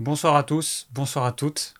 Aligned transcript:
Bonsoir 0.00 0.34
à 0.34 0.44
tous, 0.44 0.88
bonsoir 0.94 1.26
à 1.26 1.32
toutes. 1.32 1.74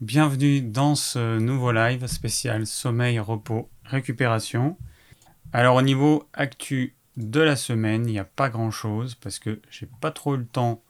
Bienvenue 0.00 0.60
dans 0.60 0.94
ce 0.94 1.40
nouveau 1.40 1.72
live 1.72 2.06
spécial 2.06 2.68
sommeil, 2.68 3.18
repos, 3.18 3.68
récupération. 3.82 4.76
Alors 5.52 5.74
au 5.74 5.82
niveau 5.82 6.28
actu 6.34 6.94
de 7.16 7.40
la 7.40 7.56
semaine, 7.56 8.06
il 8.06 8.12
n'y 8.12 8.20
a 8.20 8.24
pas 8.24 8.48
grand 8.48 8.70
chose 8.70 9.16
parce 9.16 9.40
que 9.40 9.60
j'ai 9.72 9.88
pas 10.00 10.12
trop 10.12 10.36
eu 10.36 10.38
le 10.38 10.46
temps 10.46 10.84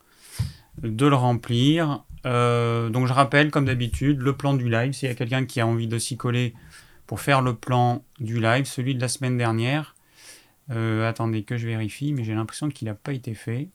de 0.82 1.06
le 1.06 1.16
remplir. 1.16 2.04
Euh, 2.26 2.90
donc 2.90 3.06
je 3.06 3.14
rappelle 3.14 3.50
comme 3.50 3.64
d'habitude 3.64 4.20
le 4.20 4.36
plan 4.36 4.52
du 4.52 4.68
live. 4.68 4.92
S'il 4.92 5.08
y 5.08 5.12
a 5.12 5.14
quelqu'un 5.14 5.46
qui 5.46 5.58
a 5.58 5.66
envie 5.66 5.88
de 5.88 5.98
s'y 5.98 6.18
coller 6.18 6.52
pour 7.06 7.20
faire 7.20 7.40
le 7.40 7.54
plan 7.54 8.04
du 8.20 8.42
live, 8.42 8.66
celui 8.66 8.94
de 8.94 9.00
la 9.00 9.08
semaine 9.08 9.38
dernière. 9.38 9.96
Euh, 10.70 11.08
attendez 11.08 11.44
que 11.44 11.56
je 11.56 11.66
vérifie, 11.66 12.12
mais 12.12 12.24
j'ai 12.24 12.34
l'impression 12.34 12.68
qu'il 12.68 12.88
n'a 12.88 12.94
pas 12.94 13.14
été 13.14 13.32
fait. 13.32 13.70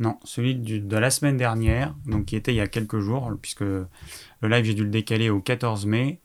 Non, 0.00 0.18
celui 0.24 0.56
de 0.56 0.96
la 0.96 1.10
semaine 1.10 1.36
dernière, 1.36 1.94
donc 2.06 2.26
qui 2.26 2.36
était 2.36 2.52
il 2.52 2.56
y 2.56 2.60
a 2.60 2.66
quelques 2.66 2.98
jours, 2.98 3.32
puisque 3.40 3.60
le 3.60 3.88
live 4.42 4.64
j'ai 4.64 4.74
dû 4.74 4.82
le 4.82 4.90
décaler 4.90 5.30
au 5.30 5.40
14 5.40 5.86
mai, 5.86 6.18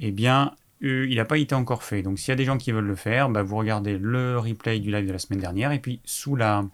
eh 0.00 0.10
bien, 0.10 0.54
euh, 0.82 1.06
il 1.08 1.16
n'a 1.16 1.24
pas 1.24 1.38
été 1.38 1.54
encore 1.54 1.84
fait. 1.84 2.02
Donc 2.02 2.18
s'il 2.18 2.28
y 2.28 2.32
a 2.32 2.36
des 2.36 2.44
gens 2.44 2.58
qui 2.58 2.72
veulent 2.72 2.86
le 2.86 2.96
faire, 2.96 3.28
bah, 3.28 3.42
vous 3.42 3.56
regardez 3.56 3.96
le 3.96 4.38
replay 4.38 4.80
du 4.80 4.90
live 4.90 5.06
de 5.06 5.12
la 5.12 5.18
semaine 5.18 5.40
dernière, 5.40 5.70
et 5.70 5.78
puis 5.78 6.00
sous 6.04 6.34
la, 6.34 6.64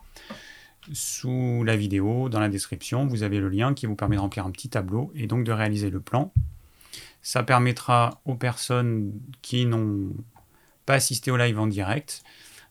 sous 0.92 1.62
la 1.65 1.77
vidéo, 1.77 2.29
dans 2.29 2.41
la 2.41 2.48
description, 2.48 3.06
vous 3.06 3.23
avez 3.23 3.39
le 3.39 3.48
lien 3.48 3.75
qui 3.75 3.87
vous 3.87 3.95
permet 3.95 4.17
de 4.17 4.20
remplir 4.20 4.47
un 4.47 4.51
petit 4.51 4.70
tableau 4.70 5.12
et 5.14 5.27
donc 5.27 5.45
de 5.45 5.53
réaliser 5.53 5.91
le 5.91 6.01
plan. 6.01 6.33
Ça 7.20 7.42
permettra 7.42 8.20
aux 8.25 8.34
personnes 8.34 9.12
qui 9.42 9.67
n'ont 9.67 10.12
pas 10.87 10.95
assisté 10.95 11.30
au 11.30 11.37
live 11.37 11.59
en 11.61 11.67
direct 11.67 12.23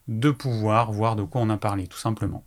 de 0.08 0.30
pouvoir 0.30 0.92
voir 0.92 1.16
de 1.16 1.22
quoi 1.22 1.40
on 1.40 1.48
a 1.48 1.56
parlé, 1.56 1.86
tout 1.86 1.98
simplement. 1.98 2.44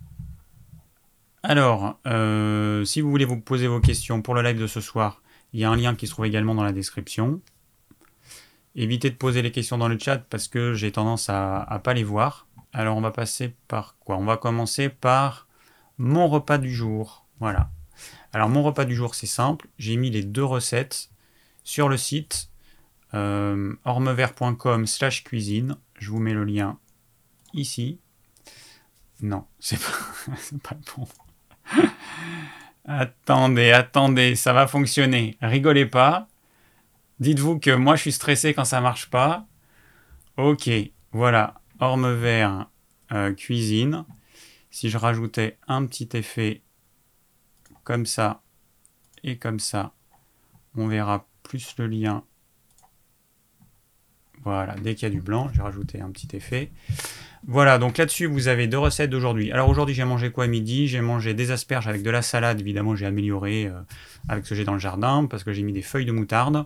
Alors, 1.48 2.00
euh, 2.08 2.84
si 2.86 3.02
vous 3.02 3.12
voulez 3.12 3.24
vous 3.24 3.40
poser 3.40 3.68
vos 3.68 3.80
questions 3.80 4.24
pour 4.24 4.34
le 4.34 4.42
live 4.42 4.60
de 4.60 4.66
ce 4.66 4.82
soir, 4.82 5.22
il 5.54 5.60
y 5.60 5.64
a 5.64 5.70
un 5.70 5.76
lien 5.76 5.94
qui 5.94 6.08
se 6.08 6.12
trouve 6.12 6.26
également 6.26 6.56
dans 6.56 6.64
la 6.64 6.72
description. 6.72 7.40
Évitez 8.74 9.12
de 9.12 9.16
poser 9.16 9.44
les 9.44 9.52
questions 9.52 9.78
dans 9.78 9.88
le 9.88 10.00
chat 10.00 10.18
parce 10.18 10.48
que 10.48 10.74
j'ai 10.74 10.92
tendance 10.92 11.30
à 11.30 11.68
ne 11.72 11.78
pas 11.78 11.94
les 11.94 12.04
voir. 12.04 12.48
Alors 12.74 12.98
on 12.98 13.02
va 13.02 13.12
passer 13.12 13.54
par 13.68 13.96
quoi? 14.00 14.18
On 14.18 14.26
va 14.26 14.38
commencer 14.38 14.90
par 14.90 15.48
mon 16.00 16.28
repas 16.28 16.58
du 16.58 16.74
jour. 16.74 17.28
Voilà. 17.40 17.70
Alors 18.34 18.50
mon 18.50 18.64
repas 18.64 18.86
du 18.86 18.96
jour 18.96 19.14
c'est 19.14 19.28
simple. 19.28 19.68
J'ai 19.78 19.98
mis 19.98 20.10
les 20.10 20.24
deux 20.24 20.44
recettes 20.44 21.12
sur 21.64 21.90
le 21.90 21.98
site 21.98 22.50
euh, 23.14 23.76
ormevert.com 23.86 24.88
slash 24.88 25.24
cuisine. 25.24 25.78
Je 26.00 26.10
vous 26.10 26.20
mets 26.20 26.34
le 26.34 26.44
lien 26.44 26.80
ici. 27.54 28.00
Non, 29.22 29.46
c'est 29.60 29.80
pas, 29.80 30.64
pas 30.64 30.78
bon 30.98 31.06
attendez, 32.86 33.72
attendez, 33.72 34.36
ça 34.36 34.54
va 34.54 34.68
fonctionner. 34.68 35.38
Rigolez 35.42 35.86
pas. 35.86 36.28
Dites-vous 37.20 37.60
que 37.60 37.72
moi 37.72 37.96
je 37.96 38.02
suis 38.02 38.12
stressé 38.12 38.54
quand 38.54 38.66
ça 38.66 38.82
marche 38.82 39.10
pas. 39.10 39.48
Ok, 40.38 40.70
voilà, 41.12 41.62
orme 41.80 42.14
vert 42.14 42.70
euh, 43.12 43.34
cuisine. 43.34 44.06
Si 44.70 44.90
je 44.90 44.98
rajoutais 44.98 45.58
un 45.68 45.86
petit 45.86 46.10
effet 46.14 46.62
comme 47.84 48.06
ça 48.06 48.42
et 49.24 49.38
comme 49.38 49.60
ça, 49.60 49.94
on 50.76 50.88
verra 50.88 51.26
plus 51.44 51.76
le 51.78 51.88
lien. 51.88 52.24
Voilà, 54.44 54.76
dès 54.76 54.94
qu'il 54.94 55.08
y 55.08 55.12
a 55.12 55.14
du 55.14 55.22
blanc, 55.22 55.50
j'ai 55.54 55.62
rajouté 55.62 56.02
un 56.02 56.12
petit 56.12 56.36
effet. 56.36 56.72
Voilà, 57.48 57.78
donc 57.78 57.98
là-dessus, 57.98 58.26
vous 58.26 58.48
avez 58.48 58.68
deux 58.68 58.80
recettes 58.80 59.12
d'aujourd'hui. 59.12 59.52
Alors 59.52 59.70
aujourd'hui, 59.70 59.94
j'ai 59.94 60.04
mangé 60.04 60.32
quoi 60.32 60.46
à 60.46 60.48
midi? 60.48 60.88
J'ai 60.88 61.02
mangé 61.02 61.36
des 61.36 61.52
asperges 61.52 61.88
avec 61.88 62.02
de 62.02 62.10
la 62.10 62.24
salade, 62.24 62.60
évidemment, 62.60 62.96
j'ai 62.96 63.06
amélioré 63.06 63.68
euh, 63.68 63.80
avec 64.28 64.46
ce 64.46 64.50
que 64.50 64.56
j'ai 64.56 64.64
dans 64.64 64.74
le 64.74 64.80
jardin, 64.80 65.28
parce 65.30 65.44
que 65.44 65.54
j'ai 65.54 65.62
mis 65.62 65.74
des 65.74 65.84
feuilles 65.84 66.06
de 66.06 66.12
moutarde. 66.12 66.66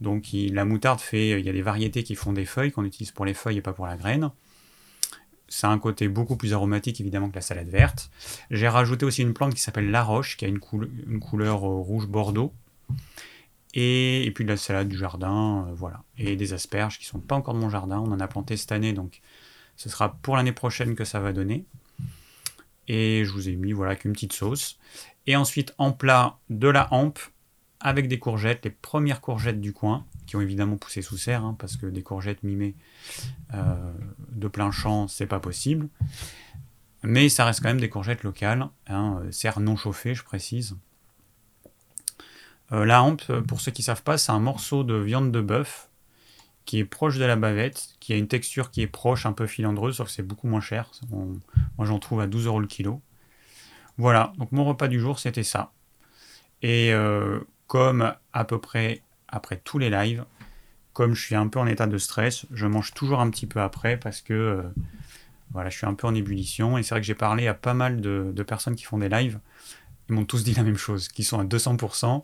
Donc 0.00 0.26
la 0.32 0.64
moutarde 0.64 1.00
fait, 1.00 1.40
il 1.40 1.44
y 1.44 1.48
a 1.48 1.52
des 1.52 1.62
variétés 1.62 2.04
qui 2.04 2.14
font 2.14 2.32
des 2.32 2.44
feuilles, 2.44 2.70
qu'on 2.70 2.84
utilise 2.84 3.10
pour 3.10 3.24
les 3.24 3.34
feuilles 3.34 3.58
et 3.58 3.62
pas 3.62 3.72
pour 3.72 3.86
la 3.86 3.96
graine. 3.96 4.30
Ça 5.48 5.68
a 5.68 5.72
un 5.72 5.78
côté 5.78 6.08
beaucoup 6.08 6.36
plus 6.36 6.52
aromatique, 6.54 7.00
évidemment, 7.00 7.28
que 7.28 7.36
la 7.36 7.40
salade 7.40 7.68
verte. 7.68 8.10
J'ai 8.50 8.68
rajouté 8.68 9.06
aussi 9.06 9.22
une 9.22 9.32
plante 9.32 9.54
qui 9.54 9.60
s'appelle 9.60 9.90
la 9.90 10.02
roche, 10.02 10.36
qui 10.36 10.44
a 10.44 10.48
une, 10.48 10.58
couleur 10.58 11.64
euh, 11.64 11.80
rouge 11.80 12.06
bordeaux. 12.06 12.52
Et, 13.74 14.30
puis 14.34 14.44
de 14.44 14.50
la 14.50 14.56
salade 14.56 14.88
du 14.88 14.96
jardin, 14.96 15.66
euh, 15.68 15.74
voilà. 15.74 16.02
Et 16.18 16.36
des 16.36 16.52
asperges 16.52 16.98
qui 16.98 17.06
sont 17.06 17.20
pas 17.20 17.36
encore 17.36 17.54
de 17.54 17.60
mon 17.60 17.70
jardin. 17.70 17.98
On 17.98 18.10
en 18.10 18.20
a 18.20 18.28
planté 18.28 18.56
cette 18.56 18.72
année, 18.72 18.92
donc 18.92 19.20
ce 19.76 19.88
sera 19.88 20.14
pour 20.14 20.36
l'année 20.36 20.52
prochaine 20.52 20.94
que 20.94 21.04
ça 21.04 21.20
va 21.20 21.32
donner. 21.32 21.64
Et 22.88 23.24
je 23.24 23.32
vous 23.32 23.48
ai 23.48 23.56
mis 23.56 23.72
voilà 23.72 23.96
qu'une 23.96 24.12
petite 24.12 24.32
sauce. 24.32 24.78
Et 25.26 25.36
ensuite 25.36 25.74
en 25.78 25.92
plat 25.92 26.38
de 26.50 26.68
la 26.68 26.92
hampe 26.92 27.18
avec 27.80 28.08
des 28.08 28.18
courgettes, 28.18 28.64
les 28.64 28.70
premières 28.70 29.20
courgettes 29.20 29.60
du 29.60 29.72
coin, 29.72 30.06
qui 30.26 30.36
ont 30.36 30.40
évidemment 30.40 30.76
poussé 30.76 31.02
sous 31.02 31.18
serre, 31.18 31.44
hein, 31.44 31.54
parce 31.58 31.76
que 31.76 31.86
des 31.86 32.02
courgettes 32.02 32.42
mimées 32.42 32.74
euh, 33.54 33.92
de 34.32 34.48
plein 34.48 34.70
champ, 34.70 35.08
c'est 35.08 35.26
pas 35.26 35.40
possible. 35.40 35.88
Mais 37.02 37.28
ça 37.28 37.44
reste 37.44 37.60
quand 37.60 37.68
même 37.68 37.80
des 37.80 37.90
courgettes 37.90 38.22
locales, 38.22 38.68
hein, 38.88 39.22
serre 39.30 39.60
non 39.60 39.76
chauffées, 39.76 40.14
je 40.14 40.24
précise. 40.24 40.76
Euh, 42.72 42.84
la 42.84 43.02
hampe, 43.02 43.40
pour 43.46 43.60
ceux 43.60 43.70
qui 43.70 43.82
ne 43.82 43.86
savent 43.86 44.02
pas, 44.02 44.18
c'est 44.18 44.32
un 44.32 44.40
morceau 44.40 44.82
de 44.82 44.94
viande 44.94 45.30
de 45.30 45.40
bœuf 45.40 45.85
qui 46.66 46.80
est 46.80 46.84
proche 46.84 47.16
de 47.16 47.24
la 47.24 47.36
bavette, 47.36 47.94
qui 48.00 48.12
a 48.12 48.16
une 48.16 48.28
texture 48.28 48.70
qui 48.70 48.82
est 48.82 48.86
proche, 48.86 49.24
un 49.24 49.32
peu 49.32 49.46
filandreuse, 49.46 49.96
sauf 49.96 50.08
que 50.08 50.12
c'est 50.12 50.22
beaucoup 50.22 50.48
moins 50.48 50.60
cher. 50.60 50.90
moi 51.10 51.86
j'en 51.86 51.98
trouve 51.98 52.20
à 52.20 52.26
12 52.26 52.46
euros 52.46 52.60
le 52.60 52.66
kilo. 52.66 53.00
Voilà, 53.98 54.32
donc 54.36 54.52
mon 54.52 54.64
repas 54.64 54.88
du 54.88 55.00
jour 55.00 55.18
c'était 55.18 55.44
ça. 55.44 55.72
Et 56.62 56.92
euh, 56.92 57.40
comme 57.66 58.12
à 58.32 58.44
peu 58.44 58.60
près 58.60 59.00
après 59.28 59.56
tous 59.56 59.78
les 59.78 59.90
lives, 59.90 60.24
comme 60.92 61.14
je 61.14 61.22
suis 61.22 61.34
un 61.34 61.48
peu 61.48 61.58
en 61.58 61.66
état 61.66 61.86
de 61.86 61.98
stress, 61.98 62.46
je 62.50 62.66
mange 62.66 62.92
toujours 62.94 63.20
un 63.20 63.30
petit 63.30 63.46
peu 63.46 63.60
après 63.60 63.96
parce 63.96 64.20
que 64.20 64.34
euh, 64.34 64.62
voilà, 65.52 65.70
je 65.70 65.76
suis 65.76 65.86
un 65.86 65.94
peu 65.94 66.06
en 66.06 66.14
ébullition. 66.14 66.78
Et 66.78 66.82
c'est 66.82 66.94
vrai 66.94 67.00
que 67.00 67.06
j'ai 67.06 67.14
parlé 67.14 67.46
à 67.46 67.54
pas 67.54 67.74
mal 67.74 68.00
de, 68.00 68.42
personnes 68.42 68.76
qui 68.76 68.84
font 68.84 68.98
des 68.98 69.08
lives. 69.08 69.38
Ils 70.08 70.14
m'ont 70.14 70.24
tous 70.24 70.44
dit 70.44 70.54
la 70.54 70.62
même 70.62 70.76
chose, 70.76 71.08
qu'ils 71.08 71.24
sont 71.24 71.38
à 71.38 71.44
200%. 71.44 72.22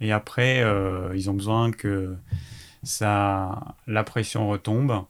Et 0.00 0.12
après, 0.12 0.62
euh, 0.62 1.12
ils 1.14 1.28
ont 1.28 1.34
besoin 1.34 1.70
que 1.72 2.14
la 3.00 4.04
pression 4.04 4.48
retombe. 4.48 5.04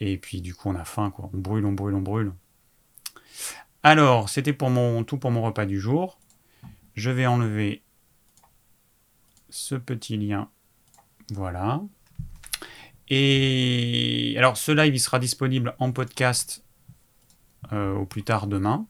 Et 0.00 0.16
puis 0.16 0.40
du 0.40 0.54
coup, 0.54 0.68
on 0.68 0.74
a 0.74 0.84
faim, 0.84 1.10
quoi. 1.10 1.30
On 1.32 1.38
brûle, 1.38 1.66
on 1.66 1.72
brûle, 1.72 1.94
on 1.94 2.00
brûle. 2.00 2.32
Alors, 3.82 4.28
c'était 4.28 4.52
pour 4.52 4.70
mon 4.70 5.04
tout 5.04 5.18
pour 5.18 5.30
mon 5.30 5.42
repas 5.42 5.66
du 5.66 5.80
jour. 5.80 6.18
Je 6.94 7.10
vais 7.10 7.26
enlever 7.26 7.82
ce 9.50 9.74
petit 9.74 10.16
lien. 10.16 10.50
Voilà. 11.30 11.80
Et 13.08 14.34
alors, 14.36 14.56
ce 14.56 14.72
live, 14.72 14.94
il 14.94 15.00
sera 15.00 15.18
disponible 15.18 15.74
en 15.78 15.92
podcast 15.92 16.64
euh, 17.72 17.94
au 17.94 18.04
plus 18.04 18.22
tard 18.22 18.46
demain. 18.46 18.86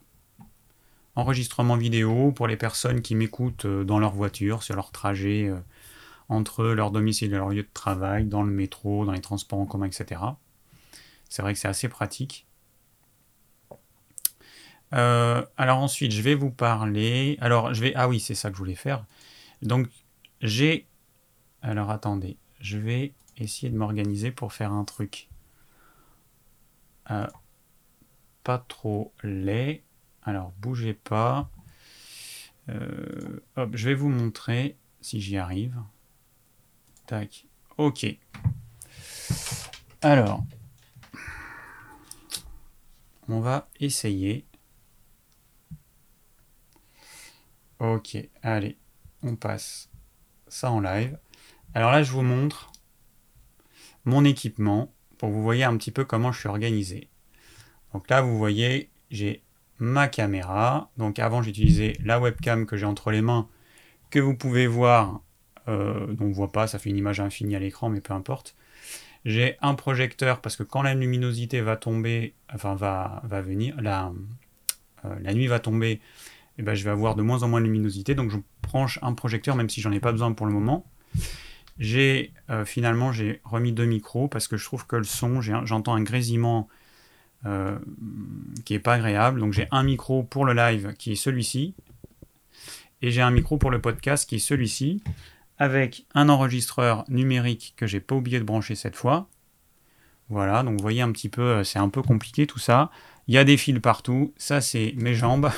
Enregistrement 1.14 1.76
vidéo 1.76 2.32
pour 2.32 2.46
les 2.46 2.56
personnes 2.56 3.02
qui 3.02 3.14
m'écoutent 3.14 3.64
euh, 3.64 3.84
dans 3.84 3.98
leur 3.98 4.12
voiture, 4.12 4.62
sur 4.62 4.74
leur 4.74 4.90
trajet. 4.90 5.48
Euh, 5.48 5.58
entre 6.28 6.64
leur 6.64 6.90
domicile 6.90 7.32
et 7.32 7.36
leur 7.36 7.48
lieu 7.48 7.62
de 7.62 7.68
travail, 7.72 8.26
dans 8.26 8.42
le 8.42 8.52
métro, 8.52 9.04
dans 9.06 9.12
les 9.12 9.20
transports 9.20 9.58
en 9.58 9.66
commun, 9.66 9.86
etc. 9.86 10.20
C'est 11.28 11.42
vrai 11.42 11.54
que 11.54 11.58
c'est 11.58 11.68
assez 11.68 11.88
pratique. 11.88 12.46
Euh, 14.94 15.44
alors 15.56 15.78
ensuite, 15.78 16.12
je 16.12 16.22
vais 16.22 16.34
vous 16.34 16.50
parler. 16.50 17.36
Alors, 17.40 17.74
je 17.74 17.82
vais. 17.82 17.92
Ah 17.94 18.08
oui, 18.08 18.20
c'est 18.20 18.34
ça 18.34 18.50
que 18.50 18.56
je 18.56 18.58
voulais 18.58 18.74
faire. 18.74 19.04
Donc, 19.62 19.88
j'ai. 20.40 20.86
Alors, 21.62 21.90
attendez. 21.90 22.36
Je 22.60 22.78
vais 22.78 23.12
essayer 23.36 23.70
de 23.70 23.76
m'organiser 23.76 24.30
pour 24.30 24.52
faire 24.52 24.72
un 24.72 24.84
truc. 24.84 25.28
Euh, 27.10 27.26
pas 28.44 28.58
trop 28.58 29.12
laid. 29.22 29.82
Alors, 30.22 30.52
bougez 30.58 30.94
pas. 30.94 31.50
Euh, 32.68 33.40
hop, 33.56 33.70
je 33.74 33.88
vais 33.88 33.94
vous 33.94 34.08
montrer 34.08 34.76
si 35.00 35.20
j'y 35.20 35.36
arrive. 35.36 35.76
Tac. 37.08 37.46
Ok. 37.78 38.06
Alors, 40.02 40.44
on 43.28 43.40
va 43.40 43.66
essayer. 43.80 44.44
Ok, 47.78 48.18
allez, 48.42 48.76
on 49.22 49.36
passe 49.36 49.88
ça 50.48 50.70
en 50.70 50.80
live. 50.80 51.18
Alors 51.72 51.92
là, 51.92 52.02
je 52.02 52.12
vous 52.12 52.20
montre 52.20 52.72
mon 54.04 54.22
équipement 54.26 54.92
pour 55.16 55.30
vous 55.30 55.42
voyez 55.42 55.64
un 55.64 55.78
petit 55.78 55.92
peu 55.92 56.04
comment 56.04 56.30
je 56.30 56.40
suis 56.40 56.48
organisé. 56.50 57.08
Donc 57.94 58.10
là, 58.10 58.20
vous 58.20 58.36
voyez, 58.36 58.90
j'ai 59.10 59.42
ma 59.78 60.08
caméra. 60.08 60.90
Donc 60.98 61.18
avant, 61.18 61.40
j'utilisais 61.40 61.94
la 62.04 62.20
webcam 62.20 62.66
que 62.66 62.76
j'ai 62.76 62.84
entre 62.84 63.10
les 63.10 63.22
mains, 63.22 63.48
que 64.10 64.18
vous 64.18 64.34
pouvez 64.34 64.66
voir 64.66 65.22
euh, 65.68 66.06
donc 66.06 66.28
on 66.28 66.32
voit 66.32 66.50
pas, 66.50 66.66
ça 66.66 66.78
fait 66.78 66.90
une 66.90 66.96
image 66.96 67.20
infinie 67.20 67.54
à 67.54 67.58
l'écran, 67.58 67.88
mais 67.88 68.00
peu 68.00 68.14
importe. 68.14 68.56
J'ai 69.24 69.56
un 69.60 69.74
projecteur 69.74 70.40
parce 70.40 70.56
que 70.56 70.62
quand 70.62 70.82
la 70.82 70.94
luminosité 70.94 71.60
va 71.60 71.76
tomber, 71.76 72.34
enfin 72.52 72.74
va, 72.74 73.20
va 73.24 73.42
venir, 73.42 73.76
la, 73.80 74.12
euh, 75.04 75.14
la 75.20 75.34
nuit 75.34 75.46
va 75.46 75.58
tomber, 75.58 76.00
eh 76.56 76.62
ben, 76.62 76.74
je 76.74 76.84
vais 76.84 76.90
avoir 76.90 77.14
de 77.14 77.22
moins 77.22 77.42
en 77.42 77.48
moins 77.48 77.60
de 77.60 77.66
luminosité. 77.66 78.14
Donc 78.14 78.30
je 78.30 78.38
branche 78.62 78.98
un 79.02 79.12
projecteur 79.12 79.56
même 79.56 79.68
si 79.68 79.80
j'en 79.80 79.92
ai 79.92 80.00
pas 80.00 80.12
besoin 80.12 80.32
pour 80.32 80.46
le 80.46 80.52
moment. 80.52 80.86
J'ai 81.78 82.32
euh, 82.50 82.64
finalement 82.64 83.12
j'ai 83.12 83.40
remis 83.44 83.72
deux 83.72 83.84
micros 83.84 84.28
parce 84.28 84.48
que 84.48 84.56
je 84.56 84.64
trouve 84.64 84.86
que 84.86 84.96
le 84.96 85.04
son, 85.04 85.40
j'entends 85.40 85.94
un 85.94 86.02
grésillement 86.02 86.68
qui 88.64 88.74
est 88.74 88.80
pas 88.80 88.94
agréable. 88.94 89.38
Donc 89.38 89.52
j'ai 89.52 89.68
un 89.70 89.84
micro 89.84 90.24
pour 90.24 90.44
le 90.44 90.54
live 90.54 90.94
qui 90.98 91.12
est 91.12 91.16
celui-ci 91.16 91.74
et 93.00 93.12
j'ai 93.12 93.22
un 93.22 93.30
micro 93.30 93.58
pour 93.58 93.70
le 93.70 93.80
podcast 93.80 94.28
qui 94.28 94.36
est 94.36 94.40
celui-ci 94.40 95.00
avec 95.58 96.06
un 96.14 96.28
enregistreur 96.28 97.04
numérique 97.08 97.74
que 97.76 97.86
j'ai 97.86 98.00
pas 98.00 98.14
oublié 98.14 98.38
de 98.38 98.44
brancher 98.44 98.74
cette 98.74 98.96
fois. 98.96 99.28
Voilà, 100.28 100.62
donc 100.62 100.76
vous 100.78 100.82
voyez 100.82 101.00
un 101.00 101.10
petit 101.10 101.28
peu, 101.28 101.42
euh, 101.42 101.64
c'est 101.64 101.78
un 101.78 101.88
peu 101.88 102.02
compliqué 102.02 102.46
tout 102.46 102.58
ça. 102.58 102.90
Il 103.26 103.34
y 103.34 103.38
a 103.38 103.44
des 103.44 103.56
fils 103.56 103.80
partout, 103.80 104.32
ça 104.36 104.60
c'est 104.60 104.94
mes 104.96 105.14
jambes. 105.14 105.50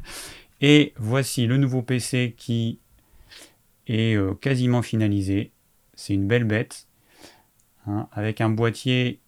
et 0.60 0.92
voici 0.96 1.46
le 1.46 1.56
nouveau 1.56 1.82
PC 1.82 2.34
qui 2.36 2.78
est 3.86 4.16
euh, 4.16 4.34
quasiment 4.34 4.82
finalisé. 4.82 5.52
C'est 5.94 6.14
une 6.14 6.26
belle 6.26 6.44
bête, 6.44 6.86
hein, 7.86 8.08
avec 8.12 8.40
un 8.40 8.50
boîtier 8.50 9.20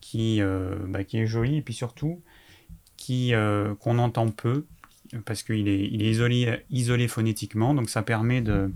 qui, 0.00 0.40
euh, 0.40 0.76
bah, 0.88 1.04
qui 1.04 1.18
est 1.18 1.26
joli 1.26 1.56
et 1.56 1.62
puis 1.62 1.74
surtout 1.74 2.22
qui 2.96 3.32
qu'on 3.80 3.98
entend 3.98 4.28
peu 4.28 4.64
parce 5.24 5.42
qu'il 5.42 5.66
est, 5.66 5.88
il 5.90 6.04
est 6.04 6.10
isolé, 6.10 6.60
isolé 6.70 7.08
phonétiquement, 7.08 7.74
donc 7.74 7.90
ça 7.90 8.02
permet 8.02 8.40
de 8.40 8.70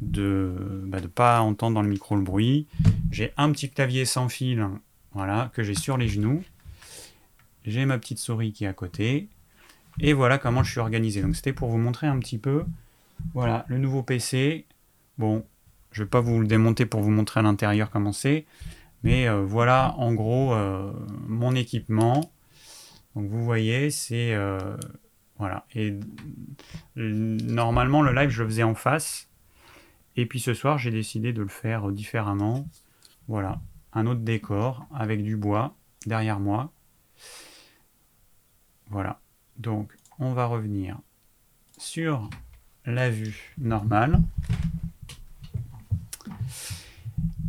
de 0.00 0.54
ne 0.84 0.86
bah, 0.86 0.98
pas 1.14 1.40
entendre 1.40 1.74
dans 1.74 1.82
le 1.82 1.88
micro 1.88 2.16
le 2.16 2.22
bruit. 2.22 2.66
J'ai 3.10 3.32
un 3.36 3.50
petit 3.52 3.70
clavier 3.70 4.04
sans 4.04 4.28
fil 4.28 4.66
voilà, 5.12 5.50
que 5.54 5.62
j'ai 5.62 5.74
sur 5.74 5.96
les 5.96 6.08
genoux. 6.08 6.42
J'ai 7.64 7.86
ma 7.86 7.98
petite 7.98 8.18
souris 8.18 8.52
qui 8.52 8.64
est 8.64 8.68
à 8.68 8.72
côté. 8.72 9.28
Et 10.00 10.12
voilà 10.12 10.38
comment 10.38 10.62
je 10.62 10.70
suis 10.70 10.80
organisé. 10.80 11.22
Donc 11.22 11.34
c'était 11.34 11.52
pour 11.52 11.70
vous 11.70 11.78
montrer 11.78 12.06
un 12.06 12.18
petit 12.18 12.38
peu 12.38 12.64
voilà, 13.34 13.64
le 13.68 13.78
nouveau 13.78 14.02
PC. 14.02 14.66
Bon, 15.18 15.44
je 15.92 16.02
vais 16.02 16.08
pas 16.08 16.20
vous 16.20 16.40
le 16.40 16.46
démonter 16.46 16.86
pour 16.86 17.00
vous 17.00 17.10
montrer 17.10 17.40
à 17.40 17.42
l'intérieur 17.42 17.90
comment 17.90 18.12
c'est. 18.12 18.44
Mais 19.02 19.28
euh, 19.28 19.42
voilà 19.42 19.94
en 19.98 20.12
gros 20.14 20.52
euh, 20.54 20.92
mon 21.26 21.54
équipement. 21.54 22.32
Donc 23.14 23.28
vous 23.28 23.44
voyez, 23.44 23.90
c'est... 23.90 24.34
Euh, 24.34 24.76
voilà. 25.38 25.64
Et 25.74 25.94
normalement 26.96 28.02
le 28.02 28.12
live 28.12 28.30
je 28.30 28.42
le 28.42 28.48
faisais 28.48 28.62
en 28.62 28.74
face. 28.74 29.28
Et 30.16 30.26
puis 30.26 30.40
ce 30.40 30.54
soir, 30.54 30.78
j'ai 30.78 30.90
décidé 30.90 31.32
de 31.32 31.42
le 31.42 31.48
faire 31.48 31.90
différemment. 31.90 32.68
Voilà, 33.28 33.60
un 33.92 34.06
autre 34.06 34.20
décor 34.20 34.86
avec 34.94 35.22
du 35.22 35.36
bois 35.36 35.74
derrière 36.06 36.40
moi. 36.40 36.72
Voilà, 38.88 39.20
donc 39.58 39.92
on 40.18 40.32
va 40.32 40.46
revenir 40.46 40.98
sur 41.76 42.30
la 42.86 43.10
vue 43.10 43.54
normale. 43.58 44.20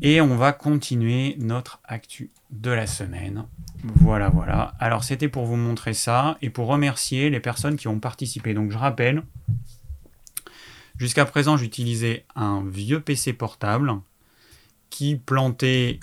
Et 0.01 0.21
on 0.21 0.35
va 0.35 0.53
continuer 0.53 1.35
notre 1.39 1.79
actu 1.83 2.29
de 2.51 2.69
la 2.69 2.85
semaine. 2.85 3.45
Voilà, 3.83 4.29
voilà. 4.29 4.75
Alors 4.79 5.03
c'était 5.03 5.27
pour 5.27 5.45
vous 5.45 5.55
montrer 5.55 5.93
ça 5.93 6.37
et 6.41 6.49
pour 6.49 6.67
remercier 6.67 7.29
les 7.29 7.39
personnes 7.39 7.77
qui 7.77 7.87
ont 7.87 7.99
participé. 7.99 8.53
Donc 8.53 8.71
je 8.71 8.77
rappelle, 8.77 9.23
Jusqu'à 10.97 11.25
présent, 11.25 11.57
j'utilisais 11.57 12.25
un 12.35 12.63
vieux 12.65 12.99
PC 12.99 13.33
portable 13.33 13.93
qui 14.89 15.15
plantait 15.15 15.99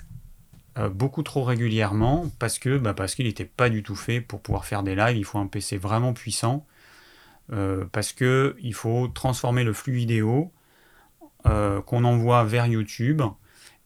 euh, 0.77 0.89
beaucoup 0.89 1.21
trop 1.21 1.43
régulièrement 1.43 2.31
parce 2.39 2.59
que 2.59 2.77
bah, 2.77 2.93
parce 2.93 3.15
qu'il 3.15 3.25
n'était 3.25 3.45
pas 3.45 3.69
du 3.69 3.83
tout 3.83 3.95
fait 3.95 4.21
pour 4.21 4.41
pouvoir 4.41 4.65
faire 4.65 4.83
des 4.83 4.95
lives. 4.95 5.17
Il 5.17 5.25
faut 5.25 5.37
un 5.37 5.47
PC 5.47 5.77
vraiment 5.77 6.13
puissant 6.13 6.65
euh, 7.51 7.83
parce 7.91 8.13
que 8.13 8.55
il 8.61 8.73
faut 8.73 9.09
transformer 9.09 9.65
le 9.65 9.73
flux 9.73 9.93
vidéo 9.93 10.53
euh, 11.45 11.81
qu'on 11.81 12.05
envoie 12.05 12.45
vers 12.45 12.65
YouTube 12.65 13.21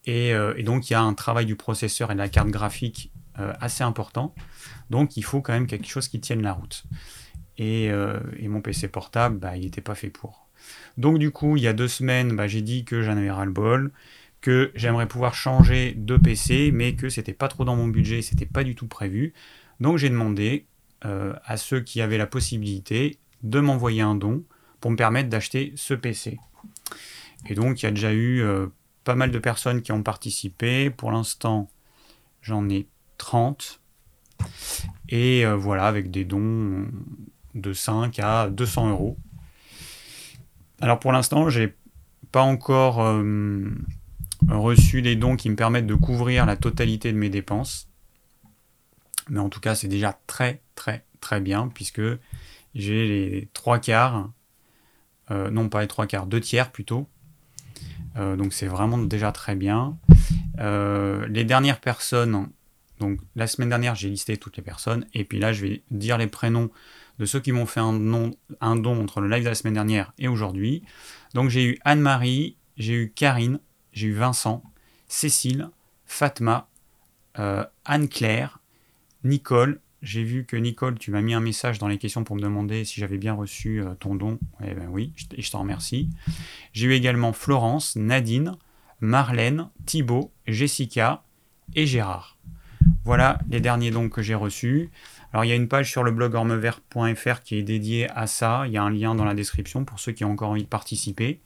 et, 0.05 0.33
donc 0.63 0.89
il 0.89 0.93
y 0.93 0.95
a 0.95 1.01
un 1.01 1.13
travail 1.13 1.45
du 1.45 1.55
processeur 1.55 2.09
et 2.09 2.15
de 2.15 2.19
la 2.19 2.29
carte 2.29 2.49
graphique 2.49 3.11
assez 3.35 3.83
important. 3.83 4.33
Donc 4.89 5.17
il 5.17 5.23
faut 5.23 5.41
quand 5.41 5.53
même 5.53 5.67
quelque 5.67 5.87
chose 5.87 6.07
qui 6.07 6.19
tienne 6.19 6.41
la 6.41 6.53
route. 6.53 6.83
Et, 7.59 7.91
mon 8.41 8.61
PC 8.61 8.87
portable, 8.87 9.37
bah, 9.37 9.55
il 9.55 9.65
n'était 9.65 9.81
pas 9.81 9.93
fait 9.93 10.09
pour. 10.09 10.48
Donc 10.97 11.19
du 11.19 11.31
coup, 11.31 11.57
il 11.57 11.63
y 11.63 11.67
a 11.67 11.73
deux 11.73 11.87
semaines, 11.87 12.35
bah, 12.35 12.47
j'ai 12.47 12.61
dit 12.61 12.85
que 12.85 13.01
j'en 13.01 13.17
avais 13.17 13.31
ras-le-bol, 13.31 13.91
que 14.41 14.71
j'aimerais 14.75 15.07
pouvoir 15.07 15.33
changer 15.33 15.93
de 15.93 16.17
PC, 16.17 16.71
mais 16.73 16.95
que 16.95 17.09
c'était 17.09 17.33
pas 17.33 17.47
trop 17.47 17.65
dans 17.65 17.75
mon 17.75 17.87
budget, 17.87 18.21
c'était 18.21 18.45
pas 18.45 18.63
du 18.63 18.75
tout 18.75 18.87
prévu. 18.87 19.33
Donc 19.79 19.97
j'ai 19.97 20.09
demandé 20.09 20.65
euh, 21.05 21.33
à 21.45 21.57
ceux 21.57 21.81
qui 21.81 22.01
avaient 22.01 22.17
la 22.17 22.27
possibilité 22.27 23.19
de 23.43 23.59
m'envoyer 23.59 24.01
un 24.01 24.15
don 24.15 24.43
pour 24.81 24.91
me 24.91 24.95
permettre 24.95 25.29
d'acheter 25.29 25.73
ce 25.75 25.93
PC. 25.93 26.37
Et 27.47 27.55
donc 27.55 27.81
il 27.81 27.85
y 27.85 27.87
a 27.87 27.91
déjà 27.91 28.11
eu 28.11 28.41
euh, 28.41 28.67
pas 29.03 29.15
mal 29.15 29.31
de 29.31 29.39
personnes 29.39 29.81
qui 29.81 29.91
ont 29.91 30.03
participé. 30.03 30.89
Pour 30.89 31.11
l'instant, 31.11 31.69
j'en 32.41 32.67
ai 32.69 32.87
30. 33.17 33.79
Et 35.09 35.45
euh, 35.45 35.55
voilà, 35.55 35.85
avec 35.85 36.11
des 36.11 36.25
dons 36.25 36.85
de 37.55 37.73
5 37.73 38.19
à 38.19 38.49
200 38.49 38.89
euros. 38.89 39.17
Alors 40.81 40.99
pour 40.99 41.11
l'instant, 41.11 41.49
j'ai 41.49 41.75
pas 42.31 42.41
encore 42.41 43.01
euh, 43.01 43.69
reçu 44.47 45.01
les 45.01 45.15
dons 45.15 45.35
qui 45.35 45.49
me 45.49 45.55
permettent 45.55 45.87
de 45.87 45.95
couvrir 45.95 46.45
la 46.45 46.55
totalité 46.55 47.11
de 47.11 47.17
mes 47.17 47.29
dépenses. 47.29 47.89
Mais 49.29 49.39
en 49.39 49.49
tout 49.49 49.59
cas, 49.59 49.75
c'est 49.75 49.87
déjà 49.87 50.19
très 50.27 50.61
très 50.75 51.05
très 51.19 51.41
bien 51.41 51.67
puisque 51.67 52.01
j'ai 52.75 53.07
les 53.07 53.49
trois 53.53 53.79
quarts, 53.79 54.29
euh, 55.31 55.49
non 55.49 55.67
pas 55.69 55.81
les 55.81 55.87
trois 55.87 56.07
quarts, 56.07 56.27
deux 56.27 56.39
tiers 56.39 56.71
plutôt. 56.71 57.07
Euh, 58.15 58.35
donc 58.35 58.53
c'est 58.53 58.67
vraiment 58.67 58.97
déjà 58.97 59.31
très 59.31 59.55
bien. 59.55 59.97
les 60.57 61.43
dernières 61.43 61.81
personnes, 61.81 62.49
donc 62.99 63.19
la 63.35 63.47
semaine 63.47 63.69
dernière 63.69 63.95
j'ai 63.95 64.09
listé 64.09 64.37
toutes 64.37 64.57
les 64.57 64.63
personnes 64.63 65.05
et 65.13 65.23
puis 65.23 65.39
là 65.39 65.53
je 65.53 65.65
vais 65.65 65.83
dire 65.91 66.17
les 66.17 66.27
prénoms 66.27 66.69
de 67.19 67.25
ceux 67.25 67.41
qui 67.41 67.51
m'ont 67.51 67.65
fait 67.65 67.81
un, 67.81 67.93
don 67.93 69.01
entre 69.01 69.21
le 69.21 69.29
live 69.29 69.43
de 69.43 69.49
la 69.49 69.55
semaine 69.55 69.73
dernière 69.73 70.13
et 70.17 70.27
aujourd'hui. 70.27 70.83
Donc 71.33 71.49
j'ai 71.49 71.65
eu 71.65 71.77
Anne-Marie, 71.83 72.55
j'ai 72.77 72.93
eu 72.93 73.11
Karine, 73.13 73.59
j'ai 73.91 74.07
eu 74.07 74.13
Vincent, 74.13 74.63
Cécile, 75.07 75.69
Fatma, 76.05 76.69
euh, 77.37 77.65
Anne-Claire, 77.85 78.59
Nicole. 79.23 79.81
J'ai 80.01 80.23
vu 80.23 80.45
que 80.45 80.55
Nicole, 80.55 80.97
tu 80.97 81.11
m'as 81.11 81.21
mis 81.21 81.33
un 81.33 81.41
message 81.41 81.77
dans 81.77 81.89
les 81.89 81.97
questions 81.97 82.23
pour 82.23 82.37
me 82.37 82.41
demander 82.41 82.85
si 82.85 83.01
j'avais 83.01 83.17
bien 83.17 83.33
reçu 83.33 83.81
euh, 83.81 83.95
ton 83.95 84.15
don. 84.15 84.39
Eh 84.63 84.73
bien 84.73 84.87
oui, 84.89 85.13
et 85.35 85.41
je 85.41 85.51
t'en 85.51 85.59
remercie. 85.59 86.09
J'ai 86.71 86.87
eu 86.87 86.93
également 86.93 87.33
Florence, 87.33 87.97
Nadine, 87.97 88.53
Marlène, 89.01 89.69
Thibaut, 89.85 90.31
Jessica 90.47 91.23
et 91.75 91.85
Gérard. 91.85 92.37
Voilà 93.05 93.39
les 93.49 93.59
derniers 93.59 93.91
dons 93.91 94.09
que 94.09 94.21
j'ai 94.21 94.35
reçus. 94.35 94.89
Alors 95.31 95.45
il 95.45 95.49
y 95.49 95.51
a 95.51 95.55
une 95.55 95.67
page 95.67 95.91
sur 95.91 96.03
le 96.03 96.11
blog 96.11 96.33
ormevert.fr 96.33 97.41
qui 97.41 97.55
est 97.55 97.63
dédiée 97.63 98.09
à 98.11 98.27
ça. 98.27 98.63
Il 98.67 98.73
y 98.73 98.77
a 98.77 98.83
un 98.83 98.89
lien 98.89 99.15
dans 99.15 99.25
la 99.25 99.33
description 99.33 99.85
pour 99.85 99.99
ceux 99.99 100.11
qui 100.11 100.25
ont 100.25 100.31
encore 100.31 100.49
envie 100.49 100.63
de 100.63 100.67
participer. 100.67 101.41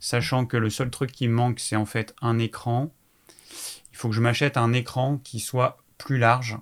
Sachant 0.00 0.46
que 0.46 0.56
le 0.56 0.70
seul 0.70 0.90
truc 0.90 1.12
qui 1.12 1.28
me 1.28 1.34
manque, 1.34 1.60
c'est 1.60 1.76
en 1.76 1.86
fait 1.86 2.14
un 2.20 2.38
écran. 2.38 2.92
Il 3.92 3.96
faut 3.96 4.08
que 4.08 4.14
je 4.14 4.20
m'achète 4.20 4.56
un 4.56 4.72
écran 4.72 5.18
qui 5.18 5.40
soit 5.40 5.78
plus 5.98 6.18
large. 6.18 6.58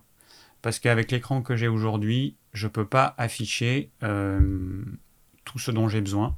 Parce 0.62 0.78
qu'avec 0.78 1.10
l'écran 1.10 1.42
que 1.42 1.56
j'ai 1.56 1.68
aujourd'hui, 1.68 2.36
je 2.52 2.66
ne 2.66 2.72
peux 2.72 2.86
pas 2.86 3.14
afficher 3.18 3.90
euh, 4.02 4.82
tout 5.44 5.58
ce 5.58 5.70
dont 5.70 5.88
j'ai 5.88 6.00
besoin. 6.00 6.36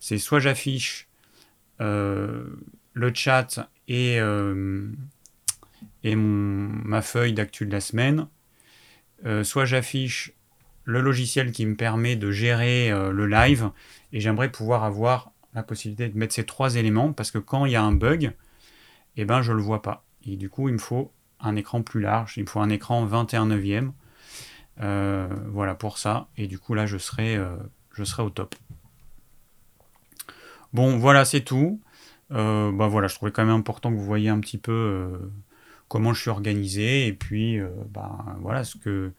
C'est 0.00 0.18
soit 0.18 0.40
j'affiche 0.40 1.08
euh, 1.80 2.46
le 2.94 3.12
chat 3.12 3.68
et, 3.88 4.18
euh, 4.20 4.90
et 6.04 6.16
ma 6.16 7.02
feuille 7.02 7.32
d'actu 7.32 7.66
de 7.66 7.72
la 7.72 7.80
semaine, 7.80 8.26
euh, 9.24 9.44
soit 9.44 9.64
j'affiche 9.64 10.32
le 10.84 11.00
logiciel 11.00 11.52
qui 11.52 11.64
me 11.64 11.76
permet 11.76 12.16
de 12.16 12.30
gérer 12.32 12.90
euh, 12.90 13.12
le 13.12 13.26
live, 13.26 13.70
et 14.12 14.20
j'aimerais 14.20 14.50
pouvoir 14.50 14.82
avoir 14.82 15.30
la 15.54 15.62
possibilité 15.62 16.08
de 16.08 16.18
mettre 16.18 16.34
ces 16.34 16.44
trois 16.44 16.74
éléments, 16.74 17.12
parce 17.12 17.30
que 17.30 17.38
quand 17.38 17.66
il 17.66 17.72
y 17.72 17.76
a 17.76 17.82
un 17.82 17.92
bug, 17.92 18.32
eh 19.16 19.24
ben, 19.24 19.42
je 19.42 19.52
ne 19.52 19.58
le 19.58 19.62
vois 19.62 19.82
pas. 19.82 20.04
Et 20.26 20.36
du 20.36 20.48
coup, 20.48 20.68
il 20.68 20.74
me 20.74 20.78
faut 20.78 21.12
un 21.40 21.54
écran 21.56 21.82
plus 21.82 22.00
large, 22.00 22.34
il 22.36 22.44
me 22.44 22.48
faut 22.48 22.60
un 22.60 22.70
écran 22.70 23.04
21 23.04 23.46
neuvième. 23.46 23.92
Euh, 24.80 25.28
voilà 25.48 25.74
pour 25.74 25.98
ça, 25.98 26.28
et 26.36 26.46
du 26.46 26.58
coup 26.58 26.74
là, 26.74 26.86
je 26.86 26.96
serai, 26.96 27.38
je 27.92 28.04
serai 28.04 28.22
au 28.22 28.30
top. 28.30 28.54
Bon, 30.72 30.96
voilà, 30.96 31.24
c'est 31.24 31.42
tout. 31.42 31.80
bah 32.30 32.88
voilà, 32.88 33.06
je 33.06 33.14
trouvais 33.14 33.30
quand 33.30 33.44
même 33.44 33.54
important 33.54 33.90
que 33.90 33.96
vous 33.96 34.04
voyez 34.04 34.30
un 34.30 34.40
petit 34.40 34.58
peu 34.58 35.20
comment 35.92 36.14
je 36.14 36.22
suis 36.22 36.30
organisé 36.30 37.06
et 37.06 37.12
puis 37.12 37.60
euh, 37.60 37.68
bah, 37.90 38.24
voilà 38.40 38.64
ce 38.64 38.78
que, 38.78 39.12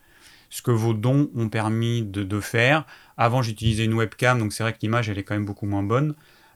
ce 0.50 0.64
que 0.64 0.72
vos 0.72 0.96
dons 0.96 1.30
ont 1.36 1.48
permis 1.48 2.02
de, 2.02 2.40
faire. 2.40 2.88
Avant, 3.16 3.44
j'utilisais 3.44 3.86
une 3.86 3.94
webcam, 3.94 4.40
donc 4.40 4.54
c'est 4.54 4.64
vrai 4.64 4.74
que 4.74 4.80
l'image 4.82 5.08
elle 5.08 5.20
est 5.20 5.24
quand 5.24 5.36
même 5.36 5.46
beaucoup 5.46 5.68
moins 5.68 5.84
bonne. 5.84 6.16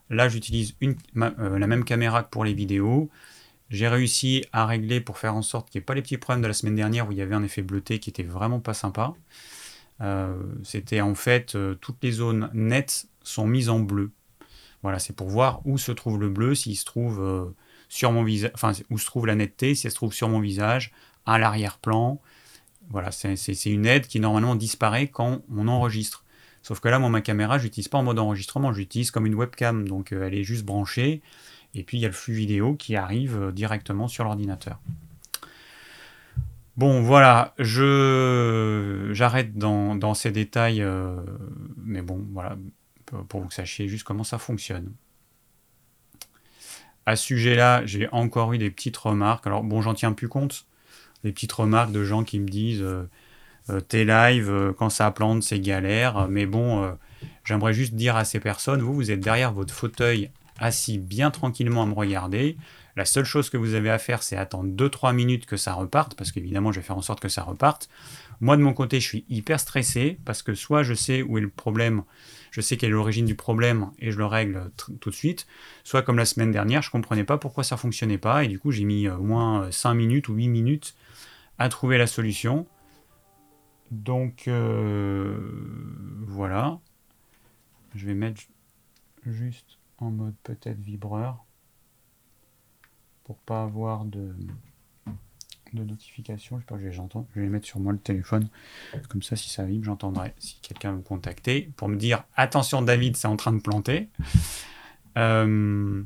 Là, 0.10 0.28
j'utilise 0.28 0.76
euh, 0.82 1.60
la 1.60 1.68
même 1.68 1.84
caméra 1.84 2.24
que 2.24 2.30
pour 2.30 2.44
les 2.44 2.56
vidéos. 2.56 3.12
J'ai 3.70 3.88
réussi 3.88 4.44
à 4.54 4.66
régler 4.66 5.02
pour 5.02 5.20
faire 5.20 5.36
en 5.36 5.44
sorte 5.44 5.70
qu'il 5.70 5.78
n'y 5.78 5.84
ait 5.84 5.86
pas 5.86 5.94
les 5.94 6.02
petits 6.02 6.18
problèmes 6.18 6.42
de 6.42 6.48
la 6.48 6.54
semaine 6.54 6.76
dernière 6.76 7.08
où 7.08 7.12
il 7.12 7.20
y 7.20 7.22
avait 7.22 7.36
un 7.36 7.44
effet 7.44 7.62
bleuté 7.62 8.00
qui 8.00 8.10
était 8.10 8.24
vraiment 8.24 8.60
pas 8.60 8.74
sympa. 8.74 9.14
C'était 10.64 11.02
en 11.02 11.14
fait 11.14 11.58
toutes 11.82 11.98
les 12.02 12.14
zones 12.14 12.50
nettes 12.54 13.08
sont 13.24 13.46
mises 13.46 13.70
en 13.70 13.80
bleu. 13.80 14.12
Voilà, 14.82 15.00
c'est 15.00 15.14
pour 15.14 15.28
voir 15.28 15.62
où 15.66 15.78
se 15.78 15.92
trouve 15.92 16.20
le 16.20 16.30
bleu, 16.30 16.56
s'il 16.56 16.78
se 16.78 16.86
trouve 16.86 17.54
sur 17.90 18.12
mon 18.12 18.24
visage, 18.24 18.52
enfin 18.54 18.72
où 18.90 18.98
se 18.98 19.06
trouve 19.06 19.28
la 19.28 19.36
netteté, 19.36 19.76
si 19.76 19.88
elle 19.88 19.92
se 19.92 19.96
trouve 19.96 20.14
sur 20.14 20.30
mon 20.30 20.40
visage, 20.40 20.92
à 21.26 21.38
l'arrière-plan. 21.38 22.20
Voilà, 22.90 23.12
c'est 23.12 23.66
une 23.66 23.86
aide 23.86 24.08
qui 24.08 24.20
normalement 24.20 24.56
disparaît 24.56 25.08
quand 25.08 25.42
on 25.54 25.68
enregistre. 25.68 26.24
Sauf 26.62 26.80
que 26.80 26.88
là, 26.90 27.00
moi, 27.00 27.10
ma 27.10 27.22
caméra, 27.22 27.58
je 27.58 27.64
l'utilise 27.64 27.88
pas 27.88 27.98
en 27.98 28.04
mode 28.04 28.20
enregistrement, 28.20 28.74
j'utilise 28.74 29.12
comme 29.12 29.26
une 29.26 29.36
webcam, 29.36 29.88
donc 29.88 30.12
euh, 30.12 30.28
elle 30.28 30.34
est 30.34 30.44
juste 30.44 30.66
branchée, 30.66 31.22
et 31.76 31.84
puis 31.84 31.98
il 31.98 32.02
y 32.02 32.06
a 32.06 32.10
le 32.10 32.14
flux 32.14 32.34
vidéo 32.34 32.76
qui 32.76 32.96
arrive 32.96 33.42
euh, 33.42 33.52
directement 33.52 34.08
sur 34.08 34.24
l'ordinateur. 34.24 34.80
Bon, 36.76 37.02
voilà, 37.02 37.54
je 37.58 39.10
j'arrête 39.14 39.58
dans, 39.58 40.14
ces 40.14 40.32
détails, 40.32 40.82
euh, 40.82 41.16
mais 41.78 42.02
bon, 42.02 42.26
voilà, 42.34 42.58
pour 43.06 43.40
que 43.40 43.46
vous 43.46 43.52
sachiez 43.52 43.88
juste 43.88 44.04
comment 44.04 44.24
ça 44.24 44.38
fonctionne. 44.38 44.92
À 47.08 47.16
ce 47.16 47.24
sujet-là, 47.24 47.86
j'ai 47.86 48.10
encore 48.12 48.52
eu 48.52 48.58
des 48.58 48.70
petites 48.70 48.98
remarques. 48.98 49.48
Alors 49.48 49.64
bon, 49.64 49.82
j'en 49.82 49.94
tiens 49.94 50.12
plus 50.12 50.28
compte. 50.28 50.66
Des 51.24 51.32
petites 51.32 51.54
remarques 51.54 51.94
de 51.94 52.04
gens 52.04 52.26
qui 52.26 52.38
me 52.38 52.50
disent 52.50 52.82
euh, 52.82 53.10
euh, 53.70 53.80
tes 53.80 54.04
lives, 54.04 54.50
euh, 54.50 54.74
quand 54.74 54.90
ça 54.90 55.10
plante, 55.12 55.42
c'est 55.42 55.62
galère. 55.62 56.28
Mais 56.28 56.46
bon, 56.46 56.98
j'aimerais 57.46 57.72
juste 57.72 57.94
dire 57.94 58.18
à 58.18 58.26
ces 58.26 58.42
personnes, 58.42 58.82
vous, 58.82 58.94
vous 58.94 59.10
êtes 59.10 59.22
derrière 59.22 59.54
votre 59.54 59.74
fauteuil, 59.74 60.32
assis 60.60 60.98
bien 60.98 61.32
tranquillement 61.32 61.84
à 61.84 61.86
me 61.86 61.94
regarder. 61.94 62.58
La 62.98 63.06
seule 63.06 63.24
chose 63.24 63.50
que 63.50 63.56
vous 63.56 63.74
avez 63.74 63.90
à 63.90 64.00
faire, 64.00 64.22
c'est 64.22 64.36
attendre 64.36 64.70
2-3 64.76 65.16
minutes 65.16 65.46
que 65.46 65.56
ça 65.56 65.72
reparte, 65.76 66.16
parce 66.16 66.34
qu'évidemment, 66.34 66.74
je 66.74 66.82
vais 66.82 66.86
faire 66.86 66.98
en 66.98 67.02
sorte 67.02 67.22
que 67.22 67.30
ça 67.30 67.42
reparte. 67.42 67.88
Moi, 68.42 68.58
de 68.58 68.62
mon 68.62 68.74
côté, 68.74 69.00
je 69.00 69.08
suis 69.08 69.26
hyper 69.30 69.62
stressé, 69.62 70.20
parce 70.26 70.44
que 70.44 70.56
soit 70.56 70.84
je 70.84 70.94
sais 70.94 71.22
où 71.22 71.38
est 71.38 71.42
le 71.42 71.48
problème, 71.48 72.04
je 72.52 72.62
sais 72.62 72.78
quelle 72.78 72.90
est 72.90 72.94
l'origine 72.94 73.26
du 73.26 73.36
problème 73.36 73.92
et 74.00 74.12
je 74.12 74.18
le 74.18 74.26
règle 74.26 74.72
tout 74.76 75.10
de 75.10 75.16
suite. 75.16 75.48
Soit 75.84 76.02
comme 76.02 76.18
la 76.18 76.26
semaine 76.26 76.52
dernière, 76.52 76.82
je 76.82 76.90
ne 76.90 76.92
comprenais 76.92 77.24
pas 77.24 77.38
pourquoi 77.38 77.64
ça 77.64 77.78
fonctionnait 77.78 78.18
pas 78.18 78.44
et 78.44 78.48
du 78.48 78.60
coup 78.60 78.72
j'ai 78.72 78.84
mis 78.84 79.08
euh, 79.08 79.18
au 79.18 79.24
moins 79.24 79.72
5 79.72 79.94
minutes 79.94 80.30
ou 80.30 80.34
8 80.34 80.48
minutes 80.48 80.96
à 81.60 81.70
trouver 81.70 81.98
la 81.98 82.08
solution. 82.08 82.68
Donc 83.92 84.48
euh, 84.48 85.38
voilà. 86.28 86.80
Je 87.96 88.06
vais 88.06 88.14
mettre 88.14 88.42
juste 89.26 89.80
en 89.98 90.12
mode 90.12 90.36
peut-être 90.44 90.80
vibreur 90.80 91.46
pour 93.24 93.38
pas 93.40 93.64
avoir 93.64 94.06
de 94.06 94.34
de 95.74 95.84
notification. 95.84 96.58
Je 96.58 96.62
sais 96.62 96.66
pas, 96.68 96.78
je 96.80 96.92
j'entends. 96.92 97.28
Je 97.36 97.42
vais 97.42 97.48
mettre 97.48 97.66
sur 97.66 97.80
moi 97.80 97.92
le 97.92 98.00
téléphone. 98.00 98.50
Comme 99.10 99.22
ça, 99.22 99.36
si 99.36 99.50
ça 99.50 99.64
vibre, 99.64 99.86
j'entendrai. 99.86 100.34
Si 100.40 100.60
quelqu'un 100.62 100.94
me 100.94 101.02
contacter 101.02 101.70
pour 101.76 101.88
me 101.90 101.96
dire 101.96 102.24
attention, 102.36 102.82
David, 102.82 103.16
c'est 103.16 103.28
en 103.28 103.38
train 103.38 103.54
de 103.54 103.62
planter. 103.62 104.10
Euh, 105.18 106.04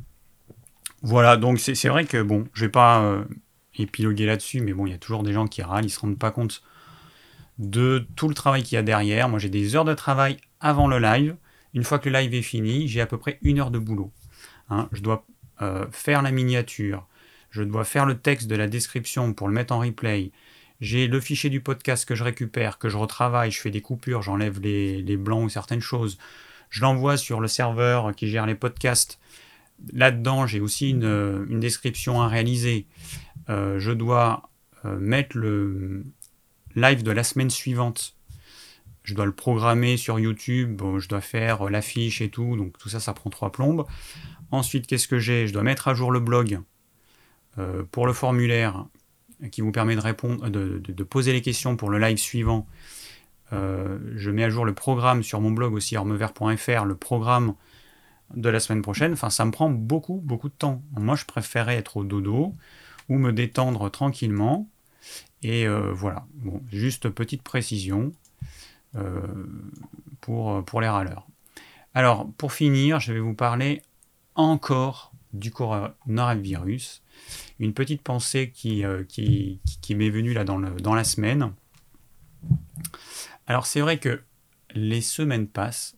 voilà, 1.01 1.35
donc 1.35 1.59
c'est 1.59 1.89
vrai 1.89 2.05
que 2.05 2.21
bon, 2.21 2.47
je 2.53 2.63
vais 2.63 2.71
pas 2.71 3.03
euh, 3.03 3.25
épiloguer 3.77 4.25
là-dessus, 4.25 4.61
mais 4.61 4.71
bon, 4.71 4.85
il 4.85 4.91
y 4.91 4.95
a 4.95 4.97
toujours 4.97 5.23
des 5.23 5.33
gens 5.33 5.47
qui 5.47 5.61
râlent, 5.61 5.83
ils 5.83 5.89
se 5.89 5.99
rendent 5.99 6.17
pas 6.17 6.31
compte 6.31 6.63
de 7.57 8.07
tout 8.15 8.27
le 8.27 8.33
travail 8.33 8.63
qu'il 8.63 8.75
y 8.75 8.79
a 8.79 8.83
derrière. 8.83 9.27
Moi, 9.27 9.39
j'ai 9.39 9.49
des 9.49 9.75
heures 9.75 9.83
de 9.83 9.93
travail 9.93 10.37
avant 10.61 10.87
le 10.87 10.99
live. 10.99 11.35
Une 11.73 11.83
fois 11.83 11.99
que 11.99 12.09
le 12.09 12.19
live 12.19 12.33
est 12.33 12.41
fini, 12.41 12.87
j'ai 12.87 13.01
à 13.01 13.05
peu 13.05 13.17
près 13.17 13.37
une 13.41 13.59
heure 13.59 13.71
de 13.71 13.79
boulot. 13.79 14.11
Hein. 14.69 14.87
je 14.93 15.01
dois 15.01 15.25
euh, 15.61 15.85
faire 15.91 16.21
la 16.21 16.31
miniature, 16.31 17.05
je 17.51 17.63
dois 17.63 17.83
faire 17.83 18.05
le 18.05 18.17
texte 18.17 18.47
de 18.47 18.55
la 18.55 18.67
description 18.67 19.33
pour 19.33 19.47
le 19.47 19.53
mettre 19.53 19.73
en 19.73 19.79
replay, 19.79 20.31
j'ai 20.79 21.07
le 21.07 21.19
fichier 21.19 21.51
du 21.51 21.61
podcast 21.61 22.05
que 22.05 22.15
je 22.15 22.23
récupère, 22.23 22.79
que 22.79 22.89
je 22.89 22.97
retravaille, 22.97 23.51
je 23.51 23.59
fais 23.59 23.69
des 23.69 23.81
coupures, 23.81 24.23
j'enlève 24.23 24.59
les, 24.59 25.17
blancs 25.17 25.45
ou 25.45 25.49
certaines 25.49 25.81
choses, 25.81 26.17
je 26.69 26.81
l'envoie 26.81 27.17
sur 27.17 27.39
le 27.39 27.47
serveur 27.47 28.15
qui 28.15 28.27
gère 28.27 28.47
les 28.47 28.55
podcasts. 28.55 29.19
Là-dedans, 29.93 30.47
j'ai 30.47 30.59
aussi 30.59 30.89
une, 30.89 31.59
description 31.59 32.21
à 32.21 32.27
réaliser. 32.27 32.87
Euh, 33.49 33.79
je 33.79 33.91
dois 33.91 34.49
euh, 34.85 34.97
mettre 34.97 35.37
le 35.37 36.05
live 36.75 37.03
de 37.03 37.11
la 37.11 37.23
semaine 37.23 37.49
suivante. 37.49 38.15
Je 39.03 39.13
dois 39.13 39.25
le 39.25 39.33
programmer 39.33 39.97
sur 39.97 40.19
YouTube, 40.19 40.81
je 40.99 41.07
dois 41.07 41.21
faire 41.21 41.69
l'affiche 41.69 42.21
et 42.21 42.29
tout, 42.29 42.55
donc 42.55 42.77
tout 42.77 42.89
ça, 42.89 42.99
ça 42.99 43.13
prend 43.13 43.29
trois 43.29 43.51
plombes. 43.51 43.85
Ensuite, 44.51 44.87
qu'est-ce 44.87 45.07
que 45.07 45.19
j'ai? 45.19 45.47
Je 45.47 45.53
dois 45.53 45.63
mettre 45.63 45.87
à 45.87 45.93
jour 45.93 46.11
le 46.11 46.19
blog 46.19 46.59
euh, 47.57 47.83
pour 47.91 48.07
le 48.07 48.13
formulaire 48.13 48.85
qui 49.51 49.61
vous 49.61 49.71
permet 49.71 49.95
de, 49.95 50.01
répondre, 50.01 50.49
de, 50.49 51.03
poser 51.03 51.33
les 51.33 51.41
questions 51.41 51.75
pour 51.75 51.89
le 51.89 51.97
live 51.97 52.17
suivant, 52.17 52.67
euh, 53.53 53.97
je 54.15 54.29
mets 54.29 54.43
à 54.43 54.49
jour 54.49 54.65
le 54.65 54.73
programme 54.73 55.23
sur 55.23 55.41
mon 55.41 55.51
blog 55.51 55.73
aussi, 55.73 55.97
ormevert.fr, 55.97 56.85
le 56.85 56.95
programme 56.95 57.55
de 58.35 58.49
la 58.49 58.59
semaine 58.59 58.81
prochaine. 58.81 59.13
Enfin, 59.13 59.29
ça 59.29 59.43
me 59.43 59.51
prend 59.51 59.69
beaucoup, 59.69 60.21
beaucoup 60.23 60.47
de 60.47 60.53
temps. 60.53 60.81
Moi, 60.91 61.15
je 61.15 61.25
préférais 61.25 61.75
être 61.75 61.97
au 61.97 62.03
dodo 62.03 62.55
ou 63.09 63.17
me 63.17 63.33
détendre 63.33 63.89
tranquillement. 63.89 64.69
Et 65.41 65.67
euh, 65.67 65.91
voilà, 65.91 66.25
bon, 66.35 66.61
juste 66.71 67.09
petite 67.09 67.41
précision 67.41 68.11
pour, 70.19 70.63
pour 70.65 70.81
les 70.81 70.89
râleurs. 70.89 71.25
Alors, 71.93 72.29
pour 72.37 72.53
finir, 72.53 72.99
je 72.99 73.13
vais 73.13 73.19
vous 73.19 73.33
parler 73.33 73.81
encore 74.35 75.13
du 75.33 75.51
coronavirus 75.51 77.01
une 77.61 77.73
petite 77.73 78.01
pensée 78.01 78.51
qui, 78.51 78.83
euh, 78.83 79.03
m'est 79.91 80.09
venue 80.09 80.33
là 80.33 80.43
dans, 80.43 80.57
la 80.57 81.03
semaine. 81.03 81.53
Alors 83.45 83.67
c'est 83.67 83.81
vrai 83.81 83.99
que 83.99 84.23
les 84.73 85.01
semaines 85.01 85.47
passent 85.47 85.95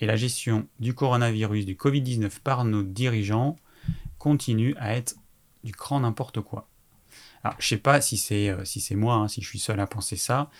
et 0.00 0.06
la 0.06 0.16
gestion 0.16 0.66
du 0.80 0.94
coronavirus, 0.94 1.66
du 1.66 1.74
Covid-19 1.74 2.40
par 2.42 2.64
nos 2.64 2.82
dirigeants 2.82 3.56
continue 4.18 4.74
à 4.78 4.94
être 4.94 5.14
du 5.62 5.72
grand 5.72 6.00
n'importe 6.00 6.40
quoi. 6.40 6.68
Alors 7.42 7.58
je 7.60 7.68
sais 7.68 7.76
pas 7.76 8.00
si 8.00 8.16
c'est 8.16 8.48
euh, 8.48 8.64
si 8.64 8.94
moi, 8.96 9.16
hein, 9.16 9.28
si 9.28 9.42
je 9.42 9.48
suis 9.48 9.58
seul 9.58 9.80
à 9.80 9.86
penser 9.86 10.16
ça, 10.16 10.50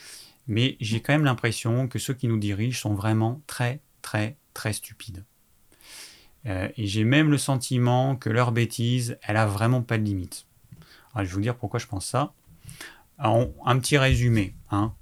mais 0.46 0.76
j'ai 0.78 1.00
quand 1.00 1.14
même 1.14 1.24
l'impression 1.24 1.88
que 1.88 1.98
ceux 1.98 2.12
qui 2.12 2.28
nous 2.28 2.38
dirigent 2.38 2.78
sont 2.78 2.94
vraiment 2.94 3.40
très 3.46 3.80
très 4.02 4.36
très 4.52 4.74
stupides. 4.74 5.24
Euh, 6.46 6.68
et 6.76 6.86
j'ai 6.86 7.04
même 7.04 7.30
le 7.30 7.38
sentiment 7.38 8.16
que 8.16 8.30
leur 8.30 8.52
bêtise, 8.52 9.18
elle 9.22 9.36
a 9.36 9.46
vraiment 9.46 9.82
pas 9.82 9.98
de 9.98 10.04
limite. 10.04 10.46
Alors, 11.14 11.24
je 11.24 11.30
vais 11.30 11.34
vous 11.36 11.40
dire 11.40 11.56
pourquoi 11.56 11.78
je 11.78 11.86
pense 11.86 12.06
ça. 12.06 12.32
un 13.18 13.78
petit 13.78 13.96
résumé. 13.98 14.54
Hein. 14.70 14.92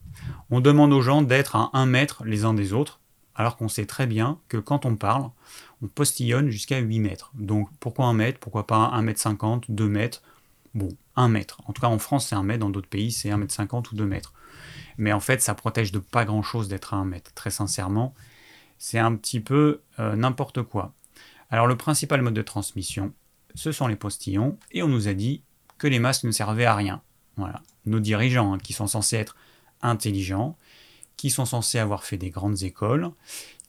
On 0.50 0.60
demande 0.60 0.92
aux 0.92 1.02
gens 1.02 1.22
d'être 1.22 1.56
à 1.56 1.70
un 1.72 1.86
mètre 1.86 2.24
les 2.24 2.44
uns 2.44 2.54
des 2.54 2.72
autres, 2.72 3.00
alors 3.34 3.56
qu'on 3.56 3.68
sait 3.68 3.86
très 3.86 4.06
bien 4.06 4.38
que 4.48 4.58
quand 4.58 4.84
on 4.84 4.96
parle, 4.96 5.30
on 5.82 5.88
postillonne 5.88 6.50
jusqu'à 6.50 6.78
8 6.78 7.00
mètres. 7.00 7.32
Donc 7.34 7.68
pourquoi 7.80 8.06
un 8.06 8.12
mètre? 8.12 8.38
Pourquoi 8.38 8.66
pas 8.66 8.76
1 8.76 9.02
mètre 9.02 9.20
50, 9.20 9.70
2 9.70 9.88
mètres? 9.88 10.22
Bon, 10.74 10.88
1 11.16 11.28
mètre. 11.28 11.60
En 11.66 11.72
tout 11.72 11.80
cas 11.80 11.88
en 11.88 11.98
France 11.98 12.28
c'est 12.28 12.34
1 12.34 12.42
mètre, 12.42 12.60
dans 12.60 12.70
d'autres 12.70 12.88
pays 12.88 13.10
c'est 13.10 13.30
1 13.30 13.36
mètre 13.38 13.54
50 13.54 13.92
ou 13.92 13.96
2 13.96 14.04
mètres. 14.04 14.32
Mais 14.98 15.12
en 15.12 15.20
fait 15.20 15.40
ça 15.42 15.54
protège 15.54 15.92
de 15.92 15.98
pas 15.98 16.24
grand 16.24 16.42
chose 16.42 16.68
d'être 16.68 16.94
à 16.94 16.98
1 16.98 17.04
mètre. 17.04 17.32
Très 17.34 17.50
sincèrement, 17.50 18.14
c'est 18.78 18.98
un 18.98 19.14
petit 19.16 19.40
peu 19.40 19.80
euh, 19.98 20.14
n'importe 20.16 20.62
quoi. 20.62 20.92
Alors 21.52 21.66
le 21.66 21.76
principal 21.76 22.22
mode 22.22 22.32
de 22.32 22.40
transmission, 22.42 23.12
ce 23.54 23.72
sont 23.72 23.86
les 23.86 23.94
postillons, 23.94 24.58
et 24.70 24.82
on 24.82 24.88
nous 24.88 25.06
a 25.06 25.12
dit 25.12 25.42
que 25.76 25.86
les 25.86 25.98
masques 25.98 26.24
ne 26.24 26.30
servaient 26.30 26.64
à 26.64 26.74
rien. 26.74 27.02
Voilà. 27.36 27.62
Nos 27.84 28.00
dirigeants, 28.00 28.54
hein, 28.54 28.58
qui 28.58 28.72
sont 28.72 28.86
censés 28.86 29.16
être 29.16 29.36
intelligents, 29.82 30.56
qui 31.18 31.28
sont 31.28 31.44
censés 31.44 31.78
avoir 31.78 32.04
fait 32.04 32.16
des 32.16 32.30
grandes 32.30 32.62
écoles, 32.62 33.10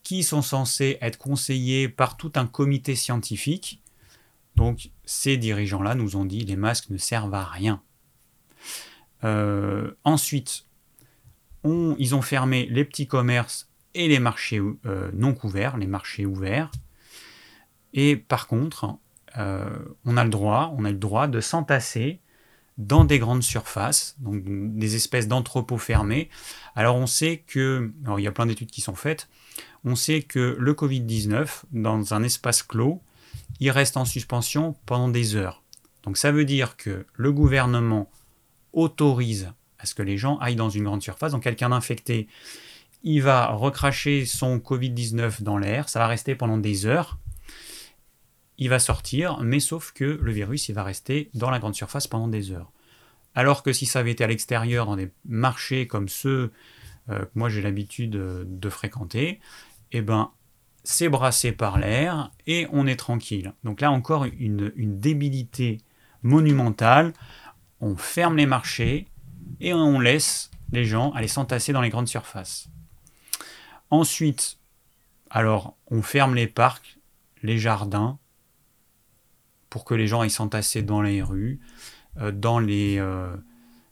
qui 0.02 0.24
sont 0.24 0.42
censés 0.42 0.98
être 1.02 1.18
conseillés 1.18 1.90
par 1.90 2.16
tout 2.16 2.32
un 2.36 2.48
comité 2.48 2.96
scientifique. 2.96 3.82
Donc 4.56 4.90
ces 5.04 5.36
dirigeants-là 5.36 5.94
nous 5.96 6.16
ont 6.16 6.26
dit 6.26 6.46
les 6.46 6.56
masques 6.56 6.90
ne 6.90 6.98
servent 6.98 7.34
à 7.34 7.44
rien. 7.44 7.82
Euh, 9.26 9.92
ensuite, 10.06 10.68
ils 11.66 12.16
ont 12.16 12.22
fermé 12.22 12.66
les 12.70 12.86
petits 12.86 13.08
commerces 13.08 13.70
et 13.94 14.08
les 14.08 14.20
marchés 14.20 14.62
euh, 14.86 15.12
non 15.14 15.34
couverts, 15.34 15.76
les 15.76 15.88
marchés 15.88 16.26
ouverts. 16.26 16.72
Et 17.94 18.16
par 18.16 18.48
contre, 18.48 18.98
euh, 19.38 19.70
on 20.06 20.18
a 20.18 20.24
le 20.24 20.30
droit, 20.30 20.74
on 20.78 20.86
a 20.86 20.92
le 20.92 20.98
droit 20.98 21.28
de 21.28 21.40
s'entasser 21.40 22.20
dans 22.78 23.06
des 23.06 23.20
grandes 23.20 23.44
surfaces, 23.44 24.16
donc 24.20 24.42
des 24.46 24.96
espèces 24.96 25.28
d'entrepôts 25.28 25.78
fermés. 25.78 26.30
Alors 26.76 26.96
on 26.96 27.06
sait 27.06 27.44
que, 27.46 27.92
alors 28.04 28.20
il 28.20 28.24
y 28.24 28.28
a 28.28 28.32
plein 28.32 28.48
d'études 28.48 28.72
qui 28.72 28.82
sont 28.82 28.96
faites, 28.96 29.30
on 29.86 29.96
sait 29.96 30.24
que 30.24 30.56
le 30.60 30.74
Covid-19, 30.74 31.64
dans 31.72 32.14
un 32.14 32.24
espace 32.24 32.64
clos, 32.64 33.02
il 33.60 33.70
reste 33.70 33.98
en 33.98 34.06
suspension 34.06 34.76
pendant 34.86 35.10
des 35.10 35.36
heures. 35.36 35.62
Donc 36.04 36.18
ça 36.18 36.32
veut 36.32 36.46
dire 36.46 36.76
que 36.76 37.06
le 37.14 37.32
gouvernement 37.32 38.10
autorise 38.74 39.52
à 39.78 39.86
ce 39.86 39.94
que 39.94 40.02
les 40.02 40.18
gens 40.18 40.38
aillent 40.40 40.56
dans 40.56 40.70
une 40.70 40.84
grande 40.84 41.04
surface. 41.04 41.34
Donc 41.34 41.44
quelqu'un 41.44 41.70
d'infecté, 41.70 42.28
il 43.04 43.22
va 43.22 43.48
recracher 43.48 44.26
son 44.26 44.58
Covid-19 44.58 45.44
dans 45.44 45.58
l'air, 45.58 45.90
ça 45.90 46.00
va 46.00 46.08
rester 46.08 46.36
pendant 46.36 46.58
des 46.58 46.86
heures 46.86 47.20
il 48.58 48.70
va 48.70 48.80
sortir, 48.80 49.40
mais 49.42 49.60
sauf 49.60 49.92
que 49.92 50.04
le 50.04 50.32
virus, 50.32 50.70
il 50.70 50.76
va 50.76 50.84
rester 50.84 51.30
dans 51.34 51.50
la 51.50 51.60
grande 51.60 51.76
surface 51.76 52.08
pendant 52.08 52.28
des 52.28 52.52
heures. 52.52 52.72
Alors 53.36 53.64
que 53.64 53.74
si 53.74 53.86
ça 53.86 54.00
avait 54.00 54.12
été 54.12 54.24
à 54.24 54.28
l'extérieur, 54.28 54.86
dans 54.86 54.96
des 54.96 55.12
marchés 55.26 55.88
comme 55.88 56.08
ceux 56.08 56.52
que 57.08 57.30
moi 57.36 57.50
j'ai 57.50 57.62
l'habitude 57.62 58.12
de 58.12 58.70
fréquenter, 58.70 59.40
eh 59.92 60.02
ben, 60.02 60.32
c'est 60.84 61.10
brassé 61.10 61.52
par 61.52 61.80
l'air 61.80 62.32
et 62.46 62.68
on 62.72 62.88
est 62.88 62.98
tranquille. 62.98 63.54
Donc 63.64 63.82
là 63.82 63.92
encore 63.92 64.26
une, 64.26 64.72
débilité 64.76 65.80
monumentale. 66.22 67.14
On 67.80 67.96
ferme 67.96 68.38
les 68.38 68.46
marchés 68.46 69.08
et 69.60 69.74
on 69.74 70.00
laisse 70.00 70.52
les 70.72 70.86
gens 70.86 71.12
aller 71.12 71.28
s'entasser 71.28 71.74
dans 71.74 71.82
les 71.82 71.90
grandes 71.90 72.08
surfaces. 72.08 72.70
Ensuite, 73.90 74.58
alors 75.30 75.78
on 75.88 76.02
ferme 76.02 76.36
les 76.36 76.48
parcs, 76.48 76.98
les 77.44 77.58
jardins, 77.58 78.20
pour 79.74 79.86
que 79.86 79.96
les 79.96 80.06
gens 80.06 80.22
aillent 80.22 80.30
s'entasser 80.30 80.84
dans 80.84 81.02
les 81.02 81.24
rues, 81.24 81.60
euh, 82.18 82.32
dans 82.32 82.60
les... 82.60 83.00
Euh, 83.00 83.36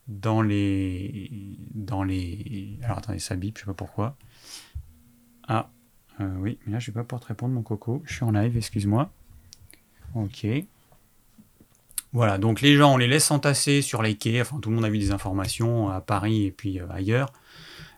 dans 0.07 0.43
les... 0.43 1.57
dans 1.73 2.03
les... 2.03 2.77
Alors 2.83 2.99
attendez, 2.99 3.17
ça 3.17 3.35
bip, 3.35 3.57
je 3.57 3.61
sais 3.61 3.65
pas 3.65 3.73
pourquoi. 3.73 4.15
Ah, 5.47 5.71
euh, 6.19 6.35
oui, 6.37 6.59
mais 6.63 6.73
là, 6.73 6.77
je 6.77 6.91
vais 6.91 6.93
pas 6.93 7.03
pouvoir 7.03 7.21
te 7.21 7.29
répondre, 7.29 7.55
mon 7.55 7.63
coco. 7.63 8.03
Je 8.05 8.13
suis 8.13 8.23
en 8.23 8.29
live, 8.29 8.55
excuse-moi. 8.55 9.11
Ok. 10.13 10.45
Voilà, 12.13 12.37
donc 12.37 12.61
les 12.61 12.75
gens, 12.75 12.93
on 12.93 12.97
les 12.97 13.07
laisse 13.07 13.25
s'entasser 13.25 13.81
sur 13.81 14.03
les 14.03 14.13
quais. 14.13 14.39
Enfin, 14.39 14.59
tout 14.59 14.69
le 14.69 14.75
monde 14.75 14.85
a 14.85 14.89
vu 14.89 14.99
des 14.99 15.11
informations 15.11 15.89
à 15.89 15.99
Paris 15.99 16.45
et 16.45 16.51
puis 16.51 16.79
ailleurs. 16.91 17.33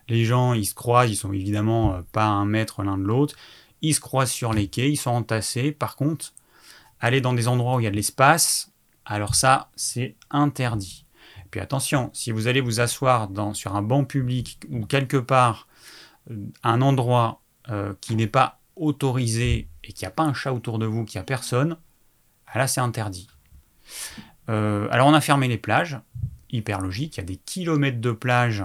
Les 0.08 0.24
gens, 0.24 0.54
ils 0.54 0.64
se 0.64 0.74
croisent, 0.74 1.10
ils 1.10 1.16
sont 1.16 1.34
évidemment 1.34 2.00
pas 2.12 2.24
un 2.24 2.46
mètre 2.46 2.82
l'un 2.82 2.96
de 2.96 3.04
l'autre. 3.04 3.36
Ils 3.82 3.94
se 3.94 4.00
croisent 4.00 4.32
sur 4.32 4.54
les 4.54 4.68
quais, 4.68 4.90
ils 4.90 4.96
sont 4.96 5.10
entassés. 5.10 5.70
Par 5.70 5.96
contre, 5.96 6.32
aller 7.04 7.20
dans 7.20 7.34
des 7.34 7.48
endroits 7.48 7.76
où 7.76 7.80
il 7.80 7.84
y 7.84 7.86
a 7.86 7.90
de 7.90 7.96
l'espace, 7.96 8.72
alors 9.04 9.34
ça, 9.34 9.70
c'est 9.76 10.16
interdit. 10.30 11.04
Puis 11.50 11.60
attention, 11.60 12.10
si 12.12 12.32
vous 12.32 12.48
allez 12.48 12.60
vous 12.60 12.80
asseoir 12.80 13.28
sur 13.52 13.76
un 13.76 13.82
banc 13.82 14.04
public 14.04 14.58
ou 14.70 14.86
quelque 14.86 15.18
part, 15.18 15.68
un 16.62 16.80
endroit 16.80 17.42
euh, 17.70 17.94
qui 18.00 18.16
n'est 18.16 18.26
pas 18.26 18.60
autorisé 18.76 19.68
et 19.84 19.92
qu'il 19.92 20.04
n'y 20.06 20.08
a 20.08 20.14
pas 20.14 20.24
un 20.24 20.34
chat 20.34 20.52
autour 20.52 20.78
de 20.78 20.86
vous, 20.86 21.04
qu'il 21.04 21.18
n'y 21.18 21.22
a 21.22 21.24
personne, 21.24 21.76
ah 22.46 22.58
là 22.58 22.66
c'est 22.66 22.80
interdit. 22.80 23.28
Euh, 24.48 24.88
alors 24.90 25.06
on 25.06 25.14
a 25.14 25.20
fermé 25.20 25.46
les 25.46 25.58
plages, 25.58 25.98
hyper 26.50 26.80
logique, 26.80 27.16
il 27.16 27.20
y 27.20 27.22
a 27.22 27.26
des 27.26 27.36
kilomètres 27.36 28.00
de 28.00 28.12
plages 28.12 28.64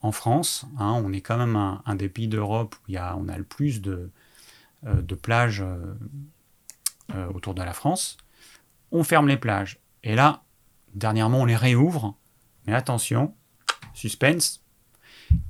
en 0.00 0.12
France, 0.12 0.64
hein. 0.78 0.92
on 1.04 1.12
est 1.12 1.20
quand 1.20 1.36
même 1.36 1.56
un, 1.56 1.94
des 1.96 2.08
pays 2.08 2.28
d'Europe 2.28 2.76
où 2.76 2.92
y 2.92 2.96
a, 2.96 3.16
on 3.16 3.28
a 3.28 3.36
le 3.36 3.44
plus 3.44 3.82
euh, 3.86 4.08
de 4.84 5.14
plages 5.14 5.64
autour 7.34 7.54
de 7.54 7.62
la 7.62 7.72
France. 7.72 8.18
On 8.92 9.02
ferme 9.02 9.28
les 9.28 9.36
plages. 9.36 9.80
Et 10.04 10.14
là, 10.14 10.44
dernièrement, 10.94 11.40
on 11.40 11.44
les 11.44 11.56
réouvre. 11.56 12.16
Mais 12.66 12.74
attention, 12.74 13.34
suspense, 13.94 14.62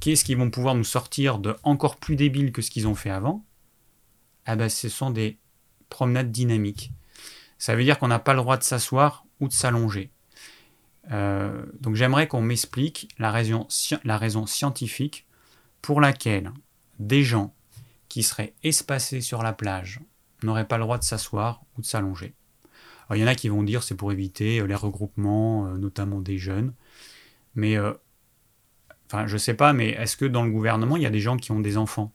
Qu'est-ce 0.00 0.25
qu'ils 0.25 0.37
vont 0.37 0.50
pouvoir 0.50 0.75
nous 0.75 0.85
sortir 0.85 1.38
de 1.38 1.57
encore 1.62 1.97
plus 1.97 2.17
débile 2.17 2.53
que 2.53 2.62
ce 2.62 2.71
qu'ils 2.71 2.88
ont 2.88 2.95
fait 2.95 3.11
avant? 3.11 3.45
Ah 4.47 4.57
ben, 4.57 4.69
ce 4.69 4.88
sont 4.88 5.11
des 5.11 5.38
promenades 5.88 6.31
dynamiques. 6.31 6.93
Ça 7.59 7.75
veut 7.75 7.85
dire 7.85 7.99
qu'on 7.99 8.09
n'a 8.09 8.19
pas 8.19 8.35
le 8.35 8.41
droit 8.41 8.57
de 8.57 8.62
s'asseoir 8.62 9.25
ou 9.41 9.49
de 9.49 9.53
s'allonger. 9.53 10.11
Euh, 11.11 11.65
donc 11.81 11.95
j'aimerais 11.95 12.29
qu'on 12.29 12.43
m'explique 12.43 13.09
la 13.19 13.31
raison 13.31 14.47
scientifique 14.47 15.27
pour 15.81 16.00
laquelle 16.00 16.53
des 16.99 17.25
gens 17.25 17.55
qui 18.09 18.23
seraient 18.23 18.55
espacés 18.62 19.21
sur 19.21 19.43
la 19.43 19.53
plage 19.53 20.00
n'auraient 20.42 20.68
pas 20.68 20.78
le 20.78 20.85
droit 20.85 20.99
de 20.99 21.04
s'asseoir 21.04 21.62
ou 21.76 21.80
de 21.80 21.87
s'allonger. 21.87 22.35
Il 23.14 23.16
y 23.16 23.25
en 23.25 23.26
a 23.26 23.35
qui 23.35 23.49
vont 23.49 23.62
dire 23.62 23.83
c'est 23.83 23.95
pour 23.95 24.12
éviter 24.12 24.61
euh, 24.61 24.66
les 24.66 24.75
regroupements, 24.75 25.66
euh, 25.66 25.76
notamment 25.78 26.21
des 26.21 26.38
jeunes. 26.38 26.75
Mais 27.54 27.76
Enfin, 29.11 29.26
je 29.26 29.38
sais 29.38 29.54
pas, 29.54 29.73
mais 29.73 29.90
est-ce 29.90 30.16
que 30.16 30.26
dans 30.26 30.45
le 30.45 30.50
gouvernement, 30.50 30.97
il 30.97 31.02
y 31.02 31.07
a 31.07 31.11
des 31.11 31.21
gens 31.21 31.38
qui 31.38 31.50
ont 31.50 31.61
des 31.61 31.78
enfants? 31.78 32.12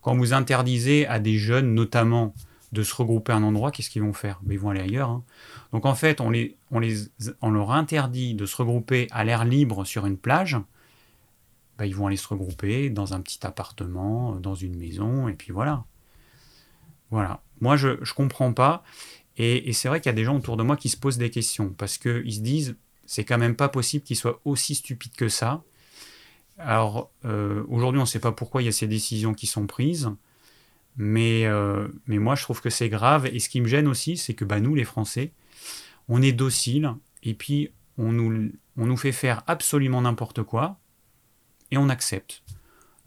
Quand 0.00 0.16
vous 0.16 0.32
interdisez 0.32 1.06
à 1.06 1.20
des 1.20 1.38
jeunes, 1.38 1.74
notamment, 1.74 2.34
de 2.72 2.82
se 2.82 2.94
regrouper 2.94 3.32
à 3.32 3.36
un 3.36 3.44
endroit, 3.44 3.70
qu'est-ce 3.70 3.88
qu'ils 3.88 4.02
vont 4.02 4.12
faire? 4.12 4.40
Ben, 4.42 4.54
Ils 4.54 4.58
vont 4.58 4.70
aller 4.70 4.80
ailleurs. 4.80 5.10
Hein. 5.10 5.24
Donc 5.72 5.86
en 5.86 5.94
fait, 5.94 6.20
on, 6.20 6.30
les, 6.30 6.56
on, 6.72 6.80
les, 6.80 7.06
on 7.40 7.50
leur 7.50 7.70
interdit 7.70 8.34
de 8.34 8.46
se 8.46 8.56
regrouper 8.56 9.06
à 9.12 9.22
l'air 9.22 9.44
libre 9.44 9.84
sur 9.84 10.06
une 10.06 10.18
plage. 10.18 10.58
Ben, 11.78 11.84
ils 11.84 11.94
vont 11.94 12.08
aller 12.08 12.16
se 12.16 12.26
regrouper 12.26 12.90
dans 12.90 13.14
un 13.14 13.20
petit 13.20 13.46
appartement, 13.46 14.34
dans 14.34 14.56
une 14.56 14.76
maison, 14.76 15.28
et 15.28 15.34
puis 15.34 15.52
voilà. 15.52 15.84
Voilà. 17.10 17.43
Moi, 17.64 17.76
je 17.76 17.88
ne 17.88 18.14
comprends 18.14 18.52
pas. 18.52 18.84
Et, 19.38 19.72
c'est 19.72 19.88
vrai 19.88 20.00
qu'il 20.00 20.10
y 20.10 20.14
a 20.14 20.16
des 20.16 20.24
gens 20.24 20.36
autour 20.36 20.58
de 20.58 20.62
moi 20.62 20.76
qui 20.76 20.90
se 20.90 20.98
posent 20.98 21.16
des 21.18 21.30
questions, 21.30 21.70
parce 21.70 21.96
qu'ils 21.96 22.34
se 22.34 22.40
disent, 22.40 22.76
c'est 23.06 23.24
quand 23.24 23.38
même 23.38 23.56
pas 23.56 23.70
possible 23.70 24.04
qu'ils 24.04 24.16
soient 24.16 24.40
aussi 24.44 24.74
stupides 24.74 25.16
que 25.16 25.28
ça 25.28 25.64
alors, 26.58 27.10
euh, 27.24 27.64
aujourd'hui, 27.68 27.98
on 27.98 28.04
ne 28.04 28.08
sait 28.08 28.20
pas 28.20 28.30
pourquoi 28.30 28.62
il 28.62 28.66
y 28.66 28.68
a 28.68 28.72
ces 28.72 28.86
décisions 28.86 29.34
qui 29.34 29.48
sont 29.48 29.66
prises, 29.66 30.08
mais, 30.96 31.46
euh, 31.46 31.88
mais 32.06 32.18
moi, 32.18 32.36
je 32.36 32.44
trouve 32.44 32.60
que 32.60 32.70
c'est 32.70 32.88
grave. 32.88 33.26
Et 33.26 33.40
ce 33.40 33.48
qui 33.48 33.60
me 33.60 33.66
gêne 33.66 33.88
aussi, 33.88 34.16
c'est 34.16 34.34
que 34.34 34.44
bah, 34.44 34.60
nous, 34.60 34.76
les 34.76 34.84
Français, 34.84 35.32
on 36.06 36.22
est 36.22 36.30
dociles, 36.30 36.94
et 37.24 37.34
puis 37.34 37.72
on 37.98 38.12
nous, 38.12 38.52
on 38.76 38.86
nous 38.86 38.96
fait 38.96 39.10
faire 39.10 39.42
absolument 39.48 40.02
n'importe 40.02 40.44
quoi, 40.44 40.78
et 41.72 41.76
on 41.76 41.88
accepte. 41.88 42.44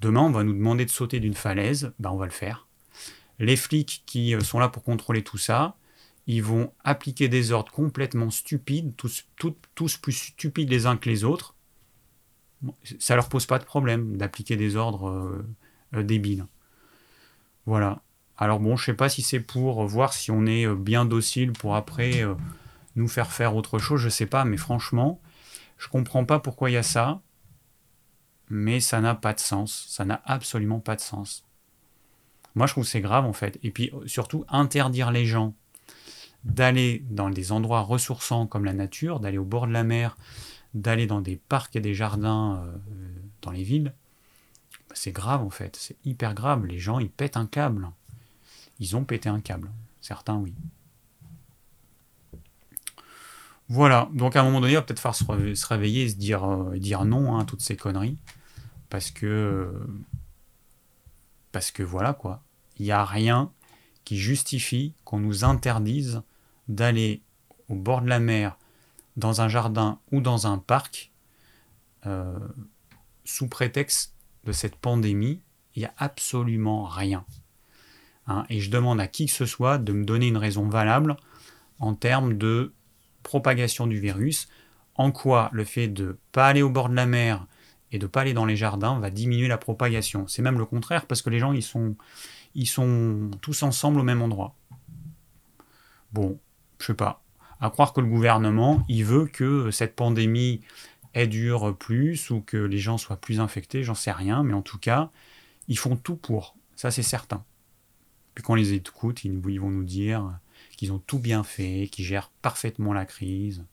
Demain, 0.02 0.24
on 0.24 0.32
va 0.32 0.44
nous 0.44 0.54
demander 0.54 0.84
de 0.84 0.90
sauter 0.90 1.22
d'une 1.22 1.34
falaise, 1.34 1.94
bah, 2.00 2.12
on 2.12 2.18
va 2.18 2.26
le 2.26 2.32
faire. 2.32 2.67
Les 3.40 3.56
flics 3.56 4.04
qui 4.06 4.36
euh, 4.36 4.40
sont 4.40 4.60
là 4.60 4.70
pour 4.70 4.84
contrôler 4.84 5.24
tout 5.24 5.38
ça, 5.38 5.76
ils 6.26 6.44
vont 6.44 6.74
appliquer 6.84 7.30
des 7.30 7.52
ordres 7.52 7.72
complètement 7.72 8.30
stupides, 8.30 8.94
tous, 8.96 9.98
plus 9.98 10.12
stupides 10.12 10.70
les 10.70 10.86
uns 10.86 10.98
que 10.98 11.10
les 11.10 11.24
autres, 11.24 11.56
ça 13.00 13.16
leur 13.16 13.30
pose 13.30 13.46
pas 13.46 13.60
de 13.60 13.64
problème 13.64 14.18
d'appliquer 14.18 14.58
des 14.58 14.76
ordres 14.76 15.10
euh, 15.10 15.48
euh, 15.96 16.04
débiles. 16.04 16.46
Voilà. 17.66 18.02
Alors 18.38 18.60
bon, 18.60 18.76
je 18.76 18.86
sais 18.86 18.94
pas 18.94 19.10
si 19.10 19.22
c'est 19.22 19.40
pour 19.40 19.86
voir 19.86 20.14
si 20.14 20.32
on 20.32 20.46
est 20.46 20.68
bien 20.76 21.06
docile 21.06 21.54
pour 21.54 21.76
après 21.76 22.24
nous 22.96 23.08
faire 23.08 23.32
faire 23.32 23.56
autre 23.56 23.80
chose, 23.80 24.00
je 24.00 24.10
sais 24.10 24.28
pas, 24.28 24.46
mais 24.46 24.58
franchement, 24.58 25.20
je 25.80 25.88
comprends 25.88 26.24
pas 26.24 26.40
pourquoi 26.40 26.70
il 26.70 26.74
y 26.74 26.78
a 26.78 26.84
ça, 26.84 27.22
mais 28.50 28.80
ça 28.80 29.02
n'a 29.02 29.16
pas 29.16 29.34
de 29.34 29.40
sens, 29.40 29.88
ça 29.90 30.06
n'a 30.06 30.22
absolument 30.24 30.80
pas 30.80 30.96
de 30.96 31.02
sens. 31.02 31.47
Moi, 32.58 32.66
je 32.66 32.74
trouve 32.74 32.86
c'est 32.86 33.02
grave 33.02 33.26
en 33.26 33.34
fait. 33.34 33.60
Et 33.62 33.70
puis 33.70 33.92
surtout, 34.08 34.44
interdire 34.50 35.12
les 35.12 35.28
gens 35.28 35.54
d'aller 36.44 37.06
dans 37.12 37.30
des 37.30 37.52
endroits 37.52 37.82
ressourçants 37.82 38.48
comme 38.48 38.66
la 38.66 38.74
nature, 38.74 39.20
d'aller 39.20 39.38
au 39.38 39.46
bord 39.46 39.68
de 39.68 39.74
la 39.74 39.84
mer, 39.84 40.18
d'aller 40.74 41.06
dans 41.06 41.22
des 41.22 41.36
parcs 41.36 41.76
et 41.76 41.82
des 41.82 41.94
jardins 41.94 42.64
euh, 42.66 42.76
dans 43.44 43.52
les 43.52 43.62
villes, 43.62 43.94
bah, 44.90 44.96
c'est 44.96 45.12
grave 45.12 45.44
en 45.44 45.52
fait, 45.52 45.76
c'est 45.76 45.98
hyper 46.04 46.34
grave. 46.34 46.66
Les 46.66 46.80
gens, 46.80 46.98
ils 46.98 47.12
pètent 47.12 47.38
un 47.38 47.46
câble. 47.46 47.92
Ils 48.80 48.96
ont 48.96 49.04
pété 49.04 49.30
un 49.30 49.40
câble. 49.40 49.70
Certains, 50.02 50.38
oui. 50.38 50.56
Voilà, 53.70 54.10
donc 54.14 54.36
à 54.36 54.42
un 54.42 54.44
moment 54.44 54.62
donné, 54.62 54.74
il 54.74 54.78
va 54.78 54.82
peut-être 54.82 55.00
falloir 55.00 55.16
se 55.56 55.68
réveiller 55.68 56.06
et 56.06 56.10
se 56.10 56.16
dire, 56.16 56.44
euh, 56.44 56.76
dire 56.80 57.06
non 57.06 57.36
hein, 57.36 57.42
à 57.42 57.46
toutes 57.46 57.62
ces 57.62 57.78
conneries. 57.78 58.18
Parce 58.90 59.12
que. 59.12 59.72
Parce 61.52 61.70
que 61.70 61.84
voilà 61.84 62.14
quoi. 62.14 62.42
Il 62.80 62.86
n'y 62.86 62.92
a 62.92 63.06
rien 63.06 63.52
qui 64.06 64.18
justifie 64.18 64.94
qu'on 65.04 65.20
nous 65.20 65.44
interdise 65.44 66.22
d'aller 66.68 67.22
au 67.70 67.76
bord 67.76 68.02
de 68.02 68.10
la 68.10 68.20
mer 68.20 68.58
dans 69.18 69.42
un 69.42 69.48
jardin 69.48 70.00
ou 70.12 70.22
dans 70.22 70.48
un 70.48 70.58
parc, 70.58 71.12
euh, 72.06 72.38
sous 73.26 73.48
prétexte 73.48 74.14
de 74.46 74.52
cette 74.52 74.76
pandémie, 74.76 75.42
il 75.76 75.80
n'y 75.80 75.86
a 75.86 75.94
absolument 75.98 76.86
rien. 76.86 77.26
Hein, 78.28 78.46
et 78.50 78.60
je 78.60 78.70
demande 78.70 79.00
à 79.00 79.08
qui 79.08 79.26
que 79.26 79.32
ce 79.32 79.46
soit 79.46 79.78
de 79.78 79.92
me 79.92 80.06
donner 80.06 80.28
une 80.28 80.38
raison 80.38 80.68
valable 80.68 81.18
en 81.80 81.94
termes 81.94 82.38
de 82.38 82.74
propagation 83.24 83.88
du 83.88 84.00
virus, 84.00 84.48
en 84.96 85.12
quoi 85.12 85.50
le 85.52 85.64
fait 85.64 85.88
de 85.88 86.06
ne 86.06 86.18
pas 86.32 86.48
aller 86.48 86.62
au 86.62 86.70
bord 86.70 86.90
de 86.90 86.96
la 86.96 87.06
mer 87.06 87.46
et 87.92 88.00
de 88.00 88.06
ne 88.06 88.08
pas 88.08 88.22
aller 88.22 88.34
dans 88.34 88.46
les 88.46 88.56
jardins 88.56 89.00
va 89.00 89.10
diminuer 89.10 89.48
la 89.48 89.58
propagation. 89.58 90.28
C'est 90.28 90.42
même 90.42 90.58
le 90.58 90.66
contraire, 90.66 91.06
parce 91.06 91.22
que 91.22 91.30
les 91.30 91.40
gens, 91.40 91.54
ils 91.54 91.64
sont, 91.64 91.96
ils 92.58 92.68
sont 92.68 93.32
tous 93.42 93.64
ensemble 93.64 94.02
au 94.02 94.04
même 94.04 94.22
endroit. 94.22 94.54
Bon, 96.12 96.38
je 96.80 96.88
sais 96.88 96.94
pas 96.94 97.24
à 97.60 97.70
croire 97.70 97.94
que 97.94 98.02
le 98.02 98.08
gouvernement, 98.08 98.84
il 98.88 99.04
veut 99.04 99.26
que 99.26 99.72
cette 99.72 99.96
pandémie 99.96 100.62
elle 101.14 101.30
dure 101.30 101.76
plus 101.76 102.30
ou 102.30 102.42
que 102.42 102.58
les 102.58 102.78
gens 102.78 102.98
soient 102.98 103.18
plus 103.18 103.40
infectés, 103.40 103.84
j'en 103.84 103.96
sais 103.96 104.12
rien, 104.12 104.44
mais 104.44 104.54
en 104.54 104.62
tout 104.62 104.78
cas, 104.78 105.10
ils 105.68 105.78
font 105.78 105.96
tout 105.96 106.16
pour, 106.16 106.56
ça 106.76 106.92
c'est 106.92 107.04
certain. 107.04 107.44
Puis 108.36 108.44
quand 108.44 108.54
on 108.54 108.56
les 108.56 108.74
écoute, 108.74 109.24
ils 109.24 109.60
vont 109.60 109.72
nous 109.72 109.84
dire 109.84 110.40
qu'ils 110.76 110.92
ont 110.92 111.00
tout 111.00 111.18
bien 111.18 111.44
fait, 111.44 111.88
qu'ils 111.92 112.06
gèrent 112.06 112.30
parfaitement 112.42 112.94
la 112.94 113.06
crise. 113.06 113.66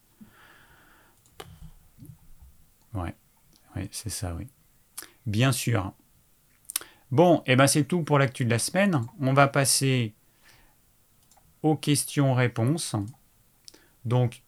Ouais, 2.94 3.14
ouais 3.77 3.88
c'est 3.92 4.09
ça, 4.09 4.35
oui. 4.35 4.47
Bien 5.27 5.53
sûr. 5.53 5.92
Bon, 7.14 7.44
et 7.46 7.53
eh 7.53 7.57
ben 7.57 7.68
c'est 7.68 7.85
tout 7.85 8.03
pour 8.03 8.18
l'actu 8.18 8.44
de 8.44 8.50
la 8.50 8.59
semaine. 8.59 9.00
On 9.20 9.35
va 9.35 9.46
passer 9.46 10.14
aux 11.62 11.77
questions-réponses. 11.77 12.96
Donc, 14.05 14.42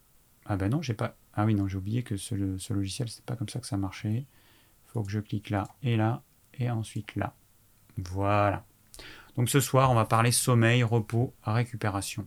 ah 0.47 0.57
ben 0.57 0.69
non, 0.69 0.83
j'ai 0.83 0.95
pas. 0.95 1.15
Ah 1.35 1.45
oui, 1.45 1.55
non, 1.55 1.69
j'ai 1.69 1.77
oublié 1.77 2.03
que 2.03 2.17
ce, 2.17 2.59
ce 2.59 2.73
logiciel, 2.75 3.09
c'est 3.09 3.25
pas 3.25 3.37
comme 3.37 3.49
ça 3.49 3.61
que 3.61 3.69
ça 3.69 3.77
marchait. 3.77 4.27
Il 4.27 4.89
faut 4.89 5.05
que 5.05 5.13
je 5.13 5.21
clique 5.21 5.51
là 5.51 5.69
et 5.85 5.97
là, 5.97 6.25
et 6.55 6.69
ensuite 6.69 7.15
là. 7.15 7.35
Voilà. 7.99 8.65
Donc 9.37 9.49
ce 9.49 9.61
soir, 9.61 9.93
on 9.93 9.95
va 9.95 10.05
parler 10.05 10.33
sommeil, 10.33 10.83
repos, 10.83 11.33
récupération. 11.45 12.27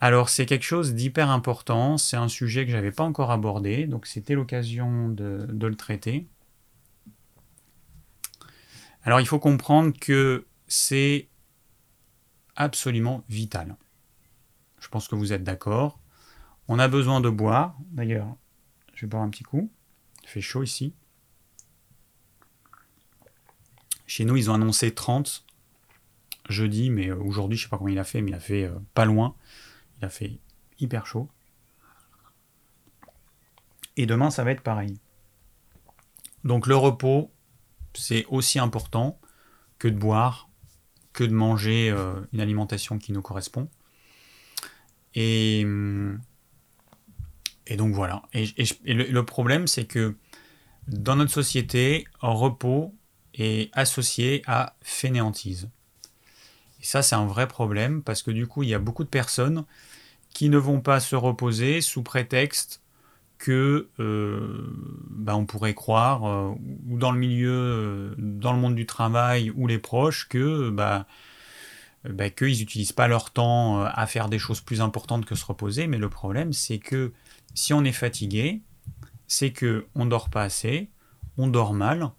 Alors 0.00 0.30
c'est 0.30 0.46
quelque 0.46 0.64
chose 0.64 0.94
d'hyper 0.94 1.28
important, 1.28 1.98
c'est 1.98 2.16
un 2.16 2.28
sujet 2.28 2.64
que 2.64 2.70
je 2.70 2.76
n'avais 2.76 2.90
pas 2.90 3.04
encore 3.04 3.30
abordé, 3.30 3.86
donc 3.86 4.06
c'était 4.06 4.34
l'occasion 4.34 5.10
de, 5.10 5.46
le 5.46 5.74
traiter. 5.74 6.26
Alors 9.06 9.20
il 9.20 9.26
faut 9.26 9.38
comprendre 9.38 9.96
que 9.98 10.46
c'est 10.66 11.28
absolument 12.56 13.24
vital. 13.28 13.76
Je 14.80 14.88
pense 14.88 15.06
que 15.06 15.14
vous 15.14 15.32
êtes 15.32 15.44
d'accord. 15.44 16.00
On 16.66 16.80
a 16.80 16.88
besoin 16.88 17.20
de 17.20 17.30
boire. 17.30 17.76
D'ailleurs, 17.92 18.36
je 18.94 19.02
vais 19.02 19.06
boire 19.06 19.22
un 19.22 19.30
petit 19.30 19.44
coup. 19.44 19.70
Il 20.24 20.28
fait 20.28 20.40
chaud 20.40 20.64
ici. 20.64 20.92
Chez 24.08 24.24
nous, 24.24 24.36
ils 24.36 24.50
ont 24.50 24.54
annoncé 24.54 24.92
30 24.92 25.44
jeudi, 26.48 26.90
mais 26.90 27.08
euh, 27.08 27.16
aujourd'hui, 27.16 27.56
je 27.56 27.64
sais 27.64 27.68
pas 27.68 27.78
comment 27.78 27.90
il 27.90 27.98
a 28.00 28.04
fait, 28.04 28.20
mais 28.22 28.32
il 28.32 28.34
a 28.34 28.40
fait 28.40 28.64
euh, 28.64 28.74
pas 28.94 29.04
loin. 29.04 29.36
Il 29.98 30.04
a 30.04 30.08
fait 30.08 30.40
hyper 30.80 31.06
chaud. 31.06 31.28
Et 33.96 34.06
demain, 34.06 34.30
ça 34.30 34.42
va 34.42 34.50
être 34.50 34.62
pareil. 34.62 34.98
Donc 36.42 36.66
le 36.66 36.76
repos, 36.76 37.30
c'est 37.96 38.24
aussi 38.28 38.58
important 38.58 39.18
que 39.78 39.88
de 39.88 39.96
boire, 39.96 40.48
que 41.12 41.24
de 41.24 41.32
manger 41.32 41.90
euh, 41.90 42.20
une 42.32 42.40
alimentation 42.40 42.98
qui 42.98 43.12
nous 43.12 43.22
correspond. 43.22 43.68
Et, 45.14 45.66
et 47.66 47.76
donc 47.76 47.94
voilà. 47.94 48.22
Et, 48.34 48.52
le, 48.84 49.24
problème, 49.24 49.66
c'est 49.66 49.86
que 49.86 50.14
dans 50.88 51.16
notre 51.16 51.32
société, 51.32 52.06
repos 52.20 52.94
est 53.34 53.70
associé 53.72 54.42
à 54.46 54.76
fainéantise. 54.82 55.70
Et 56.80 56.84
ça, 56.84 57.02
c'est 57.02 57.14
un 57.14 57.26
vrai 57.26 57.48
problème 57.48 58.02
parce 58.02 58.22
que 58.22 58.30
du 58.30 58.46
coup, 58.46 58.62
il 58.62 58.68
y 58.68 58.74
a 58.74 58.78
beaucoup 58.78 59.04
de 59.04 59.08
personnes 59.08 59.64
qui 60.30 60.50
ne 60.50 60.58
vont 60.58 60.80
pas 60.80 61.00
se 61.00 61.16
reposer 61.16 61.80
sous 61.80 62.02
prétexte 62.02 62.82
que 63.38 63.88
euh, 64.00 64.72
bah, 65.10 65.36
on 65.36 65.46
pourrait 65.46 65.74
croire, 65.74 66.24
euh, 66.24 66.54
ou 66.88 66.98
dans 66.98 67.12
le 67.12 67.18
milieu, 67.18 67.52
euh, 67.52 68.14
dans 68.18 68.52
le 68.52 68.58
monde 68.58 68.74
du 68.74 68.86
travail, 68.86 69.50
ou 69.50 69.66
les 69.66 69.78
proches, 69.78 70.28
que 70.28 70.70
bah, 70.70 71.06
bah, 72.08 72.30
qu'ils 72.30 72.58
n'utilisent 72.58 72.92
pas 72.92 73.08
leur 73.08 73.30
temps 73.30 73.82
à 73.82 74.06
faire 74.06 74.28
des 74.28 74.38
choses 74.38 74.60
plus 74.60 74.80
importantes 74.80 75.26
que 75.26 75.34
se 75.34 75.44
reposer. 75.44 75.86
Mais 75.86 75.98
le 75.98 76.08
problème, 76.08 76.52
c'est 76.52 76.78
que 76.78 77.12
si 77.54 77.74
on 77.74 77.84
est 77.84 77.92
fatigué, 77.92 78.62
c'est 79.26 79.52
que 79.52 79.86
on 79.94 80.06
dort 80.06 80.30
pas 80.30 80.42
assez, 80.42 80.90
on 81.36 81.48
dort 81.48 81.74
mal, 81.74 82.10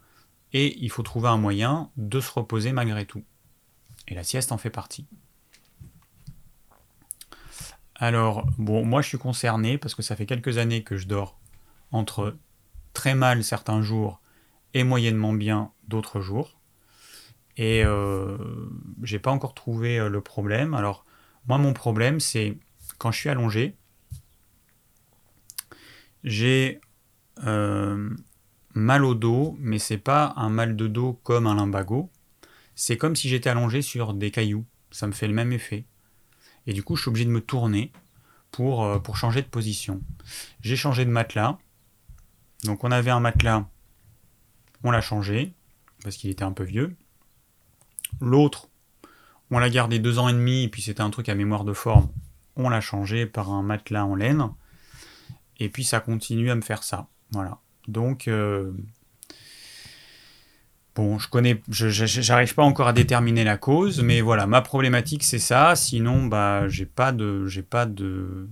et 0.53 0.77
il 0.84 0.89
faut 0.89 1.03
trouver 1.03 1.30
un 1.30 1.38
moyen 1.38 1.89
de 1.97 2.19
se 2.19 2.32
reposer 2.32 2.71
malgré 2.71 3.06
tout. 3.06 3.23
Et 4.08 4.15
la 4.15 4.23
sieste 4.23 4.51
en 4.51 4.58
fait 4.58 4.69
partie. 4.69 5.06
Alors, 8.00 8.46
bon, 8.60 8.86
moi 8.86 9.02
je 9.02 9.08
suis 9.08 9.18
concerné 9.18 9.78
parce 9.78 9.96
que 9.96 10.04
ça 10.04 10.16
fait 10.16 10.28
quelques 10.28 10.60
années 10.60 10.84
que 10.84 10.98
je 10.98 11.08
dors 11.08 11.40
entre 11.92 12.38
très 12.94 13.16
mal 13.16 13.44
certains 13.44 13.82
jours 13.82 14.22
et 14.74 14.84
moyennement 14.84 15.34
bien 15.34 15.72
d'autres 15.88 16.22
jours. 16.22 16.60
Et 17.58 17.84
euh, 17.84 18.38
j'ai 19.02 19.18
pas 19.18 19.32
encore 19.32 19.56
trouvé 19.56 19.98
euh, 20.00 20.10
le 20.10 20.22
problème. 20.22 20.76
Alors, 20.76 21.06
moi, 21.48 21.58
mon 21.58 21.74
problème, 21.74 22.20
c'est 22.20 22.56
quand 23.00 23.12
je 23.12 23.20
suis 23.20 23.30
allongé, 23.30 23.76
j'ai 26.24 26.80
euh, 27.46 28.10
mal 28.76 29.04
au 29.04 29.16
dos, 29.16 29.56
mais 29.60 29.80
c'est 29.80 29.98
pas 29.98 30.34
un 30.36 30.50
mal 30.50 30.76
de 30.76 30.88
dos 30.88 31.14
comme 31.24 31.48
un 31.48 31.56
lumbago. 31.56 32.12
C'est 32.76 32.98
comme 32.98 33.16
si 33.16 33.28
j'étais 33.28 33.50
allongé 33.50 33.82
sur 33.82 34.14
des 34.14 34.30
cailloux. 34.30 34.66
Ça 34.92 35.08
me 35.08 35.14
fait 35.14 35.28
le 35.28 35.34
même 35.34 35.52
effet. 35.52 35.86
Et 36.67 36.73
du 36.73 36.84
coup, 36.84 36.95
je 36.95 37.01
suis 37.01 37.10
obligé 37.10 37.25
de 37.25 37.32
me 37.32 37.41
tourner 37.41 37.91
pour, 38.51 38.84
euh, 38.84 38.99
pour 38.99 39.17
changer 39.17 39.41
de 39.41 39.47
position. 39.47 40.01
J'ai 40.62 40.75
changé 40.75 41.06
de 41.06 41.10
matelas. 41.10 41.58
Donc 42.63 42.84
on 42.84 42.91
avait 42.91 43.12
un 43.12 43.19
matelas, 43.19 43.67
on 44.84 44.91
l'a 44.91 45.01
changé, 45.01 45.53
parce 46.03 46.17
qu'il 46.17 46.30
était 46.30 46.43
un 46.43 46.51
peu 46.51 46.63
vieux. 46.63 46.95
L'autre, 48.19 48.69
on 49.51 49.60
l'a 49.60 49.69
gardé 49.69 49.99
deux 49.99 50.19
ans 50.19 50.27
et 50.27 50.34
demi, 50.34 50.63
et 50.63 50.67
puis 50.67 50.82
c'était 50.82 51.01
un 51.01 51.10
truc 51.10 51.30
à 51.30 51.36
mémoire 51.36 51.63
de 51.63 51.73
forme. 51.73 52.10
On 52.56 52.69
l'a 52.69 52.82
changé 52.82 53.25
par 53.25 53.51
un 53.51 53.62
matelas 53.62 54.06
en 54.06 54.15
laine. 54.15 54.49
Et 55.60 55.69
puis 55.69 55.84
ça 55.84 55.99
continue 55.99 56.49
à 56.49 56.56
me 56.56 56.62
faire 56.62 56.84
ça. 56.84 57.08
Voilà. 57.32 57.60
Donc, 57.88 58.27
euh, 58.27 58.71
bon, 60.98 61.20
je 61.20 61.30
connais, 61.30 61.62
j'arrive 61.70 62.56
pas 62.56 62.64
encore 62.64 62.88
à 62.88 62.94
déterminer 62.94 63.44
la 63.44 63.56
cause, 63.56 64.02
mais 64.02 64.20
voilà, 64.20 64.48
ma 64.48 64.64
problématique 64.64 65.24
c'est 65.24 65.38
ça. 65.38 65.76
Sinon, 65.76 66.26
bah, 66.26 66.68
j'ai 66.68 66.88
pas 66.88 67.12
de, 67.12 67.46
j'ai 67.46 67.62
pas 67.62 67.86
de, 67.86 68.50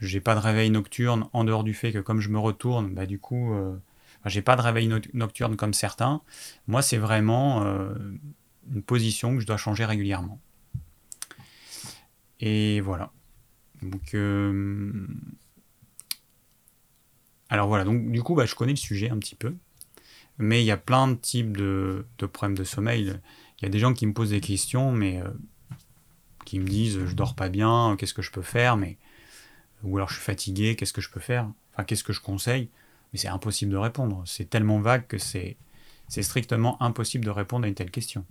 j'ai 0.00 0.20
pas 0.20 0.34
de 0.34 0.40
réveil 0.40 0.70
nocturne 0.70 1.28
en 1.34 1.44
dehors 1.44 1.62
du 1.62 1.74
fait 1.74 1.92
que 1.92 1.98
comme 1.98 2.20
je 2.20 2.30
me 2.30 2.38
retourne, 2.38 2.94
bah 2.94 3.04
du 3.04 3.18
coup, 3.18 3.52
euh, 3.52 3.76
j'ai 4.24 4.40
pas 4.40 4.56
de 4.56 4.62
réveil 4.62 4.90
nocturne 5.12 5.56
comme 5.56 5.74
certains. 5.74 6.22
Moi, 6.66 6.80
c'est 6.80 6.96
vraiment 6.96 7.64
euh, 7.66 7.94
une 8.74 8.82
position 8.82 9.34
que 9.34 9.40
je 9.40 9.46
dois 9.46 9.58
changer 9.58 9.84
régulièrement. 9.84 10.40
Et 12.40 12.80
voilà. 12.80 13.12
Donc, 13.82 14.14
alors 17.50 17.68
voilà, 17.68 17.84
donc 17.84 18.10
du 18.10 18.22
coup, 18.22 18.34
bah, 18.34 18.46
je 18.46 18.54
connais 18.54 18.72
le 18.72 18.76
sujet 18.76 19.10
un 19.10 19.18
petit 19.18 19.34
peu. 19.34 19.54
Mais 20.40 20.62
il 20.62 20.64
y 20.64 20.70
a 20.70 20.76
plein 20.76 21.06
de 21.06 21.14
types 21.14 21.56
de, 21.56 22.04
problèmes 22.32 22.56
de 22.56 22.64
sommeil. 22.64 23.14
Il 23.58 23.62
y 23.62 23.66
a 23.66 23.68
des 23.68 23.78
gens 23.78 23.92
qui 23.92 24.06
me 24.06 24.14
posent 24.14 24.30
des 24.30 24.40
questions, 24.40 24.90
mais 24.90 25.20
euh, 25.20 25.28
qui 26.46 26.58
me 26.58 26.66
disent 26.66 27.04
je 27.04 27.14
dors 27.14 27.34
pas 27.34 27.50
bien, 27.50 27.94
qu'est-ce 27.98 28.14
que 28.14 28.22
je 28.22 28.30
peux 28.30 28.42
faire 28.42 28.76
mais 28.76 28.96
Ou 29.82 29.98
alors 29.98 30.08
je 30.08 30.14
suis 30.14 30.24
fatigué, 30.24 30.76
qu'est-ce 30.76 30.94
que 30.94 31.02
je 31.02 31.10
peux 31.10 31.20
faire? 31.20 31.48
Enfin, 31.74 31.84
qu'est-ce 31.84 32.02
que 32.02 32.14
je 32.14 32.20
conseille? 32.20 32.70
Mais 33.12 33.18
c'est 33.18 33.28
impossible 33.28 33.70
de 33.70 33.76
répondre. 33.76 34.22
C'est 34.24 34.48
tellement 34.48 34.80
vague 34.80 35.06
que 35.06 35.18
c'est 35.18 35.56
strictement 36.08 36.82
impossible 36.82 37.24
de 37.24 37.30
répondre 37.30 37.66
à 37.66 37.68
une 37.68 37.74
telle 37.74 37.90
question. 37.90 38.24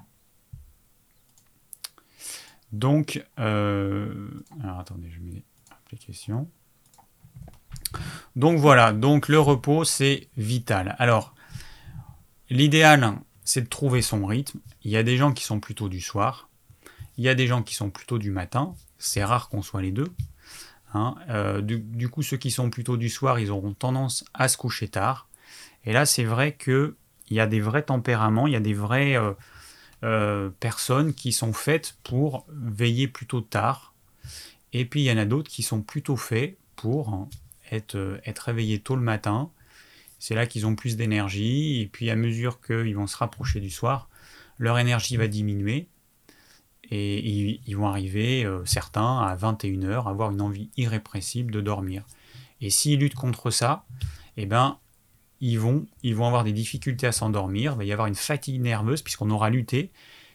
Donc, 2.72 3.24
euh, 3.40 4.30
alors 4.64 4.80
attendez, 4.80 5.10
je 5.12 5.20
mets 5.20 5.44
l'application. 5.70 6.50
Donc 8.36 8.60
voilà, 8.60 8.94
donc 8.94 9.28
le 9.28 9.40
repos, 9.40 9.84
c'est 9.84 10.28
vital. 10.38 10.96
Alors, 11.00 11.34
l'idéal, 12.50 13.16
c'est 13.44 13.62
de 13.62 13.68
trouver 13.68 14.02
son 14.02 14.26
rythme. 14.26 14.60
Il 14.84 14.92
y 14.92 14.98
a 14.98 15.04
des 15.04 15.18
gens 15.18 15.34
qui 15.34 15.44
sont 15.44 15.60
plutôt 15.60 15.90
du 15.90 16.02
soir, 16.02 16.50
il 17.18 17.24
y 17.24 17.30
a 17.30 17.36
des 17.36 17.48
gens 17.48 17.64
qui 17.64 17.76
sont 17.76 17.90
plutôt 17.90 18.18
du 18.18 18.32
matin. 18.32 18.76
C'est 18.98 19.24
rare 19.24 19.50
qu'on 19.50 19.62
soit 19.62 19.82
les 19.82 19.92
deux. 19.92 20.08
Hein. 20.94 21.16
Euh, 21.30 21.62
du, 21.62 22.10
coup, 22.10 22.24
ceux 22.24 22.38
qui 22.38 22.50
sont 22.50 22.70
plutôt 22.70 22.96
du 22.96 23.10
soir, 23.10 23.40
ils 23.40 23.52
auront 23.52 23.74
tendance 23.74 24.24
à 24.34 24.48
se 24.48 24.56
coucher 24.58 24.88
tard. 24.88 25.28
Et 25.84 25.92
là, 25.92 26.06
c'est 26.06 26.24
vrai 26.24 26.56
qu'il 26.56 26.94
y 27.30 27.42
a 27.42 27.48
des 27.48 27.60
vrais 27.60 27.84
tempéraments, 27.84 28.48
il 28.48 28.54
y 28.54 28.56
a 28.56 28.62
des 28.62 28.74
vraies 28.74 29.18
euh, 29.18 29.34
euh, 30.04 30.50
personnes 30.62 31.14
qui 31.14 31.34
sont 31.34 31.52
faites 31.52 31.98
pour 32.04 32.46
veiller 32.50 33.10
plutôt 33.10 33.42
tard. 33.42 33.94
Et 34.72 34.86
puis, 34.86 35.02
il 35.02 35.06
y 35.06 35.12
en 35.12 35.18
a 35.18 35.26
d'autres 35.26 35.50
qui 35.50 35.62
sont 35.62 35.82
plutôt 35.82 36.16
faits 36.16 36.58
pour 36.78 37.28
être, 37.70 37.96
euh, 37.96 38.22
être 38.26 38.40
réveillés 38.40 38.80
tôt 38.80 38.96
le 38.96 39.02
matin. 39.02 39.50
C'est 40.20 40.36
là 40.36 40.46
qu'ils 40.46 40.68
ont 40.68 40.76
plus 40.76 40.98
d'énergie. 40.98 41.82
Et 41.82 41.88
puis 41.88 42.10
à 42.10 42.16
mesure 42.16 42.62
qu'ils 42.62 42.96
vont 42.96 43.08
se 43.08 43.18
rapprocher 43.18 43.60
du 43.60 43.70
soir, 43.70 44.10
leur 44.58 44.78
énergie 44.78 45.18
va 45.18 45.28
diminuer. 45.28 45.88
Et 46.92 47.60
ils, 47.66 47.76
vont 47.76 47.88
arriver, 47.88 48.44
euh, 48.46 48.66
certains, 48.66 49.20
à 49.20 49.36
21h, 49.36 50.10
avoir 50.10 50.32
une 50.32 50.42
envie 50.42 50.72
irrépressible 50.76 51.52
de 51.52 51.62
dormir. 51.62 52.04
Et 52.62 52.72
s'ils 52.72 53.00
luttent 53.00 53.16
contre 53.16 53.52
ça, 53.52 53.86
eh 54.38 54.48
ben, 54.48 54.80
ils 55.40 55.60
vont, 55.60 55.86
ils 56.02 56.16
vont 56.16 56.26
avoir 56.26 56.44
des 56.44 56.52
difficultés 56.52 57.06
à 57.06 57.12
s'endormir. 57.12 57.74
Il 57.74 57.78
va 57.78 57.84
y 57.86 57.92
avoir 57.92 58.08
une 58.08 58.16
fatigue 58.16 58.60
nerveuse, 58.60 59.04
puisqu'on 59.04 59.30
aura 59.30 59.52
lutté. 59.52 59.92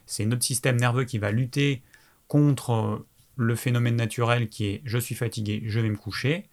C'est 0.06 0.24
notre 0.26 0.44
système 0.44 0.76
nerveux 0.76 1.04
qui 1.04 1.18
va 1.18 1.32
lutter 1.32 1.82
contre 2.28 3.04
le 3.36 3.56
phénomène 3.56 3.96
naturel 3.96 4.48
qui 4.48 4.66
est 4.66 4.82
je 4.84 4.98
suis 4.98 5.14
fatigué, 5.14 5.62
je 5.66 5.80
vais 5.80 5.88
me 5.88 5.96
coucher. 5.96 6.44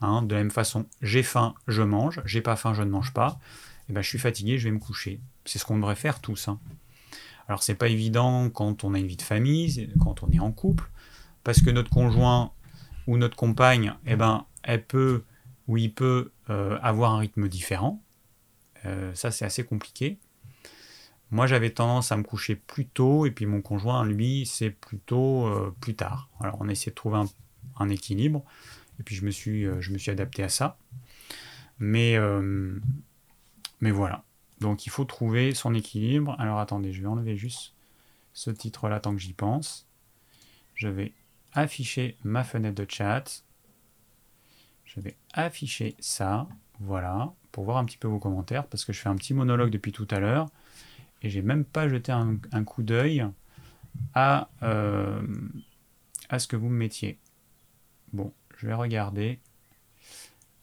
Hein, 0.00 0.22
de 0.22 0.34
la 0.34 0.40
même 0.40 0.50
façon, 0.50 0.86
j'ai 1.02 1.22
faim, 1.22 1.54
je 1.66 1.82
mange, 1.82 2.22
j'ai 2.24 2.40
pas 2.40 2.56
faim, 2.56 2.72
je 2.74 2.82
ne 2.82 2.90
mange 2.90 3.12
pas. 3.12 3.38
Et 3.88 3.90
eh 3.90 3.92
ben, 3.92 4.02
je 4.02 4.08
suis 4.08 4.18
fatigué, 4.18 4.58
je 4.58 4.64
vais 4.64 4.70
me 4.74 4.78
coucher. 4.78 5.20
C'est 5.44 5.58
ce 5.58 5.64
qu'on 5.64 5.76
devrait 5.76 5.96
faire 5.96 6.20
tous. 6.20 6.48
Hein. 6.48 6.58
Alors 7.48 7.62
c'est 7.64 7.74
pas 7.74 7.88
évident 7.88 8.48
quand 8.48 8.84
on 8.84 8.94
a 8.94 8.98
une 9.00 9.08
vie 9.08 9.16
de 9.16 9.22
famille, 9.22 9.92
quand 10.00 10.22
on 10.22 10.30
est 10.30 10.38
en 10.38 10.52
couple, 10.52 10.88
parce 11.42 11.60
que 11.60 11.70
notre 11.70 11.90
conjoint 11.90 12.52
ou 13.08 13.16
notre 13.16 13.36
compagne, 13.36 13.94
eh 14.06 14.14
ben, 14.14 14.46
elle 14.62 14.84
peut 14.86 15.24
ou 15.66 15.76
il 15.76 15.92
peut 15.92 16.30
euh, 16.48 16.78
avoir 16.82 17.12
un 17.12 17.18
rythme 17.18 17.48
différent. 17.48 18.00
Euh, 18.86 19.12
ça 19.14 19.32
c'est 19.32 19.44
assez 19.44 19.64
compliqué. 19.64 20.18
Moi 21.32 21.48
j'avais 21.48 21.70
tendance 21.70 22.12
à 22.12 22.16
me 22.16 22.22
coucher 22.22 22.54
plus 22.54 22.86
tôt 22.86 23.26
et 23.26 23.32
puis 23.32 23.46
mon 23.46 23.62
conjoint 23.62 24.04
lui 24.04 24.46
c'est 24.46 24.70
plutôt 24.70 25.48
euh, 25.48 25.74
plus 25.80 25.96
tard. 25.96 26.28
Alors 26.40 26.56
on 26.60 26.68
essaie 26.68 26.90
de 26.90 26.94
trouver 26.94 27.20
un 27.80 27.88
équilibre. 27.88 28.44
Et 29.00 29.02
puis 29.02 29.16
je 29.16 29.24
me 29.24 29.30
suis, 29.30 29.66
euh, 29.66 29.80
je 29.80 29.92
me 29.92 29.98
suis 29.98 30.10
adapté 30.10 30.42
à 30.42 30.48
ça. 30.50 30.76
Mais, 31.78 32.16
euh, 32.16 32.78
mais 33.80 33.90
voilà. 33.90 34.22
Donc 34.60 34.86
il 34.86 34.90
faut 34.90 35.06
trouver 35.06 35.54
son 35.54 35.74
équilibre. 35.74 36.36
Alors 36.38 36.58
attendez, 36.58 36.92
je 36.92 37.00
vais 37.00 37.08
enlever 37.08 37.36
juste 37.36 37.72
ce 38.34 38.50
titre-là 38.50 39.00
tant 39.00 39.12
que 39.12 39.20
j'y 39.20 39.32
pense. 39.32 39.88
Je 40.74 40.88
vais 40.88 41.12
afficher 41.54 42.16
ma 42.24 42.44
fenêtre 42.44 42.76
de 42.76 42.86
chat. 42.88 43.42
Je 44.84 45.00
vais 45.00 45.16
afficher 45.32 45.96
ça, 45.98 46.48
voilà, 46.80 47.32
pour 47.52 47.64
voir 47.64 47.78
un 47.78 47.84
petit 47.84 47.96
peu 47.96 48.08
vos 48.08 48.18
commentaires, 48.18 48.66
parce 48.66 48.84
que 48.84 48.92
je 48.92 49.00
fais 49.00 49.08
un 49.08 49.14
petit 49.14 49.34
monologue 49.34 49.70
depuis 49.70 49.92
tout 49.92 50.08
à 50.10 50.18
l'heure, 50.18 50.48
et 51.22 51.30
j'ai 51.30 51.42
même 51.42 51.64
pas 51.64 51.88
jeté 51.88 52.10
un, 52.10 52.64
coup 52.64 52.82
d'œil 52.82 53.24
à, 54.14 54.48
euh, 54.64 55.22
à 56.28 56.40
ce 56.40 56.48
que 56.48 56.56
vous 56.56 56.68
me 56.68 56.76
mettiez. 56.76 57.18
Bon, 58.12 58.32
je 58.60 58.66
vais 58.66 58.74
regarder. 58.74 59.38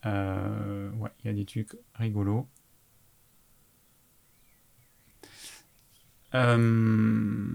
Euh, 0.06 0.92
ouais, 0.92 1.10
il 1.24 1.28
y 1.28 1.30
a 1.32 1.34
des 1.34 1.46
trucs 1.46 1.76
rigolos. 1.96 2.48
Euh, 6.36 7.50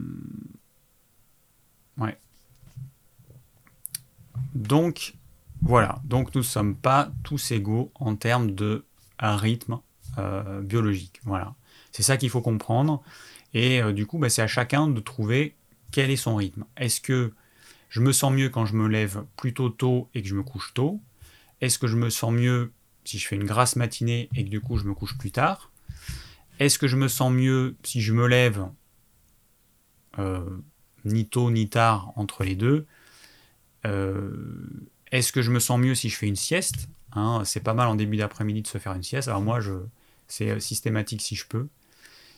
ouais. 1.97 2.19
Donc, 4.55 5.15
voilà. 5.61 6.01
Donc, 6.05 6.35
nous 6.35 6.41
ne 6.41 6.47
sommes 6.47 6.75
pas 6.75 7.13
tous 7.23 7.53
égaux 7.53 7.93
en 7.95 8.17
termes 8.17 8.51
de 8.51 8.85
rythme 9.21 9.79
euh, 10.19 10.61
biologique. 10.61 11.21
Voilà. 11.23 11.55
C'est 11.93 12.03
ça 12.03 12.17
qu'il 12.17 12.31
faut 12.31 12.43
comprendre. 12.43 13.01
Et 13.55 13.81
du 13.93 14.07
coup, 14.07 14.19
bah, 14.19 14.29
c'est 14.29 14.43
à 14.43 14.49
chacun 14.49 14.89
de 14.89 14.99
trouver 14.99 15.55
quel 15.93 16.11
est 16.11 16.17
son 16.17 16.35
rythme. 16.35 16.65
Est-ce 16.77 17.01
que 17.01 17.33
je 17.93 18.01
me 18.01 18.13
sens 18.13 18.33
mieux 18.33 18.49
quand 18.49 18.65
je 18.65 18.75
me 18.75 18.89
lève 18.89 19.23
plutôt 19.37 19.69
tôt 19.69 20.09
et 20.15 20.23
que 20.23 20.29
je 20.29 20.35
me 20.35 20.43
couche 20.43 20.73
tôt 20.73 20.99
Est-ce 21.61 21.79
que 21.79 21.87
je 21.87 21.97
me 21.97 22.09
sens 22.09 22.33
mieux 22.33 22.73
si 23.05 23.19
je 23.19 23.29
fais 23.29 23.37
une 23.37 23.45
grasse 23.45 23.77
matinée 23.77 24.31
et 24.35 24.45
que 24.45 24.49
du 24.49 24.63
coup 24.63 24.79
je 24.79 24.85
me 24.85 24.95
couche 24.95 25.19
plus 25.19 25.31
tard? 25.31 25.71
Est-ce 26.59 26.79
que 26.79 26.87
je 26.87 26.97
me 26.97 27.07
sens 27.07 27.31
mieux 27.31 27.77
si 27.83 28.01
je 28.01 28.15
me 28.15 28.27
lève 28.27 28.67
euh, 30.19 30.59
ni 31.05 31.27
tôt 31.29 31.51
ni 31.51 31.69
tard 31.69 32.15
entre 32.17 32.45
les 32.45 32.57
deux? 32.57 32.87
Euh, 33.85 34.57
Est-ce 35.11 35.31
que 35.31 35.43
je 35.43 35.51
me 35.51 35.61
sens 35.61 35.79
mieux 35.79 35.95
si 35.95 36.09
je 36.09 36.17
fais 36.17 36.29
une 36.29 36.37
sieste? 36.37 36.89
Hein, 37.13 37.43
C'est 37.45 37.61
pas 37.61 37.75
mal 37.75 37.89
en 37.89 37.95
début 37.95 38.17
d'après-midi 38.17 38.63
de 38.63 38.69
se 38.69 38.79
faire 38.79 38.95
une 38.95 39.03
sieste. 39.03 39.29
Alors 39.29 39.43
moi, 39.43 39.61
je, 39.61 39.73
c'est 40.29 40.49
euh, 40.49 40.61
systématique 40.61 41.21
si 41.21 41.37
je 41.37 41.45
peux. 41.47 41.69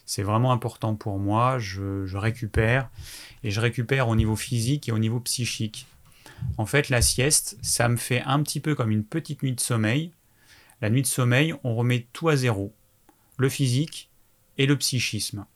C'est 0.06 0.22
vraiment 0.22 0.52
important 0.52 0.94
pour 0.94 1.18
moi. 1.18 1.58
Je, 1.58 2.16
récupère 2.16 2.90
et 3.42 3.50
je 3.50 3.60
récupère 3.60 4.08
au 4.08 4.16
niveau 4.16 4.36
physique 4.36 4.88
et 4.88 4.92
au 4.92 4.98
niveau 4.98 5.20
psychique. 5.20 5.86
En 6.58 6.66
fait, 6.66 6.88
la 6.88 7.00
sieste, 7.00 7.58
ça 7.62 7.88
me 7.88 7.96
fait 7.96 8.22
un 8.22 8.42
petit 8.42 8.60
peu 8.60 8.74
comme 8.74 8.90
une 8.90 9.04
petite 9.04 9.42
nuit 9.42 9.52
de 9.52 9.60
sommeil. 9.60 10.12
La 10.80 10.90
nuit 10.90 11.02
de 11.02 11.06
sommeil, 11.06 11.54
on 11.64 11.74
remet 11.74 12.06
tout 12.12 12.28
à 12.28 12.36
zéro. 12.36 12.74
Le 13.38 13.48
physique 13.48 14.10
et 14.58 14.66
le 14.66 14.76
psychisme. 14.76 15.46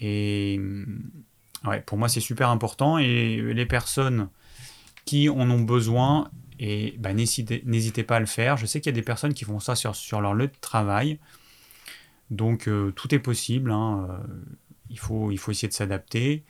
Et 0.00 0.60
ouais, 1.64 1.80
pour 1.80 1.98
moi, 1.98 2.08
c'est 2.08 2.20
super 2.20 2.50
important. 2.50 2.98
Et 2.98 3.36
les 3.40 3.66
personnes 3.66 4.28
qui 5.04 5.28
en 5.28 5.48
ont 5.50 5.60
besoin, 5.60 6.30
et 6.58 6.96
bah, 6.98 7.12
n'hésitez 7.12 8.02
pas 8.02 8.16
à 8.16 8.20
le 8.20 8.26
faire. 8.26 8.56
Je 8.56 8.66
sais 8.66 8.80
qu'il 8.80 8.90
y 8.90 8.94
a 8.94 8.98
des 8.98 9.02
personnes 9.02 9.34
qui 9.34 9.44
font 9.44 9.60
ça 9.60 9.76
sur, 9.76 9.94
sur 9.94 10.20
leur 10.20 10.34
lieu 10.34 10.48
de 10.48 10.52
travail. 10.60 11.18
Donc 12.30 12.68
euh, 12.68 12.90
tout 12.92 13.14
est 13.14 13.18
possible, 13.18 13.70
hein, 13.70 14.06
euh, 14.10 14.18
il, 14.90 14.98
faut, 14.98 15.30
essayer 15.30 15.68
de 15.68 15.72
s'adapter. 15.72 16.44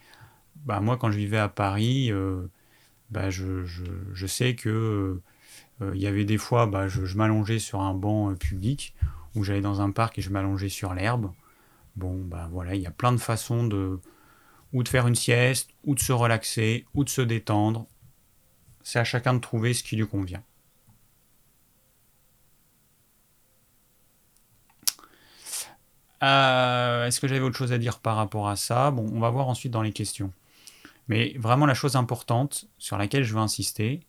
Bah, 0.64 0.80
moi 0.80 0.96
quand 0.96 1.10
je 1.10 1.18
vivais 1.18 1.38
à 1.38 1.48
Paris, 1.48 2.10
euh, 2.10 2.46
bah, 3.10 3.30
je, 3.30 3.64
je, 3.64 4.26
sais 4.26 4.54
que 4.54 5.20
il 5.80 6.00
y 6.00 6.06
avait 6.06 6.24
des 6.24 6.38
fois, 6.38 6.66
bah, 6.66 6.88
je, 6.88 7.04
je 7.04 7.18
m'allongeais 7.18 7.58
sur 7.58 7.82
un 7.82 7.92
banc 7.92 8.34
public, 8.34 8.94
ou 9.34 9.44
j'allais 9.44 9.60
dans 9.60 9.82
un 9.82 9.90
parc 9.90 10.18
et 10.18 10.22
je 10.22 10.30
m'allongeais 10.30 10.70
sur 10.70 10.94
l'herbe. 10.94 11.32
Bon, 11.96 12.22
bah 12.24 12.48
voilà, 12.50 12.74
il 12.74 12.80
y 12.80 12.86
a 12.86 12.90
plein 12.90 13.12
de 13.12 13.18
façons 13.18 13.66
de 13.66 14.00
ou 14.72 14.82
de 14.82 14.88
faire 14.88 15.06
une 15.06 15.14
sieste, 15.14 15.70
ou 15.84 15.94
de 15.94 16.00
se 16.00 16.12
relaxer, 16.12 16.86
ou 16.94 17.04
de 17.04 17.08
se 17.08 17.22
détendre. 17.22 17.86
C'est 18.82 18.98
à 18.98 19.04
chacun 19.04 19.34
de 19.34 19.38
trouver 19.38 19.72
ce 19.72 19.82
qui 19.82 19.96
lui 19.96 20.06
convient. 20.06 20.42
Euh, 26.26 27.06
est-ce 27.06 27.20
que 27.20 27.28
j'avais 27.28 27.40
autre 27.40 27.56
chose 27.56 27.72
à 27.72 27.78
dire 27.78 28.00
par 28.00 28.16
rapport 28.16 28.48
à 28.48 28.56
ça? 28.56 28.90
Bon, 28.90 29.08
on 29.12 29.20
va 29.20 29.30
voir 29.30 29.48
ensuite 29.48 29.72
dans 29.72 29.82
les 29.82 29.92
questions. 29.92 30.32
Mais 31.08 31.34
vraiment 31.38 31.66
la 31.66 31.74
chose 31.74 31.94
importante 31.94 32.66
sur 32.78 32.98
laquelle 32.98 33.22
je 33.22 33.32
veux 33.32 33.40
insister, 33.40 34.00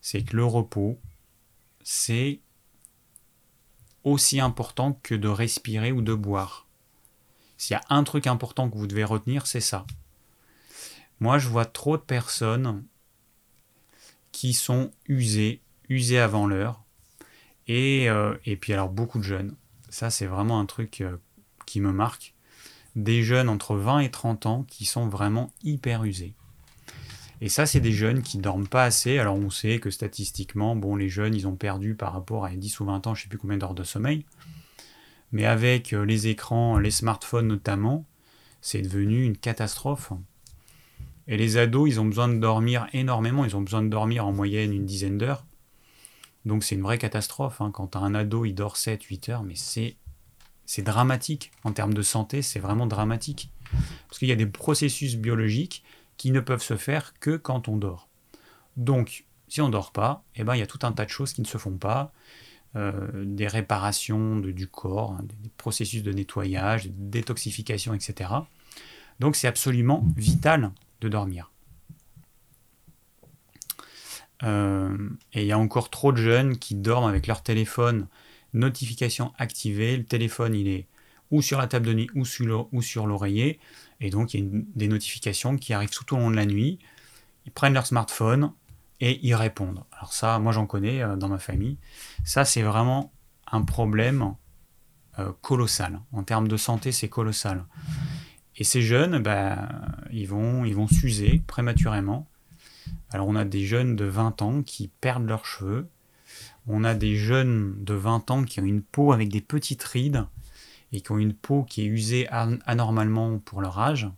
c'est 0.00 0.22
que 0.22 0.36
le 0.36 0.44
repos, 0.44 0.98
c'est 1.82 2.40
aussi 4.04 4.40
important 4.40 4.98
que 5.02 5.14
de 5.14 5.28
respirer 5.28 5.92
ou 5.92 6.00
de 6.00 6.14
boire. 6.14 6.66
S'il 7.58 7.74
y 7.74 7.76
a 7.76 7.82
un 7.90 8.04
truc 8.04 8.26
important 8.26 8.70
que 8.70 8.78
vous 8.78 8.86
devez 8.86 9.04
retenir, 9.04 9.46
c'est 9.46 9.60
ça. 9.60 9.86
Moi, 11.20 11.36
je 11.38 11.48
vois 11.48 11.66
trop 11.66 11.98
de 11.98 12.02
personnes 12.02 12.84
qui 14.32 14.54
sont 14.54 14.90
usées, 15.06 15.60
usées 15.90 16.18
avant 16.18 16.46
l'heure. 16.46 16.82
Et, 17.66 18.08
euh, 18.08 18.34
puis 18.60 18.72
alors 18.72 18.88
beaucoup 18.88 19.18
de 19.18 19.24
jeunes. 19.24 19.54
Ça, 19.90 20.08
c'est 20.08 20.24
vraiment 20.24 20.58
un 20.58 20.64
truc 20.64 21.02
euh, 21.02 21.18
qui 21.70 21.80
me 21.80 21.92
marque, 21.92 22.34
des 22.96 23.22
jeunes 23.22 23.48
entre 23.48 23.76
20 23.76 24.00
et 24.00 24.10
30 24.10 24.46
ans 24.46 24.64
qui 24.68 24.84
sont 24.84 25.08
vraiment 25.08 25.52
hyper 25.62 26.02
usés. 26.02 26.34
Et 27.40 27.48
ça, 27.48 27.64
c'est 27.64 27.80
des 27.80 27.92
jeunes 27.92 28.22
qui 28.22 28.38
dorment 28.38 28.66
pas 28.66 28.84
assez. 28.84 29.18
Alors, 29.18 29.36
on 29.36 29.50
sait 29.50 29.78
que 29.78 29.90
statistiquement, 29.90 30.74
bon, 30.74 30.96
les 30.96 31.08
jeunes, 31.08 31.34
ils 31.34 31.46
ont 31.46 31.54
perdu 31.54 31.94
par 31.94 32.12
rapport 32.12 32.44
à 32.44 32.50
10 32.50 32.80
ou 32.80 32.84
20 32.86 33.06
ans, 33.06 33.14
je 33.14 33.22
sais 33.22 33.28
plus 33.28 33.38
combien 33.38 33.56
d'heures 33.56 33.74
de 33.74 33.84
sommeil. 33.84 34.26
Mais 35.32 35.46
avec 35.46 35.92
euh, 35.92 36.04
les 36.04 36.26
écrans, 36.26 36.76
les 36.78 36.90
smartphones 36.90 37.46
notamment, 37.46 38.04
c'est 38.60 38.82
devenu 38.82 39.24
une 39.24 39.36
catastrophe. 39.36 40.12
Et 41.28 41.36
les 41.36 41.56
ados, 41.56 41.88
ils 41.88 42.00
ont 42.00 42.04
besoin 42.04 42.28
de 42.28 42.38
dormir 42.38 42.88
énormément. 42.92 43.44
Ils 43.44 43.56
ont 43.56 43.62
besoin 43.62 43.82
de 43.82 43.88
dormir 43.88 44.26
en 44.26 44.32
moyenne 44.32 44.72
une 44.72 44.86
dizaine 44.86 45.18
d'heures. 45.18 45.46
Donc, 46.44 46.64
c'est 46.64 46.74
une 46.74 46.82
vraie 46.82 46.98
catastrophe. 46.98 47.60
Hein. 47.60 47.70
Quand 47.72 47.94
un 47.94 48.14
ado, 48.14 48.44
il 48.44 48.54
dort 48.54 48.74
7-8 48.74 49.30
heures, 49.30 49.42
mais 49.44 49.54
c'est 49.54 49.96
c'est 50.70 50.82
dramatique. 50.82 51.50
En 51.64 51.72
termes 51.72 51.94
de 51.94 52.02
santé, 52.02 52.42
c'est 52.42 52.60
vraiment 52.60 52.86
dramatique. 52.86 53.50
Parce 54.06 54.20
qu'il 54.20 54.28
y 54.28 54.32
a 54.32 54.36
des 54.36 54.46
processus 54.46 55.16
biologiques 55.16 55.82
qui 56.16 56.30
ne 56.30 56.38
peuvent 56.38 56.62
se 56.62 56.76
faire 56.76 57.12
que 57.18 57.36
quand 57.36 57.66
on 57.66 57.76
dort. 57.76 58.08
Donc, 58.76 59.24
si 59.48 59.60
on 59.60 59.66
ne 59.66 59.72
dort 59.72 59.90
pas, 59.90 60.22
eh 60.36 60.44
ben, 60.44 60.54
il 60.54 60.60
y 60.60 60.62
a 60.62 60.68
tout 60.68 60.78
un 60.82 60.92
tas 60.92 61.04
de 61.04 61.10
choses 61.10 61.32
qui 61.32 61.40
ne 61.40 61.46
se 61.46 61.58
font 61.58 61.76
pas. 61.76 62.12
Euh, 62.76 63.24
des 63.24 63.48
réparations 63.48 64.36
du 64.36 64.68
corps, 64.68 65.16
hein, 65.18 65.24
des 65.24 65.50
processus 65.56 66.04
de 66.04 66.12
nettoyage, 66.12 66.86
de 66.86 66.92
détoxification, 66.94 67.92
etc. 67.92 68.30
Donc 69.18 69.34
c'est 69.34 69.48
absolument 69.48 70.06
vital 70.16 70.70
de 71.00 71.08
dormir. 71.08 71.50
Euh, 74.44 74.96
et 75.32 75.40
il 75.40 75.46
y 75.48 75.52
a 75.52 75.58
encore 75.58 75.90
trop 75.90 76.12
de 76.12 76.18
jeunes 76.18 76.58
qui 76.58 76.76
dorment 76.76 77.08
avec 77.08 77.26
leur 77.26 77.42
téléphone 77.42 78.06
notification 78.52 79.32
activée, 79.38 79.96
le 79.96 80.04
téléphone 80.04 80.54
il 80.54 80.68
est 80.68 80.86
ou 81.30 81.42
sur 81.42 81.58
la 81.58 81.68
table 81.68 81.86
de 81.86 81.94
nuit 81.94 82.10
ou 82.14 82.24
sur 82.82 83.06
l'oreiller, 83.06 83.60
et 84.00 84.10
donc 84.10 84.34
il 84.34 84.44
y 84.44 84.46
a 84.46 84.50
des 84.74 84.88
notifications 84.88 85.56
qui 85.56 85.72
arrivent 85.72 85.90
tout 85.90 86.14
au 86.14 86.18
long 86.18 86.30
de 86.30 86.36
la 86.36 86.46
nuit, 86.46 86.80
ils 87.46 87.52
prennent 87.52 87.74
leur 87.74 87.86
smartphone 87.86 88.52
et 89.00 89.20
ils 89.22 89.34
répondent. 89.34 89.84
Alors 89.92 90.12
ça, 90.12 90.38
moi 90.38 90.52
j'en 90.52 90.66
connais 90.66 91.02
euh, 91.02 91.16
dans 91.16 91.28
ma 91.28 91.38
famille, 91.38 91.78
ça 92.24 92.44
c'est 92.44 92.62
vraiment 92.62 93.12
un 93.52 93.62
problème 93.62 94.34
euh, 95.18 95.32
colossal. 95.40 96.00
En 96.12 96.22
termes 96.22 96.48
de 96.48 96.56
santé, 96.56 96.92
c'est 96.92 97.08
colossal. 97.08 97.64
Et 98.56 98.64
ces 98.64 98.82
jeunes, 98.82 99.18
ben, 99.18 99.68
ils 100.12 100.28
vont 100.28 100.64
ils 100.64 100.74
vont 100.74 100.88
s'user 100.88 101.42
prématurément. 101.46 102.28
Alors 103.10 103.28
on 103.28 103.36
a 103.36 103.44
des 103.44 103.64
jeunes 103.64 103.96
de 103.96 104.04
20 104.04 104.42
ans 104.42 104.62
qui 104.62 104.88
perdent 104.88 105.26
leurs 105.26 105.46
cheveux, 105.46 105.88
on 106.72 106.84
a 106.84 106.94
des 106.94 107.16
jeunes 107.16 107.74
de 107.82 107.94
20 107.94 108.30
ans 108.30 108.44
qui 108.44 108.60
ont 108.60 108.64
une 108.64 108.82
peau 108.82 109.12
avec 109.12 109.28
des 109.28 109.40
petites 109.40 109.82
rides 109.82 110.26
et 110.92 111.00
qui 111.00 111.12
ont 111.12 111.18
une 111.18 111.34
peau 111.34 111.64
qui 111.64 111.82
est 111.82 111.86
usée 111.86 112.28
anormalement 112.28 113.38
pour 113.38 113.60
leur 113.60 113.78
âge. 113.78 114.08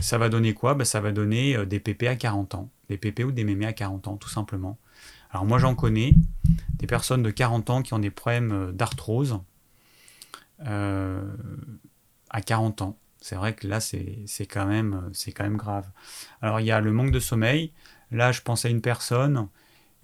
Ça 0.00 0.18
va 0.18 0.28
donner 0.28 0.54
quoi? 0.54 0.74
Ben, 0.74 0.84
Ça 0.84 1.00
va 1.00 1.12
donner 1.12 1.56
euh, 1.56 1.66
des 1.66 1.80
pépés 1.80 2.08
à 2.08 2.16
40 2.16 2.54
ans. 2.54 2.70
Des 2.88 2.96
pépés 2.96 3.24
ou 3.24 3.32
des 3.32 3.44
mémés 3.44 3.66
à 3.66 3.72
40 3.72 4.08
ans, 4.08 4.16
tout 4.16 4.28
simplement. 4.28 4.78
Alors 5.30 5.44
moi 5.44 5.58
j'en 5.58 5.74
connais, 5.74 6.14
des 6.74 6.86
personnes 6.86 7.22
de 7.22 7.30
40 7.30 7.70
ans 7.70 7.82
qui 7.82 7.94
ont 7.94 7.98
des 7.98 8.10
problèmes 8.10 8.52
euh, 8.52 8.72
d'arthrose 8.72 9.38
euh, 10.66 11.22
à 12.30 12.40
40 12.40 12.82
ans. 12.82 12.98
C'est 13.20 13.36
vrai 13.36 13.54
que 13.54 13.66
là 13.68 13.80
c'est 13.80 14.46
quand 14.46 14.66
même 14.66 15.10
grave. 15.56 15.86
Alors 16.40 16.60
il 16.60 16.66
y 16.66 16.70
a 16.70 16.80
le 16.80 16.90
manque 16.92 17.12
de 17.12 17.20
sommeil. 17.20 17.72
Là 18.10 18.32
je 18.32 18.40
pense 18.40 18.64
à 18.64 18.70
une 18.70 18.80
personne 18.80 19.48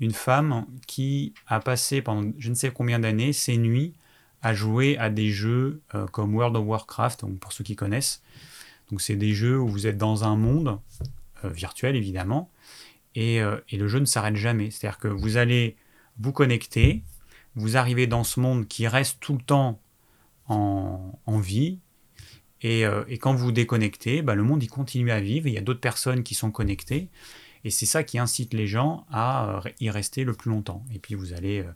une 0.01 0.13
femme 0.13 0.67
qui 0.87 1.35
a 1.47 1.61
passé 1.61 2.03
pendant 2.03 2.31
je 2.39 2.51
ne 2.51 2.55
sais 2.55 2.71
combien 2.71 2.99
d'années 2.99 3.33
ses 3.33 3.57
nuits 3.57 3.95
à 4.43 4.55
jouer 4.55 4.97
à 4.99 5.11
des 5.11 5.31
jeux 5.31 5.81
euh, 5.95 6.07
comme 6.07 6.35
World 6.35 6.57
of 6.57 6.65
Warcraft, 6.67 7.23
donc 7.23 7.39
pour 7.39 7.53
ceux 7.53 7.65
qui 7.65 7.75
connaissent. 7.75 8.23
Donc 8.91 9.01
c'est 9.01 9.17
des 9.17 9.33
jeux 9.33 9.59
où 9.59 9.67
vous 9.67 9.87
êtes 9.87 9.99
dans 9.99 10.25
un 10.25 10.37
monde 10.37 10.79
euh, 11.45 11.49
virtuel 11.49 11.97
évidemment, 11.97 12.51
et, 13.15 13.41
euh, 13.41 13.59
et, 13.71 13.77
le 13.77 13.89
jeu 13.89 13.99
ne 13.99 14.05
s'arrête 14.05 14.37
jamais. 14.37 14.71
C'est-à-dire 14.71 14.99
que 14.99 15.09
vous 15.09 15.37
allez 15.37 15.77
vous 16.19 16.33
connecter, 16.33 17.03
vous 17.55 17.77
arrivez 17.77 18.07
dans 18.07 18.25
ce 18.25 18.39
monde 18.39 18.69
qui 18.69 18.87
reste 18.87 19.19
tout 19.21 19.33
le 19.33 19.43
temps 19.43 19.81
en, 20.49 21.19
vie. 21.41 21.79
Et, 22.63 22.85
quand 23.21 23.35
vous 23.35 23.47
vous 23.47 23.53
déconnectez, 23.53 24.23
bah, 24.23 24.35
le 24.35 24.43
monde 24.43 24.63
il 24.63 24.69
continue 24.69 25.11
à 25.11 25.21
vivre. 25.21 25.49
Il 25.49 25.55
y 25.55 25.59
a 25.59 25.63
d'autres 25.63 25.81
personnes 25.81 26.23
qui 26.23 26.35
sont 26.35 26.51
connectées. 26.51 27.09
Et 27.67 27.71
c'est 27.71 27.85
ça 27.85 28.05
qui 28.05 28.17
incite 28.21 28.55
les 28.55 28.69
gens 28.69 29.05
à 29.11 29.57
euh, 29.57 29.71
y 29.81 29.91
rester 29.91 30.23
le 30.23 30.35
plus 30.35 30.51
longtemps. 30.51 30.85
Et 30.95 31.01
puis 31.01 31.17
vous 31.17 31.33
allez 31.33 31.67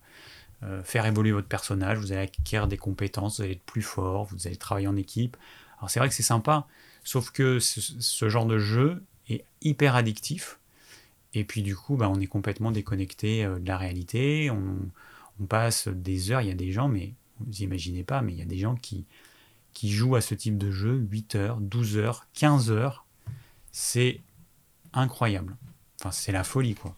euh, 0.63 0.85
faire 0.85 1.05
évoluer 1.05 1.33
votre 1.33 1.49
personnage, 1.49 1.99
vous 1.99 2.13
allez 2.13 2.21
acquérir 2.23 2.69
des 2.69 2.77
compétences, 2.77 3.39
vous 3.39 3.43
allez 3.43 3.55
être 3.55 3.65
plus 3.65 3.83
fort, 3.83 4.27
vous 4.27 4.47
allez 4.47 4.55
travailler 4.55 4.87
en 4.87 4.95
équipe. 4.95 5.37
Alors 5.79 5.91
c'est 5.91 5.99
vrai 5.99 6.09
que 6.09 6.15
c'est 6.15 6.23
sympa, 6.23 6.69
sauf 7.03 7.33
que 7.33 7.59
ce, 7.59 8.29
genre 8.29 8.47
de 8.47 8.59
jeu 8.59 9.03
est 9.29 9.43
hyper 9.63 9.97
addictif. 9.97 10.61
Et 11.35 11.43
puis 11.43 11.63
du 11.63 11.75
coup, 11.75 11.97
bah, 11.97 12.09
on 12.09 12.21
est 12.21 12.29
complètement 12.29 12.71
déconnecté 12.71 13.45
de 13.45 13.67
la 13.67 13.77
réalité. 13.77 14.49
On, 14.49 14.77
on 15.41 15.45
passe 15.47 15.89
des 15.89 16.31
heures, 16.31 16.41
il 16.41 16.47
y 16.47 16.53
a 16.53 16.55
des 16.55 16.71
gens, 16.71 16.87
mais 16.87 17.15
vous 17.41 17.63
imaginez 17.63 18.05
pas, 18.05 18.23
mais 18.23 18.33
il 18.33 18.39
y 18.39 18.43
a 18.43 18.47
des 18.47 18.59
gens 18.59 18.77
qui, 18.77 19.07
qui 19.73 19.91
jouent 19.91 20.15
à 20.15 20.21
ce 20.21 20.37
type 20.37 20.57
de 20.57 20.71
jeu 20.71 21.05
8 21.11 21.35
heures, 21.35 21.61
12 21.61 21.97
heures, 21.97 22.29
15 22.35 22.71
heures. 22.71 23.07
C'est 23.73 24.21
incroyable. 24.93 25.57
Enfin, 26.01 26.11
c'est 26.11 26.33
la 26.33 26.45
folie, 26.45 26.75
quoi. 26.75 26.97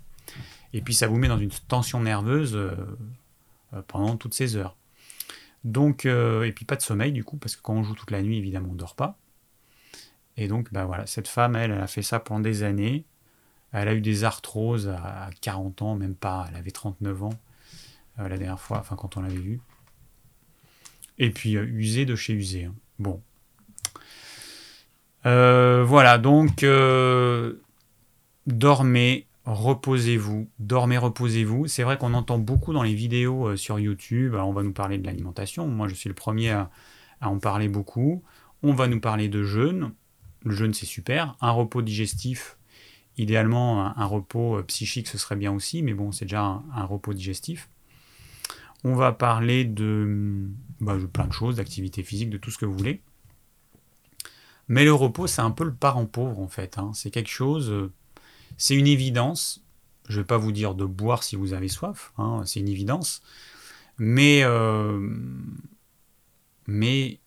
Et 0.73 0.81
puis 0.81 0.95
ça 0.95 1.09
vous 1.09 1.17
met 1.17 1.29
dans 1.29 1.39
une 1.39 1.51
tension 1.51 2.01
nerveuse 2.01 2.55
euh, 2.55 2.71
euh, 3.75 3.83
pendant 3.87 4.17
toutes 4.17 4.35
ces 4.35 4.57
heures. 4.57 4.77
Donc, 5.65 6.07
euh, 6.07 6.45
et 6.45 6.53
puis 6.53 6.65
pas 6.65 6.77
de 6.77 6.83
sommeil 6.83 7.13
du 7.13 7.25
coup, 7.25 7.37
parce 7.37 7.57
que 7.57 7.63
quand 7.63 7.75
on 7.75 7.83
joue 7.83 7.95
toute 7.95 8.11
la 8.11 8.23
nuit, 8.23 8.39
évidemment, 8.39 8.69
on 8.71 8.75
ne 8.75 8.79
dort 8.79 8.95
pas. 8.95 9.19
Et 10.37 10.49
donc, 10.49 10.73
bah 10.73 10.85
voilà, 10.85 11.07
cette 11.07 11.29
femme, 11.29 11.57
elle, 11.57 11.73
elle 11.73 11.81
a 11.81 11.87
fait 11.87 12.03
ça 12.03 12.21
pendant 12.21 12.41
des 12.41 12.63
années. 12.63 13.05
Elle 13.73 13.89
a 13.89 13.95
eu 13.95 14.01
des 14.01 14.25
arthroses 14.25 14.89
à 14.89 15.31
40 15.41 15.83
ans, 15.83 15.95
même 15.97 16.15
pas, 16.15 16.47
elle 16.49 16.57
avait 16.57 16.71
39 16.71 17.25
ans. 17.25 17.39
La 18.19 18.29
dernière 18.29 18.61
fois, 18.61 18.79
enfin 18.79 18.95
quand 18.95 19.17
on 19.17 19.23
l'avait 19.23 19.35
vu. 19.35 19.61
Et 21.19 21.31
puis 21.31 21.57
euh, 21.57 21.65
usé 21.65 22.05
de 22.05 22.15
chez 22.15 22.35
usé. 22.35 22.65
Hein. 22.65 22.75
Bon. 22.99 23.21
Voilà, 25.25 26.19
donc 26.19 26.65
dormez, 28.47 29.27
reposez-vous, 29.45 30.49
dormez, 30.59 30.99
reposez-vous. 30.99 31.67
C'est 31.67 31.83
vrai 31.83 31.99
qu'on 31.99 32.15
entend 32.15 32.39
beaucoup 32.39 32.73
dans 32.73 32.83
les 32.83 32.95
vidéos 32.95 33.57
sur 33.57 33.79
YouTube, 33.79 34.35
on 34.35 34.53
va 34.53 34.63
nous 34.63 34.73
parler 34.73 34.99
de 34.99 35.07
l'alimentation, 35.07 35.67
moi 35.67 35.89
je 35.89 35.95
suis 35.95 36.09
le 36.09 36.15
premier 36.15 36.51
à, 36.51 36.71
en 37.21 37.39
parler 37.39 37.69
beaucoup. 37.69 38.23
On 38.63 38.75
va 38.75 38.87
nous 38.87 39.01
parler 39.01 39.29
de 39.29 39.43
jeûne, 39.43 39.93
le 40.45 40.55
jeûne 40.55 40.75
c'est 40.75 40.87
super, 40.87 41.37
un 41.41 41.51
repos 41.51 41.83
digestif, 41.83 42.57
idéalement 43.17 43.97
un, 43.97 44.07
repos 44.07 44.63
psychique 44.65 45.09
ce 45.09 45.19
serait 45.19 45.37
bien 45.37 45.53
aussi, 45.53 45.83
mais 45.83 45.95
bon 45.95 46.13
c'est 46.13 46.25
déjà 46.25 46.63
un 46.75 46.85
repos 46.85 47.13
digestif. 47.13 47.69
On 48.85 48.95
va 48.95 49.13
parler 49.13 49.65
bah, 49.65 50.97
de, 50.97 51.07
plein 51.07 51.27
de 51.27 51.33
choses, 51.33 51.57
d'activité 51.57 52.03
physique, 52.03 52.31
de 52.31 52.39
tout 52.39 52.51
ce 52.51 52.59
que 52.59 52.67
vous 52.67 52.77
voulez. 52.77 53.01
Mais 54.69 54.85
le 54.85 54.93
repos, 54.93 55.27
c'est 55.27 55.43
un 55.43 55.51
peu 55.51 55.65
le 55.65 55.75
parent 55.75 56.07
pauvre 56.07 56.41
en 56.41 56.49
fait. 56.49 56.79
Hein. 56.79 56.91
C'est 56.95 57.11
quelque 57.11 57.31
chose, 57.31 57.71
euh, 57.71 57.93
c'est 58.57 58.75
une 58.75 58.87
évidence. 58.87 59.65
Je 60.09 60.15
ne 60.15 60.23
vais 60.23 60.27
pas 60.27 60.39
vous 60.39 60.53
dire 60.53 60.75
de 60.75 60.85
boire 60.85 61.23
si 61.23 61.37
vous 61.37 61.53
avez 61.53 61.69
soif, 61.69 62.13
hein, 62.19 62.43
c'est 62.45 62.61
une 62.61 62.69
évidence. 62.69 63.23
Mais, 63.99 64.43
euh, 64.43 65.15
mais 66.67 67.21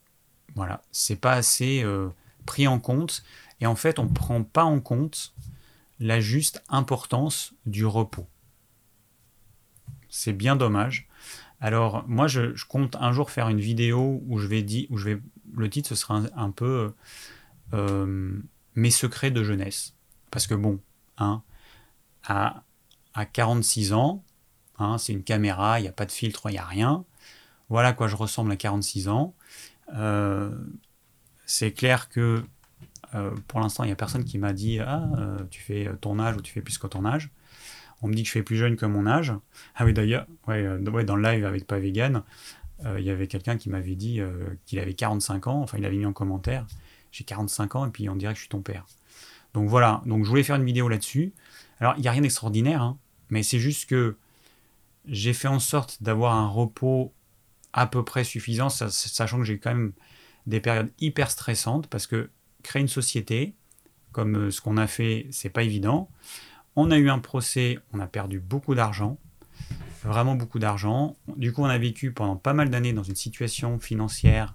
voilà, 0.55 0.81
c'est 0.91 1.15
pas 1.15 1.33
assez 1.33 1.83
euh, 1.83 2.09
pris 2.45 2.67
en 2.67 2.79
compte. 2.79 3.23
Et 3.61 3.65
en 3.65 3.75
fait, 3.75 3.99
on 3.99 4.05
ne 4.05 4.13
prend 4.13 4.43
pas 4.43 4.63
en 4.63 4.79
compte 4.79 5.33
la 5.99 6.19
juste 6.19 6.63
importance 6.69 7.53
du 7.65 7.85
repos. 7.85 8.27
C'est 10.09 10.33
bien 10.33 10.55
dommage. 10.55 11.07
Alors, 11.61 12.05
moi, 12.07 12.27
je, 12.27 12.53
compte 12.65 12.95
un 12.97 13.11
jour 13.11 13.31
faire 13.31 13.49
une 13.49 13.59
vidéo 13.59 14.21
où 14.27 14.39
je 14.39 14.47
vais 14.47 14.61
dire, 14.61 14.87
où 14.89 14.97
je 14.97 15.05
vais, 15.05 15.21
le 15.55 15.69
titre, 15.69 15.89
ce 15.89 15.95
sera 15.95 16.21
un, 16.35 16.51
peu 16.51 16.93
euh, 17.73 18.37
Mes 18.75 18.91
secrets 18.91 19.31
de 19.31 19.43
jeunesse. 19.43 19.95
Parce 20.31 20.47
que 20.47 20.55
bon, 20.55 20.79
hein, 21.17 21.41
à, 22.23 22.63
46 23.33 23.93
ans, 23.93 24.23
hein, 24.77 24.97
c'est 24.97 25.13
une 25.13 25.23
caméra, 25.23 25.79
il 25.79 25.83
n'y 25.83 25.87
a 25.87 25.93
pas 25.93 26.05
de 26.05 26.11
filtre, 26.11 26.49
il 26.49 26.53
n'y 26.53 26.57
a 26.57 26.65
rien. 26.65 27.05
Voilà 27.69 27.93
quoi 27.93 28.07
je 28.07 28.15
ressemble 28.15 28.51
à 28.51 28.57
46 28.57 29.07
ans. 29.07 29.33
Euh, 29.95 30.51
c'est 31.45 31.71
clair 31.71 32.09
que 32.09 32.43
euh, 33.13 33.31
pour 33.47 33.59
l'instant, 33.59 33.83
il 33.83 33.87
n'y 33.87 33.93
a 33.93 33.95
personne 33.95 34.25
qui 34.25 34.37
m'a 34.37 34.53
dit 34.53 34.79
Ah, 34.79 35.07
tu 35.49 35.61
fais 35.61 35.89
ton 36.01 36.19
âge 36.19 36.35
ou 36.35 36.41
tu 36.41 36.51
fais 36.51 36.61
plus 36.61 36.77
que 36.77 36.87
ton 36.87 37.05
âge. 37.05 37.31
On 38.01 38.07
me 38.07 38.13
dit 38.13 38.23
que 38.23 38.27
je 38.27 38.33
fais 38.33 38.43
plus 38.43 38.57
jeune 38.57 38.75
que 38.75 38.85
mon 38.85 39.07
âge. 39.07 39.33
Ah 39.75 39.85
oui, 39.85 39.93
d'ailleurs, 39.93 40.27
euh, 40.49 40.79
ouais, 40.91 41.03
dans 41.05 41.15
le 41.15 41.23
live 41.23 41.45
avec 41.45 41.65
Pas 41.65 41.79
Vegan, 41.79 42.23
euh, 42.85 42.99
il 42.99 43.05
y 43.05 43.09
avait 43.09 43.27
quelqu'un 43.27 43.57
qui 43.57 43.69
m'avait 43.69 43.95
dit 43.95 44.19
euh, 44.19 44.31
qu'il 44.65 44.79
avait 44.79 44.93
45 44.93 45.47
ans. 45.47 45.61
Enfin, 45.61 45.77
il 45.77 45.85
avait 45.85 45.97
mis 45.97 46.05
en 46.05 46.13
commentaire 46.13 46.67
J'ai 47.11 47.23
45 47.23 47.75
ans 47.75 47.85
et 47.87 47.89
puis 47.89 48.09
on 48.09 48.15
dirait 48.15 48.33
que 48.33 48.37
je 48.37 48.43
suis 48.43 48.49
ton 48.49 48.61
père. 48.61 48.85
Donc 49.55 49.69
voilà, 49.69 50.01
donc 50.05 50.25
je 50.25 50.29
voulais 50.29 50.43
faire 50.43 50.57
une 50.57 50.65
vidéo 50.65 50.89
là-dessus. 50.89 51.33
Alors, 51.79 51.93
il 51.95 52.01
n'y 52.01 52.09
a 52.09 52.11
rien 52.11 52.21
d'extraordinaire, 52.21 52.81
hein, 52.81 52.97
mais 53.29 53.41
c'est 53.41 53.57
juste 53.57 53.89
que 53.89 54.17
j'ai 55.07 55.31
fait 55.31 55.47
en 55.47 55.59
sorte 55.59 56.03
d'avoir 56.03 56.33
un 56.33 56.47
repos 56.47 57.13
à 57.71 57.87
peu 57.87 58.03
près 58.03 58.25
suffisant, 58.25 58.67
sachant 58.67 59.37
que 59.37 59.45
j'ai 59.45 59.57
quand 59.57 59.69
même 59.69 59.93
des 60.45 60.59
périodes 60.59 60.91
hyper 60.99 61.31
stressantes 61.31 61.87
parce 61.87 62.05
que 62.05 62.29
créer 62.63 62.81
une 62.81 62.89
société, 62.89 63.55
comme 64.11 64.51
ce 64.51 64.59
qu'on 64.59 64.75
a 64.75 64.87
fait, 64.87 65.27
c'est 65.31 65.49
pas 65.49 65.63
évident. 65.63 66.09
On 66.75 66.91
a 66.91 66.97
eu 66.97 67.09
un 67.09 67.19
procès, 67.19 67.79
on 67.93 68.01
a 68.01 68.07
perdu 68.07 68.41
beaucoup 68.41 68.75
d'argent, 68.75 69.17
vraiment 70.03 70.35
beaucoup 70.35 70.59
d'argent. 70.59 71.15
Du 71.37 71.53
coup, 71.53 71.61
on 71.61 71.65
a 71.69 71.77
vécu 71.77 72.11
pendant 72.11 72.35
pas 72.35 72.53
mal 72.53 72.69
d'années 72.69 72.91
dans 72.91 73.03
une 73.03 73.15
situation 73.15 73.79
financière 73.79 74.53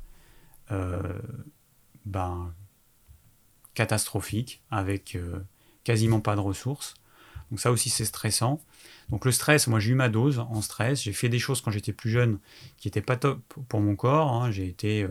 euh, 0.70 1.18
ben, 2.04 2.52
catastrophique, 3.74 4.62
avec 4.70 5.16
euh, 5.16 5.40
quasiment 5.84 6.20
pas 6.20 6.34
de 6.34 6.40
ressources. 6.40 6.94
Donc 7.50 7.60
ça 7.60 7.72
aussi, 7.72 7.90
c'est 7.90 8.04
stressant. 8.04 8.60
Donc 9.10 9.24
le 9.24 9.32
stress, 9.32 9.66
moi 9.66 9.80
j'ai 9.80 9.90
eu 9.90 9.94
ma 9.94 10.08
dose 10.08 10.38
en 10.38 10.62
stress. 10.62 11.02
J'ai 11.02 11.12
fait 11.12 11.28
des 11.28 11.40
choses 11.40 11.60
quand 11.60 11.70
j'étais 11.72 11.92
plus 11.92 12.10
jeune 12.10 12.38
qui 12.76 12.86
n'étaient 12.86 13.00
pas 13.00 13.16
top 13.16 13.40
pour 13.68 13.80
mon 13.80 13.96
corps. 13.96 14.32
Hein. 14.32 14.50
J'ai 14.52 14.68
été 14.68 15.02
euh, 15.02 15.08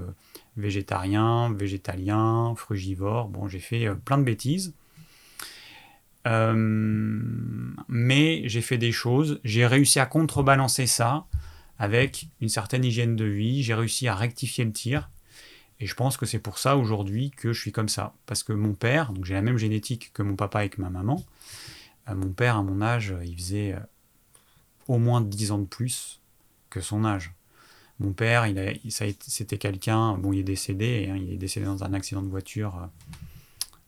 végétarien, 0.55 1.53
végétalien, 1.53 2.53
frugivore. 2.55 3.27
Bon, 3.27 3.47
j'ai 3.47 3.59
fait 3.59 3.93
plein 4.05 4.17
de 4.17 4.23
bêtises. 4.23 4.73
Euh, 6.27 6.53
mais 7.87 8.47
j'ai 8.47 8.61
fait 8.61 8.77
des 8.77 8.91
choses, 8.91 9.39
j'ai 9.43 9.65
réussi 9.65 9.99
à 9.99 10.05
contrebalancer 10.05 10.85
ça 10.85 11.25
avec 11.77 12.27
une 12.41 12.49
certaine 12.49 12.83
hygiène 12.83 13.15
de 13.15 13.25
vie, 13.25 13.63
j'ai 13.63 13.73
réussi 13.73 14.07
à 14.07 14.15
rectifier 14.15 14.65
le 14.65 14.73
tir. 14.73 15.09
Et 15.79 15.85
je 15.85 15.95
pense 15.95 16.17
que 16.17 16.25
c'est 16.25 16.39
pour 16.39 16.57
ça 16.57 16.75
aujourd'hui 16.75 17.31
que 17.31 17.53
je 17.53 17.59
suis 17.59 17.71
comme 17.71 17.89
ça. 17.89 18.13
Parce 18.25 18.43
que 18.43 18.53
mon 18.53 18.73
père, 18.73 19.13
donc 19.13 19.25
j'ai 19.25 19.33
la 19.33 19.41
même 19.41 19.57
génétique 19.57 20.11
que 20.13 20.23
mon 20.23 20.35
papa 20.35 20.65
et 20.65 20.69
que 20.69 20.81
ma 20.81 20.89
maman, 20.89 21.23
euh, 22.09 22.15
mon 22.15 22.31
père 22.31 22.57
à 22.57 22.63
mon 22.63 22.81
âge, 22.81 23.13
il 23.23 23.35
faisait 23.35 23.73
euh, 23.73 23.79
au 24.87 24.97
moins 24.97 25.21
10 25.21 25.51
ans 25.51 25.59
de 25.59 25.65
plus 25.65 26.19
que 26.69 26.81
son 26.81 27.05
âge. 27.05 27.33
Mon 27.99 28.13
père, 28.13 28.47
il 28.47 28.91
c'était 28.91 29.57
quelqu'un, 29.57 30.17
bon 30.17 30.31
il 30.31 30.39
est 30.39 30.43
décédé, 30.43 31.09
hein, 31.11 31.17
il 31.17 31.33
est 31.33 31.37
décédé 31.37 31.65
dans 31.65 31.83
un 31.83 31.93
accident 31.93 32.21
de 32.21 32.29
voiture 32.29 32.89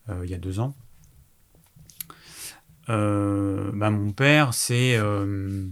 il 0.09 0.29
y 0.29 0.33
a 0.33 0.37
deux 0.37 0.59
ans. 0.59 0.75
Euh, 2.89 3.71
bah, 3.73 3.89
mon 3.89 4.11
père, 4.11 4.53
c'est, 4.53 4.95
euh, 4.97 5.65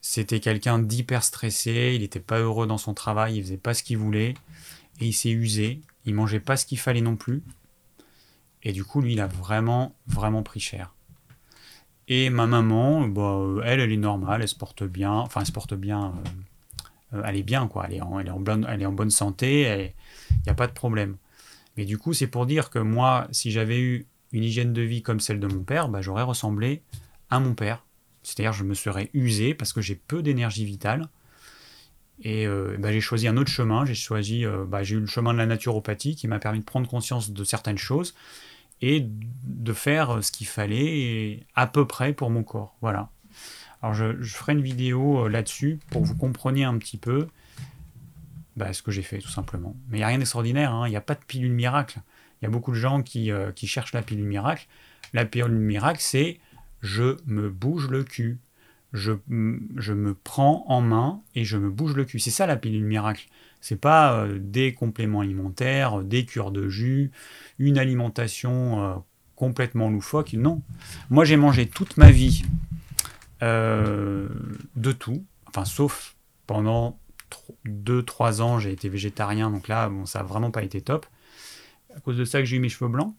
c'était 0.00 0.40
quelqu'un 0.40 0.78
d'hyper 0.78 1.24
stressé, 1.24 1.92
il 1.94 2.00
n'était 2.02 2.20
pas 2.20 2.38
heureux 2.38 2.66
dans 2.66 2.78
son 2.78 2.94
travail, 2.94 3.36
il 3.36 3.42
faisait 3.42 3.56
pas 3.56 3.74
ce 3.74 3.82
qu'il 3.82 3.98
voulait, 3.98 4.34
et 5.00 5.06
il 5.06 5.12
s'est 5.12 5.30
usé, 5.30 5.80
il 6.04 6.14
mangeait 6.14 6.40
pas 6.40 6.56
ce 6.56 6.66
qu'il 6.66 6.78
fallait 6.78 7.00
non 7.00 7.16
plus, 7.16 7.42
et 8.62 8.72
du 8.72 8.84
coup, 8.84 9.00
lui, 9.00 9.12
il 9.12 9.20
a 9.20 9.26
vraiment, 9.26 9.94
vraiment 10.06 10.42
pris 10.42 10.60
cher. 10.60 10.94
Et 12.08 12.30
ma 12.30 12.46
maman, 12.46 13.06
bah, 13.06 13.40
elle, 13.64 13.80
elle 13.80 13.92
est 13.92 13.96
normale, 13.96 14.42
elle 14.42 14.48
se 14.48 14.54
porte 14.54 14.84
bien, 14.84 15.12
enfin, 15.12 15.40
elle 15.40 15.46
se 15.46 15.52
porte 15.52 15.74
bien, 15.74 16.14
euh, 17.12 17.22
elle 17.24 17.36
est 17.36 17.42
bien, 17.42 17.68
quoi, 17.68 17.86
elle 17.86 17.94
est 17.94 18.00
en, 18.00 18.18
elle 18.18 18.28
est 18.28 18.30
en, 18.30 18.40
bonne, 18.40 18.66
elle 18.68 18.82
est 18.82 18.86
en 18.86 18.92
bonne 18.92 19.10
santé, 19.10 19.92
il 20.30 20.42
n'y 20.46 20.50
a 20.50 20.54
pas 20.54 20.66
de 20.66 20.72
problème. 20.72 21.16
Mais 21.76 21.84
du 21.84 21.98
coup, 21.98 22.12
c'est 22.12 22.26
pour 22.26 22.46
dire 22.46 22.70
que 22.70 22.78
moi, 22.78 23.28
si 23.32 23.50
j'avais 23.50 23.80
eu 23.80 24.06
une 24.32 24.44
hygiène 24.44 24.72
de 24.72 24.82
vie 24.82 25.02
comme 25.02 25.20
celle 25.20 25.40
de 25.40 25.46
mon 25.46 25.62
père, 25.62 25.88
bah, 25.88 26.02
j'aurais 26.02 26.22
ressemblé 26.22 26.82
à 27.30 27.40
mon 27.40 27.54
père. 27.54 27.84
C'est-à-dire 28.22 28.52
je 28.52 28.64
me 28.64 28.74
serais 28.74 29.10
usé 29.14 29.54
parce 29.54 29.72
que 29.72 29.80
j'ai 29.80 29.94
peu 29.94 30.22
d'énergie 30.22 30.64
vitale. 30.64 31.08
Et 32.22 32.46
euh, 32.46 32.76
bah, 32.78 32.92
j'ai 32.92 33.00
choisi 33.00 33.28
un 33.28 33.36
autre 33.36 33.50
chemin. 33.50 33.84
J'ai 33.84 33.94
choisi, 33.94 34.44
euh, 34.44 34.64
bah, 34.66 34.82
j'ai 34.82 34.96
eu 34.96 35.00
le 35.00 35.06
chemin 35.06 35.32
de 35.32 35.38
la 35.38 35.46
naturopathie 35.46 36.16
qui 36.16 36.28
m'a 36.28 36.38
permis 36.38 36.60
de 36.60 36.64
prendre 36.64 36.88
conscience 36.88 37.30
de 37.30 37.44
certaines 37.44 37.78
choses 37.78 38.14
et 38.82 39.06
de 39.44 39.72
faire 39.72 40.22
ce 40.22 40.32
qu'il 40.32 40.46
fallait 40.46 41.44
à 41.54 41.66
peu 41.66 41.86
près 41.86 42.12
pour 42.12 42.30
mon 42.30 42.42
corps. 42.42 42.76
Voilà. 42.80 43.10
Alors 43.82 43.94
je, 43.94 44.14
ferai 44.24 44.52
une 44.52 44.62
vidéo 44.62 45.26
euh, 45.26 45.28
là-dessus 45.28 45.78
pour 45.90 46.02
que 46.02 46.06
vous 46.06 46.16
compreniez 46.16 46.64
un 46.64 46.76
petit 46.78 46.96
peu 46.96 47.28
ce 48.72 48.82
que 48.82 48.90
j'ai 48.90 49.02
fait 49.02 49.18
tout 49.18 49.28
simplement. 49.28 49.76
Mais 49.88 49.98
il 49.98 50.00
n'y 50.00 50.04
a 50.04 50.08
rien 50.08 50.18
d'extraordinaire, 50.18 50.72
hein. 50.72 50.86
il 50.86 50.90
n'y 50.90 50.96
a 50.96 51.02
pas 51.02 51.14
de 51.14 51.20
pilule 51.26 51.52
miracle. 51.52 52.00
Il 52.40 52.46
y 52.46 52.48
a 52.48 52.50
beaucoup 52.50 52.70
de 52.70 52.76
gens 52.76 53.02
euh, 53.16 53.52
qui, 53.52 53.66
cherchent 53.66 53.92
la 53.92 54.02
pilule 54.02 54.24
miracle. 54.26 54.66
La 55.12 55.24
pilule 55.24 55.52
miracle, 55.52 56.00
c'est 56.00 56.40
je 56.82 57.16
me 57.26 57.50
bouge 57.50 57.88
le 57.88 58.02
cul. 58.02 58.38
Je, 58.96 59.12
je, 59.76 59.92
me 59.92 60.14
prends 60.14 60.64
en 60.68 60.80
main 60.80 61.20
et 61.34 61.44
je 61.44 61.56
me 61.56 61.70
bouge 61.70 61.94
le 61.94 62.04
cul. 62.04 62.18
C'est 62.18 62.30
ça 62.30 62.46
la 62.46 62.56
pilule 62.56 62.84
miracle. 62.84 63.28
C'est 63.60 63.80
pas 63.80 64.14
euh, 64.14 64.38
des 64.40 64.74
compléments 64.74 65.20
alimentaires, 65.20 66.02
des 66.02 66.24
cures 66.24 66.50
de 66.50 66.68
jus, 66.68 67.10
une 67.58 67.78
alimentation 67.78 68.82
euh, 68.82 68.94
complètement 69.34 69.90
loufoque. 69.90 70.32
Non. 70.32 70.62
Moi, 71.10 71.24
j'ai 71.24 71.36
mangé 71.36 71.66
toute 71.66 71.96
ma 71.96 72.10
vie 72.10 72.44
euh, 73.42 74.28
de 74.76 74.92
tout. 74.92 75.24
Enfin, 75.46 75.64
sauf 75.64 76.16
pendant 76.46 76.98
2-3 77.66 78.40
ans, 78.40 78.58
j'ai 78.58 78.72
été 78.72 78.88
végétarien. 78.88 79.50
Donc 79.50 79.68
là, 79.68 79.88
bon, 79.88 80.06
ça 80.06 80.20
n'a 80.20 80.24
vraiment 80.24 80.50
pas 80.50 80.62
été 80.62 80.80
top. 80.80 81.06
À 81.94 82.00
cause 82.00 82.16
de 82.16 82.24
ça 82.24 82.40
que 82.40 82.44
j'ai 82.44 82.56
eu 82.56 82.60
mes 82.60 82.68
cheveux 82.68 82.90
blancs. 82.90 83.14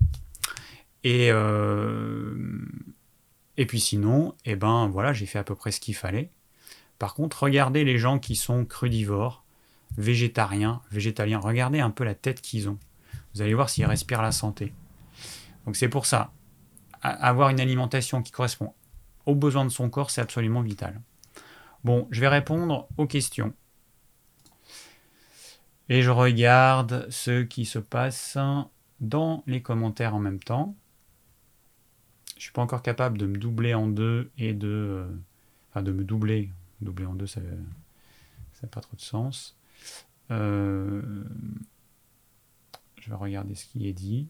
Et, 1.03 1.32
et 3.58 3.66
puis 3.66 3.80
sinon, 3.80 4.36
eh 4.45 4.55
ben 4.55 4.88
voilà, 4.88 5.14
j'ai 5.14 5.26
fait 5.26 5.39
à 5.39 5.43
peu 5.43 5.55
près 5.55 5.72
ce 5.72 5.80
qu'il 5.80 5.95
fallait. 5.95 6.32
Par 6.99 7.14
contre, 7.14 7.43
regardez 7.43 7.84
les 7.84 7.97
gens 7.97 8.20
qui 8.20 8.36
sont 8.36 8.66
crudivores, 8.66 9.43
végétariens, 9.97 10.82
végétaliens, 10.91 11.39
regardez 11.39 11.80
un 11.80 11.89
peu 11.89 12.03
la 12.03 12.16
tête 12.16 12.41
qu'ils 12.41 12.70
ont. 12.70 12.78
Vous 13.34 13.41
allez 13.41 13.53
voir 13.53 13.70
s'ils 13.70 13.86
respirent 13.86 14.22
la 14.22 14.32
santé. 14.32 14.74
Donc 15.66 15.76
c'est 15.76 15.89
pour 15.89 16.05
ça, 16.05 16.32
avoir 17.01 17.49
une 17.49 17.60
alimentation 17.60 18.22
qui 18.22 18.32
correspond 18.32 18.74
aux 19.26 19.36
besoins 19.36 19.66
de 19.66 19.70
son 19.70 19.89
corps, 19.89 20.10
c'est 20.10 20.22
absolument 20.22 20.62
vital. 20.62 21.01
Bon, 21.84 22.08
je 22.12 22.22
vais 22.22 22.28
répondre 22.28 22.88
aux 22.97 23.05
questions. 23.05 23.53
Et 25.89 26.01
je 26.01 26.10
regarde 26.10 27.08
ce 27.10 27.43
qui 27.43 27.66
se 27.66 27.80
passe 27.80 28.38
dans 28.99 29.43
les 29.47 29.62
commentaires 29.62 30.16
en 30.16 30.20
même 30.20 30.39
temps. 30.39 30.76
Je 32.38 32.43
suis 32.43 32.51
pas 32.51 32.61
encore 32.61 32.83
capable 32.83 33.17
de 33.17 33.25
me 33.25 33.38
doubler 33.38 33.73
en 33.73 33.88
deux 33.88 34.31
et 34.38 34.53
de. 34.53 34.67
Euh, 34.67 35.07
enfin, 35.69 35.81
de 35.83 35.91
me 35.91 36.03
doubler. 36.03 36.51
Doubler 36.81 37.05
en 37.05 37.15
deux, 37.15 37.27
ça 37.27 37.41
n'a 37.41 38.69
pas 38.69 38.81
trop 38.81 38.95
de 38.95 39.01
sens. 39.01 39.57
Euh, 40.31 41.23
je 43.01 43.09
vais 43.09 43.15
regarder 43.15 43.55
ce 43.55 43.65
qui 43.65 43.88
est 43.88 43.93
dit. 43.93 44.29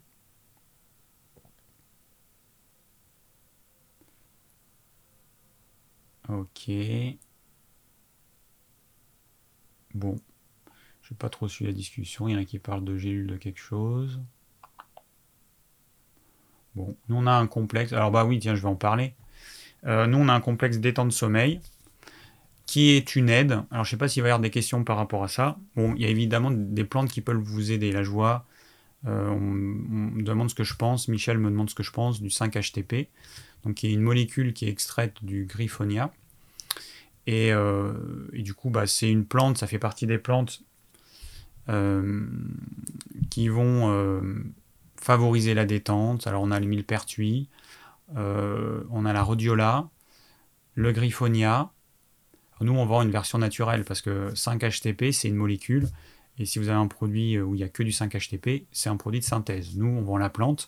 Ok. 6.29 6.69
Bon. 9.93 10.15
Je 11.01 11.13
n'ai 11.13 11.17
pas 11.17 11.29
trop 11.29 11.47
suivi 11.47 11.71
la 11.71 11.75
discussion. 11.75 12.27
Il 12.27 12.33
y 12.33 12.35
en 12.35 12.39
a 12.39 12.45
qui 12.45 12.59
parlent 12.59 12.83
de 12.85 12.97
gélules 12.97 13.27
de 13.27 13.37
quelque 13.37 13.59
chose. 13.59 14.21
Bon, 16.77 16.95
nous 17.09 17.15
on 17.15 17.25
a 17.25 17.31
un 17.31 17.47
complexe. 17.47 17.91
Alors 17.91 18.11
bah 18.11 18.23
oui, 18.23 18.37
tiens, 18.37 18.53
je 18.53 18.61
vais 18.61 18.67
en 18.67 18.75
parler. 18.75 19.15
Euh, 19.87 20.05
nous 20.05 20.19
on 20.19 20.29
a 20.29 20.33
un 20.33 20.39
complexe 20.39 20.77
d'étang 20.77 21.05
de 21.05 21.11
sommeil 21.11 21.59
qui 22.67 22.91
est 22.91 23.15
une 23.15 23.29
aide. 23.29 23.63
Alors 23.71 23.83
je 23.83 23.89
sais 23.89 23.97
pas 23.97 24.07
s'il 24.07 24.21
va 24.21 24.29
y 24.29 24.31
avoir 24.31 24.41
des 24.41 24.51
questions 24.51 24.83
par 24.83 24.97
rapport 24.97 25.23
à 25.23 25.27
ça. 25.27 25.57
Bon, 25.75 25.95
il 25.95 26.03
y 26.03 26.05
a 26.05 26.09
évidemment 26.09 26.51
des 26.51 26.83
plantes 26.83 27.09
qui 27.09 27.21
peuvent 27.21 27.37
vous 27.37 27.71
aider. 27.71 27.91
La 27.91 28.03
joie, 28.03 28.45
euh, 29.07 29.27
on, 29.27 29.39
me 29.39 30.21
demande 30.21 30.51
ce 30.51 30.55
que 30.55 30.63
je 30.63 30.75
pense. 30.75 31.07
Michel 31.07 31.39
me 31.39 31.49
demande 31.49 31.71
ce 31.71 31.75
que 31.75 31.81
je 31.81 31.91
pense 31.91 32.21
du 32.21 32.29
5-HTP, 32.29 33.07
donc 33.63 33.73
qui 33.75 33.87
est 33.87 33.93
une 33.93 34.01
molécule 34.01 34.53
qui 34.53 34.65
est 34.65 34.69
extraite 34.69 35.15
du 35.23 35.45
griffonia. 35.45 36.13
Et, 37.25 37.51
euh, 37.53 37.93
du 38.33 38.53
coup, 38.53 38.69
bah, 38.69 38.85
c'est 38.85 39.09
une 39.09 39.25
plante, 39.25 39.57
ça 39.57 39.65
fait 39.65 39.79
partie 39.79 40.05
des 40.05 40.19
plantes 40.19 40.61
qui 43.29 43.49
vont 43.49 44.21
favoriser 45.07 45.53
la 45.53 45.65
détente. 45.65 46.27
Alors 46.27 46.43
on 46.43 46.51
a 46.51 46.59
le 46.59 46.65
millepertuis, 46.65 47.47
euh, 48.17 48.83
on 48.91 49.05
a 49.05 49.13
la 49.13 49.23
rhodiola, 49.23 49.87
le 50.75 50.91
griffonia. 50.91 51.71
Nous, 52.59 52.73
on 52.73 52.85
vend 52.85 53.03
une 53.03 53.11
version 53.11 53.37
naturelle 53.37 53.85
parce 53.85 54.01
que 54.01 54.33
5-HTP, 54.33 55.13
c'est 55.13 55.29
une 55.29 55.35
molécule. 55.35 55.87
Et 56.39 56.45
si 56.45 56.59
vous 56.59 56.67
avez 56.67 56.77
un 56.77 56.87
produit 56.87 57.39
où 57.39 57.55
il 57.55 57.59
n'y 57.59 57.63
a 57.63 57.69
que 57.69 57.83
du 57.83 57.91
5-HTP, 57.91 58.65
c'est 58.73 58.89
un 58.89 58.97
produit 58.97 59.21
de 59.21 59.25
synthèse. 59.25 59.77
Nous, 59.77 59.87
on 59.87 60.01
vend 60.01 60.17
la 60.17 60.29
plante. 60.29 60.67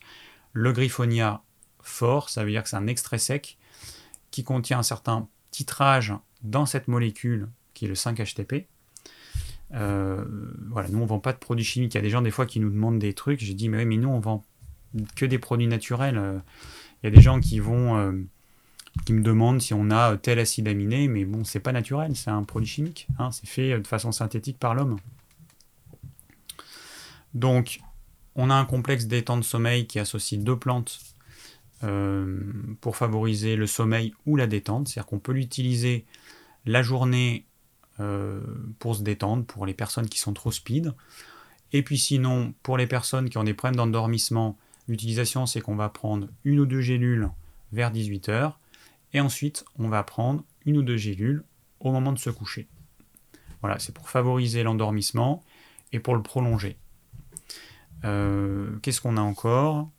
Le 0.54 0.72
griffonia 0.72 1.42
fort, 1.82 2.30
ça 2.30 2.46
veut 2.46 2.52
dire 2.52 2.64
que 2.64 2.70
c'est 2.70 2.78
un 2.78 2.88
extrait 2.88 3.18
sec 3.18 3.58
qui 4.32 4.46
contient 4.46 4.80
un 4.80 4.84
certain 4.84 5.28
titrage 5.52 6.14
dans 6.44 6.66
cette 6.66 6.88
molécule 6.88 7.50
qui 7.74 7.86
est 7.86 7.90
le 7.90 7.96
5-HTP. 7.96 8.68
Euh, 9.74 10.26
voilà, 10.70 10.90
nous 10.90 11.00
on 11.00 11.06
vend 11.06 11.20
pas 11.20 11.34
de 11.34 11.38
produits 11.38 11.66
chimiques. 11.66 11.94
Il 11.94 11.98
y 11.98 12.00
a 12.00 12.04
des 12.04 12.10
gens 12.10 12.22
des 12.22 12.32
fois 12.32 12.46
qui 12.46 12.60
nous 12.60 12.70
demandent 12.70 13.00
des 13.00 13.14
trucs. 13.14 13.40
J'ai 13.40 13.54
dit 13.54 13.70
mais 13.70 13.78
oui, 13.78 13.86
mais 13.86 13.98
nous 13.98 14.10
on 14.10 14.20
vend 14.20 14.44
que 15.16 15.26
des 15.26 15.40
produits 15.40 15.68
naturels. 15.68 16.18
Euh, 16.18 16.40
il 17.04 17.08
y 17.08 17.14
a 17.14 17.16
des 17.16 17.22
gens 17.22 17.40
qui 17.40 17.60
vont 17.60 17.98
euh, 17.98 18.12
qui 19.06 19.14
me 19.14 19.22
demandent 19.22 19.62
si 19.62 19.74
on 19.74 19.92
a 19.92 20.18
tel 20.18 20.40
acide 20.40 20.68
aminé, 20.68 21.08
mais 21.08 21.26
bon 21.26 21.44
c'est 21.44 21.60
pas 21.60 21.72
naturel, 21.72 22.16
c'est 22.16 22.32
un 22.32 22.44
produit 22.44 22.70
chimique. 22.70 23.08
Hein, 23.20 23.32
c'est 23.32 23.48
fait 23.48 23.80
de 23.80 23.88
façon 23.88 24.12
synthétique 24.12 24.60
par 24.60 24.74
l'homme. 24.74 24.98
Donc 27.34 27.80
on 28.36 28.50
a 28.50 28.56
un 28.56 28.66
complexe 28.66 29.06
d'étang 29.06 29.38
de 29.38 29.44
sommeil 29.44 29.86
qui 29.86 30.00
associe 30.00 30.42
deux 30.42 30.58
plantes 30.58 31.00
pour 32.82 32.98
favoriser 32.98 33.56
le 33.56 33.66
sommeil 33.66 34.14
ou 34.26 34.36
la 34.36 34.48
détente. 34.48 34.90
C'est-à-dire 34.90 35.08
qu'on 35.08 35.20
peut 35.20 35.32
l'utiliser 35.32 36.06
la 36.66 36.82
journée 36.82 37.46
euh, 38.00 38.42
pour 38.80 38.96
se 38.96 39.04
détendre, 39.04 39.46
pour 39.46 39.66
les 39.66 39.74
personnes 39.74 40.08
qui 40.08 40.20
sont 40.20 40.34
trop 40.34 40.52
speed. 40.52 40.94
Et 41.74 41.84
puis 41.84 41.98
sinon, 41.98 42.54
pour 42.64 42.78
les 42.78 42.88
personnes 42.88 43.30
qui 43.30 43.38
ont 43.38 43.44
des 43.44 43.54
problèmes 43.54 43.76
d'endormissement, 43.76 44.58
l'utilisation 44.88 45.46
c'est 45.46 45.62
qu'on 45.62 45.76
va 45.76 45.90
prendre 45.90 46.28
une 46.44 46.60
ou 46.60 46.66
deux 46.66 46.82
gélules 46.82 47.30
vers 47.72 47.92
18h 47.92 48.54
et 49.14 49.22
ensuite 49.22 49.66
on 49.78 49.90
va 49.90 50.04
prendre 50.04 50.44
une 50.66 50.78
ou 50.78 50.82
deux 50.82 50.98
gélules 50.98 51.44
au 51.80 51.92
moment 51.92 52.12
de 52.12 52.20
se 52.20 52.30
coucher. 52.30 52.68
Voilà, 53.62 53.80
c'est 53.80 53.94
pour 53.94 54.10
favoriser 54.10 54.64
l'endormissement 54.64 55.44
et 55.92 56.00
pour 56.00 56.16
le 56.16 56.22
prolonger. 56.22 56.78
Euh, 58.06 58.78
qu'est-ce 58.82 59.02
qu'on 59.02 59.18
a 59.18 59.22
encore? 59.22 59.90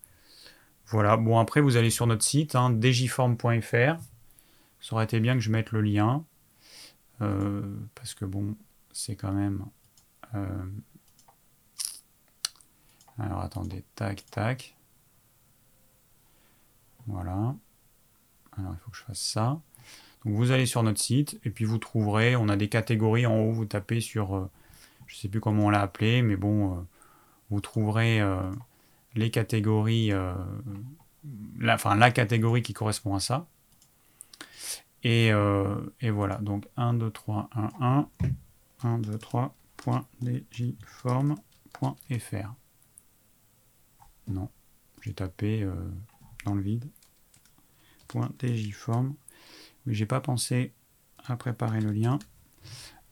Voilà, 0.87 1.17
bon 1.17 1.39
après 1.39 1.61
vous 1.61 1.77
allez 1.77 1.91
sur 1.91 2.07
notre 2.07 2.25
site, 2.25 2.55
hein, 2.55 2.77
djform.fr. 2.81 4.01
Ça 4.81 4.95
aurait 4.95 5.05
été 5.05 5.21
bien 5.21 5.35
que 5.35 5.41
je 5.41 5.51
mette 5.51 5.73
le 5.73 5.83
lien. 5.83 6.25
Euh, 7.21 7.63
parce 7.95 8.15
que 8.15 8.25
bon, 8.25 8.57
c'est 8.93 9.17
quand 9.17 9.33
même... 9.33 9.65
Euh, 10.35 10.65
alors 13.19 13.41
attendez, 13.41 13.85
tac, 13.95 14.25
tac. 14.31 14.77
Voilà. 17.07 17.55
Alors 18.57 18.73
il 18.73 18.79
faut 18.79 18.91
que 18.91 18.97
je 18.97 19.03
fasse 19.03 19.21
ça. 19.21 19.61
Donc 20.25 20.35
vous 20.35 20.51
allez 20.51 20.67
sur 20.67 20.83
notre 20.83 21.01
site 21.01 21.39
et 21.45 21.51
puis 21.51 21.65
vous 21.65 21.79
trouverez, 21.79 22.37
on 22.37 22.49
a 22.49 22.57
des 22.57 22.69
catégories 22.69 23.27
en 23.27 23.37
haut, 23.37 23.53
vous 23.53 23.65
tapez 23.65 24.01
sur, 24.01 24.37
euh, 24.37 24.51
je 25.07 25.17
sais 25.17 25.29
plus 25.29 25.41
comment 25.41 25.67
on 25.67 25.71
l'a 25.71 25.83
appelé, 25.83 26.23
mais 26.23 26.37
bon, 26.37 26.87
vous 27.51 27.61
trouverez 27.61 28.21
les 29.15 29.31
catégories, 29.31 30.13
la, 31.59 31.75
enfin 31.75 31.97
la 31.97 32.11
catégorie 32.11 32.63
qui 32.63 32.75
correspond 32.75 33.15
à 33.15 33.21
ça. 33.21 33.47
Euh, 35.07 35.91
et, 36.01 36.11
voilà, 36.11 36.37
donc 36.37 36.67
1, 36.77 36.95
2, 36.95 37.11
3, 37.11 37.49
1, 37.55 37.71
1, 37.81 38.09
1, 38.83 38.99
2, 38.99 39.19
3, 39.19 39.57
.djform.fr. 40.51 41.35
Non, 44.29 44.49
j'ai 45.01 45.15
tapé 45.15 45.63
euh, 45.63 45.75
dans 46.45 46.55
le 46.55 46.63
vide. 46.63 46.91
.djform. 48.43 49.15
Mais 49.87 49.95
j'ai 49.95 50.07
pas 50.07 50.21
pensé 50.21 50.75
à 51.25 51.37
préparer 51.37 51.81
le 51.81 51.93
lien. 51.93 52.19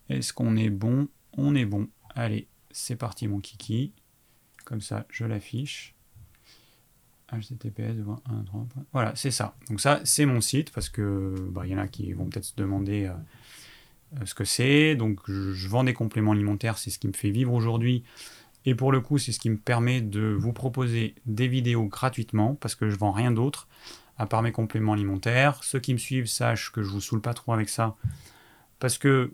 Est-ce 0.08 0.32
qu'on 0.32 0.56
est 0.56 0.70
bon? 0.70 1.08
On 1.36 1.54
est 1.54 1.64
bon. 1.64 1.88
Allez, 2.14 2.48
c'est 2.70 2.96
parti 2.96 3.28
mon 3.28 3.40
kiki. 3.40 3.92
Comme 4.64 4.80
ça, 4.80 5.06
je 5.08 5.24
l'affiche 5.24 5.94
https 7.32 8.04
voilà 8.92 9.12
c'est 9.14 9.30
ça. 9.30 9.54
Donc 9.68 9.80
ça 9.80 10.00
c'est 10.04 10.26
mon 10.26 10.40
site 10.40 10.72
parce 10.72 10.88
que 10.88 11.34
bah, 11.50 11.62
il 11.64 11.72
y 11.72 11.74
en 11.74 11.78
a 11.78 11.88
qui 11.88 12.12
vont 12.12 12.26
peut-être 12.26 12.44
se 12.44 12.56
demander 12.56 13.06
euh, 13.06 13.12
euh, 14.20 14.26
ce 14.26 14.34
que 14.34 14.44
c'est. 14.44 14.94
Donc 14.94 15.20
je, 15.26 15.68
vends 15.68 15.84
des 15.84 15.94
compléments 15.94 16.32
alimentaires 16.32 16.78
c'est 16.78 16.90
ce 16.90 16.98
qui 16.98 17.08
me 17.08 17.12
fait 17.12 17.30
vivre 17.30 17.52
aujourd'hui. 17.52 18.04
Et 18.64 18.74
pour 18.74 18.92
le 18.92 19.00
coup 19.00 19.18
c'est 19.18 19.32
ce 19.32 19.40
qui 19.40 19.50
me 19.50 19.58
permet 19.58 20.00
de 20.00 20.36
vous 20.38 20.52
proposer 20.52 21.14
des 21.26 21.48
vidéos 21.48 21.84
gratuitement 21.84 22.54
parce 22.54 22.74
que 22.74 22.88
je 22.88 22.96
vends 22.96 23.12
rien 23.12 23.30
d'autre 23.30 23.68
à 24.16 24.26
part 24.26 24.42
mes 24.42 24.52
compléments 24.52 24.94
alimentaires. 24.94 25.62
Ceux 25.62 25.80
qui 25.80 25.92
me 25.92 25.98
suivent 25.98 26.26
sachent 26.26 26.72
que 26.72 26.82
je 26.82 26.90
vous 26.90 27.00
saoule 27.00 27.20
pas 27.20 27.34
trop 27.34 27.52
avec 27.52 27.68
ça 27.68 27.94
parce 28.78 28.98
que 28.98 29.30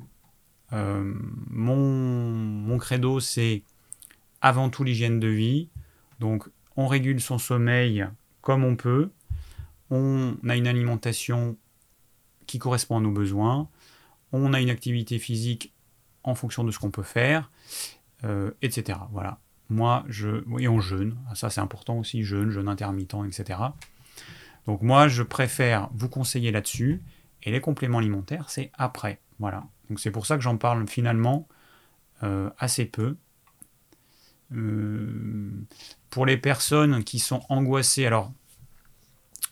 euh, 0.72 1.14
mon, 1.50 2.32
mon 2.32 2.78
credo 2.78 3.20
c'est 3.20 3.62
avant 4.40 4.68
tout 4.68 4.84
l'hygiène 4.84 5.20
de 5.20 5.28
vie. 5.28 5.68
Donc 6.20 6.48
on 6.76 6.86
régule 6.86 7.20
son 7.20 7.38
sommeil 7.38 8.06
comme 8.40 8.64
on 8.64 8.76
peut, 8.76 9.10
on 9.90 10.36
a 10.48 10.56
une 10.56 10.66
alimentation 10.66 11.56
qui 12.46 12.58
correspond 12.58 12.98
à 12.98 13.00
nos 13.00 13.10
besoins, 13.10 13.68
on 14.32 14.52
a 14.52 14.60
une 14.60 14.70
activité 14.70 15.18
physique 15.18 15.72
en 16.24 16.34
fonction 16.34 16.64
de 16.64 16.70
ce 16.70 16.78
qu'on 16.78 16.90
peut 16.90 17.02
faire, 17.02 17.50
euh, 18.24 18.50
etc. 18.62 18.98
Voilà. 19.12 19.38
Moi, 19.70 20.04
je. 20.08 20.42
Et 20.60 20.68
on 20.68 20.80
jeûne, 20.80 21.16
ça 21.34 21.50
c'est 21.50 21.60
important 21.60 21.98
aussi, 21.98 22.22
jeûne, 22.22 22.50
jeûne 22.50 22.68
intermittent, 22.68 23.16
etc. 23.26 23.60
Donc 24.66 24.82
moi, 24.82 25.08
je 25.08 25.22
préfère 25.22 25.88
vous 25.94 26.08
conseiller 26.08 26.50
là-dessus 26.50 27.02
Et 27.42 27.50
les 27.50 27.60
compléments 27.60 27.98
alimentaires, 27.98 28.48
c'est 28.48 28.70
après. 28.74 29.20
Voilà. 29.38 29.64
Donc 29.88 30.00
c'est 30.00 30.10
pour 30.10 30.26
ça 30.26 30.36
que 30.36 30.42
j'en 30.42 30.56
parle 30.56 30.86
finalement 30.88 31.46
euh, 32.22 32.50
assez 32.58 32.86
peu. 32.86 33.16
Euh, 34.52 35.50
pour 36.10 36.26
les 36.26 36.36
personnes 36.36 37.04
qui 37.04 37.18
sont 37.18 37.42
angoissées, 37.48 38.06
alors 38.06 38.32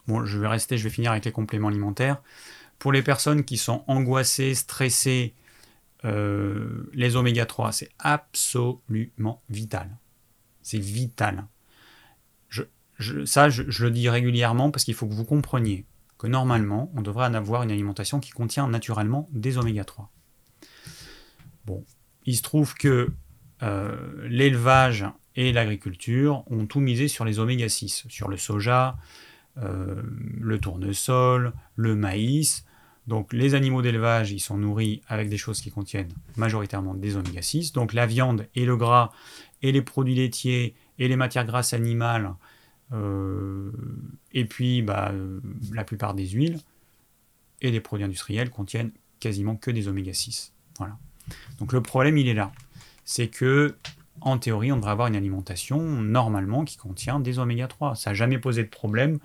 bon, 0.07 0.25
je 0.25 0.39
vais 0.39 0.49
rester, 0.49 0.79
je 0.79 0.85
vais 0.85 0.91
finir 0.91 1.13
avec 1.13 1.25
les 1.25 1.33
compléments 1.33 1.69
alimentaires. 1.69 2.23
Pour 2.79 2.93
les 2.93 3.03
personnes 3.03 3.45
qui 3.45 3.57
sont 3.57 3.85
angoissées, 3.87 4.55
stressées, 4.55 5.35
euh, 6.05 6.91
les 6.93 7.17
oméga 7.17 7.47
3, 7.47 7.73
c'est 7.73 7.91
absolument 7.99 9.41
vital. 9.49 9.89
C'est 10.63 10.79
vital. 10.79 11.47
Je, 12.99 13.25
ça, 13.25 13.49
je, 13.49 13.63
le 13.63 13.91
dis 13.91 14.09
régulièrement 14.09 14.71
parce 14.71 14.85
qu'il 14.85 14.95
faut 14.95 15.09
que 15.09 15.15
vous 15.15 15.25
compreniez 15.25 15.87
que 16.19 16.29
normalement, 16.29 16.93
on 16.95 17.03
devrait 17.03 17.27
en 17.27 17.35
avoir 17.35 17.65
une 17.65 17.73
alimentation 17.73 18.21
qui 18.21 18.31
contient 18.31 18.69
naturellement 18.69 19.29
des 19.33 19.59
oméga 19.59 19.85
3. 19.85 20.09
Bon, 21.65 21.85
il 22.27 22.37
se 22.37 22.43
trouve 22.43 22.75
que 22.75 23.13
euh, 23.63 23.97
l'élevage 24.29 25.07
et 25.37 25.53
l'agriculture 25.53 26.45
ont 26.51 26.67
tout 26.67 26.81
misé 26.81 27.09
sur 27.09 27.25
les 27.25 27.39
oméga 27.39 27.69
6, 27.69 28.07
sur 28.09 28.29
le 28.29 28.37
soja, 28.37 28.97
euh, 29.59 30.03
le 30.41 30.59
tournesol, 30.59 31.53
le 31.77 31.95
maïs. 31.95 32.65
Donc 33.07 33.33
les 33.33 33.55
animaux 33.55 33.83
d'élevage, 33.83 34.33
ils 34.33 34.41
sont 34.41 34.57
nourris 34.57 35.03
avec 35.09 35.29
des 35.29 35.39
choses 35.39 35.61
qui 35.61 35.71
contiennent 35.71 36.13
majoritairement 36.37 36.95
des 36.95 37.17
oméga 37.17 37.43
6. 37.43 37.73
Donc 37.73 37.93
la 37.93 38.07
viande 38.07 38.47
et 38.55 38.65
le 38.65 38.77
gras 38.77 39.13
et 39.63 39.73
les 39.73 39.83
produits 39.83 40.15
laitiers 40.15 40.75
et 40.99 41.09
les 41.09 41.17
matières 41.17 41.47
grasses 41.47 41.73
animales, 41.73 42.35
euh, 42.93 43.73
et 44.33 44.45
puis 44.45 44.83
bah, 44.83 45.13
la 45.73 45.85
plupart 45.85 46.15
des 46.15 46.27
huiles 46.29 46.59
et 47.61 47.71
des 47.71 47.81
produits 47.81 48.05
industriels 48.05 48.51
contiennent 48.51 48.93
quasiment 49.21 49.57
que 49.57 49.71
des 49.71 49.89
oméga 49.89 50.13
6. 50.13 50.53
Voilà. 50.79 50.99
Donc 51.59 51.73
le 51.73 51.81
problème, 51.81 52.19
il 52.19 52.29
est 52.29 52.35
là. 52.35 52.53
C'est 53.05 53.29
que, 53.29 53.77
en 54.21 54.39
théorie, 54.39 54.73
on 54.73 54.77
devrait 54.77 54.93
avoir 54.93 55.09
une 55.09 55.17
alimentation 55.17 55.81
normalement 55.81 56.65
qui 56.65 56.77
contient 56.77 57.21
des 57.21 57.39
oméga 57.39 57.67
3. 57.67 57.95
Ça 57.95 58.11
n'a 58.11 58.15
jamais 58.15 58.39
posé 58.39 58.63
de 58.63 58.69
problème. 58.69 59.19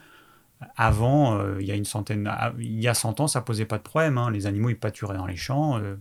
Avant, 0.75 1.37
euh, 1.37 1.61
il 1.61 1.67
y 1.67 1.71
a 1.71 1.75
une 1.75 1.85
centaine, 1.85 2.27
ah, 2.27 2.53
il 2.57 2.81
y 2.81 2.87
a 2.87 2.95
100 2.95 3.19
ans, 3.19 3.27
ça 3.27 3.41
posait 3.41 3.65
pas 3.65 3.77
de 3.77 3.83
problème. 3.83 4.17
Hein. 4.17 4.31
Les 4.31 4.47
animaux, 4.47 4.69
ils 4.69 4.79
pâturaient 4.79 5.17
dans 5.17 5.27
les 5.27 5.35
champs. 5.35 5.77
Euh. 5.79 5.95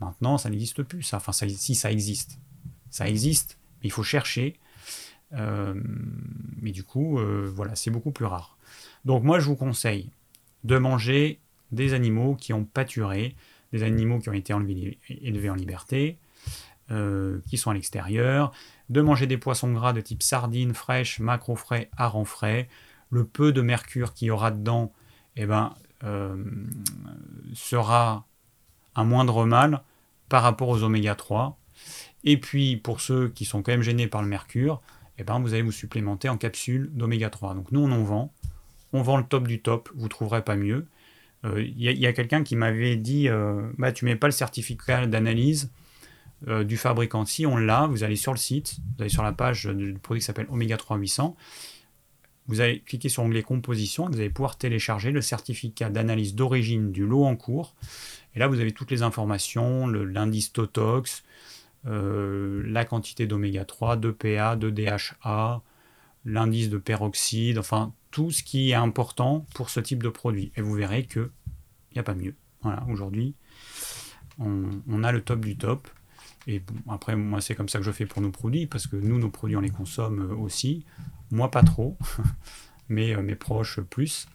maintenant, 0.00 0.38
ça 0.38 0.48
n'existe 0.48 0.82
plus. 0.82 1.02
Ça. 1.02 1.18
Enfin, 1.18 1.32
si 1.32 1.74
ça 1.74 1.92
existe, 1.92 2.38
ça 2.90 3.08
existe, 3.08 3.58
mais 3.82 3.88
il 3.88 3.92
faut 3.92 4.02
chercher. 4.02 4.58
Euh, 5.34 5.74
mais 6.62 6.70
du 6.70 6.82
coup, 6.82 7.18
voilà, 7.54 7.74
c'est 7.74 7.90
beaucoup 7.90 8.10
plus 8.10 8.24
rare. 8.24 8.56
Donc 9.04 9.22
moi, 9.22 9.38
je 9.38 9.46
vous 9.46 9.56
conseille 9.56 10.10
de 10.64 10.78
manger 10.78 11.40
des 11.72 11.92
animaux 11.92 12.34
qui 12.34 12.52
ont 12.54 12.64
pâturé, 12.64 13.36
des 13.72 13.82
animaux 13.82 14.18
qui 14.18 14.30
ont 14.30 14.34
été 14.34 14.54
élevés 15.08 15.50
en 15.50 15.54
liberté, 15.54 16.18
euh, 16.90 17.40
qui 17.50 17.58
sont 17.58 17.70
à 17.70 17.74
l'extérieur, 17.74 18.50
de 18.88 19.02
manger 19.02 19.26
des 19.26 19.36
poissons 19.36 19.70
gras 19.74 19.92
de 19.92 20.00
type 20.00 20.22
sardines 20.22 20.72
fraîches, 20.72 21.20
macro 21.20 21.54
frais, 21.54 21.90
harengs 21.98 22.24
frais. 22.24 22.66
Le 23.10 23.24
peu 23.24 23.52
de 23.52 23.60
mercure 23.60 24.14
qu'il 24.14 24.28
y 24.28 24.30
aura 24.30 24.50
dedans 24.50 24.90
eh 25.36 25.44
ben, 25.44 25.74
euh, 26.04 26.42
sera 27.52 28.26
un 28.94 29.04
moindre 29.04 29.44
mal 29.44 29.82
par 30.30 30.42
rapport 30.42 30.70
aux 30.70 30.82
oméga 30.82 31.14
3. 31.14 31.58
Et 32.24 32.38
puis 32.38 32.78
pour 32.78 33.02
ceux 33.02 33.28
qui 33.28 33.44
sont 33.44 33.62
quand 33.62 33.72
même 33.72 33.82
gênés 33.82 34.06
par 34.06 34.22
le 34.22 34.28
mercure, 34.28 34.80
eh 35.18 35.24
ben, 35.24 35.38
vous 35.40 35.52
allez 35.52 35.62
vous 35.62 35.72
supplémenter 35.72 36.30
en 36.30 36.38
capsules 36.38 36.88
d'oméga 36.94 37.28
3. 37.28 37.54
Donc 37.54 37.70
nous 37.70 37.80
on 37.80 37.92
en 37.92 38.02
vend, 38.02 38.32
on 38.94 39.02
vend 39.02 39.18
le 39.18 39.24
top 39.24 39.46
du 39.46 39.60
top, 39.60 39.90
vous 39.94 40.04
ne 40.04 40.08
trouverez 40.08 40.40
pas 40.40 40.56
mieux. 40.56 40.86
Il 41.44 41.50
euh, 41.50 41.62
y 41.74 42.06
a, 42.06 42.14
quelqu'un 42.14 42.42
qui 42.42 42.56
m'avait 42.56 42.96
dit 42.96 43.28
bah, 43.76 43.92
Tu 43.92 44.06
mets 44.06 44.16
pas 44.16 44.28
le 44.28 44.32
certificat 44.32 45.06
d'analyse 45.06 45.70
euh, 46.46 46.64
du 46.64 46.76
fabricant. 46.76 47.24
Si 47.24 47.46
on 47.46 47.56
l'a, 47.56 47.86
vous 47.86 48.04
allez 48.04 48.16
sur 48.16 48.32
le 48.32 48.38
site, 48.38 48.76
vous 48.96 49.02
allez 49.02 49.10
sur 49.10 49.22
la 49.22 49.32
page 49.32 49.66
du 49.66 49.94
produit 49.94 50.20
qui 50.20 50.26
s'appelle 50.26 50.46
Omega 50.50 50.76
3 50.76 50.96
800. 50.96 51.36
Vous 52.46 52.60
allez 52.60 52.80
cliquer 52.80 53.10
sur 53.10 53.22
l'onglet 53.22 53.42
composition 53.42 54.06
vous 54.06 54.20
allez 54.20 54.30
pouvoir 54.30 54.56
télécharger 54.56 55.10
le 55.10 55.20
certificat 55.20 55.90
d'analyse 55.90 56.34
d'origine 56.34 56.92
du 56.92 57.06
lot 57.06 57.24
en 57.24 57.36
cours. 57.36 57.74
Et 58.34 58.38
là, 58.38 58.46
vous 58.46 58.60
avez 58.60 58.72
toutes 58.72 58.90
les 58.90 59.02
informations, 59.02 59.86
l'indice 59.86 60.52
Totox, 60.52 61.24
la 61.84 62.84
quantité 62.84 63.26
d'oméga 63.26 63.66
3, 63.66 63.96
de 63.96 64.10
PA, 64.10 64.56
de 64.56 64.70
DHA, 64.70 65.62
l'indice 66.24 66.70
de 66.70 66.78
peroxyde, 66.78 67.58
enfin 67.58 67.92
tout 68.10 68.30
ce 68.30 68.42
qui 68.42 68.70
est 68.70 68.74
important 68.74 69.46
pour 69.54 69.70
ce 69.70 69.80
type 69.80 70.02
de 70.02 70.08
produit. 70.08 70.52
Et 70.56 70.62
vous 70.62 70.72
verrez 70.72 71.04
que 71.04 71.30
il 71.90 71.94
n'y 71.94 72.00
a 72.00 72.04
pas 72.04 72.14
mieux. 72.14 72.34
Voilà, 72.62 72.84
aujourd'hui, 72.88 73.34
on, 74.38 75.02
a 75.04 75.12
le 75.12 75.20
top 75.20 75.40
du 75.40 75.56
top. 75.56 75.88
Et 76.46 76.62
après, 76.88 77.16
moi, 77.16 77.40
c'est 77.40 77.54
comme 77.54 77.68
ça 77.68 77.78
que 77.78 77.84
je 77.84 77.92
fais 77.92 78.06
pour 78.06 78.22
nos 78.22 78.30
produits, 78.30 78.66
parce 78.66 78.86
que 78.86 78.96
nous, 78.96 79.18
nos 79.18 79.30
produits, 79.30 79.56
on 79.56 79.60
les 79.60 79.70
consomme 79.70 80.36
aussi. 80.40 80.84
Moi, 81.30 81.50
pas 81.50 81.62
trop, 81.62 81.96
mais 82.88 83.14
euh, 83.14 83.22
mes 83.22 83.34
proches, 83.34 83.80
plus. 83.80 84.28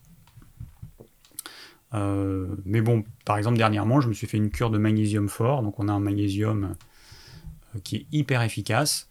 Euh, 1.94 2.56
mais 2.66 2.82
bon, 2.82 3.04
par 3.26 3.38
exemple, 3.38 3.58
dernièrement, 3.58 4.02
je 4.02 4.08
me 4.08 4.14
suis 4.14 4.28
fait 4.28 4.38
une 4.38 4.50
cure 4.50 4.70
de 4.70 4.78
magnésium 4.78 5.30
fort. 5.30 5.64
Donc, 5.64 5.80
on 5.80 5.88
a 5.88 5.94
un 5.94 6.00
magnésium 6.00 6.76
euh, 7.76 7.80
qui 7.84 7.98
est 7.98 8.06
hyper 8.12 8.42
efficace. 8.42 9.10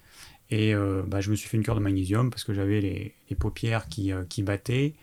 Et 0.51 0.75
euh, 0.75 1.03
bah, 1.07 1.21
je 1.21 1.31
me 1.31 1.35
suis 1.35 1.49
fait 1.49 1.57
une 1.57 1.63
cure 1.63 1.75
de 1.75 1.81
magnésium 1.81 2.31
parce 2.31 2.45
que 2.45 2.53
j'avais 2.53 2.81
les, 2.81 3.15
paupières 3.39 3.87
euh, 3.99 4.25
qui, 4.29 4.43
battaient. 4.43 4.95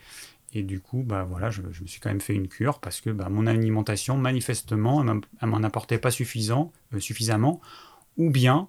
Et 0.53 0.63
du 0.63 0.79
coup, 0.79 1.03
bah, 1.03 1.23
voilà, 1.23 1.49
je, 1.51 1.61
me 1.61 1.71
suis 1.71 1.99
quand 1.99 2.09
même 2.09 2.21
fait 2.21 2.33
une 2.33 2.47
cure 2.47 2.79
parce 2.79 3.01
que 3.01 3.09
bah, 3.11 3.29
mon 3.29 3.45
alimentation, 3.45 4.17
manifestement, 4.17 5.03
elle 5.41 5.47
m'en 5.47 5.63
apportait 5.63 5.99
pas 5.99 6.09
euh, 6.09 6.99
suffisamment. 6.99 7.61
Ou 8.17 8.31
bien, 8.31 8.67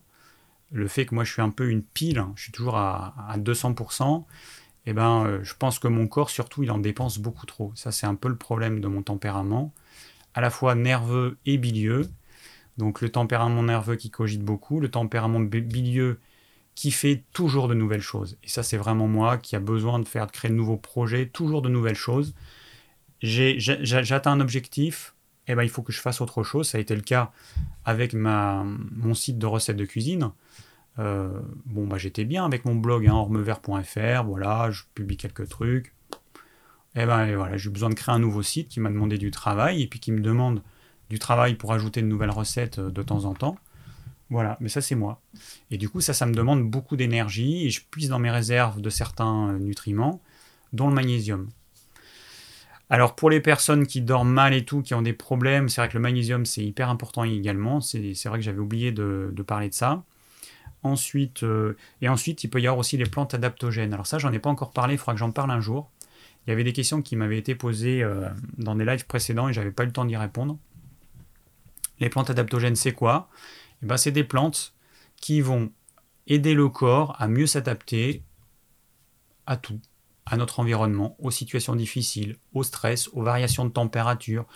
le 0.73 0.89
fait 0.89 1.07
que 1.07 1.15
moi 1.15 1.25
je 1.25 1.33
suis 1.33 1.43
un 1.43 1.51
peu 1.51 1.71
une 1.71 1.83
pile, 1.83 2.25
je 2.37 2.45
suis 2.45 2.53
toujours 2.53 2.77
à, 2.77 3.35
200%, 3.39 4.25
et 4.87 4.93
ben, 4.93 5.41
je 5.43 5.55
pense 5.55 5.79
que 5.79 5.89
mon 5.89 6.07
corps, 6.07 6.31
surtout, 6.31 6.63
il 6.63 6.71
en 6.71 6.79
dépense 6.79 7.19
beaucoup 7.19 7.47
trop. 7.47 7.73
Ça, 7.75 7.93
c'est 7.93 8.07
un 8.07 8.15
peu 8.15 8.29
le 8.29 8.37
problème 8.37 8.81
de 8.81 8.89
mon 8.89 9.03
tempérament, 9.03 9.73
à 10.35 10.41
la 10.41 10.51
fois 10.51 10.75
nerveux 10.75 11.39
et 11.47 11.59
bilieux. 11.59 12.09
Donc 12.77 13.01
le 13.01 13.11
tempérament 13.11 13.63
nerveux 13.63 13.97
qui 13.97 14.11
cogite 14.11 14.43
beaucoup, 14.43 14.81
le 14.81 14.91
tempérament 14.91 15.41
bilieux 15.41 16.19
qui 16.81 16.93
fait 16.93 17.25
toujours 17.35 17.69
de 17.69 17.75
nouvelles 17.75 18.01
choses. 18.01 18.39
Et 18.43 18.49
ça, 18.49 18.63
c'est 18.63 18.79
vraiment 18.79 19.07
moi 19.07 19.37
qui 19.37 19.55
a 19.55 19.61
besoin 19.61 19.99
de 19.99 20.09
faire, 20.09 20.27
de 20.27 20.33
créer 20.33 20.51
de 20.51 20.57
nouveaux 20.57 20.79
projets, 20.79 21.27
toujours 21.27 21.61
de 21.61 21.69
nouvelles 21.69 21.95
choses. 21.95 22.35
J'atteins 23.21 24.33
un 24.33 24.41
objectif, 24.41 25.15
eh 25.47 25.55
ben, 25.55 25.63
il 25.63 25.69
faut 25.69 25.83
que 25.83 25.93
je 25.93 26.01
fasse 26.01 26.23
autre 26.23 26.43
chose. 26.43 26.71
Ça 26.71 26.79
a 26.79 26.81
été 26.81 26.95
le 26.97 27.03
cas 27.03 27.33
avec 27.85 28.15
ma, 28.15 28.65
mon 28.93 29.13
site 29.13 29.37
de 29.37 29.45
recettes 29.45 29.77
de 29.77 29.85
cuisine. 29.85 30.31
Euh, 30.99 31.43
bon, 31.67 31.87
bah, 31.87 31.99
j'étais 31.99 32.25
bien 32.25 32.47
avec 32.47 32.65
mon 32.65 32.75
blog 32.75 33.07
hein, 33.07 33.13
ormevert.fr, 33.13 34.25
voilà, 34.25 34.71
je 34.71 34.85
publie 34.95 35.19
quelques 35.19 35.51
trucs. 35.51 35.93
Eh 36.97 37.05
ben 37.05 37.37
voilà, 37.37 37.59
j'ai 37.59 37.69
besoin 37.69 37.91
de 37.91 37.95
créer 37.95 38.15
un 38.15 38.19
nouveau 38.19 38.43
site 38.43 38.69
qui 38.69 38.81
m'a 38.81 38.89
demandé 38.89 39.19
du 39.19 39.31
travail 39.31 39.83
et 39.83 39.87
puis 39.87 40.01
qui 40.01 40.13
me 40.13 40.21
demande 40.21 40.63
du 41.11 41.19
travail 41.19 41.57
pour 41.57 41.75
ajouter 41.75 42.01
de 42.01 42.07
nouvelles 42.07 42.31
recettes 42.31 42.79
euh, 42.79 42.91
de 42.91 43.03
temps 43.03 43.27
en 43.27 43.35
temps. 43.35 43.59
Voilà, 44.31 44.57
mais 44.61 44.69
ça 44.69 44.81
c'est 44.81 44.95
moi. 44.95 45.21
Et 45.73 45.77
du 45.77 45.89
coup, 45.89 46.01
ça, 46.01 46.15
ça 46.15 46.25
me 46.25 46.33
demande 46.33 46.63
beaucoup 46.69 46.97
d'énergie 46.97 47.67
et 47.67 47.71
je 47.71 47.83
puise 47.91 48.09
dans 48.09 48.21
mes 48.21 48.31
réserves 48.31 48.81
de 48.81 48.89
certains 48.89 49.51
euh, 49.51 49.59
nutriments, 49.59 50.23
dont 50.73 50.89
le 50.89 50.95
magnésium. 50.95 51.49
Alors 52.89 53.15
pour 53.15 53.31
les 53.31 53.41
personnes 53.41 53.87
qui 53.87 54.01
dorment 54.01 54.33
mal 54.33 54.55
et 54.55 54.65
tout, 54.65 54.83
qui 54.83 54.95
ont 54.95 55.03
des 55.03 55.13
problèmes, 55.13 55.69
c'est 55.69 55.81
vrai 55.81 55.89
que 55.89 55.95
le 55.95 56.01
magnésium 56.01 56.45
c'est 56.45 56.65
hyper 56.65 56.89
important 56.89 57.25
également. 57.25 57.81
C'est 57.81 58.25
vrai 58.27 58.39
que 58.39 58.45
j'avais 58.45 58.59
oublié 58.59 58.93
de, 58.93 59.33
parler 59.47 59.69
de 59.69 59.75
ça. 59.75 60.05
Ensuite, 60.83 61.43
euh, 61.43 61.77
et 62.01 62.09
ensuite, 62.09 62.43
il 62.43 62.49
peut 62.49 62.61
y 62.61 62.67
avoir 62.67 62.79
aussi 62.79 62.97
les 62.97 63.05
plantes 63.05 63.35
adaptogènes. 63.35 63.93
Alors 63.93 64.07
ça, 64.07 64.19
j'en 64.19 64.33
ai 64.33 64.39
pas 64.39 64.49
encore 64.49 64.73
parlé, 64.73 64.95
il 64.95 64.99
faudra 64.99 65.13
que 65.13 65.19
j'en 65.19 65.31
parle 65.31 65.51
un 65.51 65.61
jour. 65.61 65.91
Il 66.47 66.51
y 66.51 66.53
avait 66.53 66.65
des 66.65 66.73
questions 66.73 67.03
qui 67.03 67.17
m'avaient 67.17 67.39
été 67.39 67.55
posées 67.55 68.03
euh, 68.03 68.29
dans 68.57 68.75
des 68.75 68.85
lives 68.85 69.07
précédents 69.07 69.49
et 69.49 69.53
j'avais 69.53 69.73
pas 69.73 69.83
eu 69.83 69.87
le 69.87 69.93
temps 69.93 70.05
d'y 70.05 70.17
répondre. 70.17 70.59
Les 72.01 72.09
plantes 72.09 72.31
adaptogènes, 72.31 72.77
c'est 72.77 72.93
quoi? 72.93 73.29
Ben, 73.83 73.97
c'est 73.97 74.13
des 74.13 74.25
plantes 74.25 74.75
qui 75.17 75.41
vont 75.41 75.73
aider 76.27 76.55
le 76.55 76.69
corps 76.69 77.17
à 77.19 77.29
mieux 77.29 77.47
s'adapter 77.47 78.23
à 79.47 79.57
tout, 79.57 79.81
à 80.27 80.37
notre 80.37 80.61
environnement, 80.61 81.17
aux 81.19 81.31
situations 81.31 81.75
difficiles, 81.75 82.37
au 82.55 82.63
stress, 82.63 83.09
aux 83.09 83.23
variations 83.23 83.65
de 83.65 83.71
température, 83.71 84.47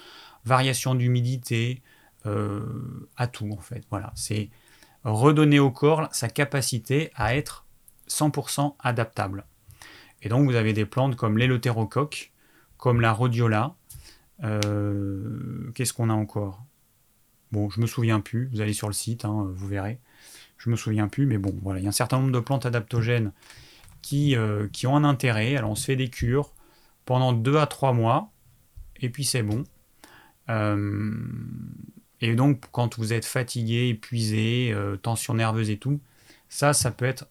variations 0.45 0.95
d'humidité, 0.95 1.83
euh, 2.27 3.09
à 3.17 3.27
tout 3.27 3.51
en 3.51 3.61
fait. 3.61 3.85
Voilà, 3.91 4.13
c'est 4.15 4.51
redonner 5.05 5.59
au 5.59 5.71
corps 5.71 6.09
sa 6.13 6.29
capacité 6.29 7.11
à 7.15 7.37
être 7.37 7.67
100% 8.09 8.77
adaptable. 8.79 9.45
Et 10.23 10.29
donc 10.29 10.49
vous 10.49 10.57
avez 10.57 10.73
des 10.73 10.87
plantes 10.87 11.17
comme 11.17 11.39
l'éleutérocoque, 11.39 12.33
comme 12.77 13.01
la 13.01 13.13
rhodiola. 13.13 13.75
Euh, 14.43 15.71
qu'est-ce 15.75 15.93
qu'on 15.93 16.11
a 16.11 16.15
encore? 16.15 16.64
Bon, 17.55 17.71
je 17.71 17.81
me 17.81 17.87
souviens 17.87 18.19
plus, 18.19 18.49
vous 18.53 18.61
allez 18.61 18.73
sur 18.73 18.89
le 18.89 18.93
site, 18.93 19.25
hein, 19.25 19.47
vous 19.55 19.69
verrez. 19.69 20.01
Je 20.59 20.71
me 20.71 20.75
souviens 20.75 21.07
plus, 21.07 21.25
mais 21.25 21.39
bon, 21.39 21.55
voilà, 21.63 21.79
il 21.79 21.85
y 21.85 21.87
a 21.87 21.91
un 21.91 21.93
certain 21.93 22.19
nombre 22.19 22.33
de 22.33 22.41
plantes 22.41 22.67
adaptogènes 22.67 23.31
qui, 24.03 24.35
euh, 24.35 24.67
qui 24.73 24.89
ont 24.89 24.97
un 24.97 25.05
intérêt. 25.05 25.57
Alors 25.57 25.71
on 25.71 25.77
se 25.77 25.85
fait 25.85 25.95
des 25.95 26.09
cures 26.09 26.53
pendant 27.05 27.33
2 27.33 27.57
à 27.59 27.69
3 27.69 27.93
mois, 27.93 28.33
et 29.01 29.09
puis 29.09 29.25
c'est 29.25 29.45
bon. 29.45 29.63
et 32.21 32.35
donc, 32.35 32.65
quand 32.73 32.99
vous 32.99 33.13
êtes 33.13 33.25
fatigué, 33.25 33.87
épuisé, 33.91 34.75
tension 35.03 35.35
nerveuse 35.35 35.71
et 35.71 35.77
tout, 35.77 36.01
ça, 36.49 36.73
ça 36.73 36.91
peut 36.91 37.05
être 37.05 37.29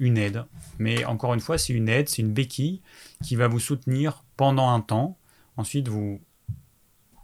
une 0.00 0.18
aide. 0.18 0.46
Mais 0.80 1.04
encore 1.04 1.32
une 1.32 1.40
fois, 1.40 1.58
c'est 1.58 1.74
une 1.74 1.88
aide, 1.88 2.08
c'est 2.08 2.22
une 2.22 2.32
béquille 2.32 2.82
qui 3.22 3.36
va 3.36 3.46
vous 3.46 3.60
soutenir 3.60 4.24
pendant 4.36 4.70
un 4.70 4.80
temps. 4.80 5.16
Ensuite, 5.56 5.86
vous, 5.86 6.20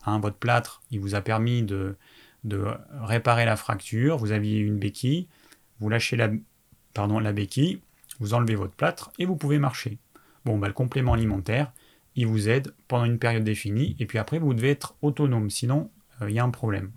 hein, 0.05 0.21
votre 0.21 0.37
plâtre, 0.37 0.81
il 0.93 1.01
vous 1.01 1.17
a 1.17 1.23
permis 1.23 1.65
de, 1.65 1.97
réparer 3.03 3.45
la 3.45 3.57
fracture. 3.57 4.17
Vous 4.19 4.33
aviez 4.33 4.59
une 4.59 4.79
béquille, 4.79 5.29
vous 5.81 5.89
lâchez 5.89 6.17
la, 6.17 6.31
pardon, 6.95 7.19
la 7.19 7.33
béquille, 7.33 7.81
vous 8.21 8.35
enlevez 8.35 8.55
votre 8.55 8.75
plâtre 8.75 9.11
et 9.19 9.27
vous 9.27 9.37
pouvez 9.37 9.59
marcher. 9.59 9.99
Bon, 10.45 10.59
bah, 10.59 10.69
le 10.69 10.73
complément 10.73 11.13
alimentaire, 11.13 11.73
il 12.15 12.27
vous 12.27 12.49
aide 12.49 12.73
pendant 12.89 13.05
une 13.05 13.19
période 13.19 13.45
définie 13.45 13.97
et 13.99 14.07
puis 14.07 14.19
après, 14.19 14.39
vous 14.39 14.55
devez 14.55 14.71
être 14.71 14.95
autonome, 15.03 15.51
sinon 15.51 15.91
euh, 16.23 16.31
il 16.31 16.35
y 16.35 16.39
a 16.39 16.45
un 16.45 16.51
problème. 16.51 16.91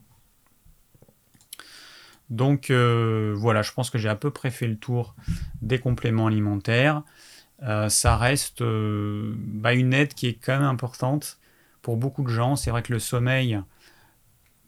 Donc 2.29 2.69
euh, 2.69 3.33
voilà, 3.35 3.63
je 3.63 3.71
pense 3.73 3.89
que 3.89 3.97
j'ai 3.97 4.09
à 4.09 4.15
peu 4.15 4.29
près 4.29 4.51
fait 4.51 4.67
le 4.67 4.77
tour 4.77 5.15
des 5.61 5.79
compléments 5.79 6.27
alimentaires. 6.27 7.03
Euh, 7.63 7.89
ça 7.89 8.15
reste 8.15 8.61
bah, 8.61 9.73
une 9.73 9.93
aide 9.93 10.13
qui 10.13 10.27
est 10.27 10.35
quand 10.35 10.53
même 10.53 10.67
importante 10.67 11.39
pour 11.81 11.97
beaucoup 11.97 12.23
de 12.23 12.29
gens. 12.29 12.55
C'est 12.55 12.69
vrai 12.69 12.83
que 12.83 12.93
le 12.93 12.99
sommeil, 12.99 13.59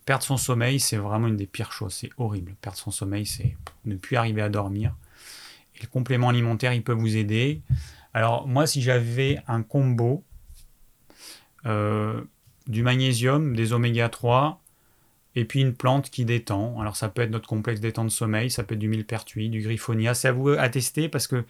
perdre 0.04 0.24
son 0.24 0.36
sommeil, 0.36 0.80
c'est 0.80 0.96
vraiment 0.96 1.28
une 1.28 1.36
des 1.36 1.46
pires 1.46 1.72
choses. 1.72 1.94
C'est 1.94 2.10
horrible. 2.16 2.54
Perdre 2.60 2.78
son 2.78 2.90
sommeil, 2.90 3.26
c'est 3.26 3.56
ne 3.84 3.96
plus 3.96 4.16
arriver 4.16 4.42
à 4.42 4.48
dormir. 4.48 4.94
Et 5.76 5.82
le 5.82 5.86
complément 5.86 6.28
alimentaire, 6.28 6.72
il 6.72 6.82
peut 6.82 6.92
vous 6.92 7.16
aider. 7.16 7.62
Alors 8.14 8.46
moi, 8.46 8.66
si 8.66 8.82
j'avais 8.82 9.40
un 9.48 9.62
combo 9.62 10.24
du 11.64 12.82
magnésium, 12.82 13.54
des 13.54 13.72
oméga 13.72 14.08
3, 14.08 14.62
et 15.34 15.44
puis 15.44 15.60
une 15.60 15.74
plante 15.74 16.10
qui 16.10 16.24
détend. 16.24 16.80
Alors 16.80 16.96
ça 16.96 17.08
peut 17.08 17.22
être 17.22 17.30
notre 17.30 17.48
complexe 17.48 17.80
détente 17.80 18.06
de 18.06 18.12
sommeil, 18.12 18.50
ça 18.50 18.64
peut 18.64 18.74
être 18.74 18.80
du 18.80 18.88
millepertuis, 18.88 19.48
du 19.48 19.60
griffonia. 19.60 20.14
C'est 20.14 20.28
à 20.28 20.32
vous 20.32 20.50
à 20.50 20.68
tester 20.68 21.08
parce 21.08 21.26
que 21.26 21.44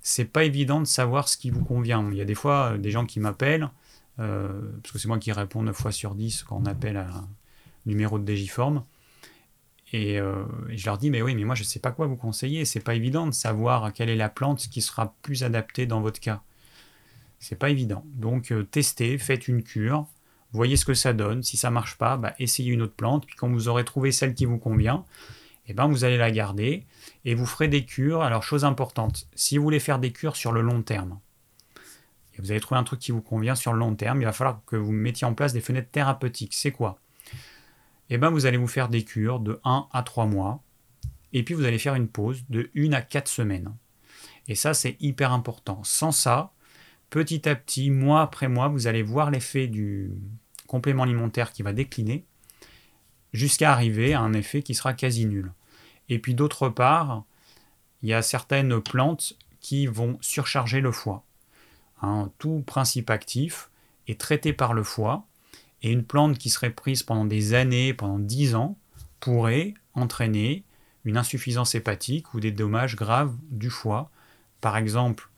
c'est 0.00 0.24
pas 0.24 0.44
évident 0.44 0.80
de 0.80 0.86
savoir 0.86 1.28
ce 1.28 1.36
qui 1.36 1.50
vous 1.50 1.64
convient. 1.64 2.08
Il 2.10 2.16
y 2.16 2.20
a 2.20 2.24
des 2.24 2.34
fois 2.34 2.72
euh, 2.72 2.78
des 2.78 2.90
gens 2.90 3.06
qui 3.06 3.20
m'appellent, 3.20 3.70
euh, 4.18 4.48
parce 4.82 4.92
que 4.92 4.98
c'est 4.98 5.08
moi 5.08 5.18
qui 5.18 5.30
réponds 5.30 5.62
9 5.62 5.76
fois 5.76 5.92
sur 5.92 6.14
10 6.14 6.44
quand 6.44 6.60
on 6.60 6.66
appelle 6.66 6.96
à 6.96 7.08
numéro 7.86 8.18
de 8.18 8.24
Digiform. 8.24 8.84
Et, 9.92 10.18
euh, 10.18 10.44
et, 10.70 10.78
je 10.78 10.86
leur 10.86 10.96
dis, 10.96 11.10
mais 11.10 11.20
oui, 11.20 11.34
mais 11.34 11.44
moi 11.44 11.54
je 11.54 11.62
ne 11.62 11.66
sais 11.66 11.80
pas 11.80 11.92
quoi 11.92 12.06
vous 12.06 12.16
conseiller. 12.16 12.64
C'est 12.64 12.80
pas 12.80 12.94
évident 12.94 13.26
de 13.26 13.32
savoir 13.32 13.92
quelle 13.92 14.08
est 14.08 14.16
la 14.16 14.28
plante 14.28 14.68
qui 14.68 14.80
sera 14.80 15.14
plus 15.22 15.44
adaptée 15.44 15.86
dans 15.86 16.00
votre 16.00 16.20
cas. 16.20 16.42
C'est 17.38 17.58
pas 17.58 17.70
évident. 17.70 18.04
Donc 18.06 18.52
testez, 18.70 19.18
faites 19.18 19.48
une 19.48 19.62
cure 19.62 20.06
voyez 20.52 20.76
ce 20.76 20.84
que 20.84 20.94
ça 20.94 21.12
donne. 21.12 21.42
Si 21.42 21.56
ça 21.56 21.70
marche 21.70 21.96
pas, 21.96 22.16
bah, 22.16 22.34
essayez 22.38 22.72
une 22.72 22.82
autre 22.82 22.94
plante. 22.94 23.26
Puis 23.26 23.36
quand 23.36 23.48
vous 23.48 23.68
aurez 23.68 23.84
trouvé 23.84 24.12
celle 24.12 24.34
qui 24.34 24.44
vous 24.44 24.58
convient, 24.58 25.04
eh 25.66 25.74
ben, 25.74 25.88
vous 25.88 26.04
allez 26.04 26.18
la 26.18 26.30
garder 26.30 26.86
et 27.24 27.34
vous 27.34 27.46
ferez 27.46 27.68
des 27.68 27.84
cures. 27.84 28.22
Alors, 28.22 28.42
chose 28.42 28.64
importante, 28.64 29.26
si 29.34 29.58
vous 29.58 29.64
voulez 29.64 29.80
faire 29.80 29.98
des 29.98 30.12
cures 30.12 30.36
sur 30.36 30.52
le 30.52 30.60
long 30.60 30.82
terme, 30.82 31.18
et 32.34 32.40
vous 32.40 32.50
avez 32.50 32.60
trouvé 32.60 32.78
un 32.78 32.84
truc 32.84 33.00
qui 33.00 33.12
vous 33.12 33.20
convient 33.20 33.54
sur 33.54 33.72
le 33.72 33.78
long 33.78 33.94
terme, 33.94 34.22
il 34.22 34.24
va 34.24 34.32
falloir 34.32 34.62
que 34.66 34.76
vous 34.76 34.92
mettiez 34.92 35.26
en 35.26 35.34
place 35.34 35.52
des 35.52 35.60
fenêtres 35.60 35.90
thérapeutiques. 35.90 36.54
C'est 36.54 36.72
quoi? 36.72 36.98
Eh 38.14 38.18
ben, 38.18 38.28
vous 38.28 38.44
allez 38.44 38.58
vous 38.58 38.66
faire 38.66 38.90
des 38.90 39.04
cures 39.04 39.40
de 39.40 39.58
1 39.64 39.88
à 39.90 40.02
3 40.02 40.26
mois. 40.26 40.62
Et 41.32 41.42
puis, 41.42 41.54
vous 41.54 41.64
allez 41.64 41.78
faire 41.78 41.94
une 41.94 42.08
pause 42.08 42.44
de 42.50 42.70
1 42.76 42.92
à 42.92 43.00
4 43.00 43.26
semaines. 43.26 43.74
Et 44.48 44.54
ça, 44.54 44.74
c'est 44.74 44.98
hyper 45.00 45.32
important. 45.32 45.82
Sans 45.82 46.12
ça, 46.12 46.52
petit 47.08 47.48
à 47.48 47.54
petit, 47.54 47.90
mois 47.90 48.20
après 48.20 48.48
mois, 48.48 48.68
vous 48.68 48.86
allez 48.86 49.02
voir 49.02 49.30
l'effet 49.30 49.66
du, 49.66 50.10
complément 50.66 51.04
alimentaire 51.04 51.52
qui 51.52 51.62
va 51.62 51.72
décliner 51.72 52.24
jusqu'à 53.32 53.72
arriver 53.72 54.12
à 54.12 54.20
un 54.20 54.34
effet 54.34 54.62
qui 54.62 54.74
sera 54.74 54.92
quasi 54.92 55.26
nul. 55.26 55.52
Et 56.10 56.18
puis 56.18 56.34
d'autre 56.34 56.68
part, 56.68 57.24
il 58.02 58.08
y 58.10 58.14
a 58.14 58.20
certaines 58.20 58.80
plantes 58.80 59.34
qui 59.60 59.86
vont 59.86 60.18
surcharger 60.20 60.80
le 60.80 60.92
foie. 60.92 61.24
Hein, 62.02 62.30
tout 62.38 62.62
principe 62.66 63.10
actif 63.10 63.70
est 64.06 64.20
traité 64.20 64.52
par 64.52 64.74
le 64.74 64.82
foie, 64.82 65.26
et 65.82 65.90
une 65.90 66.04
plante 66.04 66.38
qui 66.38 66.50
serait 66.50 66.70
prise 66.70 67.02
pendant 67.02 67.24
des 67.24 67.54
années, 67.54 67.94
pendant 67.94 68.18
10 68.18 68.54
ans, 68.54 68.78
pourrait 69.20 69.74
entraîner 69.94 70.64
une 71.04 71.16
insuffisance 71.16 71.74
hépatique 71.74 72.34
ou 72.34 72.40
des 72.40 72.52
dommages 72.52 72.96
graves 72.96 73.34
du 73.50 73.70
foie. 73.70 74.10
Par 74.60 74.76
exemple, 74.76 75.28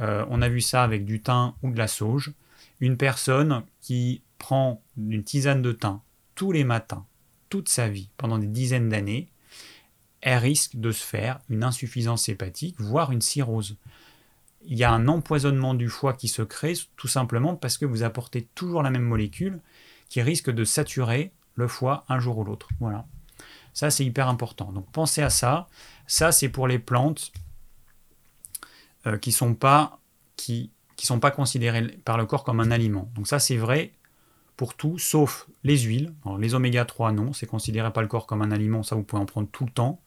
euh, 0.00 0.24
on 0.30 0.42
a 0.42 0.48
vu 0.48 0.60
ça 0.60 0.84
avec 0.84 1.04
du 1.04 1.20
thym 1.20 1.52
ou 1.62 1.70
de 1.70 1.78
la 1.78 1.88
sauge. 1.88 2.32
Une 2.80 2.96
personne 2.96 3.64
qui 3.80 4.22
prend 4.38 4.82
une 4.96 5.24
tisane 5.24 5.62
de 5.62 5.72
thym 5.72 6.00
tous 6.38 6.52
les 6.52 6.62
matins, 6.62 7.04
toute 7.48 7.68
sa 7.68 7.88
vie, 7.88 8.10
pendant 8.16 8.38
des 8.38 8.46
dizaines 8.46 8.88
d'années, 8.88 9.28
elle 10.20 10.38
risque 10.38 10.76
de 10.76 10.92
se 10.92 11.02
faire 11.02 11.40
une 11.48 11.64
insuffisance 11.64 12.28
hépatique, 12.28 12.76
voire 12.78 13.10
une 13.10 13.20
cirrhose. 13.20 13.76
Il 14.64 14.78
y 14.78 14.84
a 14.84 14.92
un 14.92 15.08
empoisonnement 15.08 15.74
du 15.74 15.88
foie 15.88 16.12
qui 16.12 16.28
se 16.28 16.42
crée 16.42 16.74
tout 16.96 17.08
simplement 17.08 17.56
parce 17.56 17.76
que 17.76 17.86
vous 17.86 18.04
apportez 18.04 18.42
toujours 18.54 18.84
la 18.84 18.90
même 18.90 19.02
molécule 19.02 19.60
qui 20.08 20.22
risque 20.22 20.50
de 20.50 20.64
saturer 20.64 21.32
le 21.54 21.68
foie 21.68 22.04
un 22.08 22.18
jour 22.18 22.38
ou 22.38 22.44
l'autre. 22.44 22.68
Voilà. 22.80 23.06
Ça, 23.72 23.90
c'est 23.90 24.04
hyper 24.04 24.28
important. 24.28 24.72
Donc 24.72 24.90
pensez 24.90 25.22
à 25.22 25.30
ça. 25.30 25.68
Ça, 26.06 26.32
c'est 26.32 26.48
pour 26.48 26.66
les 26.66 26.78
plantes 26.78 27.32
euh, 29.06 29.18
qui 29.18 29.30
ne 29.30 29.34
sont, 29.34 29.54
pas, 29.54 30.00
qui, 30.36 30.72
sont 30.96 31.20
pas 31.20 31.30
considérées 31.30 31.86
par 32.04 32.18
le 32.18 32.26
corps 32.26 32.44
comme 32.44 32.60
un 32.60 32.70
aliment. 32.70 33.10
Donc 33.14 33.28
ça, 33.28 33.38
c'est 33.38 33.56
vrai 33.56 33.92
pour 34.56 34.74
tout, 34.74 34.98
sauf 34.98 35.48
les 35.62 35.78
huiles. 35.78 36.12
les 36.40 36.54
oméga 36.54 36.84
3, 36.84 37.12
non, 37.12 37.32
c'est 37.32 37.46
considéré 37.46 37.92
pas 37.92 38.02
le 38.02 38.08
corps 38.08 38.26
comme 38.26 38.42
un 38.42 38.50
aliment, 38.50 38.82
ça 38.82 38.96
vous 38.96 39.04
pouvez 39.04 39.22
en 39.22 39.26
prendre 39.26 39.48
tout 39.48 39.64
le 39.64 39.70
temps. 39.70 40.02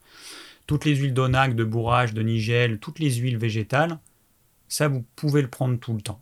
Toutes 0.68 0.84
les 0.84 0.94
huiles 0.94 1.14
d'onac, 1.14 1.56
de 1.56 1.64
bourrage, 1.64 2.14
de 2.14 2.22
nigel, 2.22 2.80
toutes 2.80 3.00
les 3.00 3.12
huiles 3.16 3.38
végétales, 3.38 4.00
ça 4.68 4.90
vous 4.90 5.06
pouvez 5.16 5.42
le 5.42 5.48
prendre 5.48 5.80
tout 5.80 5.94
le 5.94 6.02
temps. 6.02 6.22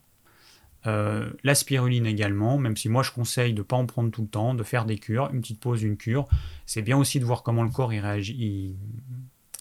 Euh, 0.88 1.30
la 1.44 1.56
spiruline 1.56 2.06
également, 2.06 2.58
même 2.58 2.78
si 2.78 2.88
moi 2.88 3.04
je 3.04 3.12
conseille 3.12 3.54
de 3.54 3.60
ne 3.60 3.64
pas 3.64 3.76
en 3.76 3.86
prendre 3.86 4.12
tout 4.12 4.22
le 4.22 4.28
temps, 4.28 4.54
de 4.54 4.64
faire 4.64 4.86
des 4.86 4.98
cures, 4.98 5.30
une 5.34 5.42
petite 5.42 5.60
pause, 5.60 5.84
une 5.84 5.98
cure. 5.98 6.28
C'est 6.66 6.82
bien 6.82 6.98
aussi 6.98 7.20
de 7.20 7.26
voir 7.26 7.44
comment 7.44 7.64
le 7.64 7.70
corps 7.70 7.94
il 7.94 8.00
réagit, 8.00 8.78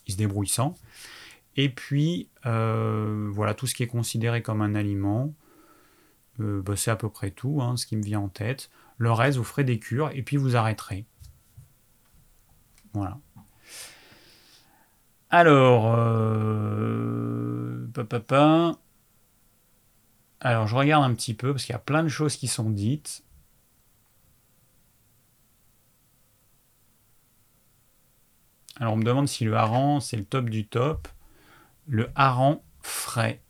il, 0.07 0.13
se 0.13 0.17
débrouille 0.17 0.49
sans. 0.49 0.75
Et 1.57 1.69
puis, 1.69 2.29
euh, 2.47 3.29
voilà, 3.33 3.55
tout 3.55 3.67
ce 3.67 3.75
qui 3.75 3.83
est 3.83 3.89
considéré 3.89 4.43
comme 4.43 4.63
un 4.63 4.75
aliment, 4.75 5.35
euh, 6.41 6.63
bah, 6.63 6.77
c'est 6.77 6.91
à 6.91 6.97
peu 6.97 7.09
près 7.09 7.31
tout, 7.33 7.61
hein, 7.61 7.77
ce 7.77 7.87
qui 7.87 7.97
me 7.97 8.03
vient 8.03 8.21
en 8.21 8.29
tête. 8.29 8.71
Le 8.97 9.11
reste, 9.11 9.39
vous 9.39 9.45
ferez 9.45 9.65
des 9.65 9.79
cures 9.79 10.11
et 10.15 10.23
puis 10.23 10.37
vous 10.37 10.57
arrêterez. 10.57 11.05
Voilà. 12.95 13.19
Alors, 15.31 15.93
euh, 15.95 17.87
alors 20.41 20.67
je 20.67 20.75
regarde 20.77 21.05
un 21.05 21.15
petit 21.15 21.35
peu 21.35 21.53
parce 21.53 21.65
qu'il 21.65 21.73
y 21.73 21.77
a 21.77 21.81
plein 21.81 22.03
de 22.03 22.09
choses 22.09 22.37
qui 22.37 22.47
sont 22.47 22.71
dites. 22.71 23.25
Alors 28.77 28.95
on 28.95 28.97
me 28.97 29.05
demande 29.05 29.29
si 29.29 29.45
le 29.45 29.57
hareng 29.57 30.01
c'est 30.01 30.17
le 30.17 30.25
top 30.25 30.49
du 30.49 30.67
top. 30.67 31.09
Le 31.87 32.11
hareng 32.15 32.61
frais, 32.83 33.43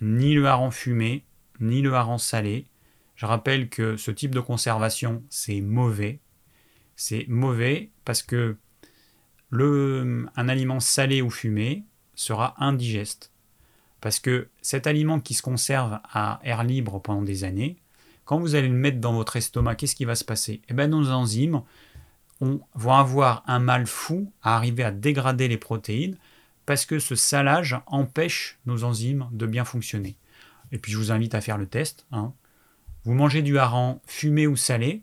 ni 0.00 0.34
le 0.34 0.46
hareng 0.46 0.70
fumé, 0.70 1.24
ni 1.60 1.82
le 1.82 1.94
hareng 1.94 2.18
salé. 2.18 2.66
Je 3.16 3.26
rappelle 3.26 3.68
que 3.68 3.96
ce 3.96 4.10
type 4.10 4.34
de 4.34 4.40
conservation, 4.40 5.22
c'est 5.28 5.60
mauvais. 5.60 6.20
C'est 6.96 7.26
mauvais 7.28 7.90
parce 8.04 8.22
que 8.22 8.56
un 9.52 10.48
aliment 10.48 10.80
salé 10.80 11.20
ou 11.20 11.28
fumé 11.28 11.84
sera 12.14 12.54
indigeste. 12.58 13.31
Parce 14.02 14.18
que 14.18 14.48
cet 14.60 14.86
aliment 14.86 15.20
qui 15.20 15.32
se 15.32 15.42
conserve 15.42 16.00
à 16.12 16.40
air 16.42 16.64
libre 16.64 17.00
pendant 17.00 17.22
des 17.22 17.44
années, 17.44 17.78
quand 18.24 18.38
vous 18.38 18.56
allez 18.56 18.68
le 18.68 18.74
mettre 18.74 18.98
dans 18.98 19.12
votre 19.12 19.36
estomac, 19.36 19.76
qu'est-ce 19.76 19.94
qui 19.94 20.04
va 20.04 20.16
se 20.16 20.24
passer? 20.24 20.60
Eh 20.68 20.74
bien, 20.74 20.88
nos 20.88 21.10
enzymes 21.10 21.62
vont 22.40 22.92
avoir 22.92 23.44
un 23.46 23.60
mal 23.60 23.86
fou 23.86 24.32
à 24.42 24.56
arriver 24.56 24.82
à 24.82 24.90
dégrader 24.90 25.46
les 25.46 25.56
protéines 25.56 26.16
parce 26.66 26.84
que 26.84 26.98
ce 26.98 27.14
salage 27.14 27.78
empêche 27.86 28.58
nos 28.66 28.82
enzymes 28.82 29.28
de 29.30 29.46
bien 29.46 29.64
fonctionner. 29.64 30.16
Et 30.72 30.78
puis 30.78 30.90
je 30.90 30.98
vous 30.98 31.12
invite 31.12 31.36
à 31.36 31.40
faire 31.40 31.58
le 31.58 31.66
test. 31.66 32.04
Hein. 32.10 32.32
Vous 33.04 33.14
mangez 33.14 33.42
du 33.42 33.56
hareng 33.56 34.00
fumé 34.06 34.48
ou 34.48 34.56
salé 34.56 35.02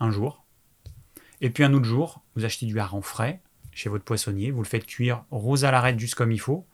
un 0.00 0.10
jour. 0.10 0.44
Et 1.40 1.50
puis 1.50 1.62
un 1.62 1.72
autre 1.72 1.84
jour, 1.84 2.22
vous 2.34 2.44
achetez 2.44 2.66
du 2.66 2.80
hareng 2.80 3.02
frais 3.02 3.40
chez 3.70 3.88
votre 3.88 4.04
poissonnier. 4.04 4.50
Vous 4.50 4.62
le 4.62 4.68
faites 4.68 4.86
cuire 4.86 5.24
rose 5.30 5.64
à 5.64 5.70
l'arête 5.70 6.00
juste 6.00 6.16
comme 6.16 6.32
il 6.32 6.40
faut. 6.40 6.66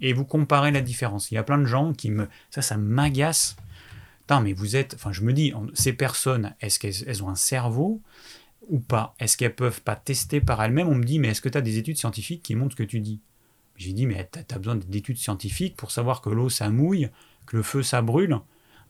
Et 0.00 0.12
vous 0.12 0.24
comparez 0.24 0.70
la 0.70 0.80
différence. 0.80 1.30
Il 1.30 1.34
y 1.34 1.38
a 1.38 1.42
plein 1.42 1.58
de 1.58 1.66
gens 1.66 1.92
qui 1.92 2.10
me... 2.10 2.28
Ça, 2.50 2.62
ça 2.62 2.76
m'agace. 2.76 3.56
Putain, 4.20 4.40
mais 4.40 4.52
vous 4.52 4.76
êtes... 4.76 4.94
Enfin, 4.94 5.12
je 5.12 5.22
me 5.22 5.32
dis, 5.32 5.52
ces 5.74 5.92
personnes, 5.92 6.54
est-ce 6.60 6.78
qu'elles 6.78 7.22
ont 7.24 7.28
un 7.28 7.34
cerveau 7.34 8.00
ou 8.68 8.80
pas? 8.80 9.14
Est-ce 9.18 9.36
qu'elles 9.36 9.54
peuvent 9.54 9.82
pas 9.82 9.96
tester 9.96 10.40
par 10.40 10.62
elles-mêmes? 10.62 10.88
On 10.88 10.94
me 10.94 11.04
dit, 11.04 11.18
mais 11.18 11.28
est-ce 11.28 11.40
que 11.40 11.48
tu 11.48 11.58
as 11.58 11.62
des 11.62 11.78
études 11.78 11.98
scientifiques 11.98 12.42
qui 12.42 12.54
montrent 12.54 12.72
ce 12.72 12.82
que 12.82 12.88
tu 12.88 13.00
dis? 13.00 13.20
J'ai 13.76 13.92
dit, 13.92 14.06
mais 14.06 14.28
tu 14.30 14.54
as 14.54 14.58
besoin 14.58 14.76
d'études 14.76 15.18
scientifiques 15.18 15.76
pour 15.76 15.90
savoir 15.90 16.20
que 16.20 16.30
l'eau, 16.30 16.48
ça 16.50 16.68
mouille, 16.68 17.08
que 17.46 17.56
le 17.56 17.62
feu 17.62 17.82
ça 17.82 18.02
brûle, 18.02 18.38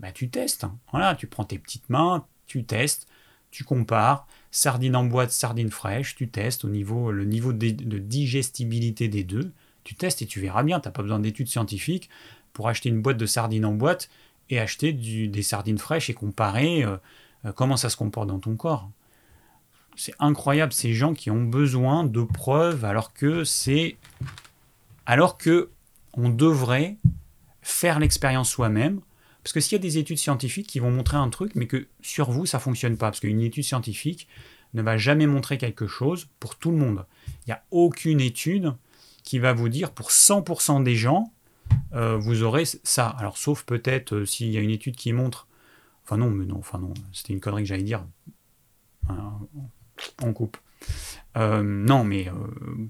bah, 0.00 0.12
tu 0.12 0.30
testes. 0.30 0.66
Voilà, 0.90 1.14
tu 1.14 1.26
prends 1.26 1.44
tes 1.44 1.58
petites 1.58 1.88
mains, 1.90 2.26
tu 2.46 2.64
testes, 2.64 3.06
tu 3.50 3.64
compares, 3.64 4.26
sardines 4.50 4.96
en 4.96 5.04
boîte, 5.04 5.30
sardines 5.30 5.70
fraîches, 5.70 6.16
tu 6.16 6.28
testes 6.28 6.64
au 6.64 6.68
niveau, 6.68 7.12
le 7.12 7.24
niveau 7.24 7.52
de, 7.52 7.68
digestibilité 7.70 9.08
des 9.08 9.24
deux, 9.24 9.52
tu 9.84 9.94
testes 9.94 10.22
et 10.22 10.26
tu 10.26 10.40
verras 10.40 10.62
bien, 10.62 10.80
tu 10.80 10.88
n'as 10.88 10.92
pas 10.92 11.02
besoin 11.02 11.18
d'études 11.18 11.48
scientifiques 11.48 12.08
pour 12.52 12.68
acheter 12.68 12.88
une 12.88 13.02
boîte 13.02 13.16
de 13.16 13.26
sardines 13.26 13.64
en 13.64 13.72
boîte 13.72 14.10
et 14.50 14.58
acheter 14.58 14.92
des 14.92 15.42
sardines 15.42 15.78
fraîches 15.78 16.10
et 16.10 16.14
comparer 16.14 16.84
euh, 16.84 16.96
euh, 17.44 17.52
comment 17.52 17.76
ça 17.76 17.88
se 17.88 17.96
comporte 17.96 18.28
dans 18.28 18.38
ton 18.38 18.56
corps. 18.56 18.90
C'est 19.96 20.14
incroyable 20.18 20.72
ces 20.72 20.92
gens 20.94 21.14
qui 21.14 21.30
ont 21.30 21.42
besoin 21.42 22.04
de 22.04 22.22
preuves 22.22 22.84
alors 22.84 23.12
que 23.12 23.44
c'est 23.44 23.96
alors 25.06 25.36
que 25.36 25.70
on 26.14 26.28
devrait 26.28 26.96
faire 27.62 27.98
l'expérience 27.98 28.50
soi-même 28.50 29.00
parce 29.42 29.52
que 29.52 29.60
s'il 29.60 29.72
y 29.72 29.80
a 29.80 29.82
des 29.82 29.98
études 29.98 30.18
scientifiques 30.18 30.66
qui 30.66 30.78
vont 30.78 30.90
montrer 30.90 31.16
un 31.16 31.28
truc 31.28 31.54
mais 31.54 31.66
que 31.66 31.86
sur 32.00 32.30
vous 32.30 32.46
ça 32.46 32.58
fonctionne 32.58 32.96
pas 32.96 33.06
parce 33.06 33.20
qu'une 33.20 33.40
étude 33.40 33.64
scientifique 33.64 34.28
ne 34.74 34.82
va 34.82 34.96
jamais 34.96 35.26
montrer 35.26 35.58
quelque 35.58 35.86
chose 35.86 36.28
pour 36.38 36.56
tout 36.56 36.70
le 36.70 36.76
monde. 36.76 37.04
Il 37.46 37.48
n'y 37.48 37.52
a 37.52 37.62
aucune 37.70 38.20
étude 38.20 38.72
qui 39.30 39.38
va 39.38 39.52
vous 39.52 39.68
dire 39.68 39.92
pour 39.92 40.10
100% 40.10 40.82
des 40.82 40.96
gens 40.96 41.32
euh, 41.92 42.16
vous 42.16 42.42
aurez 42.42 42.64
ça. 42.64 43.06
Alors 43.06 43.38
sauf 43.38 43.62
peut-être 43.62 44.16
euh, 44.16 44.26
s'il 44.26 44.50
y 44.50 44.56
a 44.56 44.60
une 44.60 44.70
étude 44.70 44.96
qui 44.96 45.12
montre 45.12 45.46
Enfin 46.02 46.16
non, 46.16 46.30
mais 46.30 46.46
non, 46.46 46.56
enfin 46.58 46.78
non, 46.78 46.92
c'était 47.12 47.32
une 47.32 47.38
connerie 47.38 47.62
que 47.62 47.68
j'allais 47.68 47.84
dire. 47.84 48.04
On 50.20 50.32
coupe. 50.32 50.56
Euh, 51.36 51.62
non, 51.62 52.02
mais 52.02 52.26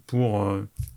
pour 0.07 0.51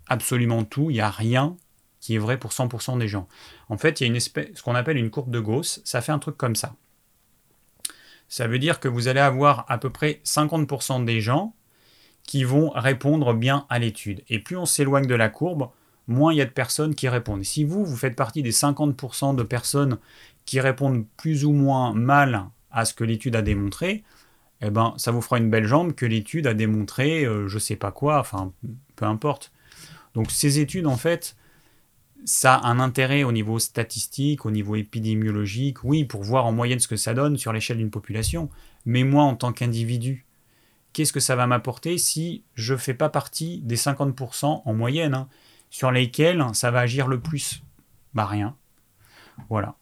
absolument 0.06 0.64
tout, 0.64 0.88
il 0.88 0.94
n'y 0.94 1.00
a 1.02 1.10
rien 1.10 1.58
qui 2.00 2.14
est 2.14 2.18
vrai 2.18 2.38
pour 2.38 2.52
100% 2.52 2.98
des 2.98 3.08
gens. 3.08 3.28
En 3.68 3.76
fait, 3.76 4.00
il 4.00 4.04
y 4.04 4.06
a 4.06 4.08
une 4.08 4.16
espèce, 4.16 4.48
ce 4.54 4.62
qu'on 4.62 4.74
appelle 4.74 4.96
une 4.96 5.10
courbe 5.10 5.30
de 5.30 5.40
Gauss, 5.40 5.82
ça 5.84 6.00
fait 6.00 6.12
un 6.12 6.18
truc 6.18 6.38
comme 6.38 6.56
ça. 6.56 6.74
Ça 8.28 8.46
veut 8.46 8.58
dire 8.58 8.80
que 8.80 8.88
vous 8.88 9.08
allez 9.08 9.20
avoir 9.20 9.66
à 9.68 9.76
peu 9.76 9.90
près 9.90 10.22
50% 10.24 11.04
des 11.04 11.20
gens 11.20 11.54
qui 12.26 12.44
vont 12.44 12.70
répondre 12.70 13.34
bien 13.34 13.66
à 13.68 13.78
l'étude. 13.78 14.22
Et 14.28 14.38
plus 14.38 14.56
on 14.56 14.66
s'éloigne 14.66 15.06
de 15.06 15.14
la 15.14 15.28
courbe, 15.28 15.68
moins 16.08 16.32
il 16.32 16.36
y 16.36 16.42
a 16.42 16.46
de 16.46 16.50
personnes 16.50 16.94
qui 16.94 17.08
répondent. 17.08 17.44
Si 17.44 17.64
vous, 17.64 17.84
vous 17.84 17.96
faites 17.96 18.16
partie 18.16 18.42
des 18.42 18.52
50% 18.52 19.36
de 19.36 19.42
personnes 19.42 19.98
qui 20.44 20.60
répondent 20.60 21.04
plus 21.16 21.44
ou 21.44 21.52
moins 21.52 21.94
mal 21.94 22.46
à 22.70 22.84
ce 22.84 22.94
que 22.94 23.04
l'étude 23.04 23.36
a 23.36 23.42
démontré, 23.42 24.04
eh 24.60 24.70
ben, 24.70 24.94
ça 24.96 25.10
vous 25.10 25.20
fera 25.20 25.38
une 25.38 25.50
belle 25.50 25.66
jambe 25.66 25.94
que 25.94 26.06
l'étude 26.06 26.46
a 26.46 26.54
démontré 26.54 27.24
euh, 27.24 27.48
je 27.48 27.58
sais 27.58 27.76
pas 27.76 27.92
quoi, 27.92 28.18
enfin, 28.18 28.52
peu 28.96 29.04
importe. 29.04 29.52
Donc 30.14 30.30
ces 30.30 30.58
études, 30.60 30.86
en 30.86 30.96
fait, 30.96 31.36
ça 32.24 32.54
a 32.54 32.68
un 32.68 32.80
intérêt 32.80 33.24
au 33.24 33.32
niveau 33.32 33.58
statistique, 33.58 34.46
au 34.46 34.50
niveau 34.50 34.76
épidémiologique, 34.76 35.84
oui, 35.84 36.04
pour 36.04 36.22
voir 36.22 36.46
en 36.46 36.52
moyenne 36.52 36.78
ce 36.78 36.88
que 36.88 36.96
ça 36.96 37.14
donne 37.14 37.36
sur 37.36 37.52
l'échelle 37.52 37.78
d'une 37.78 37.90
population. 37.90 38.48
Mais 38.86 39.04
moi, 39.04 39.24
en 39.24 39.34
tant 39.34 39.52
qu'individu, 39.52 40.24
qu'est-ce 40.94 41.12
que 41.12 41.20
ça 41.20 41.36
va 41.36 41.46
m'apporter 41.46 41.98
si 41.98 42.44
je 42.54 42.72
ne 42.72 42.78
fais 42.78 42.94
pas 42.94 43.10
partie 43.10 43.60
des 43.60 43.76
50% 43.76 44.62
en 44.64 44.74
moyenne, 44.74 45.14
hein, 45.14 45.28
sur 45.68 45.90
lesquels 45.90 46.42
ça 46.54 46.70
va 46.70 46.80
agir 46.80 47.06
le 47.08 47.20
plus? 47.20 47.62
Bah 48.14 48.24
rien. 48.24 48.56
Voilà. 49.50 49.74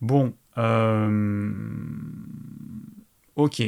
Bon, 0.00 0.34
euh, 0.58 1.50
ok. 3.34 3.62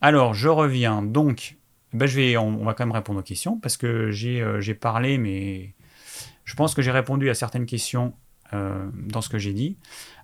Alors, 0.00 0.34
je 0.34 0.48
reviens. 0.48 1.02
Donc, 1.02 1.56
ben, 1.92 2.06
je 2.06 2.16
vais, 2.16 2.36
on, 2.36 2.64
va 2.64 2.74
quand 2.74 2.86
même 2.86 2.94
répondre 2.94 3.20
aux 3.20 3.24
questions 3.24 3.58
parce 3.58 3.76
que 3.76 4.10
j'ai 4.10 4.40
euh, 4.40 4.74
parlé, 4.80 5.18
mais 5.18 5.74
je 6.44 6.54
pense 6.54 6.74
que 6.74 6.82
j'ai 6.82 6.90
répondu 6.92 7.28
à 7.28 7.34
certaines 7.34 7.66
questions 7.66 8.14
euh, 8.52 8.88
dans 8.94 9.20
ce 9.20 9.28
que 9.28 9.38
j'ai 9.38 9.52
dit. 9.52 9.76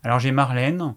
Alors, 0.02 0.18
j'ai 0.18 0.30
Marlène 0.30 0.94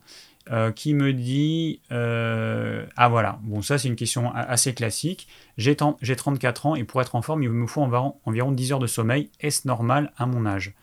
qui 0.75 0.93
me 0.93 1.13
dit 1.13 1.81
Ah 1.89 3.09
voilà, 3.09 3.39
bon, 3.43 3.61
ça 3.61 3.77
c'est 3.77 3.87
une 3.87 3.95
question 3.95 4.33
assez 4.33 4.73
classique. 4.73 5.27
J'ai 5.57 5.75
34 5.75 6.65
ans 6.65 6.75
et 6.75 6.83
pour 6.83 7.01
être 7.01 7.15
en 7.15 7.21
forme, 7.21 7.43
il 7.43 7.49
me 7.49 7.67
faut 7.67 7.81
environ, 7.81 8.15
environ 8.25 8.51
10 8.51 8.73
heures 8.73 8.79
de 8.79 8.87
sommeil. 8.87 9.29
Est-ce 9.39 9.67
normal 9.67 10.11
à 10.17 10.25
mon 10.25 10.45
âge? 10.45 10.73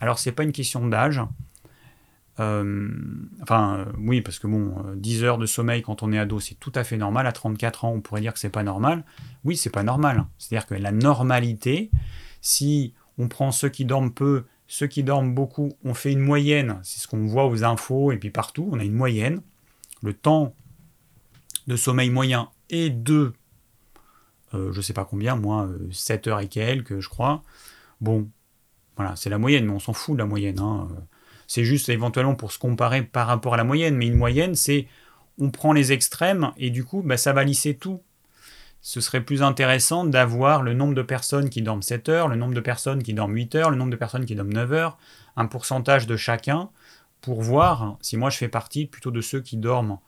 Alors, 0.00 0.18
c'est 0.18 0.32
pas 0.32 0.42
une 0.42 0.52
question 0.52 0.86
d'âge. 0.86 1.20
Euh, 2.38 2.90
enfin, 3.42 3.78
euh, 3.78 3.84
oui, 3.98 4.20
parce 4.20 4.38
que 4.38 4.46
bon, 4.46 4.74
10 4.94 5.22
euh, 5.22 5.26
heures 5.26 5.38
de 5.38 5.46
sommeil 5.46 5.82
quand 5.82 6.02
on 6.02 6.12
est 6.12 6.18
ado, 6.18 6.38
c'est 6.38 6.54
tout 6.56 6.72
à 6.74 6.84
fait 6.84 6.96
normal. 6.96 7.26
À 7.26 7.32
34 7.32 7.84
ans, 7.84 7.92
on 7.92 8.00
pourrait 8.00 8.20
dire 8.20 8.32
que 8.32 8.38
c'est 8.38 8.50
pas 8.50 8.62
normal. 8.62 9.04
Oui, 9.44 9.56
c'est 9.56 9.70
pas 9.70 9.82
normal. 9.82 10.24
C'est-à-dire 10.38 10.66
que 10.66 10.74
la 10.74 10.92
normalité, 10.92 11.90
si 12.40 12.92
on 13.18 13.28
prend 13.28 13.52
ceux 13.52 13.70
qui 13.70 13.84
dorment 13.84 14.12
peu, 14.12 14.44
ceux 14.68 14.86
qui 14.86 15.02
dorment 15.02 15.34
beaucoup, 15.34 15.72
on 15.84 15.94
fait 15.94 16.12
une 16.12 16.20
moyenne. 16.20 16.80
C'est 16.82 17.00
ce 17.00 17.06
qu'on 17.06 17.26
voit 17.26 17.46
aux 17.46 17.64
infos 17.64 18.12
et 18.12 18.18
puis 18.18 18.30
partout, 18.30 18.68
on 18.72 18.78
a 18.78 18.84
une 18.84 18.94
moyenne. 18.94 19.42
Le 20.02 20.12
temps 20.12 20.54
de 21.66 21.76
sommeil 21.76 22.10
moyen 22.10 22.50
est 22.70 22.90
de, 22.90 23.32
euh, 24.54 24.72
je 24.72 24.80
sais 24.80 24.92
pas 24.92 25.04
combien, 25.04 25.36
moi, 25.36 25.68
7 25.92 26.26
heures 26.28 26.40
et 26.40 26.48
quelques, 26.48 27.00
je 27.00 27.08
crois. 27.08 27.42
Bon, 28.00 28.28
voilà, 28.96 29.14
c'est 29.16 29.30
la 29.30 29.38
moyenne, 29.38 29.66
mais 29.66 29.72
on 29.72 29.78
s'en 29.78 29.92
fout 29.92 30.14
de 30.14 30.18
la 30.18 30.26
moyenne. 30.26 30.58
Hein. 30.58 30.88
C'est 31.46 31.64
juste 31.64 31.88
éventuellement 31.88 32.34
pour 32.34 32.52
se 32.52 32.58
comparer 32.58 33.02
par 33.02 33.26
rapport 33.26 33.54
à 33.54 33.56
la 33.56 33.64
moyenne. 33.64 33.96
Mais 33.96 34.06
une 34.06 34.16
moyenne, 34.16 34.54
c'est 34.54 34.88
on 35.38 35.50
prend 35.50 35.72
les 35.72 35.92
extrêmes 35.92 36.52
et 36.56 36.70
du 36.70 36.84
coup, 36.84 37.02
bah, 37.02 37.16
ça 37.16 37.32
va 37.32 37.44
lisser 37.44 37.76
tout. 37.76 38.00
Ce 38.86 39.00
serait 39.00 39.24
plus 39.24 39.42
intéressant 39.42 40.04
d'avoir 40.04 40.62
le 40.62 40.72
nombre 40.72 40.94
de 40.94 41.02
personnes 41.02 41.50
qui 41.50 41.60
dorment 41.60 41.82
7 41.82 42.08
heures, 42.08 42.28
le 42.28 42.36
nombre 42.36 42.54
de 42.54 42.60
personnes 42.60 43.02
qui 43.02 43.14
dorment 43.14 43.34
8 43.34 43.56
heures, 43.56 43.70
le 43.70 43.76
nombre 43.76 43.90
de 43.90 43.96
personnes 43.96 44.24
qui 44.24 44.36
dorment 44.36 44.52
9 44.52 44.72
heures, 44.72 44.96
un 45.34 45.46
pourcentage 45.46 46.06
de 46.06 46.16
chacun 46.16 46.70
pour 47.20 47.42
voir 47.42 47.98
si 48.00 48.16
moi 48.16 48.30
je 48.30 48.36
fais 48.36 48.46
partie 48.46 48.86
plutôt 48.86 49.10
de 49.10 49.20
ceux 49.20 49.40
qui 49.40 49.56
dorment 49.56 49.98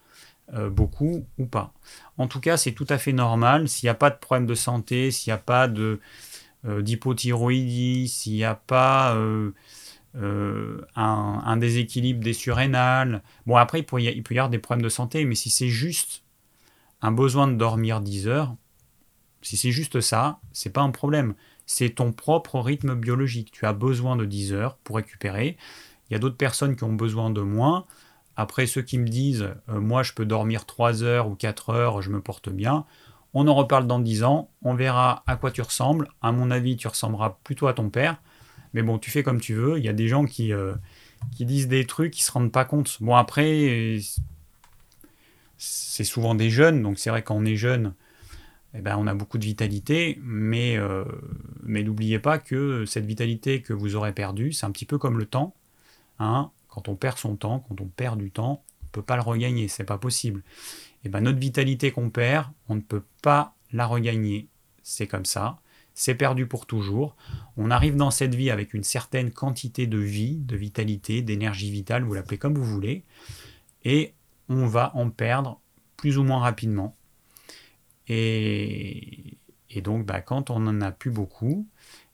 euh, 0.55 0.70
beaucoup 0.70 1.26
ou 1.39 1.47
pas. 1.47 1.72
En 2.18 2.29
tout 2.29 2.39
cas, 2.39 2.57
c'est 2.57 2.70
tout 2.70 2.87
à 2.89 2.99
fait 2.99 3.12
normal 3.12 3.68
s'il 3.68 3.87
n'y 3.87 3.91
a 3.91 3.95
pas 3.95 4.11
de 4.11 4.16
problème 4.16 4.47
de 4.47 4.55
santé, 4.55 5.11
s'il 5.11 5.33
n'y 5.33 5.35
a 5.35 5.39
pas 5.39 5.68
euh, 5.68 5.99
d'hypothyroïdie, 6.64 8.07
s'il 8.07 8.35
n'y 8.35 8.45
a 8.45 8.55
pas 8.55 9.16
euh, 9.16 9.55
un, 10.95 11.57
déséquilibre 11.57 12.22
des 12.22 12.33
surrénales. 12.33 13.24
Bon, 13.45 13.57
après, 13.57 13.81
il 13.81 13.85
peut, 13.85 14.01
y, 14.01 14.39
avoir 14.39 14.51
des 14.51 14.61
problèmes 14.61 14.85
de 14.85 14.89
santé, 14.89 15.24
mais 15.24 15.35
si 15.35 15.51
c'est 15.51 15.66
juste 15.66 16.22
un 17.03 17.11
besoin 17.11 17.49
de 17.49 17.55
dormir 17.55 18.01
10 18.01 18.29
heures, 18.29 18.55
si 19.43 19.57
c'est 19.57 19.70
juste 19.70 20.01
ça, 20.01 20.41
c'est 20.53 20.72
pas 20.72 20.82
un 20.82 20.91
problème. 20.91 21.34
C'est 21.66 21.91
ton 21.91 22.12
propre 22.12 22.61
rythme 22.61 22.95
biologique. 22.95 23.51
Tu 23.53 23.66
as 23.66 23.72
besoin 23.72 24.16
de 24.16 24.24
10 24.24 24.53
heures 24.53 24.76
pour 24.78 24.97
récupérer. 24.97 25.57
Il 26.09 26.14
y 26.14 26.16
a 26.16 26.18
d'autres 26.18 26.36
personnes 26.36 26.76
qui 26.76 26.84
ont 26.84 26.95
besoin 26.95 27.30
de 27.30 27.41
moins. 27.41 27.86
Après, 28.36 28.66
ceux 28.66 28.82
qui 28.82 28.99
me 28.99 29.07
disent, 29.07 29.49
euh, 29.68 29.80
moi, 29.80 30.03
je 30.03 30.12
peux 30.12 30.24
dormir 30.24 30.64
3 30.64 31.03
heures 31.03 31.28
ou 31.28 31.34
4 31.34 31.70
heures, 31.70 32.03
je 32.03 32.11
me 32.11 32.20
porte 32.20 32.49
bien. 32.49 32.84
On 33.34 33.47
en 33.49 33.55
reparle 33.55 33.86
dans 33.86 33.99
10 33.99 34.22
ans, 34.24 34.49
on 34.62 34.74
verra 34.74 35.22
à 35.26 35.36
quoi 35.36 35.51
tu 35.51 35.61
ressembles. 35.61 36.09
À 36.22 36.32
mon 36.32 36.51
avis, 36.51 36.76
tu 36.76 36.89
ressembleras 36.89 37.39
plutôt 37.45 37.66
à 37.66 37.74
ton 37.74 37.91
père. 37.91 38.22
Mais 38.72 38.82
bon, 38.82 38.99
tu 38.99 39.11
fais 39.11 39.22
comme 39.22 39.41
tu 39.41 39.55
veux. 39.55 39.78
Il 39.78 39.84
y 39.84 39.89
a 39.89 39.93
des 39.93 40.09
gens 40.09 40.24
qui, 40.24 40.53
euh, 40.53 40.74
qui 41.36 41.45
disent 41.45 41.68
des 41.68 41.84
trucs, 41.84 42.12
qui 42.12 42.22
se 42.22 42.32
rendent 42.32 42.53
pas 42.53 42.64
compte. 42.64 42.99
Bon, 43.01 43.16
après, 43.16 43.99
c'est 45.59 46.05
souvent 46.05 46.34
des 46.34 46.51
jeunes, 46.51 46.82
donc 46.82 46.99
c'est 46.99 47.11
vrai 47.11 47.22
quand 47.22 47.34
on 47.34 47.45
est 47.45 47.57
jeune, 47.57 47.95
eh 48.79 48.83
ben, 48.83 48.97
on 48.99 49.07
a 49.07 49.14
beaucoup 49.14 49.39
de 49.39 49.45
vitalité, 49.45 50.18
mais, 50.22 50.76
euh, 50.76 51.05
mais 51.62 51.83
n'oubliez 51.83 52.18
pas 52.18 52.39
que 52.39 52.85
cette 52.87 53.07
vitalité 53.07 53.61
que 53.61 53.72
vous 53.72 53.97
aurez 53.97 54.12
perdue, 54.12 54.53
c'est 54.53 54.66
un 54.66 54.70
petit 54.70 54.87
peu 54.87 54.99
comme 54.99 55.18
le 55.18 55.26
temps. 55.26 55.55
Hein. 56.18 56.51
Quand 56.68 56.89
on 56.89 56.95
perd 56.95 57.18
son 57.18 57.37
temps, 57.37 57.64
quand 57.68 57.81
on 57.81 57.87
perd 57.87 58.18
du 58.18 58.31
temps, 58.31 58.62
on 58.83 58.87
ne 58.87 58.91
peut 58.93 59.03
pas 59.03 59.16
le 59.16 59.22
regagner, 59.22 59.68
c'est 59.68 59.85
pas 59.85 59.99
possible. 59.99 60.43
Eh 61.05 61.09
ben, 61.09 61.20
notre 61.20 61.39
vitalité 61.39 61.91
qu'on 61.91 62.11
perd, 62.11 62.47
on 62.68 62.76
ne 62.76 62.81
peut 62.81 63.05
pas 63.22 63.55
la 63.72 63.87
regagner. 63.87 64.49
C'est 64.83 65.07
comme 65.07 65.26
ça 65.26 65.59
c'est 65.99 66.14
perdu 66.14 66.47
pour 66.47 66.64
toujours. 66.64 67.16
On 67.57 67.72
arrive 67.72 67.97
dans 67.97 68.12
cette 68.12 68.37
vie 68.37 68.53
avec 68.53 68.72
une 68.72 68.85
certaine 68.85 69.33
quantité 69.33 69.89
de 69.89 69.99
vie, 69.99 70.37
de 70.37 70.57
vitalité, 70.57 71.22
d'énergie 71.22 71.72
vitale, 71.72 72.05
vous 72.05 72.14
l'appelez 72.14 72.39
comme 72.39 72.55
vous 72.55 72.64
voulez, 72.64 73.03
et 73.85 74.14
on 74.49 74.66
va 74.66 74.93
en 74.95 75.11
perdre 75.11 75.61
plus 75.97 76.16
ou 76.16 76.22
moins 76.22 76.39
rapidement. 76.39 76.95
Et, 78.09 79.36
donc, 79.84 80.06
bah, 80.06 80.20
quand 80.20 80.50
on 80.50 80.61
n'en 80.61 80.80
a 80.80 80.90
plus 80.90 81.11
beaucoup, 81.11 81.66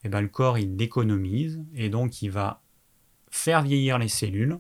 eh 0.05 0.09
ben, 0.09 0.21
le 0.21 0.29
corps 0.29 0.59
il 0.59 0.77
l'économise, 0.77 1.63
et 1.75 1.89
donc 1.89 2.21
il 2.21 2.31
va 2.31 2.61
faire 3.31 3.63
vieillir 3.63 3.99
les 3.99 4.09
cellules, 4.09 4.59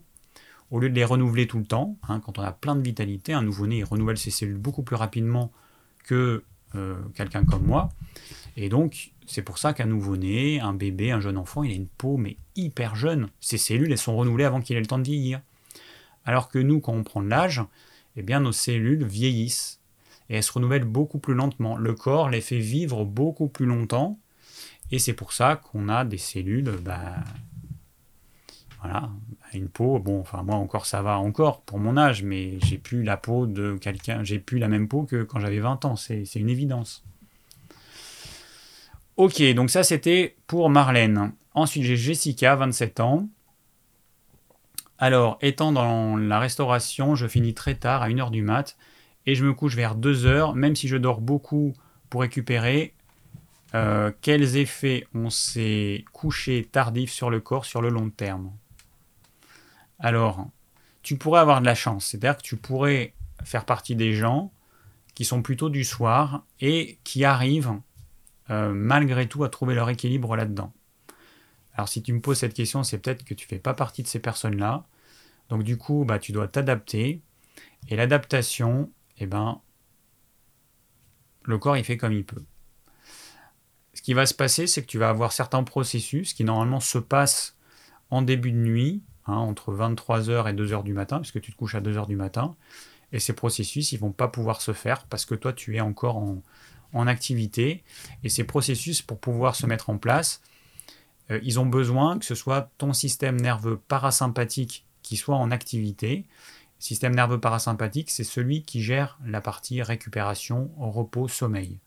au 0.70 0.80
lieu 0.80 0.88
de 0.88 0.94
les 0.94 1.04
renouveler 1.04 1.46
tout 1.46 1.58
le 1.58 1.66
temps. 1.66 1.98
Hein, 2.08 2.20
quand 2.20 2.38
on 2.38 2.42
a 2.42 2.52
plein 2.52 2.76
de 2.76 2.82
vitalité, 2.82 3.32
un 3.32 3.42
nouveau-né 3.42 3.84
renouvelle 3.84 4.16
ses 4.16 4.30
cellules 4.30 4.56
beaucoup 4.56 4.82
plus 4.82 4.96
rapidement 4.96 5.52
que 6.04 6.44
euh, 6.74 6.96
quelqu'un 7.14 7.44
comme 7.44 7.64
moi. 7.64 7.90
Et 8.56 8.68
donc, 8.68 9.12
c'est 9.26 9.42
pour 9.42 9.58
ça 9.58 9.72
qu'un 9.72 9.86
nouveau-né, 9.86 10.60
un 10.60 10.74
bébé, 10.74 11.10
un 11.12 11.20
jeune 11.20 11.36
enfant, 11.36 11.62
il 11.62 11.72
a 11.72 11.74
une 11.74 11.86
peau 11.86 12.16
mais 12.16 12.36
hyper 12.56 12.96
jeune. 12.96 13.28
Ses 13.40 13.58
cellules, 13.58 13.92
elles 13.92 13.98
sont 13.98 14.16
renouvelées 14.16 14.44
avant 14.44 14.60
qu'il 14.60 14.76
ait 14.76 14.80
le 14.80 14.86
temps 14.86 14.98
de 14.98 15.04
vieillir. 15.04 15.40
Alors 16.24 16.48
que 16.48 16.58
nous, 16.58 16.80
quand 16.80 16.92
on 16.92 17.04
prend 17.04 17.22
de 17.22 17.28
l'âge, 17.28 17.62
eh 18.16 18.22
nos 18.22 18.52
cellules 18.52 19.04
vieillissent 19.04 19.80
et 20.28 20.36
elles 20.36 20.42
se 20.42 20.52
renouvellent 20.52 20.84
beaucoup 20.84 21.18
plus 21.18 21.34
lentement. 21.34 21.76
Le 21.76 21.94
corps 21.94 22.30
les 22.30 22.40
fait 22.40 22.58
vivre 22.58 23.04
beaucoup 23.04 23.48
plus 23.48 23.66
longtemps 23.66 24.18
et 24.90 24.98
c'est 24.98 25.12
pour 25.12 25.32
ça 25.32 25.56
qu'on 25.56 25.88
a 25.88 26.04
des 26.04 26.18
cellules, 26.18 26.70
bah, 26.82 27.16
Voilà, 28.80 29.10
une 29.54 29.68
peau, 29.68 29.98
bon, 29.98 30.20
enfin 30.20 30.42
moi 30.42 30.56
encore 30.56 30.86
ça 30.86 31.02
va 31.02 31.18
encore 31.18 31.62
pour 31.62 31.78
mon 31.78 31.96
âge, 31.96 32.22
mais 32.22 32.58
j'ai 32.60 32.78
plus 32.78 33.02
la 33.02 33.16
peau 33.16 33.46
de 33.46 33.76
quelqu'un, 33.80 34.22
j'ai 34.24 34.38
plus 34.38 34.58
la 34.58 34.68
même 34.68 34.88
peau 34.88 35.04
que 35.04 35.22
quand 35.22 35.40
j'avais 35.40 35.60
20 35.60 35.84
ans, 35.84 35.96
c'est 35.96 36.24
une 36.34 36.50
évidence. 36.50 37.04
Ok, 39.16 39.42
donc 39.54 39.70
ça 39.70 39.82
c'était 39.82 40.36
pour 40.46 40.70
Marlène. 40.70 41.32
Ensuite 41.54 41.84
j'ai 41.84 41.96
Jessica, 41.96 42.56
27 42.56 43.00
ans. 43.00 43.28
Alors, 44.98 45.38
étant 45.42 45.72
dans 45.72 46.16
la 46.16 46.38
restauration, 46.38 47.14
je 47.14 47.26
finis 47.26 47.54
très 47.54 47.74
tard, 47.74 48.02
à 48.02 48.08
1h 48.08 48.30
du 48.30 48.42
mat, 48.42 48.76
et 49.26 49.34
je 49.34 49.44
me 49.44 49.52
couche 49.52 49.74
vers 49.74 49.96
2h, 49.96 50.54
même 50.54 50.76
si 50.76 50.88
je 50.88 50.96
dors 50.96 51.20
beaucoup 51.20 51.74
pour 52.10 52.20
récupérer. 52.20 52.94
Euh, 53.74 54.12
quels 54.20 54.56
effets 54.56 55.06
ont 55.14 55.30
ces 55.30 56.04
couchers 56.12 56.68
tardifs 56.70 57.10
sur 57.10 57.30
le 57.30 57.40
corps 57.40 57.64
sur 57.64 57.82
le 57.82 57.88
long 57.88 58.10
terme? 58.10 58.52
Alors, 59.98 60.46
tu 61.02 61.16
pourrais 61.16 61.40
avoir 61.40 61.60
de 61.60 61.66
la 61.66 61.74
chance. 61.74 62.06
C'est-à-dire 62.06 62.36
que 62.36 62.42
tu 62.42 62.56
pourrais 62.56 63.14
faire 63.42 63.64
partie 63.64 63.96
des 63.96 64.14
gens 64.14 64.52
qui 65.14 65.24
sont 65.24 65.42
plutôt 65.42 65.70
du 65.70 65.84
soir 65.84 66.44
et 66.60 66.98
qui 67.04 67.24
arrivent 67.24 67.78
euh, 68.50 68.72
malgré 68.74 69.26
tout 69.26 69.44
à 69.44 69.48
trouver 69.48 69.74
leur 69.74 69.88
équilibre 69.88 70.36
là-dedans. 70.36 70.72
Alors 71.74 71.88
si 71.88 72.02
tu 72.02 72.12
me 72.12 72.20
poses 72.20 72.38
cette 72.38 72.54
question, 72.54 72.82
c'est 72.82 72.98
peut-être 72.98 73.24
que 73.24 73.34
tu 73.34 73.46
ne 73.46 73.48
fais 73.48 73.58
pas 73.58 73.74
partie 73.74 74.02
de 74.02 74.08
ces 74.08 74.18
personnes-là. 74.18 74.84
Donc 75.48 75.62
du 75.62 75.76
coup, 75.76 76.04
bah, 76.06 76.18
tu 76.18 76.32
dois 76.32 76.48
t'adapter. 76.48 77.20
Et 77.88 77.96
l'adaptation, 77.96 78.90
eh 79.18 79.26
ben, 79.26 79.60
le 81.42 81.58
corps, 81.58 81.76
il 81.76 81.84
fait 81.84 81.96
comme 81.96 82.12
il 82.12 82.24
peut. 82.24 82.44
Ce 83.92 84.02
qui 84.02 84.14
va 84.14 84.26
se 84.26 84.34
passer, 84.34 84.66
c'est 84.66 84.82
que 84.82 84.86
tu 84.86 84.98
vas 84.98 85.08
avoir 85.08 85.32
certains 85.32 85.62
processus 85.62 86.34
qui 86.34 86.44
normalement 86.44 86.80
se 86.80 86.98
passent 86.98 87.56
en 88.10 88.22
début 88.22 88.52
de 88.52 88.58
nuit, 88.58 89.02
Hein, 89.26 89.36
entre 89.36 89.72
23h 89.72 90.50
et 90.50 90.52
2h 90.52 90.82
du 90.82 90.92
matin, 90.92 91.18
puisque 91.18 91.40
tu 91.40 91.50
te 91.50 91.56
couches 91.56 91.74
à 91.74 91.80
2h 91.80 92.06
du 92.06 92.16
matin. 92.16 92.56
Et 93.12 93.20
ces 93.20 93.32
processus, 93.32 93.92
ils 93.92 93.98
vont 93.98 94.12
pas 94.12 94.28
pouvoir 94.28 94.60
se 94.60 94.72
faire 94.72 95.06
parce 95.06 95.24
que 95.24 95.34
toi, 95.34 95.52
tu 95.52 95.76
es 95.76 95.80
encore 95.80 96.16
en, 96.16 97.06
activité. 97.06 97.82
Et 98.22 98.28
ces 98.28 98.44
processus, 98.44 99.02
pour 99.02 99.18
pouvoir 99.18 99.56
se 99.56 99.66
mettre 99.66 99.90
en 99.90 99.98
place, 99.98 100.42
euh, 101.30 101.40
ils 101.42 101.58
ont 101.58 101.66
besoin 101.66 102.18
que 102.18 102.24
ce 102.24 102.36
soit 102.36 102.70
ton 102.78 102.92
système 102.92 103.40
nerveux 103.40 103.80
parasympathique 103.88 104.86
qui 105.02 105.16
soit 105.16 105.34
en 105.34 105.50
activité. 105.50 106.24
Système 106.84 107.14
nerveux 107.14 107.40
parasympathique, 107.40 108.10
c'est 108.10 108.24
celui 108.24 108.62
qui 108.62 108.82
gère 108.82 109.18
la 109.24 109.40
partie 109.40 109.80
récupération, 109.80 110.70
repos, 110.76 111.28
sommeil. 111.28 111.78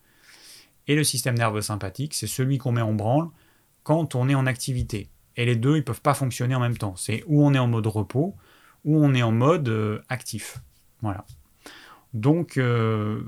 Et 0.88 0.96
le 0.96 1.04
système 1.04 1.38
nerveux 1.38 1.62
sympathique, 1.62 2.16
c'est 2.16 2.26
celui 2.26 2.58
qu'on 2.58 2.72
met 2.72 2.82
en 2.82 2.94
branle 2.94 3.30
quand 3.84 4.16
on 4.16 4.28
est 4.28 4.34
en 4.34 4.48
activité. 4.48 5.12
Et 5.36 5.46
les 5.46 5.56
deux, 5.56 5.76
ils 5.76 5.82
ne 5.82 5.84
peuvent 5.84 6.02
pas 6.02 6.16
fonctionner 6.16 6.56
en 6.56 6.60
même 6.60 6.80
temps. 6.80 6.96
C'est 6.96 7.24
où 7.28 7.46
on 7.46 7.54
est 7.54 7.60
en 7.60 7.68
mode 7.68 7.86
repos, 7.86 8.36
ou 8.86 8.98
on 8.98 9.14
est 9.14 9.22
en 9.22 9.32
mode 9.32 9.70
euh, 9.70 10.02
actif. 10.10 10.62
Voilà. 11.04 11.26
Donc, 12.16 12.58
euh, 12.58 13.22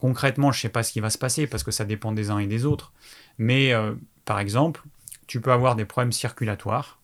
concrètement, 0.00 0.50
je 0.50 0.58
ne 0.58 0.62
sais 0.62 0.70
pas 0.70 0.82
ce 0.82 0.90
qui 0.90 0.98
va 0.98 1.10
se 1.10 1.18
passer 1.18 1.46
parce 1.46 1.62
que 1.62 1.70
ça 1.70 1.84
dépend 1.84 2.10
des 2.10 2.30
uns 2.30 2.40
et 2.40 2.48
des 2.48 2.66
autres. 2.66 2.92
Mais 3.38 3.72
euh, 3.72 3.94
par 4.24 4.40
exemple, 4.40 4.82
tu 5.28 5.40
peux 5.40 5.52
avoir 5.52 5.76
des 5.76 5.84
problèmes 5.84 6.10
circulatoires. 6.10 7.00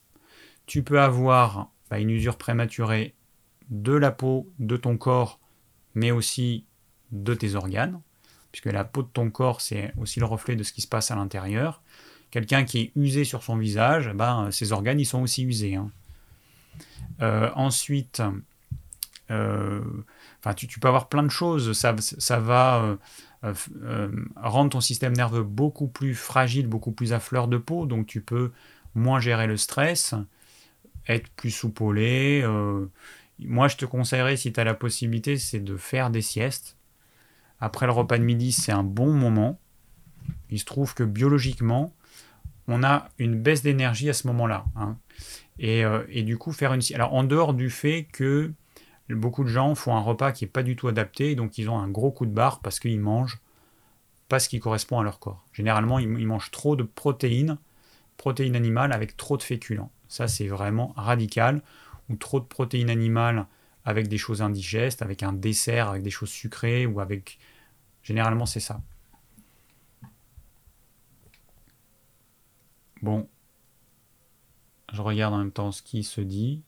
Tu 0.67 0.83
peux 0.83 1.01
avoir 1.01 1.71
bah, 1.89 2.01
une 2.01 2.11
usure 2.11 2.37
prématurée 2.37 3.15
de 3.71 3.93
la 3.93 4.11
peau, 4.11 4.51
de 4.59 4.77
ton 4.77 4.97
corps, 4.97 5.41
mais 5.95 6.11
aussi 6.11 6.65
de 7.13 7.35
tes 7.35 7.55
organes. 7.55 8.01
Puisque 8.53 8.67
la 8.67 8.85
peau 8.85 9.03
de 9.03 9.09
ton 9.09 9.31
corps, 9.31 9.61
c'est 9.61 9.93
aussi 9.99 10.21
le 10.21 10.27
reflet 10.27 10.57
de 10.57 10.63
ce 10.63 10.73
qui 10.73 10.81
se 10.81 10.89
passe 10.89 11.11
à 11.11 11.17
l'intérieur. 11.17 11.83
Quelqu'un 12.31 12.65
qui 12.65 12.79
est 12.79 12.93
usé 12.97 13.25
sur 13.25 13.43
son 13.43 13.57
visage, 13.57 14.11
ben, 14.15 14.51
ses 14.51 14.73
organes 14.73 15.01
ils 15.01 15.07
sont 15.07 15.23
aussi 15.23 15.45
usés. 15.45 15.75
Hein. 15.75 15.91
Euh, 17.23 17.51
ensuite, 17.55 18.23
euh, 19.31 19.83
tu, 20.57 20.67
tu, 20.67 20.81
peux 20.81 20.89
avoir 20.89 21.09
plein 21.09 21.23
de 21.23 21.31
choses. 21.31 21.73
Ça, 21.73 21.95
ça 21.99 22.39
va 22.39 22.99
euh, 23.45 24.09
rendre 24.37 24.71
ton 24.71 24.81
système 24.81 25.15
nerveux 25.15 25.43
beaucoup 25.43 25.89
plus 25.89 26.15
fragile, 26.15 26.67
beaucoup 26.67 26.93
plus 26.93 27.13
à 27.13 27.21
fleur 27.21 27.49
de 27.49 27.59
peau. 27.59 27.87
Donc 27.87 28.07
tu 28.07 28.21
peux 28.21 28.53
moins 28.95 29.21
gérer 29.21 29.47
le 29.47 29.57
stress, 29.57 30.15
être 31.09 31.29
plus 31.31 31.51
soupolé. 31.51 32.45
Moi, 33.39 33.69
je 33.69 33.77
te 33.77 33.85
conseillerais, 33.85 34.37
si 34.37 34.53
tu 34.53 34.61
as 34.61 34.65
la 34.65 34.75
possibilité, 34.75 35.37
c'est 35.37 35.61
de 35.61 35.77
faire 35.77 36.11
des 36.11 36.23
siestes. 36.23 36.77
Après 37.61 37.87
le 37.87 37.93
repas 37.93 38.19
de 38.19 38.25
midi, 38.25 38.53
c'est 38.53 38.73
un 38.73 38.83
bon 38.83 39.13
moment. 39.13 39.59
Il 40.51 40.59
se 40.59 40.65
trouve 40.65 40.95
que 40.95 41.03
biologiquement, 41.03 41.95
on 42.69 42.83
a 42.83 43.09
une 43.19 43.41
baisse 43.41 43.63
d'énergie 43.63 44.09
à 44.09 44.13
ce 44.13 44.27
moment-là. 44.29 44.65
Hein. 44.77 44.97
Euh, 45.63 46.05
et, 46.09 46.23
du 46.23 46.37
coup, 46.39 46.53
faire 46.53 46.73
une. 46.75 46.83
Alors, 46.95 47.15
en 47.15 47.25
dehors 47.25 47.55
du 47.55 47.71
fait 47.71 48.09
que 48.13 48.53
beaucoup 49.09 49.45
de 49.45 49.49
gens 49.49 49.75
font 49.75 49.97
un 49.97 50.01
repas 50.01 50.33
qui 50.33 50.45
n'est 50.45 50.51
pas 50.51 50.63
du 50.63 50.77
tout 50.77 50.89
adapté, 50.89 51.35
donc 51.35 51.59
ils 51.59 51.71
ont 51.71 51.79
un 51.79 51.89
gros 51.89 52.11
coup 52.11 52.27
de 52.27 52.33
barre 52.33 52.61
parce 52.61 52.81
qu'ils 52.81 53.01
mangent 53.01 53.41
pas 54.29 54.41
ce 54.41 54.49
qui 54.49 54.59
correspond 54.59 54.99
à 54.99 55.05
leur 55.05 55.21
corps. 55.21 55.45
Généralement, 55.53 55.99
ils, 55.99 56.27
mangent 56.27 56.51
trop 56.51 56.75
de 56.75 56.83
protéines, 56.83 57.59
protéines 58.17 58.57
animales 58.57 58.93
avec 58.93 59.17
trop 59.17 59.37
de 59.37 59.43
féculents. 59.43 59.93
Ça, 60.09 60.27
c'est 60.27 60.49
vraiment 60.49 60.93
radical. 60.97 61.63
Ou 62.09 62.17
trop 62.17 62.41
de 62.41 62.45
protéines 62.45 62.91
animales 62.91 63.47
avec 63.85 64.09
des 64.09 64.19
choses 64.19 64.43
indigestes, 64.43 65.03
avec 65.03 65.23
un 65.23 65.33
dessert, 65.33 65.89
avec 65.89 66.03
des 66.03 66.11
choses 66.11 66.31
sucrées, 66.31 66.87
ou 66.87 67.01
avec. 67.01 67.39
Généralement, 68.03 68.47
c'est 68.47 68.61
ça. 68.61 68.81
Bon, 73.03 73.29
je 74.93 75.03
regarde 75.03 75.35
en 75.35 75.39
même 75.39 75.53
temps 75.53 75.73
ce 75.73 75.83
qui 75.83 76.03
se 76.03 76.21
dit. 76.21 76.63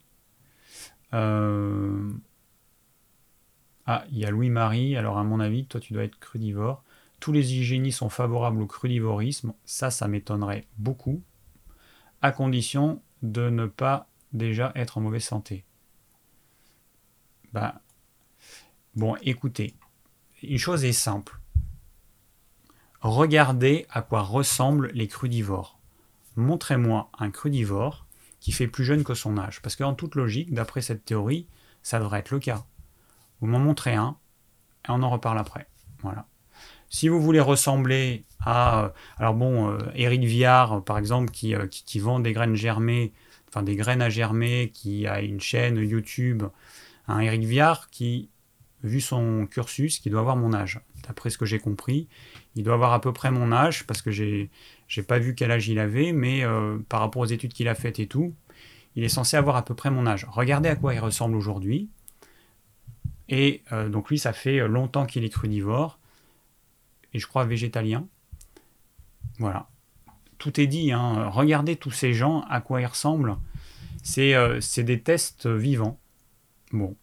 Euh, 1.14 2.12
ah, 3.86 4.04
il 4.10 4.18
y 4.18 4.24
a 4.26 4.30
Louis-Marie. 4.30 4.96
Alors, 4.96 5.18
à 5.18 5.24
mon 5.24 5.40
avis, 5.40 5.64
toi, 5.66 5.80
tu 5.80 5.92
dois 5.92 6.04
être 6.04 6.18
crudivore. 6.18 6.84
Tous 7.20 7.32
les 7.32 7.54
hygiénistes 7.54 7.98
sont 7.98 8.10
favorables 8.10 8.60
au 8.60 8.66
crudivorisme. 8.66 9.54
Ça, 9.64 9.90
ça 9.90 10.08
m'étonnerait 10.08 10.66
beaucoup, 10.76 11.22
à 12.22 12.30
condition 12.30 13.02
de 13.22 13.50
ne 13.50 13.66
pas 13.66 14.07
déjà 14.32 14.72
être 14.74 14.98
en 14.98 15.00
mauvaise 15.00 15.24
santé. 15.24 15.64
Bah, 17.52 17.80
bon, 18.94 19.16
écoutez, 19.22 19.74
une 20.42 20.58
chose 20.58 20.84
est 20.84 20.92
simple. 20.92 21.40
Regardez 23.00 23.86
à 23.90 24.02
quoi 24.02 24.22
ressemblent 24.22 24.90
les 24.92 25.08
crudivores 25.08 25.78
montrez-moi 26.38 27.10
un 27.18 27.30
crudivore 27.30 28.06
qui 28.40 28.52
fait 28.52 28.68
plus 28.68 28.84
jeune 28.84 29.04
que 29.04 29.14
son 29.14 29.36
âge. 29.36 29.60
Parce 29.60 29.76
qu'en 29.76 29.94
toute 29.94 30.14
logique, 30.14 30.54
d'après 30.54 30.80
cette 30.80 31.04
théorie, 31.04 31.46
ça 31.82 31.98
devrait 31.98 32.20
être 32.20 32.30
le 32.30 32.38
cas. 32.38 32.64
Vous 33.40 33.46
m'en 33.46 33.58
montrez 33.58 33.94
un, 33.94 34.16
et 34.86 34.90
on 34.90 35.02
en 35.02 35.10
reparle 35.10 35.38
après. 35.38 35.66
Voilà. 36.02 36.26
Si 36.88 37.08
vous 37.08 37.20
voulez 37.20 37.40
ressembler 37.40 38.24
à... 38.40 38.84
Euh, 38.84 38.88
alors 39.18 39.34
bon, 39.34 39.70
euh, 39.70 39.78
Eric 39.94 40.22
Viard, 40.22 40.82
par 40.84 40.96
exemple, 40.96 41.32
euh, 41.44 41.66
qui, 41.66 41.84
qui, 41.84 41.98
vend 41.98 42.20
des 42.20 42.32
graines 42.32 42.54
germées, 42.54 43.12
enfin 43.48 43.62
des 43.62 43.76
graines 43.76 44.02
à 44.02 44.08
germer, 44.08 44.70
qui 44.72 45.06
a 45.06 45.20
une 45.20 45.40
chaîne 45.40 45.76
YouTube, 45.76 46.44
un 47.06 47.20
Eric 47.20 47.42
Viard 47.44 47.90
qui, 47.90 48.28
vu 48.82 49.00
son 49.00 49.46
cursus, 49.46 49.98
qui 49.98 50.10
doit 50.10 50.20
avoir 50.20 50.36
mon 50.36 50.52
âge. 50.52 50.80
D'après 51.06 51.30
ce 51.30 51.38
que 51.38 51.46
j'ai 51.46 51.58
compris, 51.58 52.08
il 52.54 52.64
doit 52.64 52.74
avoir 52.74 52.92
à 52.92 53.00
peu 53.00 53.12
près 53.12 53.30
mon 53.30 53.52
âge, 53.52 53.86
parce 53.86 54.02
que 54.02 54.10
j'ai 54.10 54.50
j'ai 54.86 55.02
pas 55.02 55.18
vu 55.18 55.34
quel 55.34 55.50
âge 55.50 55.68
il 55.68 55.78
avait, 55.78 56.12
mais 56.12 56.44
euh, 56.44 56.78
par 56.88 57.00
rapport 57.00 57.22
aux 57.22 57.26
études 57.26 57.52
qu'il 57.52 57.68
a 57.68 57.74
faites 57.74 57.98
et 57.98 58.06
tout, 58.06 58.34
il 58.96 59.04
est 59.04 59.08
censé 59.08 59.36
avoir 59.36 59.56
à 59.56 59.64
peu 59.64 59.74
près 59.74 59.90
mon 59.90 60.06
âge. 60.06 60.26
Regardez 60.30 60.68
à 60.68 60.76
quoi 60.76 60.94
il 60.94 61.00
ressemble 61.00 61.36
aujourd'hui. 61.36 61.88
Et 63.28 63.62
euh, 63.72 63.88
donc 63.88 64.08
lui, 64.08 64.18
ça 64.18 64.32
fait 64.32 64.66
longtemps 64.66 65.06
qu'il 65.06 65.24
est 65.24 65.28
crudivore, 65.28 65.98
et 67.12 67.18
je 67.18 67.26
crois 67.26 67.44
végétalien. 67.44 68.06
Voilà. 69.38 69.68
Tout 70.38 70.60
est 70.60 70.66
dit. 70.66 70.92
Hein. 70.92 71.28
Regardez 71.28 71.76
tous 71.76 71.90
ces 71.90 72.14
gens, 72.14 72.42
à 72.48 72.60
quoi 72.60 72.80
ils 72.80 72.86
ressemblent. 72.86 73.36
C'est 74.02 74.34
euh, 74.34 74.60
des 74.78 75.00
tests 75.00 75.46
vivants. 75.46 75.98
Bon. 76.72 76.94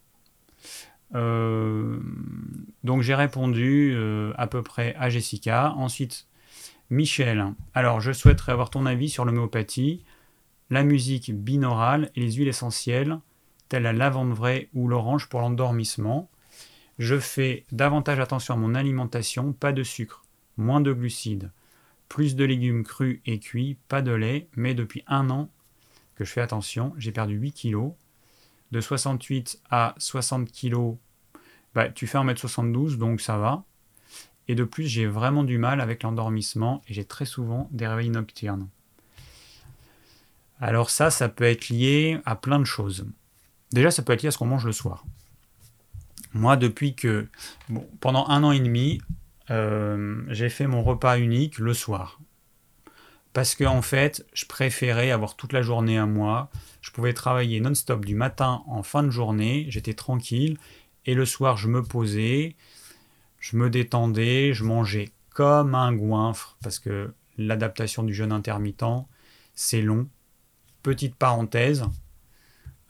donc 2.83 3.01
j'ai 3.01 3.15
répondu 3.15 3.95
à 4.37 4.47
peu 4.47 4.61
près 4.63 4.95
à 4.95 5.09
Jessica. 5.09 5.73
Ensuite, 5.73 6.27
Michel, 6.91 7.53
alors 7.73 7.99
je 7.99 8.11
souhaiterais 8.11 8.51
avoir 8.51 8.69
ton 8.69 8.85
avis 8.85 9.09
sur 9.09 9.25
l'homéopathie, 9.25 10.03
la 10.69 10.83
musique 10.83 11.33
binaurale 11.33 12.11
et 12.15 12.21
les 12.21 12.33
huiles 12.33 12.47
essentielles, 12.47 13.19
telles 13.69 13.83
la 13.83 13.93
lavande 13.93 14.33
vraie 14.33 14.69
ou 14.73 14.87
l'orange 14.87 15.27
pour 15.27 15.41
l'endormissement. 15.41 16.29
Je 16.99 17.19
fais 17.19 17.65
davantage 17.71 18.19
attention 18.19 18.53
à 18.53 18.57
mon 18.57 18.75
alimentation, 18.75 19.51
pas 19.51 19.71
de 19.71 19.83
sucre, 19.83 20.23
moins 20.57 20.79
de 20.79 20.93
glucides, 20.93 21.51
plus 22.09 22.35
de 22.35 22.45
légumes 22.45 22.83
crus 22.83 23.19
et 23.25 23.39
cuits, 23.39 23.77
pas 23.87 24.01
de 24.01 24.11
lait, 24.11 24.47
mais 24.55 24.73
depuis 24.73 25.03
un 25.07 25.29
an 25.29 25.49
que 26.15 26.25
je 26.25 26.31
fais 26.31 26.41
attention, 26.41 26.93
j'ai 26.97 27.11
perdu 27.11 27.35
8 27.35 27.51
kilos. 27.51 27.93
De 28.71 28.81
68 28.81 29.61
à 29.69 29.95
60 29.97 30.51
kilos, 30.51 30.95
bah, 31.73 31.89
tu 31.89 32.07
fais 32.07 32.17
1m72, 32.17 32.97
donc 32.97 33.21
ça 33.21 33.37
va. 33.37 33.63
Et 34.47 34.55
de 34.55 34.63
plus, 34.63 34.87
j'ai 34.87 35.07
vraiment 35.07 35.43
du 35.43 35.57
mal 35.57 35.81
avec 35.81 36.03
l'endormissement 36.03 36.81
et 36.87 36.93
j'ai 36.93 37.05
très 37.05 37.25
souvent 37.25 37.67
des 37.71 37.87
réveils 37.87 38.09
nocturnes. 38.09 38.67
Alors 40.59 40.89
ça, 40.89 41.09
ça 41.11 41.29
peut 41.29 41.43
être 41.43 41.69
lié 41.69 42.19
à 42.25 42.35
plein 42.35 42.59
de 42.59 42.65
choses. 42.65 43.05
Déjà, 43.71 43.91
ça 43.91 44.03
peut 44.03 44.13
être 44.13 44.21
lié 44.21 44.29
à 44.29 44.31
ce 44.31 44.37
qu'on 44.37 44.45
mange 44.45 44.65
le 44.65 44.71
soir. 44.71 45.03
Moi, 46.33 46.57
depuis 46.57 46.95
que... 46.95 47.27
Pendant 47.99 48.27
un 48.27 48.43
an 48.43 48.51
et 48.51 48.59
demi, 48.59 49.01
euh, 49.51 50.23
j'ai 50.29 50.49
fait 50.49 50.67
mon 50.67 50.83
repas 50.83 51.19
unique 51.19 51.59
le 51.59 51.73
soir. 51.73 52.19
Parce 53.33 53.53
que 53.53 53.65
en 53.65 53.81
fait, 53.81 54.25
je 54.33 54.45
préférais 54.45 55.11
avoir 55.11 55.35
toute 55.35 55.51
la 55.51 55.61
journée 55.61 55.97
à 55.97 56.05
moi. 56.05 56.49
Je 56.81 56.91
pouvais 56.91 57.13
travailler 57.13 57.59
non-stop 57.59 58.05
du 58.05 58.15
matin 58.15 58.63
en 58.67 58.81
fin 58.81 59.03
de 59.03 59.09
journée. 59.09 59.65
J'étais 59.69 59.93
tranquille. 59.93 60.57
Et 61.05 61.13
le 61.13 61.25
soir, 61.25 61.57
je 61.57 61.67
me 61.67 61.83
posais, 61.83 62.55
je 63.39 63.57
me 63.57 63.69
détendais, 63.69 64.53
je 64.53 64.63
mangeais 64.63 65.09
comme 65.31 65.75
un 65.75 65.93
goinfre. 65.93 66.57
Parce 66.63 66.79
que 66.79 67.13
l'adaptation 67.37 68.03
du 68.03 68.13
jeûne 68.13 68.31
intermittent, 68.31 69.05
c'est 69.53 69.81
long. 69.81 70.07
Petite 70.81 71.15
parenthèse. 71.15 71.83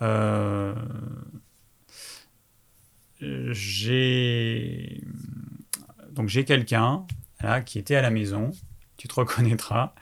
Euh, 0.04 0.76
j'ai 3.20 5.02
donc 6.16 6.30
j'ai 6.30 6.46
quelqu'un 6.46 7.06
là 7.42 7.62
qui 7.62 7.78
était 7.78 7.96
à 7.96 8.02
la 8.02 8.10
maison, 8.10 8.52
tu 8.98 9.08
te 9.08 9.14
reconnaîtras, 9.14 9.94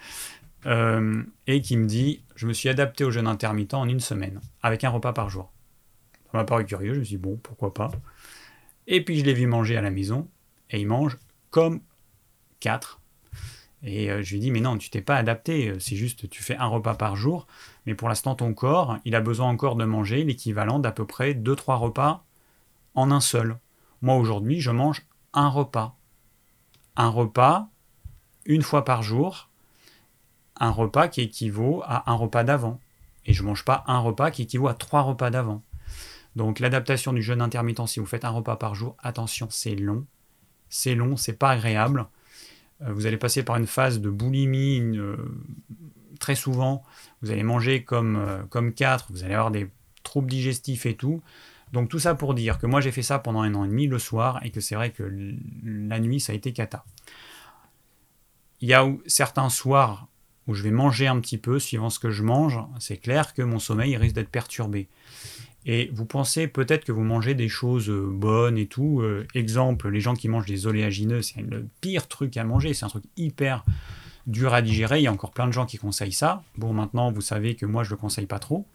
euh, 0.66 1.24
et 1.48 1.62
qui 1.62 1.76
me 1.76 1.88
dit 1.88 2.24
je 2.36 2.48
me 2.48 2.54
suis 2.54 2.70
adapté 2.70 3.04
au 3.04 3.12
jeûne 3.12 3.28
intermittent 3.28 3.74
en 3.74 3.88
une 3.88 4.00
semaine 4.00 4.40
avec 4.62 4.84
un 4.84 4.90
repas 4.90 5.14
par 5.14 5.30
jour. 5.30 5.52
Ça 6.32 6.38
m'a 6.38 6.46
paru 6.46 6.66
curieux, 6.66 6.94
je 6.94 7.00
me 7.00 7.04
suis 7.04 7.18
dit 7.18 7.22
bon 7.22 7.38
pourquoi 7.38 7.74
pas. 7.74 7.92
Et 8.88 9.04
puis 9.04 9.20
je 9.20 9.26
l'ai 9.26 9.34
vu 9.34 9.48
manger 9.48 9.76
à 9.76 9.82
la 9.82 9.92
maison 9.92 10.30
et 10.70 10.80
il 10.80 10.88
mange 10.88 11.18
comme 11.50 11.82
quatre. 12.60 13.02
Et 13.86 14.10
euh, 14.10 14.24
je 14.24 14.34
lui 14.34 14.40
dis 14.40 14.52
mais 14.52 14.62
non 14.62 14.78
tu 14.78 14.90
t'es 14.90 15.02
pas 15.02 15.18
adapté, 15.18 15.74
c'est 15.80 15.96
juste 15.96 16.30
tu 16.30 16.44
fais 16.44 16.56
un 16.56 16.68
repas 16.68 16.96
par 16.96 17.16
jour, 17.16 17.48
mais 17.86 17.96
pour 17.96 18.08
l'instant 18.08 18.36
ton 18.36 18.54
corps 18.54 19.00
il 19.04 19.16
a 19.16 19.22
besoin 19.22 19.50
encore 19.50 19.76
de 19.76 19.86
manger 19.86 20.24
l'équivalent 20.24 20.80
d'à 20.80 20.92
peu 20.92 21.06
près 21.06 21.34
2-3 21.34 21.78
repas 21.78 22.24
en 22.96 23.12
un 23.12 23.20
seul. 23.22 23.58
Moi 24.02 24.16
aujourd'hui 24.16 24.62
je 24.62 24.72
mange 24.72 25.02
un 25.34 25.50
repas 25.50 25.98
un 26.96 27.10
repas 27.10 27.70
une 28.46 28.62
fois 28.62 28.84
par 28.86 29.04
jour, 29.04 29.50
un 30.60 30.70
repas 30.70 31.08
qui 31.08 31.22
équivaut 31.22 31.82
à 31.86 32.12
un 32.12 32.16
repas 32.16 32.44
d'avant. 32.44 32.80
Et 33.26 33.34
je 33.34 33.42
ne 33.42 33.48
mange 33.48 33.64
pas 33.64 33.84
un 33.88 34.00
repas 34.00 34.32
qui 34.32 34.44
équivaut 34.44 34.68
à 34.68 34.74
trois 34.74 35.02
repas 35.02 35.30
d'avant. 35.30 35.64
Donc 36.36 36.60
l'adaptation 36.60 37.14
du 37.14 37.22
jeûne 37.22 37.42
intermittent, 37.42 37.88
si 37.88 38.00
vous 38.00 38.06
faites 38.06 38.26
un 38.26 38.30
repas 38.30 38.56
par 38.56 38.76
jour, 38.76 38.96
attention, 39.02 39.48
c'est 39.50 39.76
long. 39.76 40.06
C'est 40.70 40.96
long, 40.96 41.16
c'est 41.16 41.34
pas 41.34 41.52
agréable. 41.52 42.08
Euh, 42.82 42.92
vous 42.94 43.06
allez 43.06 43.18
passer 43.18 43.44
par 43.44 43.58
une 43.58 43.68
phase 43.68 44.02
de 44.02 44.10
boulimie 44.10 44.98
euh, 44.98 45.16
très 46.20 46.36
souvent. 46.36 46.84
Vous 47.22 47.32
allez 47.32 47.44
manger 47.44 47.84
comme, 47.84 48.16
euh, 48.16 48.44
comme 48.50 48.74
quatre, 48.74 49.08
vous 49.12 49.24
allez 49.24 49.36
avoir 49.36 49.52
des 49.52 49.70
troubles 50.04 50.30
digestifs 50.30 50.86
et 50.86 50.96
tout. 50.96 51.22
Donc 51.74 51.90
tout 51.90 52.00
ça 52.00 52.16
pour 52.16 52.36
dire 52.36 52.60
que 52.60 52.68
moi 52.68 52.80
j'ai 52.80 52.92
fait 52.92 53.02
ça 53.02 53.20
pendant 53.20 53.42
un 53.42 53.54
an 53.56 53.66
et 53.66 53.68
demi 53.68 53.88
le 53.88 54.00
soir 54.00 54.40
et 54.44 54.52
que 54.52 54.62
c'est 54.62 54.76
vrai 54.76 54.92
que 54.92 55.04
la 55.64 56.00
nuit 56.00 56.20
ça 56.20 56.32
a 56.32 56.36
été 56.36 56.54
cata. 56.54 56.86
Il 58.62 58.70
y 58.70 58.74
a 58.74 58.88
certains 59.08 59.50
soirs 59.50 60.08
où 60.48 60.54
je 60.54 60.64
vais 60.64 60.72
manger 60.72 61.08
un 61.08 61.20
petit 61.20 61.38
peu 61.38 61.60
suivant 61.60 61.90
ce 61.90 62.00
que 62.00 62.12
je 62.12 62.24
mange, 62.24 62.60
c'est 62.80 62.98
clair 62.98 63.34
que 63.34 63.42
mon 63.42 63.60
sommeil 63.60 63.98
risque 63.98 64.16
d'être 64.16 64.30
perturbé. 64.30 64.88
Et 65.66 65.90
vous 65.94 66.06
pensez 66.06 66.48
peut-être 66.48 66.84
que 66.84 66.92
vous 66.92 67.04
mangez 67.04 67.36
des 67.36 67.48
choses 67.48 67.90
euh, 67.90 68.10
bonnes 68.12 68.58
et 68.58 68.66
tout. 68.66 69.00
Euh, 69.02 69.26
exemple, 69.34 69.90
les 69.90 70.02
gens 70.02 70.14
qui 70.14 70.28
mangent 70.28 70.46
des 70.46 70.68
oléagineux, 70.68 71.22
c'est 71.22 71.42
le 71.42 71.68
pire 71.80 72.08
truc 72.10 72.36
à 72.36 72.44
manger, 72.44 72.74
c'est 72.74 72.84
un 72.84 72.90
truc 72.90 73.06
hyper 73.16 73.64
dur 74.28 74.54
à 74.54 74.62
digérer. 74.62 75.00
Il 75.00 75.04
y 75.04 75.08
a 75.08 75.12
encore 75.12 75.32
plein 75.32 75.48
de 75.48 75.54
gens 75.54 75.66
qui 75.66 75.78
conseillent 75.78 76.12
ça. 76.12 76.44
Bon, 76.58 76.74
maintenant, 76.74 77.14
vous 77.14 77.22
savez 77.22 77.56
que 77.56 77.66
moi, 77.66 77.84
je 77.84 77.92
ne 77.92 77.96
le 77.96 78.02
conseille 78.02 78.26
pas 78.26 78.40
trop. 78.40 78.66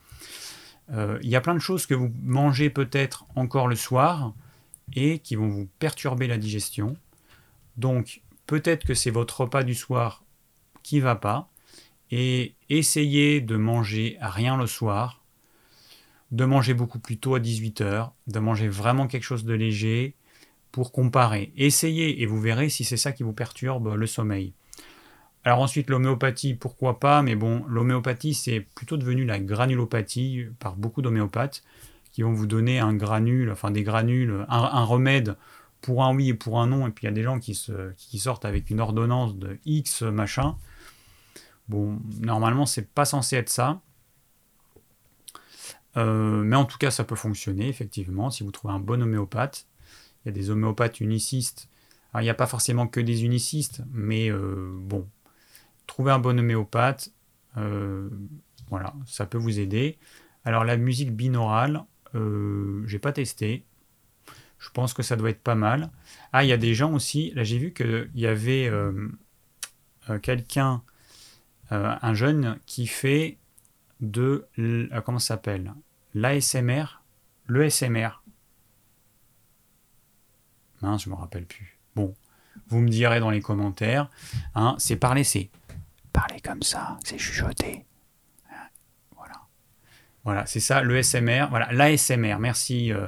Euh, 0.90 1.18
il 1.22 1.28
y 1.28 1.36
a 1.36 1.40
plein 1.40 1.54
de 1.54 1.60
choses 1.60 1.86
que 1.86 1.94
vous 1.94 2.12
mangez 2.22 2.70
peut-être 2.70 3.26
encore 3.34 3.68
le 3.68 3.76
soir 3.76 4.34
et 4.94 5.18
qui 5.18 5.36
vont 5.36 5.48
vous 5.48 5.68
perturber 5.78 6.26
la 6.26 6.38
digestion. 6.38 6.96
Donc 7.76 8.22
peut-être 8.46 8.86
que 8.86 8.94
c'est 8.94 9.10
votre 9.10 9.42
repas 9.42 9.62
du 9.62 9.74
soir 9.74 10.24
qui 10.82 11.00
va 11.00 11.14
pas 11.14 11.50
et 12.10 12.54
essayez 12.70 13.40
de 13.40 13.56
manger 13.56 14.16
rien 14.20 14.56
le 14.56 14.66
soir, 14.66 15.22
de 16.30 16.44
manger 16.44 16.74
beaucoup 16.74 16.98
plus 16.98 17.18
tôt 17.18 17.34
à 17.34 17.40
18h, 17.40 18.10
de 18.26 18.38
manger 18.38 18.68
vraiment 18.68 19.06
quelque 19.06 19.24
chose 19.24 19.44
de 19.44 19.54
léger 19.54 20.14
pour 20.72 20.92
comparer. 20.92 21.52
Essayez 21.56 22.22
et 22.22 22.26
vous 22.26 22.40
verrez 22.40 22.68
si 22.68 22.84
c'est 22.84 22.96
ça 22.96 23.12
qui 23.12 23.22
vous 23.22 23.32
perturbe 23.32 23.94
le 23.94 24.06
sommeil. 24.06 24.54
Alors 25.48 25.62
ensuite, 25.62 25.88
l'homéopathie, 25.88 26.52
pourquoi 26.52 27.00
pas, 27.00 27.22
mais 27.22 27.34
bon, 27.34 27.64
l'homéopathie, 27.68 28.34
c'est 28.34 28.60
plutôt 28.60 28.98
devenu 28.98 29.24
la 29.24 29.40
granulopathie 29.40 30.44
par 30.58 30.76
beaucoup 30.76 31.00
d'homéopathes 31.00 31.64
qui 32.12 32.20
vont 32.20 32.34
vous 32.34 32.46
donner 32.46 32.80
un 32.80 32.92
granule, 32.92 33.50
enfin 33.50 33.70
des 33.70 33.82
granules, 33.82 34.44
un, 34.50 34.84
remède 34.84 35.38
pour 35.80 36.04
un 36.04 36.14
oui 36.14 36.28
et 36.28 36.34
pour 36.34 36.60
un 36.60 36.66
non, 36.66 36.86
et 36.86 36.90
puis 36.90 37.06
il 37.06 37.08
y 37.08 37.12
a 37.12 37.14
des 37.14 37.22
gens 37.22 37.38
qui, 37.38 37.54
sortent 37.54 38.44
avec 38.44 38.68
une 38.68 38.78
ordonnance 38.78 39.38
de 39.38 39.58
X 39.64 40.02
machin. 40.02 40.54
Bon, 41.70 41.98
normalement, 42.20 42.66
c'est 42.66 42.86
pas 42.86 43.06
censé 43.06 43.36
être 43.36 43.48
ça. 43.48 43.80
Euh, 45.96 46.42
mais 46.42 46.56
en 46.56 46.66
tout 46.66 46.76
cas, 46.76 46.90
ça 46.90 47.04
peut 47.04 47.16
fonctionner, 47.16 47.68
effectivement, 47.68 48.28
si 48.28 48.44
vous 48.44 48.50
trouvez 48.50 48.74
un 48.74 48.80
bon 48.80 49.02
homéopathe. 49.02 49.64
Il 50.22 50.28
y 50.28 50.28
a 50.28 50.32
des 50.32 50.50
homéopathes 50.50 51.00
unicistes. 51.00 51.70
Il 52.14 52.20
n'y 52.20 52.28
a 52.28 52.34
pas 52.34 52.46
forcément 52.46 52.86
que 52.86 53.00
des 53.00 53.24
unicistes, 53.24 53.82
mais 53.92 54.30
euh, 54.30 54.70
bon, 54.74 55.06
trouver 55.88 56.12
un 56.12 56.20
bon 56.20 56.38
homéopathe, 56.38 57.10
euh, 57.56 58.08
voilà, 58.70 58.94
ça 59.06 59.26
peut 59.26 59.38
vous 59.38 59.58
aider. 59.58 59.98
Alors 60.44 60.64
la 60.64 60.76
musique 60.76 61.14
binaurale, 61.14 61.82
euh, 62.14 62.82
j'ai 62.86 62.98
pas 62.98 63.12
testé. 63.12 63.64
Je 64.58 64.70
pense 64.70 64.92
que 64.92 65.02
ça 65.02 65.16
doit 65.16 65.30
être 65.30 65.42
pas 65.42 65.54
mal. 65.54 65.90
Ah, 66.32 66.44
il 66.44 66.48
y 66.48 66.52
a 66.52 66.56
des 66.56 66.74
gens 66.74 66.92
aussi. 66.92 67.32
Là, 67.32 67.44
j'ai 67.44 67.58
vu 67.58 67.72
qu'il 67.72 68.10
y 68.14 68.26
avait 68.26 68.66
euh, 68.68 69.08
euh, 70.10 70.18
quelqu'un, 70.18 70.82
un 71.70 72.14
jeune, 72.14 72.58
qui 72.64 72.86
fait 72.86 73.36
de. 74.00 74.48
comment 75.04 75.18
ça 75.18 75.34
s'appelle? 75.34 75.74
L'ASMR 76.14 77.02
Le 77.46 77.68
SMR. 77.68 78.22
Mince, 80.80 81.04
je 81.04 81.10
me 81.10 81.14
rappelle 81.14 81.44
plus. 81.44 81.78
Bon, 81.94 82.14
vous 82.68 82.80
me 82.80 82.88
direz 82.88 83.20
dans 83.20 83.30
les 83.30 83.42
commentaires. 83.42 84.08
Hein, 84.54 84.76
c'est 84.78 84.96
parler, 84.96 85.24
c'est 85.24 85.50
parler 86.18 86.40
comme 86.40 86.62
ça, 86.62 86.98
c'est 87.04 87.18
chuchoter. 87.18 87.84
Voilà. 89.16 89.34
Voilà, 90.24 90.46
c'est 90.46 90.60
ça, 90.60 90.82
le 90.82 91.00
SMR. 91.00 91.46
Voilà, 91.50 91.72
l'ASMR, 91.72 92.38
merci. 92.40 92.92
Euh, 92.92 93.06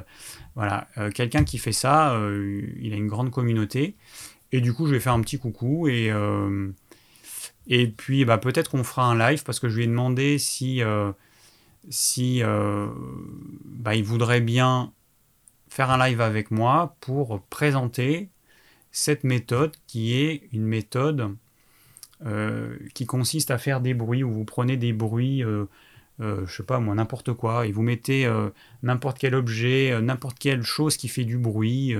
voilà, 0.55 0.87
euh, 0.97 1.09
quelqu'un 1.11 1.43
qui 1.43 1.57
fait 1.57 1.73
ça, 1.73 2.13
euh, 2.13 2.61
il 2.79 2.93
a 2.93 2.95
une 2.95 3.07
grande 3.07 3.31
communauté. 3.31 3.95
Et 4.53 4.61
du 4.61 4.73
coup, 4.73 4.87
je 4.87 4.93
vais 4.93 4.99
faire 5.01 5.13
un 5.13 5.21
petit 5.21 5.39
coucou. 5.39 5.89
Et, 5.89 6.11
et 7.67 7.87
puis, 7.87 8.25
bah, 8.25 8.37
peut-être 8.37 8.71
qu'on 8.71 8.83
fera 8.83 9.05
un 9.05 9.17
live 9.17 9.43
parce 9.43 9.59
que 9.59 9.69
je 9.69 9.77
lui 9.77 9.83
ai 9.83 9.87
demandé 9.87 10.37
si, 10.37 10.81
si 11.89 12.41
bah, 12.43 13.95
il 13.95 14.03
voudrait 14.03 14.41
bien 14.41 14.91
faire 15.69 15.89
un 15.89 16.05
live 16.05 16.19
avec 16.19 16.51
moi 16.51 16.97
pour 16.99 17.41
présenter 17.43 18.29
cette 18.91 19.23
méthode 19.23 19.73
qui 19.87 20.17
est 20.17 20.49
une 20.51 20.65
méthode 20.65 21.37
euh, 22.23 22.77
qui 22.93 23.07
consiste 23.07 23.49
à 23.49 23.57
faire 23.57 23.81
des 23.81 23.95
bruits, 23.95 24.23
où 24.23 24.31
vous 24.31 24.45
prenez 24.45 24.77
des 24.77 24.93
bruits, 24.93 25.43
euh, 25.43 25.65
euh, 26.19 26.45
je 26.45 26.57
sais 26.57 26.63
pas 26.63 26.79
moi, 26.79 26.93
n'importe 26.93 27.33
quoi, 27.33 27.65
et 27.65 27.71
vous 27.71 27.81
mettez 27.81 28.31
n'importe 28.83 29.17
quel 29.17 29.33
objet, 29.33 29.99
n'importe 30.01 30.37
quelle 30.37 30.61
chose 30.61 30.97
qui 30.97 31.07
fait 31.07 31.23
du 31.23 31.39
bruit, 31.39 31.95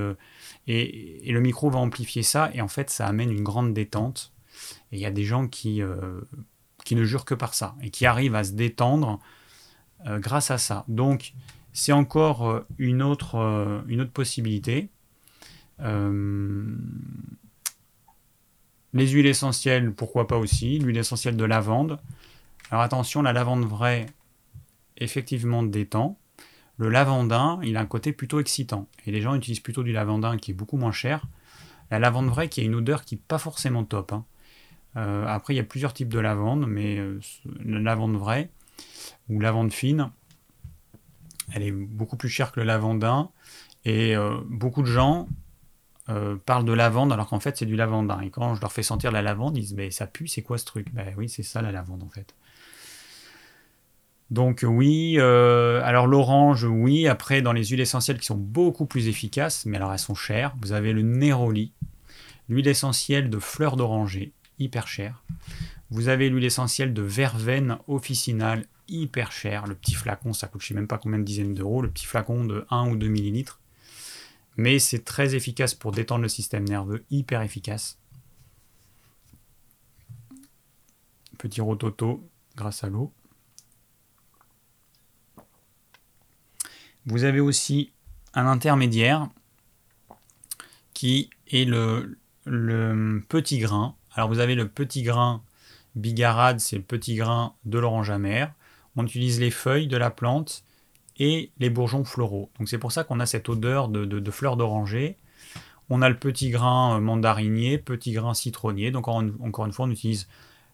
et, 0.67 1.31
le 1.31 1.39
micro 1.39 1.71
va 1.71 1.79
amplifier 1.79 2.21
ça, 2.21 2.51
et 2.53 2.61
en 2.61 2.67
fait 2.67 2.91
ça 2.91 3.07
amène 3.07 3.31
une 3.31 3.43
grande 3.43 3.73
détente. 3.73 4.31
Et 4.91 4.97
il 4.97 4.99
y 4.99 5.07
a 5.07 5.11
des 5.11 5.23
gens 5.23 5.47
qui, 5.47 5.81
qui 6.85 6.95
ne 6.95 7.03
jurent 7.03 7.25
que 7.25 7.33
par 7.33 7.55
ça, 7.55 7.75
et 7.81 7.89
qui 7.89 8.05
arrivent 8.05 8.35
à 8.35 8.43
se 8.43 8.51
détendre 8.51 9.19
grâce 10.05 10.51
à 10.51 10.59
ça. 10.59 10.85
Donc 10.87 11.33
c'est 11.73 11.93
encore 11.93 12.63
une, 12.77 13.01
autre, 13.01 13.83
une 13.87 14.01
autre 14.01 14.11
possibilité. 14.11 14.89
Les 18.93 19.07
huiles 19.07 19.27
essentielles, 19.27 19.93
pourquoi 19.93 20.27
pas 20.27 20.37
aussi. 20.37 20.79
L'huile 20.79 20.97
essentielle 20.97 21.37
de 21.37 21.45
lavande. 21.45 21.99
Alors 22.69 22.83
attention, 22.83 23.21
la 23.21 23.33
lavande 23.33 23.65
vraie, 23.65 24.05
effectivement, 24.97 25.63
détend. 25.63 26.17
Le 26.77 26.89
lavandin, 26.89 27.59
il 27.63 27.77
a 27.77 27.81
un 27.81 27.85
côté 27.85 28.11
plutôt 28.11 28.39
excitant. 28.39 28.87
Et 29.05 29.11
les 29.11 29.21
gens 29.21 29.35
utilisent 29.35 29.59
plutôt 29.59 29.83
du 29.83 29.91
lavandin 29.91 30.37
qui 30.37 30.51
est 30.51 30.53
beaucoup 30.53 30.77
moins 30.77 30.91
cher. 30.91 31.25
La 31.89 31.99
lavande 31.99 32.27
vraie 32.27 32.49
qui 32.49 32.61
a 32.61 32.63
une 32.63 32.75
odeur 32.75 33.05
qui 33.05 33.15
n'est 33.15 33.21
pas 33.27 33.37
forcément 33.37 33.83
top. 33.83 34.13
Hein. 34.13 34.25
Euh, 34.97 35.25
après, 35.27 35.53
il 35.53 35.57
y 35.57 35.59
a 35.59 35.63
plusieurs 35.63 35.93
types 35.93 36.09
de 36.09 36.19
lavande, 36.19 36.65
mais 36.67 36.97
euh, 36.97 37.19
la 37.63 37.79
lavande 37.79 38.15
vraie 38.15 38.49
ou 39.29 39.39
lavande 39.39 39.71
fine, 39.71 40.11
elle 41.53 41.63
est 41.63 41.71
beaucoup 41.71 42.17
plus 42.17 42.29
chère 42.29 42.51
que 42.51 42.59
le 42.59 42.65
lavandin. 42.65 43.29
Et 43.85 44.15
euh, 44.15 44.37
beaucoup 44.45 44.81
de 44.81 44.87
gens 44.87 45.27
euh, 46.11 46.35
parlent 46.45 46.65
de 46.65 46.73
lavande 46.73 47.11
alors 47.11 47.27
qu'en 47.27 47.39
fait 47.39 47.57
c'est 47.57 47.65
du 47.65 47.75
lavandin. 47.75 48.19
Et 48.21 48.29
quand 48.29 48.55
je 48.55 48.61
leur 48.61 48.71
fais 48.71 48.83
sentir 48.83 49.11
la 49.11 49.21
lavande, 49.21 49.57
ils 49.57 49.61
disent 49.61 49.73
mais 49.73 49.91
ça 49.91 50.07
pue, 50.07 50.27
c'est 50.27 50.41
quoi 50.41 50.57
ce 50.57 50.65
truc? 50.65 50.87
Ben 50.93 51.13
oui, 51.17 51.29
c'est 51.29 51.43
ça 51.43 51.61
la 51.61 51.71
lavande 51.71 52.03
en 52.03 52.09
fait. 52.09 52.35
Donc 54.29 54.63
oui, 54.67 55.15
euh, 55.17 55.81
alors 55.83 56.07
l'orange, 56.07 56.63
oui. 56.63 57.07
Après, 57.07 57.41
dans 57.41 57.51
les 57.51 57.65
huiles 57.65 57.81
essentielles 57.81 58.17
qui 58.17 58.25
sont 58.25 58.37
beaucoup 58.37 58.85
plus 58.85 59.07
efficaces, 59.07 59.65
mais 59.65 59.77
alors 59.77 59.91
elles 59.91 59.99
sont 59.99 60.15
chères, 60.15 60.55
vous 60.61 60.71
avez 60.71 60.93
le 60.93 61.01
Neroli, 61.01 61.73
l'huile 62.47 62.67
essentielle 62.67 63.29
de 63.29 63.39
fleurs 63.39 63.75
d'oranger, 63.75 64.31
hyper 64.59 64.87
chère. 64.87 65.23
Vous 65.89 66.07
avez 66.07 66.29
l'huile 66.29 66.45
essentielle 66.45 66.93
de 66.93 67.01
verveine 67.01 67.77
officinale, 67.87 68.65
hyper 68.87 69.31
chère. 69.31 69.67
Le 69.67 69.75
petit 69.75 69.93
flacon, 69.93 70.31
ça 70.33 70.47
coûte 70.47 70.61
je 70.61 70.67
sais 70.67 70.73
même 70.73 70.87
pas 70.87 70.97
combien 70.97 71.19
de 71.19 71.23
dizaines 71.23 71.53
d'euros. 71.53 71.81
Le 71.81 71.89
petit 71.89 72.05
flacon 72.05 72.45
de 72.45 72.65
1 72.69 72.89
ou 72.89 72.95
2 72.95 73.07
millilitres. 73.07 73.60
Mais 74.57 74.79
c'est 74.79 75.03
très 75.03 75.35
efficace 75.35 75.73
pour 75.73 75.91
détendre 75.91 76.23
le 76.23 76.29
système 76.29 76.67
nerveux, 76.67 77.05
hyper 77.09 77.41
efficace. 77.41 77.97
Petit 81.37 81.61
rototo 81.61 82.29
grâce 82.55 82.83
à 82.83 82.89
l'eau. 82.89 83.13
Vous 87.05 87.23
avez 87.23 87.39
aussi 87.39 87.91
un 88.33 88.45
intermédiaire 88.45 89.29
qui 90.93 91.29
est 91.47 91.65
le, 91.65 92.17
petit 93.27 93.59
grain. 93.59 93.95
Alors 94.13 94.29
vous 94.29 94.39
avez 94.39 94.55
le 94.55 94.67
petit 94.67 95.01
grain 95.01 95.43
bigarade, 95.95 96.59
c'est 96.59 96.77
le 96.77 96.83
petit 96.83 97.15
grain 97.15 97.55
de 97.65 97.79
l'orange 97.79 98.09
amère. 98.09 98.53
On 98.95 99.05
utilise 99.05 99.39
les 99.39 99.51
feuilles 99.51 99.87
de 99.87 99.97
la 99.97 100.11
plante 100.11 100.63
et 101.21 101.51
les 101.59 101.69
bourgeons 101.69 102.03
floraux. 102.03 102.49
Donc 102.57 102.67
c'est 102.67 102.79
pour 102.79 102.91
ça 102.91 103.03
qu'on 103.03 103.19
a 103.19 103.27
cette 103.27 103.47
odeur 103.47 103.89
de, 103.89 104.31
fleurs 104.31 104.57
d'oranger. 104.57 105.17
On 105.91 106.01
a 106.01 106.09
le 106.09 106.17
petit 106.17 106.49
grain 106.49 106.97
euh, 106.97 106.99
mandarinier, 106.99 107.77
petit 107.77 108.11
grain 108.11 108.33
citronnier. 108.33 108.89
Donc 108.89 109.07
encore 109.07 109.67
une 109.67 109.71
fois, 109.71 109.85
on 109.85 109.91
utilise 109.91 110.27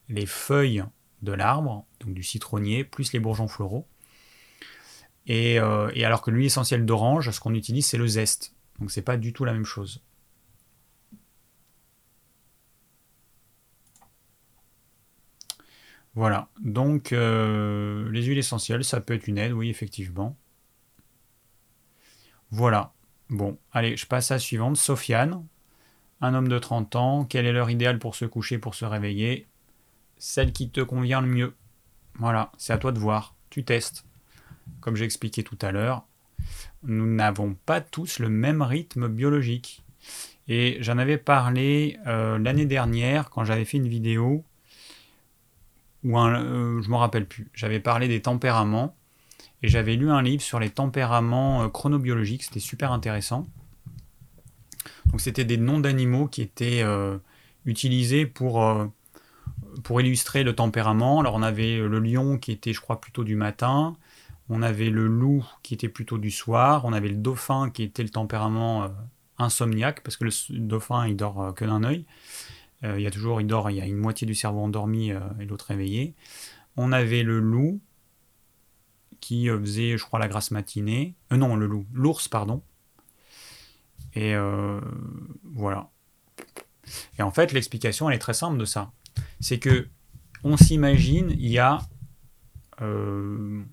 les 0.08 0.26
feuilles 0.26 0.86
de 1.22 1.34
l'arbre, 1.34 1.86
donc 2.00 2.14
du 2.14 2.24
citronnier, 2.24 2.86
plus 2.86 3.12
les 3.12 3.20
bourgeons 3.20 3.50
floraux. 3.50 3.86
Euh, 5.30 5.92
et, 5.94 6.06
alors 6.06 6.22
que 6.22 6.32
l'huile 6.32 6.46
essentielle 6.46 6.86
d'orange, 6.86 7.30
ce 7.30 7.42
qu'on 7.42 7.54
utilise, 7.54 7.86
c'est 7.86 7.98
le 7.98 8.08
zeste. 8.08 8.54
Donc 8.80 8.90
c'est 8.90 9.02
pas 9.02 9.18
du 9.18 9.34
tout 9.34 9.44
la 9.44 9.52
même 9.52 9.66
chose. 9.66 10.02
Voilà, 16.18 16.50
donc 16.60 17.14
euh, 17.14 18.10
les 18.12 18.24
huiles 18.24 18.40
essentielles, 18.40 18.84
ça 18.84 19.02
peut 19.02 19.14
être 19.14 19.28
une 19.28 19.38
aide, 19.38 19.54
oui, 19.54 19.70
effectivement. 19.70 20.36
Voilà, 22.50 22.92
bon, 23.30 23.60
allez, 23.72 23.96
je 23.96 24.08
passe 24.08 24.32
à 24.32 24.36
la 24.36 24.40
suivante. 24.40 24.78
Sofiane, 24.78 25.46
un 26.22 26.34
homme 26.34 26.48
de 26.48 26.58
30 26.58 26.96
ans, 26.96 27.24
quelle 27.24 27.46
est 27.46 27.52
l'heure 27.52 27.70
idéale 27.70 28.00
pour 28.00 28.16
se 28.16 28.26
coucher, 28.26 28.58
pour 28.58 28.74
se 28.74 28.84
réveiller? 28.84 29.46
Celle 30.18 30.54
qui 30.54 30.72
te 30.72 30.82
convient 30.82 31.22
le 31.22 31.28
mieux. 31.28 31.56
Voilà, 32.16 32.52
c'est 32.58 32.74
à 32.74 32.80
toi 32.80 32.92
de 32.92 32.98
voir, 32.98 33.36
tu 33.52 33.64
testes 33.64 34.04
comme 34.82 34.96
j'ai 34.96 35.06
expliqué 35.06 35.44
tout 35.44 35.58
à 35.62 35.72
l'heure, 35.72 36.08
nous 36.84 37.06
n'avons 37.06 37.56
pas 37.66 37.80
tous 37.80 38.18
le 38.18 38.28
même 38.28 38.64
rythme 38.64 39.08
biologique. 39.08 39.84
Et 40.48 40.78
j'en 40.80 40.98
avais 40.98 41.18
parlé 41.18 42.00
euh, 42.08 42.40
l'année 42.40 42.66
dernière 42.66 43.30
quand 43.30 43.44
j'avais 43.44 43.66
fait 43.66 43.78
une 43.78 43.88
vidéo 43.88 44.44
où 46.08 46.18
un, 46.18 46.44
euh, 46.44 46.82
je 46.82 46.90
me 46.90 46.96
rappelle 46.96 47.28
plus. 47.28 47.50
J'avais 47.54 47.80
parlé 47.80 48.08
des 48.08 48.22
tempéraments 48.22 48.96
et 49.62 49.68
j'avais 49.68 49.96
lu 49.96 50.10
un 50.10 50.22
livre 50.22 50.42
sur 50.42 50.60
les 50.60 50.70
tempéraments 50.70 51.64
euh, 51.64 51.68
chronobiologiques. 51.68 52.44
C'était 52.44 52.60
super 52.60 52.92
intéressant. 52.92 53.46
Donc 55.08 55.22
c'était 55.22 55.46
des 55.46 55.58
noms 55.58 55.80
d'animaux 55.80 56.28
qui 56.28 56.42
étaient 56.42 56.84
utilisés 57.66 58.26
pour 58.26 58.62
pour 59.84 60.02
illustrer 60.02 60.44
le 60.44 60.54
tempérament. 60.54 61.22
Alors 61.22 61.36
on 61.36 61.44
avait 61.44 61.78
le 61.78 62.00
lion 62.00 62.38
qui 62.38 62.52
était, 62.52 62.74
je 62.74 62.82
crois, 62.82 63.00
plutôt 63.00 63.24
du 63.24 63.38
matin 63.38 63.96
on 64.50 64.62
avait 64.62 64.90
le 64.90 65.08
loup 65.08 65.46
qui 65.64 65.74
était 65.74 65.90
plutôt 65.90 66.18
du 66.18 66.32
soir, 66.32 66.86
on 66.86 66.94
avait 66.94 67.10
le 67.10 67.16
dauphin 67.16 67.70
qui 67.70 67.84
était 67.84 68.04
le 68.04 68.10
tempérament 68.10 68.84
euh, 68.84 68.88
insomniaque, 69.38 70.02
parce 70.04 70.18
que 70.18 70.26
le 70.26 70.32
dauphin 70.60 71.08
il 71.08 71.16
dort 71.16 71.42
euh, 71.42 71.52
que 71.52 71.66
d'un 71.66 71.84
œil. 71.84 72.06
Euh, 72.84 73.00
il 73.00 73.04
y 73.04 73.08
a 73.08 73.12
toujours, 73.12 73.42
il 73.42 73.48
dort, 73.48 73.70
il 73.70 73.78
y 73.78 73.82
a 73.82 73.86
une 73.86 73.98
moitié 73.98 74.28
du 74.28 74.36
cerveau 74.36 74.62
endormi 74.62 75.10
et 75.10 75.46
l'autre 75.46 75.66
réveillé. 75.66 76.16
On 76.76 76.92
avait 76.92 77.24
le 77.24 77.40
loup 77.40 77.82
qui 79.20 79.48
faisait, 79.48 79.98
je 79.98 80.04
crois, 80.04 80.20
la 80.20 80.28
grasse 80.28 80.52
matinée. 80.52 81.16
non, 81.32 81.56
le 81.56 81.66
loup, 81.66 81.88
l'ours, 81.92 82.28
pardon. 82.28 82.62
Et 84.14 84.36
voilà. 85.44 85.90
Et 87.18 87.24
en 87.24 87.32
fait, 87.32 87.52
l'explication, 87.52 88.10
elle 88.10 88.16
est 88.16 88.20
très 88.20 88.34
simple 88.34 88.58
de 88.58 88.66
ça. 88.66 88.92
C'est 89.40 89.60
que 89.60 89.88
on 90.44 90.56
s'imagine, 90.56 91.32
il 91.32 91.50
y 91.50 91.58
a 91.58 91.80
euh, 92.82 93.64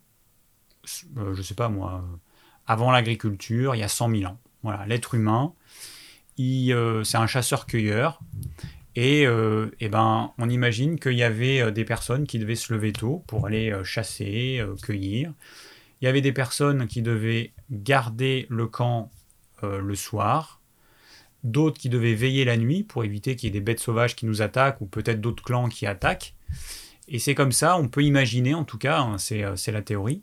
je 1.35 1.43
sais 1.43 1.55
pas 1.55 1.69
moi, 1.69 2.05
avant 2.67 2.91
l'agriculture, 2.91 3.75
il 3.75 3.79
y 3.79 3.83
a 3.83 3.89
100 3.89 4.17
000 4.17 4.31
ans. 4.31 4.39
Voilà, 4.63 4.87
l'être 4.87 5.15
humain, 5.15 5.53
euh, 6.41 7.05
c'est 7.05 7.17
un 7.17 7.27
chasseur-cueilleur. 7.27 8.21
Et, 8.97 9.27
euh, 9.27 9.71
eh 9.81 9.89
ben, 9.89 10.33
on 10.39 10.49
imagine 10.49 10.99
qu'il 10.99 11.15
y 11.15 11.23
avait 11.23 11.73
des 11.73 11.85
personnes 11.85 12.27
qui 12.27 12.39
devaient 12.39 12.55
se 12.55 12.73
lever 12.73 12.93
tôt 12.93 13.25
pour 13.27 13.47
aller 13.47 13.77
chasser, 13.83 14.65
cueillir. 14.83 15.33
Il 16.01 16.05
y 16.05 16.09
avait 16.09 16.21
des 16.21 16.33
personnes 16.33 16.87
qui 16.87 17.03
devaient 17.03 17.53
garder 17.71 18.47
le 18.51 18.67
camp 18.67 19.11
le 19.63 19.95
soir. 19.95 20.61
D'autres 21.43 21.79
qui 21.79 21.89
devaient 21.89 22.15
veiller 22.15 22.45
la 22.45 22.57
nuit 22.57 22.83
pour 22.83 23.05
éviter 23.05 23.37
qu'il 23.37 23.49
y 23.49 23.49
ait 23.49 23.53
des 23.53 23.61
bêtes 23.61 23.81
sauvages 23.81 24.15
qui 24.15 24.27
nous 24.27 24.43
attaquent 24.43 24.81
ou 24.81 24.87
peut-être 24.87 25.21
d'autres 25.21 25.43
clans 25.43 25.69
qui 25.69 25.87
attaquent. 25.87 26.35
Et 27.09 27.19
c'est 27.19 27.35
comme 27.35 27.53
ça, 27.53 27.77
on 27.77 27.89
peut 27.89 28.03
imaginer 28.03 28.55
en 28.55 28.65
tout 28.65 28.79
cas, 28.79 29.01
hein, 29.01 29.19
c'est 29.19 29.73
la 29.73 29.83
théorie, 29.83 30.23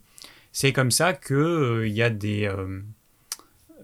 c'est 0.51 0.73
comme 0.73 0.91
ça 0.91 1.13
qu'il 1.13 1.35
euh, 1.35 1.87
y 1.87 2.01
a 2.01 2.09
des, 2.09 2.45
euh, 2.45 2.81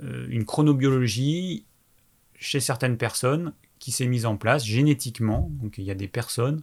euh, 0.04 0.28
une 0.30 0.46
chronobiologie 0.46 1.66
chez 2.40 2.60
certaines 2.60 2.98
personnes 2.98 3.54
qui 3.80 3.92
s'est 3.92 4.08
mise 4.08 4.26
en 4.26 4.38
place 4.38 4.66
génétiquement. 4.66 5.50
Donc 5.62 5.78
il 5.78 5.84
y 5.84 5.92
a 5.92 5.96
des 5.96 6.08
personnes 6.08 6.62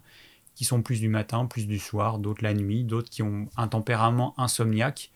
qui 0.54 0.64
sont 0.64 0.82
plus 0.82 1.00
du 1.00 1.08
matin, 1.08 1.46
plus 1.46 1.66
du 1.66 1.78
soir, 1.78 2.18
d'autres 2.18 2.44
la 2.44 2.54
nuit, 2.54 2.84
d'autres 2.84 3.10
qui 3.10 3.22
ont 3.22 3.48
un 3.56 3.68
tempérament 3.68 4.34
insomniaque 4.38 5.10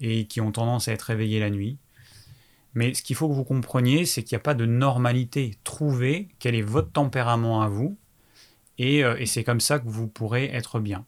et 0.00 0.26
qui 0.26 0.40
ont 0.40 0.52
tendance 0.52 0.88
à 0.88 0.92
être 0.92 1.02
réveillés 1.02 1.40
la 1.40 1.50
nuit. 1.50 1.78
Mais 2.74 2.92
ce 2.92 3.02
qu'il 3.02 3.16
faut 3.16 3.26
que 3.26 3.34
vous 3.34 3.44
compreniez, 3.44 4.04
c'est 4.04 4.22
qu'il 4.22 4.36
n'y 4.36 4.40
a 4.40 4.44
pas 4.44 4.52
de 4.52 4.66
normalité. 4.66 5.52
Trouvez 5.64 6.28
quel 6.38 6.54
est 6.54 6.60
votre 6.60 6.92
tempérament 6.92 7.62
à 7.62 7.68
vous, 7.68 7.96
et 8.76 9.02
c'est 9.24 9.44
comme 9.44 9.60
ça 9.60 9.78
que 9.78 9.88
vous 9.88 10.08
pourrez 10.08 10.44
être 10.46 10.78
bien. 10.78 11.06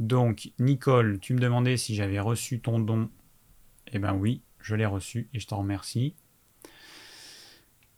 Donc, 0.00 0.50
Nicole, 0.58 1.20
tu 1.20 1.34
me 1.34 1.38
demandais 1.38 1.76
si 1.76 1.94
j'avais 1.94 2.18
reçu 2.18 2.58
ton 2.58 2.80
don. 2.80 3.08
Eh 3.92 4.00
bien 4.00 4.12
oui, 4.12 4.42
je 4.60 4.74
l'ai 4.74 4.86
reçu 4.86 5.28
et 5.32 5.38
je 5.38 5.46
t'en 5.46 5.58
remercie. 5.58 6.16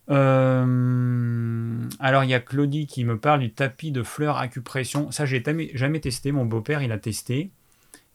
Euh, 0.09 1.89
alors, 1.99 2.23
il 2.23 2.29
y 2.29 2.33
a 2.33 2.39
Claudie 2.39 2.87
qui 2.87 3.03
me 3.03 3.17
parle 3.17 3.41
du 3.41 3.51
tapis 3.53 3.91
de 3.91 4.03
fleurs 4.03 4.37
acupression. 4.37 5.11
Ça, 5.11 5.25
j'ai 5.25 5.43
jamais 5.73 5.99
testé. 5.99 6.31
Mon 6.31 6.45
beau-père, 6.45 6.81
il 6.81 6.91
a 6.91 6.97
testé. 6.97 7.51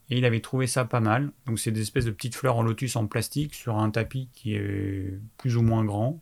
Et 0.09 0.17
il 0.17 0.25
avait 0.25 0.41
trouvé 0.41 0.67
ça 0.67 0.85
pas 0.85 0.99
mal. 0.99 1.31
Donc, 1.47 1.59
c'est 1.59 1.71
des 1.71 1.81
espèces 1.81 2.05
de 2.05 2.11
petites 2.11 2.35
fleurs 2.35 2.57
en 2.57 2.63
lotus 2.63 2.95
en 2.95 3.07
plastique 3.07 3.55
sur 3.55 3.77
un 3.77 3.89
tapis 3.89 4.29
qui 4.33 4.55
est 4.55 5.19
plus 5.37 5.57
ou 5.57 5.61
moins 5.61 5.83
grand. 5.83 6.21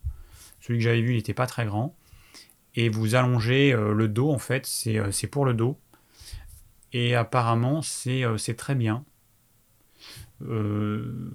Celui 0.61 0.79
que 0.79 0.83
j'avais 0.85 1.01
vu, 1.01 1.11
il 1.11 1.17
n'était 1.17 1.33
pas 1.33 1.47
très 1.47 1.65
grand. 1.65 1.95
Et 2.75 2.89
vous 2.89 3.15
allongez 3.15 3.73
euh, 3.73 3.93
le 3.93 4.07
dos, 4.07 4.31
en 4.31 4.39
fait, 4.39 4.69
euh, 4.87 5.11
c'est 5.11 5.27
pour 5.27 5.45
le 5.45 5.53
dos. 5.53 5.77
Et 6.93 7.15
apparemment, 7.15 7.81
c'est 7.81 8.55
très 8.55 8.75
bien. 8.75 9.03
Euh, 10.43 11.31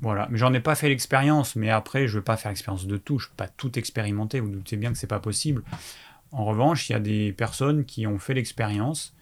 voilà, 0.00 0.28
mais 0.30 0.38
j'en 0.38 0.52
ai 0.52 0.60
pas 0.60 0.76
fait 0.76 0.88
l'expérience, 0.88 1.56
mais 1.56 1.70
après, 1.70 2.06
je 2.06 2.18
veux 2.18 2.24
pas 2.24 2.36
faire 2.36 2.50
l'expérience 2.50 2.86
de 2.86 2.96
tout, 2.96 3.18
je 3.18 3.28
peux 3.28 3.34
pas 3.36 3.48
tout 3.48 3.76
expérimenter, 3.78 4.38
vous 4.38 4.50
doutez 4.50 4.76
bien 4.76 4.92
que 4.92 4.98
c'est 4.98 5.08
pas 5.08 5.18
possible. 5.18 5.64
En 6.30 6.44
revanche, 6.44 6.88
il 6.88 6.92
y 6.92 6.94
a 6.94 7.00
des 7.00 7.32
personnes 7.32 7.84
qui 7.84 8.06
ont 8.06 8.18
fait 8.18 8.34
l'expérience 8.34 9.16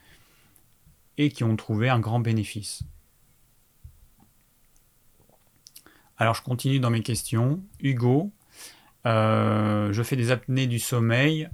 et 1.16 1.30
qui 1.30 1.44
ont 1.44 1.56
trouvé 1.56 1.88
un 1.88 1.98
grand 1.98 2.20
bénéfice. 2.20 2.82
Alors, 6.18 6.34
je 6.34 6.42
continue 6.42 6.80
dans 6.80 6.90
mes 6.90 7.02
questions. 7.02 7.62
Hugo, 7.80 8.32
euh, 9.06 9.92
je 9.92 10.02
fais 10.02 10.16
des 10.16 10.30
apnées 10.30 10.66
du 10.66 10.78
sommeil 10.78 11.48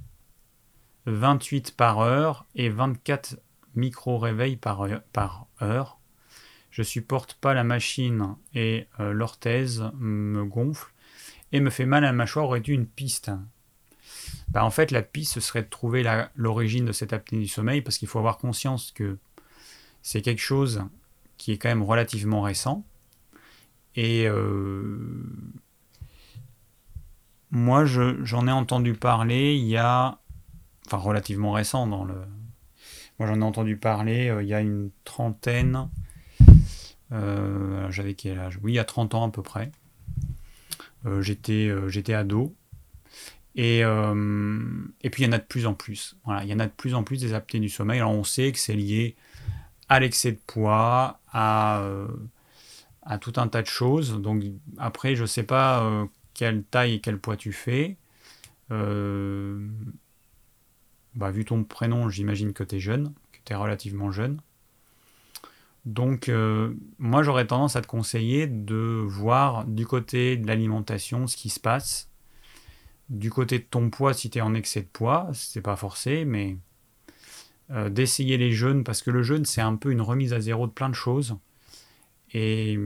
28 1.05 1.75
par 1.75 1.99
heure 1.99 2.45
et 2.55 2.69
24 2.69 3.37
micro-réveil 3.75 4.55
par, 4.55 4.87
par 5.11 5.47
heure. 5.61 5.99
Je 6.73 6.81
supporte 6.81 7.35
pas 7.35 7.53
la 7.53 7.63
machine 7.63 8.35
et 8.55 8.87
euh, 8.99 9.13
l'orthèse 9.13 9.91
me 9.99 10.43
gonfle 10.43 10.91
et 11.51 11.59
me 11.59 11.69
fait 11.69 11.85
mal 11.85 12.03
à 12.03 12.07
la 12.07 12.13
mâchoire. 12.13 12.45
Aurait-il 12.45 12.73
une 12.73 12.87
piste 12.87 13.29
bah, 14.47 14.65
En 14.65 14.71
fait, 14.71 14.89
la 14.89 15.03
piste 15.03 15.33
ce 15.33 15.39
serait 15.39 15.61
de 15.61 15.69
trouver 15.69 16.03
l'origine 16.33 16.85
de 16.85 16.91
cette 16.91 17.13
apnée 17.13 17.37
du 17.37 17.47
sommeil 17.47 17.83
parce 17.83 17.99
qu'il 17.99 18.07
faut 18.07 18.17
avoir 18.17 18.39
conscience 18.39 18.91
que 18.91 19.19
c'est 20.01 20.23
quelque 20.23 20.41
chose 20.41 20.83
qui 21.37 21.51
est 21.51 21.59
quand 21.59 21.69
même 21.69 21.83
relativement 21.83 22.41
récent. 22.41 22.83
Et 23.95 24.27
euh, 24.27 24.97
moi, 27.51 27.85
j'en 27.85 28.47
ai 28.47 28.51
entendu 28.51 28.95
parler 28.95 29.53
il 29.53 29.67
y 29.67 29.77
a, 29.77 30.17
enfin 30.87 30.97
relativement 30.97 31.51
récent 31.51 31.85
dans 31.85 32.03
le, 32.03 32.15
Moi 33.19 33.27
j'en 33.27 33.41
ai 33.41 33.43
entendu 33.43 33.77
parler 33.77 34.29
euh, 34.29 34.41
il 34.41 34.49
y 34.49 34.55
a 34.55 34.61
une 34.61 34.89
trentaine. 35.03 35.87
J'avais 37.89 38.15
quel 38.15 38.39
âge? 38.39 38.59
Oui, 38.63 38.73
il 38.73 38.75
y 38.75 38.79
a 38.79 38.85
30 38.85 39.13
ans 39.15 39.27
à 39.27 39.31
peu 39.31 39.41
près. 39.41 39.71
J'étais 41.19 41.71
j'étais 41.87 42.13
ado. 42.13 42.55
Et, 43.55 43.79
et 43.81 45.09
puis 45.09 45.23
il 45.23 45.25
y 45.25 45.29
en 45.29 45.31
a 45.31 45.37
de 45.37 45.43
plus 45.43 45.67
en 45.67 45.73
plus. 45.73 46.15
Voilà, 46.25 46.43
il 46.43 46.49
y 46.49 46.53
en 46.53 46.59
a 46.59 46.65
de 46.65 46.71
plus 46.71 46.95
en 46.95 47.03
plus 47.03 47.19
des 47.19 47.33
apnées 47.33 47.59
du 47.59 47.69
sommeil. 47.69 47.99
Alors 47.99 48.13
on 48.13 48.23
sait 48.23 48.51
que 48.51 48.57
c'est 48.57 48.73
lié 48.73 49.15
à 49.89 49.99
l'excès 49.99 50.31
de 50.31 50.39
poids, 50.47 51.19
à, 51.31 51.85
à 53.03 53.17
tout 53.19 53.33
un 53.37 53.47
tas 53.47 53.61
de 53.61 53.67
choses. 53.67 54.19
Donc 54.21 54.43
après, 54.77 55.15
je 55.15 55.21
ne 55.21 55.27
sais 55.27 55.43
pas 55.43 56.07
quelle 56.33 56.63
taille 56.63 56.95
et 56.95 56.99
quel 56.99 57.19
poids 57.19 57.37
tu 57.37 57.51
fais. 57.51 57.97
Euh, 58.71 59.67
bah, 61.15 61.31
vu 61.31 61.45
ton 61.45 61.63
prénom, 61.63 62.09
j'imagine 62.09 62.53
que 62.53 62.63
tu 62.63 62.75
es 62.75 62.79
jeune, 62.79 63.13
que 63.31 63.39
tu 63.45 63.53
es 63.53 63.55
relativement 63.55 64.11
jeune. 64.11 64.39
Donc, 65.85 66.29
euh, 66.29 66.73
moi, 66.97 67.23
j'aurais 67.23 67.47
tendance 67.47 67.75
à 67.75 67.81
te 67.81 67.87
conseiller 67.87 68.47
de 68.47 69.03
voir 69.05 69.65
du 69.65 69.85
côté 69.85 70.37
de 70.37 70.47
l'alimentation 70.47 71.27
ce 71.27 71.35
qui 71.35 71.49
se 71.49 71.59
passe. 71.59 72.09
Du 73.09 73.29
côté 73.29 73.59
de 73.59 73.65
ton 73.65 73.89
poids, 73.89 74.13
si 74.13 74.29
tu 74.29 74.37
es 74.37 74.41
en 74.41 74.53
excès 74.53 74.81
de 74.81 74.87
poids, 74.87 75.29
c'est 75.33 75.61
pas 75.61 75.75
forcé, 75.75 76.23
mais 76.23 76.57
euh, 77.71 77.89
d'essayer 77.89 78.37
les 78.37 78.53
jeûnes, 78.53 78.83
parce 78.83 79.01
que 79.01 79.11
le 79.11 79.23
jeûne, 79.23 79.45
c'est 79.45 79.61
un 79.61 79.75
peu 79.75 79.91
une 79.91 80.01
remise 80.01 80.33
à 80.33 80.39
zéro 80.39 80.67
de 80.67 80.71
plein 80.71 80.89
de 80.89 80.95
choses. 80.95 81.35
Et 82.33 82.79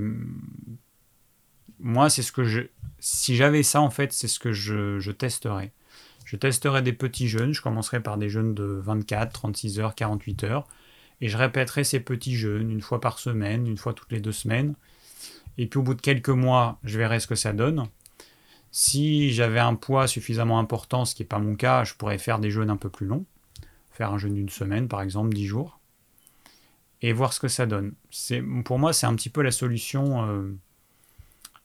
moi, 1.79 2.09
c'est 2.09 2.21
ce 2.21 2.31
que 2.31 2.43
je. 2.43 2.61
Si 2.99 3.35
j'avais 3.35 3.63
ça, 3.63 3.81
en 3.81 3.89
fait, 3.89 4.11
c'est 4.11 4.27
ce 4.27 4.39
que 4.39 4.51
je, 4.51 5.11
testerais. 5.11 5.71
Je 6.25 6.35
testerais 6.35 6.81
des 6.81 6.93
petits 6.93 7.27
jeûnes. 7.27 7.53
Je 7.53 7.61
commencerai 7.61 8.01
par 8.01 8.17
des 8.17 8.29
jeûnes 8.29 8.53
de 8.53 8.63
24, 8.63 9.31
36 9.31 9.79
heures, 9.79 9.95
48 9.95 10.43
heures. 10.43 10.67
Et 11.21 11.29
je 11.29 11.37
répéterai 11.37 11.83
ces 11.83 11.99
petits 11.99 12.35
jeûnes 12.35 12.69
une 12.71 12.81
fois 12.81 13.01
par 13.01 13.19
semaine, 13.19 13.67
une 13.67 13.77
fois 13.77 13.93
toutes 13.93 14.11
les 14.11 14.19
deux 14.19 14.31
semaines. 14.31 14.75
Et 15.57 15.65
puis 15.65 15.79
au 15.79 15.83
bout 15.83 15.95
de 15.95 16.01
quelques 16.01 16.29
mois, 16.29 16.79
je 16.83 16.97
verrai 16.97 17.19
ce 17.19 17.27
que 17.27 17.35
ça 17.35 17.53
donne. 17.53 17.87
Si 18.71 19.31
j'avais 19.31 19.59
un 19.59 19.75
poids 19.75 20.07
suffisamment 20.07 20.59
important, 20.59 21.05
ce 21.05 21.15
qui 21.15 21.23
n'est 21.23 21.27
pas 21.27 21.39
mon 21.39 21.55
cas, 21.55 21.83
je 21.83 21.95
pourrais 21.95 22.19
faire 22.19 22.39
des 22.39 22.51
jeûnes 22.51 22.69
un 22.69 22.77
peu 22.77 22.89
plus 22.89 23.07
longs. 23.07 23.25
Faire 23.91 24.11
un 24.11 24.17
jeûne 24.19 24.35
d'une 24.35 24.49
semaine, 24.49 24.87
par 24.87 25.01
exemple, 25.01 25.33
10 25.33 25.45
jours. 25.45 25.79
Et 27.01 27.13
voir 27.13 27.33
ce 27.33 27.39
que 27.39 27.47
ça 27.47 27.65
donne. 27.65 27.93
Pour 28.65 28.77
moi, 28.77 28.93
c'est 28.93 29.07
un 29.07 29.15
petit 29.15 29.29
peu 29.29 29.41
la 29.41 29.51
solution. 29.51 30.27
Euh, 30.29 30.55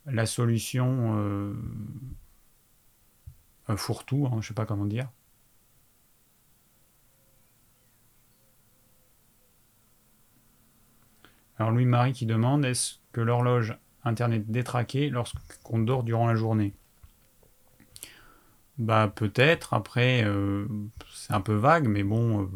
la 0.06 0.26
solution 0.26 1.16
euh, 1.18 1.54
fourre-tout, 3.76 4.26
hein, 4.26 4.30
je 4.32 4.36
ne 4.36 4.42
sais 4.42 4.54
pas 4.54 4.66
comment 4.66 4.86
dire. 4.86 5.08
Alors 11.62 11.70
Louis-Marie 11.70 12.12
qui 12.12 12.26
demande 12.26 12.64
est-ce 12.64 12.94
que 13.12 13.20
l'horloge 13.20 13.76
Internet 14.02 14.50
détraquée 14.50 15.10
lorsqu'on 15.10 15.78
dort 15.78 16.02
durant 16.02 16.26
la 16.26 16.34
journée? 16.34 16.74
Bah 18.78 19.12
peut-être, 19.14 19.72
après 19.72 20.24
euh, 20.24 20.66
c'est 21.14 21.32
un 21.32 21.40
peu 21.40 21.54
vague, 21.54 21.86
mais 21.86 22.02
bon, 22.02 22.50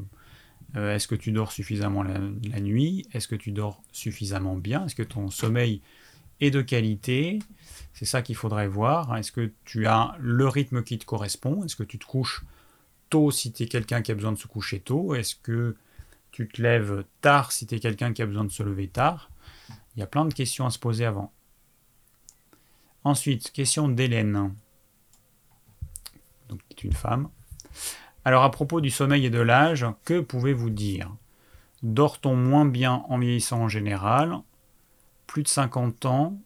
euh, 0.75 0.93
est-ce 0.93 1.07
que 1.07 1.15
tu 1.15 1.31
dors 1.31 1.53
suffisamment 1.53 2.03
la 2.03 2.61
nuit? 2.61 3.07
Est-ce 3.13 3.29
que 3.29 3.37
tu 3.37 3.53
dors 3.53 3.81
suffisamment 3.93 4.57
bien? 4.57 4.87
Est-ce 4.87 4.97
que 4.97 5.05
ton 5.05 5.31
sommeil 5.31 5.83
et 6.41 6.51
de 6.51 6.61
qualité? 6.61 7.39
C'est 7.93 8.07
ça 8.07 8.23
qu'il 8.23 8.35
faudrait 8.35 8.67
voir. 8.67 9.17
Est-ce 9.17 9.31
que 9.31 9.53
tu 9.65 9.87
as 9.87 10.17
le 10.19 10.49
rythme 10.49 10.83
qui 10.83 10.99
te 10.99 11.05
correspond? 11.05 11.63
Est-ce 11.63 11.77
que 11.77 11.85
tu 11.85 12.01
te 12.01 12.07
couches 12.07 12.45
tôt 13.09 13.31
si 13.31 13.53
tu 13.53 13.63
es 13.63 13.67
quelqu'un 13.67 14.03
qui 14.03 14.11
a 14.11 14.17
besoin 14.17 14.33
de 14.33 14.39
se 14.39 14.49
coucher 14.49 14.81
tôt? 14.81 15.15
Est-ce 15.15 15.37
que 15.37 15.77
tu 16.37 16.47
te 16.47 16.61
lèves 16.61 17.05
tard 17.23 17.51
si 17.51 17.67
tu 17.67 17.77
es 17.77 17.81
quelqu'un 17.81 18.13
qui 18.13 18.21
a 18.21 18.27
besoin 18.27 18.45
de 18.45 18.51
se 18.51 18.63
lever 18.63 18.89
tard. 18.89 19.31
Il 19.95 20.01
y 20.01 20.03
a 20.03 20.07
plein 20.07 20.27
de 20.27 20.35
questions 20.35 20.67
à 20.67 20.71
se 20.71 20.79
poser 20.79 21.07
avant. 21.07 21.33
Ensuite, 23.05 23.53
question 23.53 23.89
d'Hélène, 23.89 24.55
donc 26.51 26.61
qui 26.69 26.75
est 26.77 26.85
une 26.85 26.93
femme. 26.93 27.31
Alors 28.27 28.43
à 28.43 28.51
propos 28.51 28.83
du 28.83 28.91
sommeil 28.91 29.25
et 29.25 29.31
de 29.31 29.41
l'âge, 29.41 29.87
que 30.05 30.21
pouvez-vous 30.21 30.69
dire? 30.69 31.11
Dort-on 31.83 32.37
moins 32.37 32.67
bien 32.67 33.03
en 33.09 33.17
vieillissant 33.17 33.63
en 33.63 33.69
général? 33.69 34.37
Plus 35.27 35.43
de 35.43 35.49
50 35.49 36.05
ans, 36.05 36.39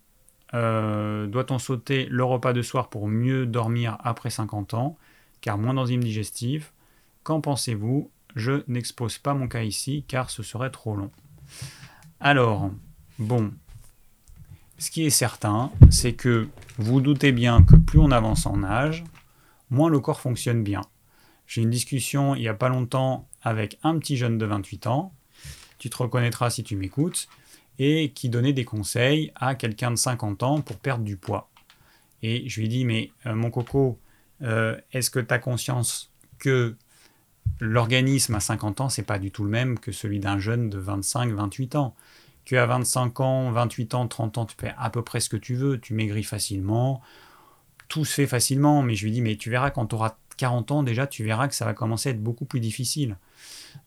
euh, 0.55 1.27
doit-on 1.27 1.59
sauter 1.59 2.07
le 2.07 2.23
repas 2.23 2.53
de 2.53 2.63
soir 2.63 2.91
pour 2.91 3.09
mieux 3.09 3.45
dormir 3.45 3.99
après 4.05 4.31
50 4.31 4.75
ans, 4.75 4.97
car 5.41 5.59
moins 5.59 5.75
d'enzymes 5.75 6.05
digestives. 6.05 6.71
Qu'en 7.25 7.41
pensez-vous? 7.41 8.09
Je 8.37 8.63
n'expose 8.69 9.19
pas 9.19 9.35
mon 9.35 9.49
cas 9.49 9.63
ici, 9.63 10.05
car 10.07 10.31
ce 10.31 10.43
serait 10.43 10.71
trop 10.71 10.97
long. 10.97 11.11
Alors, 12.21 12.71
bon, 13.19 13.53
ce 14.79 14.91
qui 14.91 15.05
est 15.05 15.11
certain, 15.11 15.71
c'est 15.91 16.15
que 16.15 16.49
vous 16.79 17.01
doutez 17.01 17.33
bien 17.33 17.63
que 17.63 17.77
plus 17.77 17.99
on 17.99 18.11
avance 18.11 18.47
en 18.47 18.63
âge, 18.63 19.05
moins 19.71 19.91
le 19.91 20.01
corps 20.01 20.21
fonctionne 20.21 20.63
bien. 20.63 20.83
J'ai 21.47 21.63
une 21.63 21.71
discussion 21.71 22.35
il 22.35 22.41
n'y 22.41 22.49
a 22.49 22.55
pas 22.55 22.69
longtemps 22.69 23.29
avec 23.43 23.79
un 23.83 23.99
petit 23.99 24.17
jeune 24.17 24.39
de 24.39 24.47
28 24.47 24.87
ans. 24.87 25.13
Tu 25.79 25.91
te 25.91 25.97
reconnaîtras 25.97 26.51
si 26.51 26.63
tu 26.63 26.77
m'écoutes 26.77 27.29
et 27.79 28.11
qui 28.11 28.29
donnait 28.29 28.53
des 28.53 28.65
conseils 28.65 29.33
à 29.35 29.55
quelqu'un 29.55 29.91
de 29.91 29.97
50 29.97 30.43
ans 30.43 30.61
pour 30.61 30.79
perdre 30.79 31.05
du 31.05 31.17
poids. 31.17 31.51
Et 32.23 32.49
je 32.49 32.61
lui 32.61 32.67
ai 32.67 32.69
dit, 32.69 32.85
mais 32.85 33.11
euh, 33.27 33.35
mon 33.35 33.51
coco, 33.51 33.99
euh, 34.43 34.79
est-ce 34.93 35.11
que 35.11 35.21
tu 35.21 35.33
as 35.33 35.39
conscience 35.39 36.13
que 36.39 36.77
l'organisme 37.61 38.35
à 38.35 38.41
50 38.41 38.81
ans, 38.81 38.89
c'est 38.89 39.03
pas 39.03 39.19
du 39.19 39.31
tout 39.31 39.45
le 39.45 39.51
même 39.51 39.79
que 39.79 39.93
celui 39.93 40.21
d'un 40.21 40.39
jeune 40.39 40.71
de 40.71 40.79
25, 40.79 41.33
28 41.33 41.77
ans. 41.77 41.95
Que 42.45 42.57
à 42.57 42.67
25 42.67 43.21
ans, 43.21 43.51
28 43.53 43.95
ans, 43.95 44.09
30 44.09 44.39
ans, 44.39 44.47
tu 44.47 44.57
fais 44.59 44.75
à 44.79 44.91
peu 44.91 45.03
près 45.03 45.21
ce 45.21 45.29
que 45.29 45.37
tu 45.37 45.55
veux, 45.55 45.79
tu 45.79 45.95
maigris 45.95 46.25
facilement, 46.25 47.03
tout 47.89 48.05
se 48.05 48.15
fait 48.15 48.27
facilement, 48.27 48.83
mais 48.83 48.95
je 48.95 49.05
lui 49.05 49.13
dis, 49.13 49.21
mais 49.21 49.37
tu 49.37 49.51
verras 49.51 49.71
quand 49.71 49.87
tu 49.87 49.95
auras 49.95 50.17
40 50.39 50.71
ans 50.71 50.83
déjà, 50.83 51.07
tu 51.07 51.23
verras 51.23 51.49
que 51.49 51.55
ça 51.55 51.67
va 51.67 51.75
commencer 51.75 52.09
à 52.09 52.13
être 52.13 52.23
beaucoup 52.23 52.47
plus 52.47 52.61
difficile. 52.61 53.19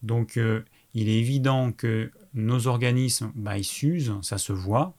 Donc, 0.03 0.37
euh, 0.37 0.63
il 0.93 1.09
est 1.09 1.17
évident 1.17 1.71
que 1.71 2.11
nos 2.35 2.67
organismes, 2.67 3.31
bah, 3.33 3.57
ils 3.57 3.63
s'usent, 3.63 4.13
ça 4.21 4.37
se 4.37 4.53
voit, 4.53 4.93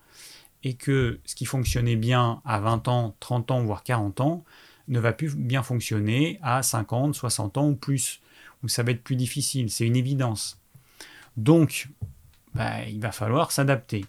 et 0.64 0.74
que 0.74 1.20
ce 1.24 1.34
qui 1.34 1.44
fonctionnait 1.44 1.96
bien 1.96 2.40
à 2.44 2.58
20 2.58 2.88
ans, 2.88 3.14
30 3.20 3.50
ans, 3.52 3.62
voire 3.62 3.84
40 3.84 4.20
ans, 4.20 4.44
ne 4.88 4.98
va 4.98 5.12
plus 5.12 5.36
bien 5.36 5.62
fonctionner 5.62 6.38
à 6.42 6.62
50, 6.62 7.14
60 7.14 7.56
ans 7.58 7.68
ou 7.68 7.76
plus, 7.76 8.20
où 8.64 8.68
ça 8.68 8.82
va 8.82 8.90
être 8.90 9.04
plus 9.04 9.16
difficile, 9.16 9.70
c'est 9.70 9.86
une 9.86 9.96
évidence. 9.96 10.60
Donc, 11.36 11.88
bah, 12.54 12.84
il 12.88 13.00
va 13.00 13.12
falloir 13.12 13.52
s'adapter. 13.52 14.04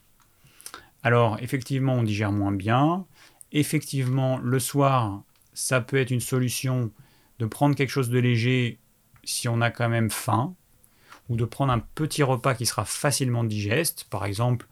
Alors, 1.04 1.38
effectivement, 1.42 1.94
on 1.94 2.04
digère 2.04 2.32
moins 2.32 2.52
bien. 2.52 3.06
Effectivement, 3.52 4.38
le 4.38 4.60
soir, 4.60 5.22
ça 5.54 5.82
peut 5.82 5.98
être 5.98 6.12
une 6.12 6.20
solution 6.20 6.92
de 7.40 7.46
prendre 7.46 7.76
quelque 7.76 7.90
chose 7.90 8.10
de 8.10 8.18
léger 8.18 8.80
si 9.24 9.48
on 9.48 9.62
a 9.62 9.70
quand 9.70 9.90
même 9.90 10.10
faim 10.10 10.56
ou 11.30 11.36
de 11.36 11.46
prendre 11.46 11.74
un 11.74 11.80
petit 11.80 12.24
repas 12.24 12.56
qui 12.56 12.66
sera 12.66 12.86
facilement 12.86 13.44
digeste, 13.44 14.06
par 14.10 14.26
exemple 14.26 14.68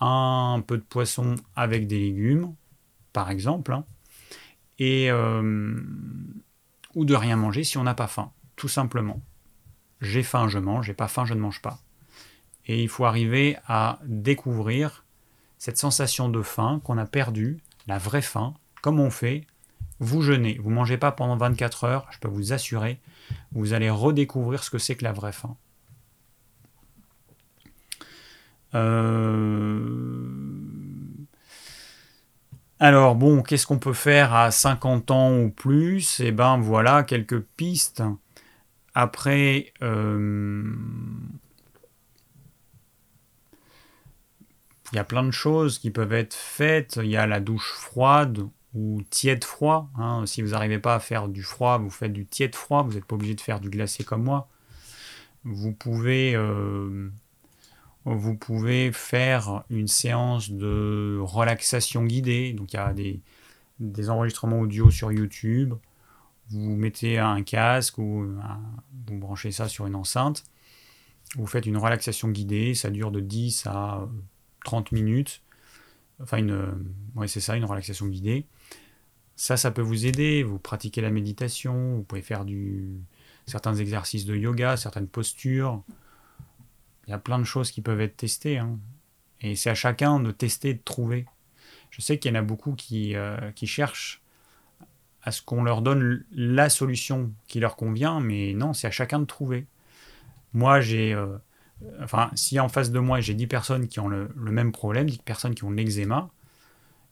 un 0.00 0.62
peu 0.66 0.78
de 0.78 0.82
poisson 0.82 1.36
avec 1.54 1.86
des 1.86 1.98
légumes, 1.98 2.54
par 3.12 3.30
exemple, 3.30 3.72
hein, 3.72 3.84
et, 4.80 5.10
euh, 5.10 5.80
ou 6.96 7.04
de 7.04 7.14
rien 7.14 7.36
manger 7.36 7.62
si 7.62 7.78
on 7.78 7.84
n'a 7.84 7.94
pas 7.94 8.08
faim, 8.08 8.32
tout 8.56 8.68
simplement. 8.68 9.20
J'ai 10.00 10.22
faim, 10.22 10.48
je 10.48 10.58
mange, 10.58 10.86
j'ai 10.86 10.94
pas 10.94 11.08
faim, 11.08 11.24
je 11.24 11.34
ne 11.34 11.40
mange 11.40 11.62
pas. 11.62 11.78
Et 12.66 12.82
il 12.82 12.88
faut 12.88 13.04
arriver 13.04 13.56
à 13.66 13.98
découvrir 14.04 15.04
cette 15.58 15.78
sensation 15.78 16.28
de 16.28 16.42
faim 16.42 16.80
qu'on 16.84 16.98
a 16.98 17.06
perdue, 17.06 17.58
la 17.86 17.98
vraie 17.98 18.22
faim, 18.22 18.54
comme 18.82 19.00
on 19.00 19.10
fait. 19.10 19.46
Vous 20.00 20.22
jeûnez, 20.22 20.58
vous 20.60 20.70
mangez 20.70 20.98
pas 20.98 21.12
pendant 21.12 21.36
24 21.36 21.84
heures, 21.84 22.08
je 22.10 22.18
peux 22.18 22.28
vous 22.28 22.52
assurer, 22.52 22.98
vous 23.52 23.72
allez 23.72 23.90
redécouvrir 23.90 24.64
ce 24.64 24.70
que 24.70 24.78
c'est 24.78 24.96
que 24.96 25.04
la 25.04 25.12
vraie 25.12 25.32
faim. 25.32 25.56
Euh, 28.74 30.32
alors 32.80 33.14
bon, 33.14 33.42
qu'est-ce 33.42 33.66
qu'on 33.66 33.78
peut 33.78 33.92
faire 33.92 34.34
à 34.34 34.50
50 34.50 35.10
ans 35.12 35.38
ou 35.38 35.50
plus? 35.50 36.18
Eh 36.18 36.32
ben 36.32 36.58
voilà 36.58 37.04
quelques 37.04 37.40
pistes. 37.40 38.02
Après, 38.94 39.72
euh, 39.82 40.64
il 44.92 44.96
y 44.96 44.98
a 44.98 45.04
plein 45.04 45.24
de 45.24 45.30
choses 45.30 45.78
qui 45.78 45.90
peuvent 45.90 46.12
être 46.12 46.34
faites. 46.34 47.00
Il 47.02 47.10
y 47.10 47.16
a 47.16 47.26
la 47.26 47.40
douche 47.40 47.72
froide 47.72 48.46
ou 48.74 49.02
tiède 49.10 49.44
froid. 49.44 49.90
Hein. 49.96 50.24
Si 50.26 50.42
vous 50.42 50.50
n'arrivez 50.50 50.78
pas 50.78 50.94
à 50.94 51.00
faire 51.00 51.28
du 51.28 51.42
froid, 51.42 51.78
vous 51.78 51.90
faites 51.90 52.12
du 52.12 52.26
tiède 52.26 52.54
froid. 52.54 52.82
Vous 52.82 52.94
n'êtes 52.94 53.04
pas 53.04 53.14
obligé 53.14 53.34
de 53.34 53.40
faire 53.40 53.60
du 53.60 53.70
glacé 53.70 54.04
comme 54.04 54.24
moi. 54.24 54.48
Vous 55.44 55.72
pouvez 55.72 56.34
euh, 56.36 57.10
vous 58.04 58.34
pouvez 58.34 58.90
faire 58.92 59.62
une 59.70 59.88
séance 59.88 60.50
de 60.50 61.18
relaxation 61.20 62.04
guidée. 62.04 62.52
Donc 62.52 62.72
il 62.72 62.76
y 62.76 62.78
a 62.78 62.92
des, 62.92 64.10
enregistrements 64.10 64.60
audio 64.60 64.90
sur 64.90 65.12
YouTube. 65.12 65.74
Vous 66.52 66.76
mettez 66.76 67.18
un 67.18 67.42
casque 67.42 67.98
ou 67.98 68.26
vous 69.06 69.18
branchez 69.18 69.52
ça 69.52 69.68
sur 69.68 69.86
une 69.86 69.94
enceinte. 69.94 70.44
Vous 71.36 71.46
faites 71.46 71.66
une 71.66 71.78
relaxation 71.78 72.28
guidée, 72.28 72.74
ça 72.74 72.90
dure 72.90 73.10
de 73.10 73.20
10 73.20 73.66
à 73.66 74.06
30 74.64 74.92
minutes. 74.92 75.42
Enfin, 76.20 76.38
une, 76.38 76.84
ouais, 77.16 77.26
c'est 77.26 77.40
ça, 77.40 77.56
une 77.56 77.64
relaxation 77.64 78.06
guidée. 78.06 78.46
Ça, 79.34 79.56
ça 79.56 79.70
peut 79.70 79.82
vous 79.82 80.06
aider. 80.06 80.42
Vous 80.42 80.58
pratiquez 80.58 81.00
la 81.00 81.10
méditation, 81.10 81.96
vous 81.96 82.02
pouvez 82.02 82.22
faire 82.22 82.44
du, 82.44 83.00
certains 83.46 83.74
exercices 83.74 84.24
de 84.24 84.36
yoga, 84.36 84.76
certaines 84.76 85.08
postures. 85.08 85.82
Il 87.06 87.10
y 87.10 87.14
a 87.14 87.18
plein 87.18 87.38
de 87.38 87.44
choses 87.44 87.70
qui 87.70 87.80
peuvent 87.80 88.00
être 88.00 88.16
testées. 88.16 88.58
Hein. 88.58 88.78
Et 89.40 89.56
c'est 89.56 89.70
à 89.70 89.74
chacun 89.74 90.20
de 90.20 90.30
tester 90.30 90.74
de 90.74 90.80
trouver. 90.84 91.26
Je 91.90 92.00
sais 92.00 92.18
qu'il 92.18 92.32
y 92.32 92.36
en 92.36 92.38
a 92.38 92.42
beaucoup 92.42 92.74
qui, 92.74 93.16
euh, 93.16 93.50
qui 93.52 93.66
cherchent 93.66 94.21
à 95.22 95.30
ce 95.30 95.42
qu'on 95.42 95.62
leur 95.62 95.82
donne 95.82 96.24
la 96.32 96.68
solution 96.68 97.32
qui 97.46 97.60
leur 97.60 97.76
convient, 97.76 98.20
mais 98.20 98.54
non, 98.54 98.72
c'est 98.72 98.86
à 98.86 98.90
chacun 98.90 99.20
de 99.20 99.24
trouver. 99.24 99.66
Moi, 100.52 100.80
j'ai. 100.80 101.14
Euh, 101.14 101.36
enfin, 102.02 102.30
si 102.34 102.58
en 102.58 102.68
face 102.68 102.90
de 102.90 102.98
moi 102.98 103.20
j'ai 103.20 103.34
10 103.34 103.46
personnes 103.46 103.88
qui 103.88 104.00
ont 104.00 104.08
le, 104.08 104.28
même 104.36 104.72
problème, 104.72 105.08
10 105.08 105.18
personnes 105.18 105.54
qui 105.54 105.64
ont 105.64 105.70
l'eczéma, 105.70 106.30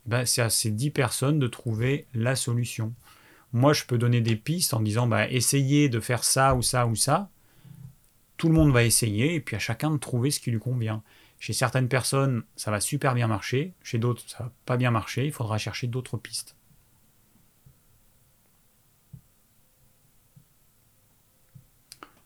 ben, 0.07 0.27
c'est 0.27 0.43
à 0.43 0.51
ces 0.51 0.71
10 0.71 0.91
personnes 0.91 1.39
de 1.39 1.47
trouver 1.47 2.07
la 2.15 2.35
solution. 2.37 2.93
Moi, 3.53 3.73
je 3.73 3.85
peux 3.85 3.99
donner 3.99 4.21
des 4.21 4.37
pistes 4.37 4.75
en 4.75 4.81
disant 4.81 5.07
bah, 5.07 5.29
essayez 5.29 5.89
de 5.89 6.01
faire 6.01 6.25
ça 6.25 6.55
ou 6.55 6.63
ça 6.63 6.87
ou 6.87 6.97
ça. 6.97 7.31
Tout 8.37 8.49
le 8.49 8.55
monde 8.55 8.73
va 8.73 8.85
essayer 8.85 9.35
et 9.35 9.41
puis 9.41 9.57
à 9.57 9.59
chacun 9.59 9.91
de 9.91 9.99
trouver 9.99 10.31
ce 10.31 10.41
qui 10.41 10.51
lui 10.51 10.59
convient. 10.59 11.03
Chez 11.39 11.53
certaines 11.53 11.89
personnes, 11.89 12.43
ça 12.57 12.71
va 12.71 12.81
super 12.81 13.15
bien 13.15 13.27
marcher. 13.27 13.75
Chez 13.83 13.99
d'autres, 13.99 14.23
ça 14.27 14.45
va 14.45 14.53
pas 14.67 14.77
bien 14.77 14.91
marcher. 14.91 15.27
Il 15.27 15.33
faudra 15.33 15.59
chercher 15.59 15.87
d'autres 15.87 16.17
pistes. 16.17 16.57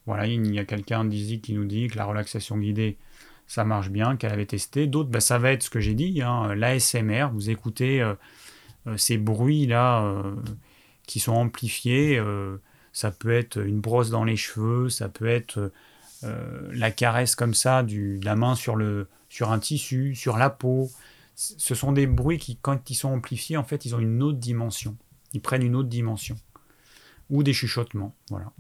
Voilà, 0.06 0.26
il 0.26 0.54
y 0.54 0.58
a 0.58 0.64
quelqu'un 0.64 1.04
d'ici 1.04 1.40
qui 1.40 1.54
nous 1.54 1.64
dit 1.64 1.88
que 1.88 1.96
la 1.96 2.04
relaxation 2.04 2.58
guidée, 2.58 2.98
ça 3.46 3.64
marche 3.64 3.90
bien, 3.90 4.16
qu'elle 4.16 4.32
avait 4.32 4.46
testé. 4.46 4.86
D'autres, 4.86 5.10
bah, 5.10 5.20
ça 5.20 5.38
va 5.38 5.52
être 5.52 5.62
ce 5.62 5.70
que 5.70 5.80
j'ai 5.80 5.94
dit, 5.94 6.20
hein, 6.22 6.54
l'ASMR. 6.54 7.28
Vous 7.32 7.50
écoutez 7.50 8.02
euh, 8.02 8.14
euh, 8.86 8.96
ces 8.96 9.16
bruits-là 9.16 10.04
euh, 10.04 10.34
qui 11.06 11.20
sont 11.20 11.32
amplifiés. 11.32 12.20
ça 12.92 13.10
peut 13.10 13.32
être 13.32 13.58
une 13.58 13.80
brosse 13.80 14.10
dans 14.10 14.24
les 14.24 14.36
cheveux, 14.36 14.88
ça 14.88 15.08
peut 15.08 15.26
être 15.26 15.72
la 16.72 16.90
caresse 16.90 17.36
comme 17.36 17.52
ça, 17.52 17.82
du, 17.82 18.18
de 18.18 18.24
la 18.24 18.34
main 18.34 18.54
sur, 18.54 18.78
sur 19.28 19.52
un 19.52 19.58
tissu, 19.58 20.14
sur 20.14 20.38
la 20.38 20.48
peau. 20.48 20.90
Ce 21.34 21.74
sont 21.74 21.92
des 21.92 22.06
bruits 22.06 22.38
qui, 22.38 22.56
quand 22.56 22.88
ils 22.88 22.94
sont 22.94 23.10
amplifiés, 23.10 23.58
en 23.58 23.64
fait, 23.64 23.84
ils 23.84 23.94
ont 23.94 23.98
une 23.98 24.22
autre 24.22 24.38
dimension. 24.38 24.96
Ils 25.34 25.42
prennent 25.42 25.64
une 25.64 25.76
autre 25.76 25.90
dimension. 25.90 26.36
Ou 27.28 27.42
des 27.42 27.52
chuchotements, 27.52 28.14
voilà 28.30 28.52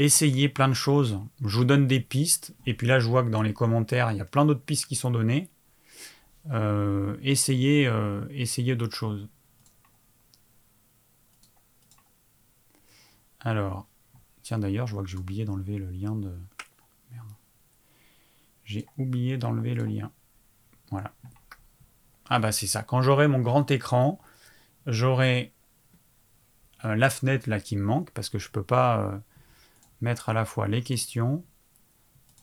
essayez 0.00 0.48
plein 0.48 0.68
de 0.68 0.74
choses. 0.74 1.20
Je 1.44 1.58
vous 1.58 1.64
donne 1.64 1.86
des 1.86 2.00
pistes, 2.00 2.54
et 2.66 2.74
puis 2.74 2.86
là 2.86 2.98
je 2.98 3.06
vois 3.06 3.22
que 3.22 3.28
dans 3.28 3.42
les 3.42 3.52
commentaires, 3.52 4.10
il 4.10 4.18
y 4.18 4.20
a 4.20 4.24
plein 4.24 4.46
d'autres 4.46 4.62
pistes 4.62 4.86
qui 4.86 4.96
sont 4.96 5.10
données. 5.10 5.50
Euh, 6.50 7.16
essayez, 7.22 7.86
euh, 7.86 8.24
essayez 8.30 8.74
d'autres 8.76 8.96
choses. 8.96 9.28
Alors, 13.40 13.86
tiens 14.42 14.58
d'ailleurs, 14.58 14.86
je 14.86 14.94
vois 14.94 15.02
que 15.02 15.08
j'ai 15.08 15.18
oublié 15.18 15.44
d'enlever 15.44 15.78
le 15.78 15.90
lien 15.90 16.14
de... 16.14 16.34
Merde. 17.10 17.28
J'ai 18.64 18.86
oublié 18.96 19.36
d'enlever 19.36 19.74
le 19.74 19.84
lien. 19.84 20.10
Voilà. 20.90 21.12
Ah 22.28 22.38
bah 22.38 22.52
c'est 22.52 22.66
ça. 22.66 22.82
Quand 22.82 23.02
j'aurai 23.02 23.28
mon 23.28 23.40
grand 23.40 23.70
écran, 23.70 24.18
j'aurai 24.86 25.52
euh, 26.84 26.94
la 26.96 27.10
fenêtre 27.10 27.50
là 27.50 27.60
qui 27.60 27.76
me 27.76 27.82
manque, 27.82 28.10
parce 28.12 28.30
que 28.30 28.38
je 28.38 28.50
peux 28.50 28.62
pas 28.62 29.20
mettre 30.00 30.28
à 30.28 30.32
la 30.32 30.44
fois 30.44 30.68
les 30.68 30.82
questions 30.82 31.44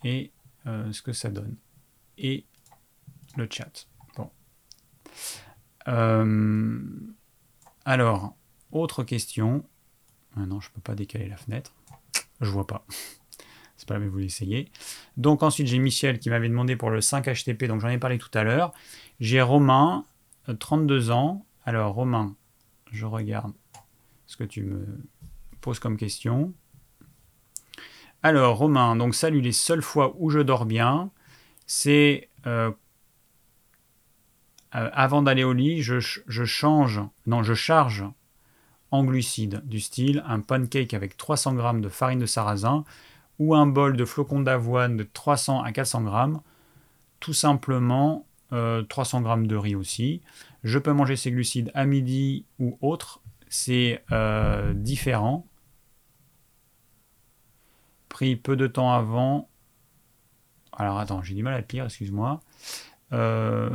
et 0.04 0.32
euh, 0.66 0.92
ce 0.92 1.02
que 1.02 1.14
ça 1.14 1.30
donne. 1.30 1.56
Et 2.18 2.46
le 3.36 3.48
chat. 3.50 3.88
Bon. 4.16 4.32
Euh, 5.88 6.80
alors, 7.86 8.36
autre 8.72 9.04
question. 9.04 9.64
Ah 10.36 10.46
non, 10.46 10.60
je 10.60 10.70
ne 10.70 10.74
peux 10.76 10.82
pas 10.82 10.96
décaler 10.96 11.28
la 11.28 11.38
fenêtre. 11.38 11.74
Je 12.42 12.50
vois 12.50 12.68
pas. 12.68 12.86
C'est 13.78 13.88
pas 13.88 14.00
mais 14.00 14.08
vous 14.08 14.18
l'essayez. 14.18 14.72
Donc 15.18 15.44
ensuite, 15.44 15.68
j'ai 15.68 15.78
Michel 15.78 16.20
qui 16.20 16.30
m'avait 16.30 16.50
demandé 16.50 16.76
pour 16.76 16.90
le 16.90 17.00
5 17.00 17.26
HTP, 17.26 17.66
donc 17.66 17.80
j'en 17.80 17.90
ai 17.90 18.00
parlé 18.00 18.18
tout 18.18 18.32
à 18.34 18.44
l'heure. 18.44 18.74
J'ai 19.20 19.42
Romain, 19.42 20.06
32 20.60 21.10
euh, 21.10 21.14
ans. 21.14 21.46
Alors 21.64 21.94
Romain, 21.94 22.36
je 22.92 23.06
regarde 23.06 23.54
ce 24.26 24.36
que 24.36 24.44
tu 24.44 24.64
me 24.64 24.86
poses 25.62 25.80
comme 25.80 25.98
question. 25.98 26.54
Alors, 28.24 28.58
Romain, 28.58 28.96
donc 28.96 29.14
salut, 29.14 29.42
les 29.42 29.52
seules 29.52 29.84
fois 29.84 30.16
où 30.18 30.30
je 30.30 30.40
dors 30.40 30.66
bien, 30.66 31.12
c'est 31.68 32.30
euh, 32.48 32.72
euh, 34.76 34.90
avant 34.94 35.22
d'aller 35.22 35.44
au 35.44 35.54
lit, 35.54 35.84
je, 35.84 36.00
change, 36.00 37.02
non, 37.28 37.44
je 37.44 37.54
charge 37.54 38.06
en 38.90 39.04
glucides 39.04 39.62
du 39.66 39.80
style 39.80 40.24
un 40.26 40.40
pancake 40.40 40.94
avec 40.94 41.16
300 41.16 41.58
g 41.58 41.82
de 41.82 41.90
farine 41.90 42.20
de 42.20 42.26
sarrasin 42.26 42.86
ou 43.38 43.54
un 43.54 43.68
bol 43.68 43.96
de 43.96 44.06
flocons 44.06 44.40
d'avoine 44.42 44.98
de 44.98 45.04
300 45.04 45.62
à 45.62 45.72
400 45.72 46.06
g, 46.06 46.40
tout 47.20 47.34
simplement 47.34 48.26
300 48.50 49.24
euh, 49.26 49.36
g 49.36 49.48
de 49.48 49.56
riz 49.56 49.76
aussi. 49.76 50.22
Je 50.64 50.80
peux 50.80 50.94
manger 50.94 51.16
ces 51.18 51.32
glucides 51.32 51.70
à 51.76 51.86
midi 51.86 52.46
ou 52.58 52.80
autre, 52.82 53.22
c'est 53.48 54.04
différent 54.74 55.46
pris 58.18 58.36
peu 58.36 58.56
de 58.56 58.66
temps 58.66 58.92
avant. 58.92 59.48
Alors 60.74 60.98
attends, 60.98 61.22
j'ai 61.22 61.36
du 61.36 61.44
mal 61.44 61.54
à 61.54 61.62
lire, 61.72 61.86
excuse-moi. 61.86 62.42
Euh, 63.14 63.70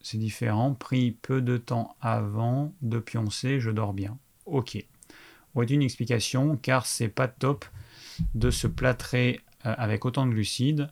c'est 0.00 0.18
différent. 0.18 0.74
Pris 0.74 1.12
peu 1.12 1.40
de 1.40 1.56
temps 1.56 1.94
avant 2.00 2.74
de 2.82 2.98
pioncer, 2.98 3.60
je 3.60 3.70
dors 3.70 3.92
bien. 3.92 4.18
Ok. 4.44 4.84
Aurait 5.54 5.66
une 5.66 5.82
explication, 5.82 6.56
car 6.56 6.84
c'est 6.84 7.06
pas 7.06 7.28
top 7.28 7.64
de 8.34 8.50
se 8.50 8.66
plâtrer 8.66 9.40
euh, 9.66 9.74
avec 9.78 10.04
autant 10.04 10.26
de 10.26 10.32
glucides. 10.32 10.90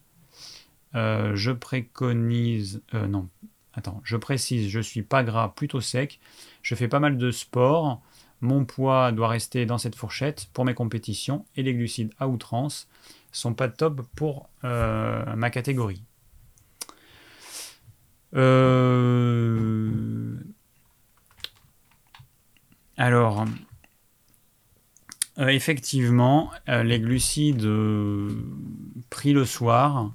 Euh, 0.95 1.35
je 1.35 1.51
préconise. 1.51 2.81
non, 2.93 3.27
attends, 3.73 3.99
je 4.05 4.15
précise, 4.15 4.69
je 4.69 4.79
suis 4.79 5.03
pas 5.03 5.25
gras, 5.25 5.49
plutôt 5.53 5.81
sec. 5.81 6.21
Je 6.61 6.75
fais 6.75 6.87
pas 6.87 7.01
mal 7.01 7.17
de 7.17 7.29
sport. 7.29 8.01
Mon 8.41 8.65
poids 8.65 9.11
doit 9.11 9.29
rester 9.29 9.65
dans 9.65 9.77
cette 9.77 9.95
fourchette 9.95 10.47
pour 10.53 10.65
mes 10.65 10.73
compétitions 10.73 11.45
et 11.55 11.63
les 11.63 11.73
glucides 11.73 12.11
à 12.19 12.27
outrance 12.27 12.87
sont 13.35 13.53
pas 13.53 13.67
top 13.69 14.01
pour 14.15 14.49
euh, 14.63 15.35
ma 15.35 15.49
catégorie. 15.49 16.01
Euh, 18.35 19.55
alors, 22.97 23.45
euh, 25.37 25.47
effectivement, 25.47 26.51
les 26.67 26.99
glucides 26.99 27.67
pris 29.09 29.33
le 29.33 29.45
soir, 29.45 30.13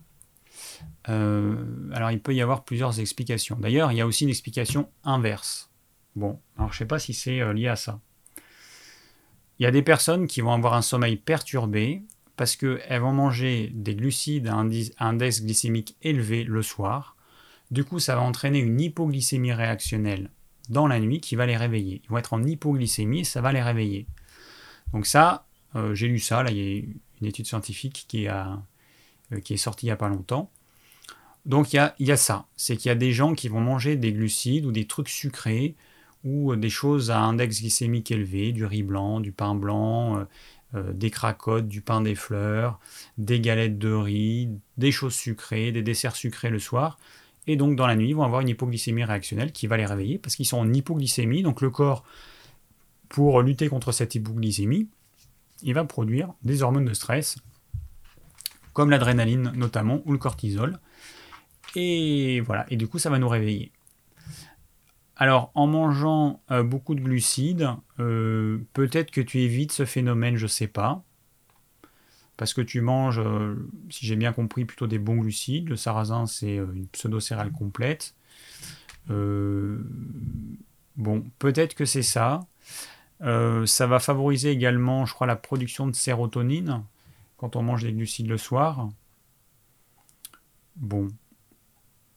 alors 1.04 2.10
il 2.10 2.20
peut 2.20 2.34
y 2.34 2.40
avoir 2.40 2.64
plusieurs 2.64 3.00
explications. 3.00 3.56
D'ailleurs, 3.58 3.92
il 3.92 3.98
y 3.98 4.00
a 4.00 4.06
aussi 4.06 4.24
une 4.24 4.30
explication 4.30 4.88
inverse. 5.04 5.70
Bon, 6.16 6.40
alors 6.56 6.72
je 6.72 6.76
ne 6.76 6.78
sais 6.78 6.86
pas 6.86 6.98
si 6.98 7.14
c'est 7.14 7.52
lié 7.52 7.68
à 7.68 7.76
ça. 7.76 8.00
Il 9.60 9.64
y 9.64 9.66
a 9.66 9.70
des 9.70 9.82
personnes 9.82 10.26
qui 10.26 10.40
vont 10.40 10.54
avoir 10.54 10.72
un 10.72 10.80
sommeil 10.80 11.16
perturbé 11.16 12.02
parce 12.36 12.56
qu'elles 12.56 13.00
vont 13.00 13.12
manger 13.12 13.70
des 13.74 13.94
glucides 13.94 14.48
à 14.48 14.54
un 14.54 14.70
index 14.98 15.42
glycémique 15.42 15.96
élevé 16.00 16.44
le 16.44 16.62
soir. 16.62 17.14
Du 17.70 17.84
coup, 17.84 17.98
ça 17.98 18.16
va 18.16 18.22
entraîner 18.22 18.58
une 18.58 18.80
hypoglycémie 18.80 19.52
réactionnelle 19.52 20.30
dans 20.70 20.86
la 20.86 20.98
nuit 20.98 21.20
qui 21.20 21.36
va 21.36 21.44
les 21.44 21.58
réveiller. 21.58 22.00
Ils 22.02 22.08
vont 22.08 22.16
être 22.16 22.32
en 22.32 22.42
hypoglycémie 22.42 23.20
et 23.20 23.24
ça 23.24 23.42
va 23.42 23.52
les 23.52 23.60
réveiller. 23.60 24.06
Donc 24.94 25.04
ça, 25.04 25.44
euh, 25.76 25.94
j'ai 25.94 26.08
lu 26.08 26.20
ça, 26.20 26.42
là, 26.42 26.50
il 26.50 26.56
y 26.56 26.78
a 26.78 26.82
une 27.20 27.26
étude 27.26 27.46
scientifique 27.46 28.06
qui, 28.08 28.28
euh, 28.28 28.44
est 29.30 29.56
sortie 29.58 29.84
il 29.84 29.88
n'y 29.88 29.92
a 29.92 29.96
pas 29.96 30.08
longtemps. 30.08 30.50
Donc 31.44 31.74
y 31.74 31.78
a, 31.78 31.94
il 31.98 32.06
y 32.06 32.12
a 32.12 32.16
ça, 32.16 32.46
c'est 32.56 32.78
qu'il 32.78 32.88
y 32.88 32.92
a 32.92 32.94
des 32.94 33.12
gens 33.12 33.34
qui 33.34 33.48
vont 33.48 33.60
manger 33.60 33.96
des 33.96 34.14
glucides 34.14 34.64
ou 34.64 34.72
des 34.72 34.86
trucs 34.86 35.10
sucrés 35.10 35.76
ou 36.24 36.52
euh, 36.52 36.56
des 36.56 36.70
choses 36.70 37.10
à 37.10 37.20
index 37.20 37.60
glycémique 37.60 38.10
élevé, 38.10 38.52
du 38.52 38.64
riz 38.64 38.82
blanc, 38.82 39.20
du 39.20 39.32
pain 39.32 39.54
blanc, 39.54 40.18
euh, 40.18 40.24
euh, 40.74 40.92
des 40.92 41.10
cracottes, 41.10 41.68
du 41.68 41.80
pain 41.80 42.00
des 42.00 42.14
fleurs, 42.14 42.78
des 43.18 43.40
galettes 43.40 43.78
de 43.78 43.92
riz, 43.92 44.50
des 44.76 44.92
choses 44.92 45.14
sucrées, 45.14 45.72
des 45.72 45.82
desserts 45.82 46.16
sucrés 46.16 46.50
le 46.50 46.58
soir. 46.58 46.98
Et 47.46 47.56
donc 47.56 47.74
dans 47.76 47.86
la 47.86 47.96
nuit, 47.96 48.10
ils 48.10 48.16
vont 48.16 48.22
avoir 48.22 48.42
une 48.42 48.48
hypoglycémie 48.48 49.04
réactionnelle 49.04 49.52
qui 49.52 49.66
va 49.66 49.76
les 49.76 49.86
réveiller 49.86 50.18
parce 50.18 50.36
qu'ils 50.36 50.46
sont 50.46 50.58
en 50.58 50.72
hypoglycémie. 50.72 51.42
Donc 51.42 51.60
le 51.60 51.70
corps, 51.70 52.04
pour 53.08 53.42
lutter 53.42 53.68
contre 53.68 53.92
cette 53.92 54.14
hypoglycémie, 54.14 54.88
il 55.62 55.74
va 55.74 55.84
produire 55.84 56.32
des 56.42 56.62
hormones 56.62 56.84
de 56.84 56.94
stress, 56.94 57.36
comme 58.72 58.90
l'adrénaline 58.90 59.52
notamment, 59.56 60.00
ou 60.04 60.12
le 60.12 60.18
cortisol. 60.18 60.78
Et 61.74 62.40
voilà, 62.40 62.66
et 62.70 62.76
du 62.76 62.86
coup 62.86 62.98
ça 62.98 63.10
va 63.10 63.18
nous 63.18 63.28
réveiller. 63.28 63.72
Alors, 65.20 65.52
en 65.54 65.66
mangeant 65.66 66.40
euh, 66.50 66.62
beaucoup 66.62 66.94
de 66.94 67.02
glucides, 67.02 67.68
euh, 67.98 68.58
peut-être 68.72 69.10
que 69.10 69.20
tu 69.20 69.40
évites 69.40 69.70
ce 69.70 69.84
phénomène, 69.84 70.36
je 70.36 70.44
ne 70.44 70.48
sais 70.48 70.66
pas. 70.66 71.04
parce 72.38 72.54
que 72.54 72.62
tu 72.62 72.80
manges, 72.80 73.18
euh, 73.18 73.54
si 73.90 74.06
j'ai 74.06 74.16
bien 74.16 74.32
compris, 74.32 74.64
plutôt 74.64 74.86
des 74.86 74.98
bons 74.98 75.16
glucides. 75.18 75.68
Le 75.68 75.76
sarrasin, 75.76 76.24
c'est 76.26 76.56
une 76.56 76.86
pseudo-céréale 76.86 77.52
complète. 77.52 78.14
bon, 79.08 79.84
peut-être 81.38 81.74
que 81.74 81.84
c'est 81.84 82.02
ça. 82.02 82.40
ça 83.20 83.86
va 83.86 83.98
favoriser 83.98 84.50
également, 84.50 85.04
je 85.04 85.12
crois, 85.12 85.26
la 85.26 85.36
production 85.36 85.86
de 85.86 85.94
sérotonine 85.94 86.82
quand 87.36 87.56
on 87.56 87.62
mange 87.62 87.82
des 87.82 87.92
glucides 87.92 88.28
le 88.28 88.38
soir. 88.38 88.88
Bon, 90.76 91.08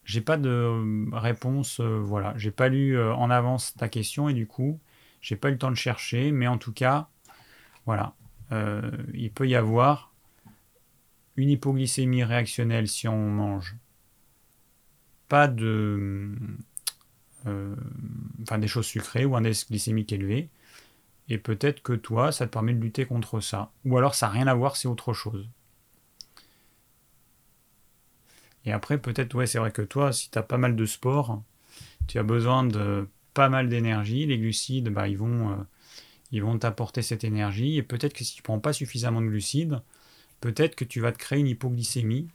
j'ai 0.05 0.21
pas 0.21 0.37
de 0.37 1.09
réponse, 1.13 1.79
voilà. 1.79 2.33
J'ai 2.37 2.51
pas 2.51 2.69
lu 2.69 3.01
en 3.01 3.29
avance 3.29 3.73
ta 3.75 3.87
question 3.87 4.29
et 4.29 4.33
du 4.33 4.47
coup, 4.47 4.79
j'ai 5.21 5.35
pas 5.35 5.49
eu 5.49 5.53
le 5.53 5.57
temps 5.57 5.71
de 5.71 5.75
chercher, 5.75 6.31
mais 6.31 6.47
en 6.47 6.57
tout 6.57 6.73
cas, 6.73 7.07
voilà, 7.85 8.13
il 9.13 9.31
peut 9.31 9.47
y 9.47 9.55
avoir 9.55 10.13
une 11.35 11.49
hypoglycémie 11.49 12.23
réactionnelle 12.23 12.87
si 12.87 13.07
on 13.07 13.29
mange 13.29 13.75
pas 15.27 15.47
de 15.47 16.31
euh, 17.47 17.75
enfin 18.43 18.59
des 18.59 18.67
choses 18.67 18.85
sucrées 18.85 19.25
ou 19.25 19.35
un 19.35 19.39
indice 19.39 19.67
glycémique 19.67 20.13
élevé 20.13 20.49
et 21.29 21.37
peut-être 21.37 21.81
que 21.81 21.93
toi 21.93 22.31
ça 22.31 22.45
te 22.45 22.51
permet 22.51 22.73
de 22.73 22.79
lutter 22.79 23.05
contre 23.05 23.39
ça. 23.39 23.71
Ou 23.85 23.97
alors 23.97 24.15
ça 24.15 24.27
n'a 24.27 24.33
rien 24.33 24.47
à 24.47 24.53
voir 24.53 24.75
c'est 24.75 24.87
autre 24.87 25.13
chose 25.13 25.49
et 28.65 28.71
après 28.71 28.97
peut-être 28.97 29.35
ouais 29.35 29.47
c'est 29.47 29.59
vrai 29.59 29.71
que 29.71 29.81
toi 29.81 30.11
si 30.13 30.29
tu 30.29 30.37
as 30.37 30.43
pas 30.43 30.57
mal 30.57 30.75
de 30.75 30.85
sport 30.85 31.41
tu 32.07 32.19
as 32.19 32.23
besoin 32.23 32.63
de 32.63 33.07
pas 33.33 33.49
mal 33.49 33.69
d'énergie 33.69 34.25
les 34.25 34.37
glucides 34.37 34.89
bah, 34.89 35.07
ils 35.07 35.17
vont 35.17 35.57
euh, 36.31 36.57
t'apporter 36.57 37.01
cette 37.01 37.23
énergie 37.23 37.77
et 37.77 37.83
peut-être 37.83 38.13
que 38.13 38.23
si 38.23 38.35
tu 38.35 38.41
prends 38.41 38.59
pas 38.59 38.73
suffisamment 38.73 39.21
de 39.21 39.27
glucides 39.27 39.81
peut-être 40.43 40.75
que 40.75 40.83
tu 40.83 40.99
vas 40.99 41.13
te 41.13 41.17
créer 41.17 41.39
une 41.39 41.47
hypoglycémie. 41.47 42.27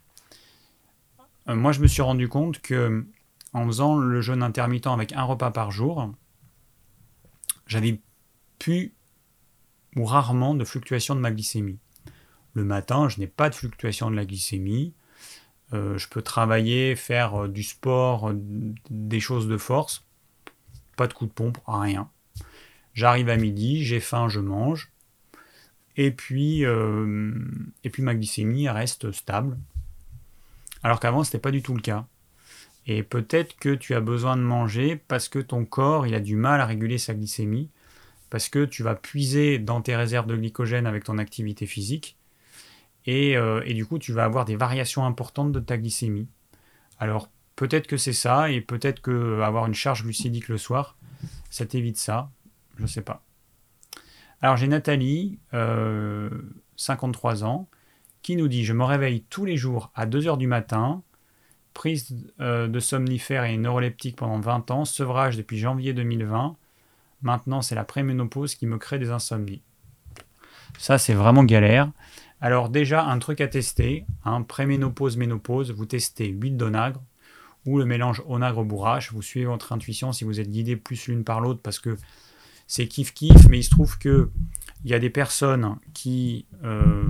Euh, 1.47 1.55
moi, 1.55 1.71
je 1.73 1.79
me 1.79 1.85
suis 1.85 2.01
rendu 2.01 2.27
compte 2.27 2.59
que 2.59 3.05
en 3.53 3.67
faisant 3.67 3.99
le 3.99 4.19
jeûne 4.19 4.41
intermittent 4.41 4.87
avec 4.87 5.13
un 5.13 5.23
repas 5.23 5.51
par 5.51 5.69
jour, 5.69 6.11
j'avais 7.67 8.01
plus 8.57 8.95
ou 9.95 10.05
rarement 10.05 10.55
de 10.55 10.65
fluctuation 10.65 11.15
de 11.15 11.19
ma 11.19 11.29
glycémie. 11.29 11.77
Le 12.53 12.63
matin, 12.63 13.09
je 13.09 13.19
n'ai 13.19 13.27
pas 13.27 13.51
de 13.51 13.55
fluctuation 13.55 14.09
de 14.09 14.15
la 14.15 14.25
glycémie. 14.25 14.93
Euh, 15.73 15.97
je 15.97 16.07
peux 16.07 16.21
travailler, 16.21 16.95
faire 16.95 17.43
euh, 17.43 17.47
du 17.47 17.63
sport, 17.63 18.31
des 18.89 19.19
choses 19.19 19.47
de 19.47 19.57
force. 19.57 20.03
Pas 20.95 21.07
de 21.07 21.13
coup 21.13 21.25
de 21.25 21.31
pompe, 21.31 21.59
rien. 21.67 22.09
J'arrive 22.93 23.29
à 23.29 23.37
midi, 23.37 23.83
j'ai 23.85 23.99
faim, 23.99 24.29
je 24.29 24.39
mange. 24.39 24.91
Et 25.95 26.11
puis, 26.11 26.65
euh, 26.65 27.33
et 27.83 27.89
puis 27.89 28.03
ma 28.03 28.15
glycémie 28.15 28.69
reste 28.69 29.11
stable. 29.11 29.57
Alors 30.83 30.99
qu'avant, 30.99 31.23
ce 31.23 31.29
n'était 31.29 31.39
pas 31.39 31.51
du 31.51 31.61
tout 31.61 31.75
le 31.75 31.81
cas. 31.81 32.05
Et 32.87 33.03
peut-être 33.03 33.57
que 33.57 33.75
tu 33.75 33.93
as 33.93 33.99
besoin 33.99 34.35
de 34.37 34.41
manger 34.41 34.95
parce 34.95 35.29
que 35.29 35.39
ton 35.39 35.65
corps 35.65 36.07
il 36.07 36.15
a 36.15 36.19
du 36.19 36.35
mal 36.35 36.61
à 36.61 36.65
réguler 36.65 36.97
sa 36.97 37.13
glycémie, 37.13 37.69
parce 38.29 38.49
que 38.49 38.65
tu 38.65 38.83
vas 38.83 38.95
puiser 38.95 39.59
dans 39.59 39.81
tes 39.81 39.95
réserves 39.95 40.27
de 40.27 40.35
glycogène 40.35 40.87
avec 40.87 41.03
ton 41.03 41.17
activité 41.17 41.65
physique, 41.65 42.17
et, 43.09 43.35
euh, 43.35 43.61
et 43.65 43.73
du 43.73 43.85
coup 43.85 43.97
tu 43.97 44.13
vas 44.13 44.23
avoir 44.23 44.45
des 44.45 44.55
variations 44.55 45.05
importantes 45.05 45.51
de 45.51 45.59
ta 45.59 45.77
glycémie. 45.77 46.27
Alors 46.99 47.29
peut-être 47.55 47.87
que 47.87 47.97
c'est 47.97 48.13
ça, 48.13 48.51
et 48.51 48.61
peut-être 48.61 49.01
que 49.01 49.41
avoir 49.41 49.65
une 49.65 49.73
charge 49.73 50.03
glucidique 50.03 50.47
le 50.47 50.57
soir, 50.57 50.95
ça 51.49 51.65
t'évite 51.65 51.97
ça, 51.97 52.29
je 52.77 52.83
ne 52.83 52.87
sais 52.87 53.01
pas. 53.01 53.23
Alors 54.41 54.57
j'ai 54.57 54.67
Nathalie, 54.67 55.39
53 55.51 57.43
euh, 57.43 57.45
ans, 57.45 57.67
qui 58.21 58.35
nous 58.35 58.47
dit 58.47 58.63
Je 58.63 58.73
me 58.73 58.83
réveille 58.83 59.23
tous 59.29 59.43
les 59.43 59.57
jours 59.57 59.91
à 59.95 60.05
2 60.05 60.21
h 60.21 60.37
du 60.37 60.47
matin, 60.47 61.01
prise 61.73 62.15
euh, 62.39 62.67
de 62.67 62.79
somnifères 62.79 63.43
et 63.43 63.57
neuroleptiques 63.57 64.17
pendant 64.17 64.39
20 64.39 64.71
ans, 64.71 64.85
sevrage 64.85 65.35
depuis 65.35 65.57
janvier 65.57 65.93
2020. 65.93 66.55
Maintenant, 67.21 67.61
c'est 67.61 67.75
la 67.75 67.83
préménopause 67.83 68.55
qui 68.55 68.67
me 68.67 68.77
crée 68.77 68.99
des 68.99 69.09
insomnies. 69.09 69.61
Ça, 70.77 70.97
c'est 70.97 71.13
vraiment 71.13 71.43
galère. 71.43 71.91
Alors, 72.41 72.69
déjà, 72.69 73.05
un 73.05 73.19
truc 73.19 73.41
à 73.41 73.47
tester 73.47 74.05
hein, 74.23 74.41
préménopause, 74.43 75.17
ménopause, 75.17 75.71
vous 75.71 75.85
testez 75.85 76.27
huile 76.27 76.57
d'onagre 76.57 77.01
ou 77.65 77.77
le 77.77 77.85
mélange 77.85 78.23
onagre-bourrache. 78.27 79.11
Vous 79.11 79.21
suivez 79.21 79.45
votre 79.45 79.73
intuition 79.73 80.11
si 80.11 80.23
vous 80.23 80.39
êtes 80.39 80.49
guidé 80.49 80.75
plus 80.75 81.07
l'une 81.07 81.23
par 81.23 81.41
l'autre 81.41 81.59
parce 81.61 81.79
que 81.79 81.97
c'est 82.67 82.85
kiff-kiff, 82.85 83.47
mais 83.49 83.59
il 83.59 83.63
se 83.63 83.69
trouve 83.69 83.97
que 83.97 84.31
il 84.85 84.91
y 84.91 84.93
a 84.93 84.99
des 84.99 85.09
personnes 85.09 85.77
qui 85.93 86.45
euh, 86.63 87.03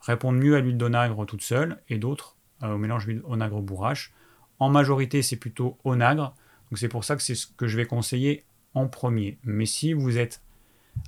répondent 0.00 0.38
mieux 0.38 0.56
à 0.56 0.60
l'huile 0.60 0.78
d'onagre 0.78 1.24
toute 1.26 1.42
seule 1.42 1.80
et 1.88 1.98
d'autres 1.98 2.36
euh, 2.62 2.74
au 2.74 2.78
mélange 2.78 3.06
huile 3.06 3.22
onagre-bourrache. 3.24 4.12
En 4.58 4.68
majorité, 4.68 5.22
c'est 5.22 5.36
plutôt 5.36 5.78
onagre, 5.84 6.34
donc 6.70 6.78
c'est 6.78 6.88
pour 6.88 7.04
ça 7.04 7.14
que 7.14 7.22
c'est 7.22 7.34
ce 7.34 7.46
que 7.46 7.68
je 7.68 7.76
vais 7.76 7.86
conseiller 7.86 8.44
en 8.74 8.88
premier. 8.88 9.38
Mais 9.44 9.66
si 9.66 9.92
vous 9.92 10.18
êtes 10.18 10.41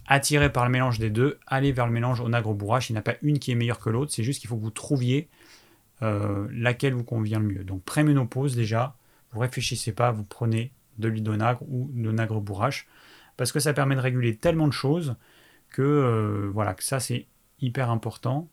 attiré 0.06 0.52
par 0.52 0.64
le 0.64 0.70
mélange 0.70 0.98
des 0.98 1.10
deux, 1.10 1.38
allez 1.46 1.72
vers 1.72 1.86
le 1.86 1.92
mélange 1.92 2.20
onagre-bourrache. 2.20 2.90
Il 2.90 2.94
n'y 2.94 2.98
a 2.98 3.02
pas 3.02 3.14
une 3.22 3.38
qui 3.38 3.52
est 3.52 3.54
meilleure 3.54 3.78
que 3.78 3.90
l'autre, 3.90 4.12
c'est 4.12 4.22
juste 4.22 4.40
qu'il 4.40 4.48
faut 4.48 4.56
que 4.56 4.62
vous 4.62 4.70
trouviez 4.70 5.28
euh, 6.02 6.46
laquelle 6.52 6.94
vous 6.94 7.04
convient 7.04 7.38
le 7.38 7.46
mieux. 7.46 7.64
Donc 7.64 7.82
pré-ménopause 7.84 8.54
déjà, 8.54 8.96
vous 9.32 9.40
réfléchissez 9.40 9.92
pas, 9.92 10.10
vous 10.10 10.24
prenez 10.24 10.72
de 10.98 11.08
l'huile 11.08 11.22
d'onagre 11.22 11.62
ou 11.68 11.90
de 11.92 12.04
l'onagre-bourrache 12.04 12.86
parce 13.36 13.50
que 13.50 13.60
ça 13.60 13.72
permet 13.72 13.96
de 13.96 14.00
réguler 14.00 14.36
tellement 14.36 14.68
de 14.68 14.72
choses 14.72 15.16
que 15.70 15.82
euh, 15.82 16.50
voilà, 16.52 16.74
que 16.74 16.84
ça 16.84 17.00
c'est 17.00 17.26
hyper 17.60 17.90
important. 17.90 18.48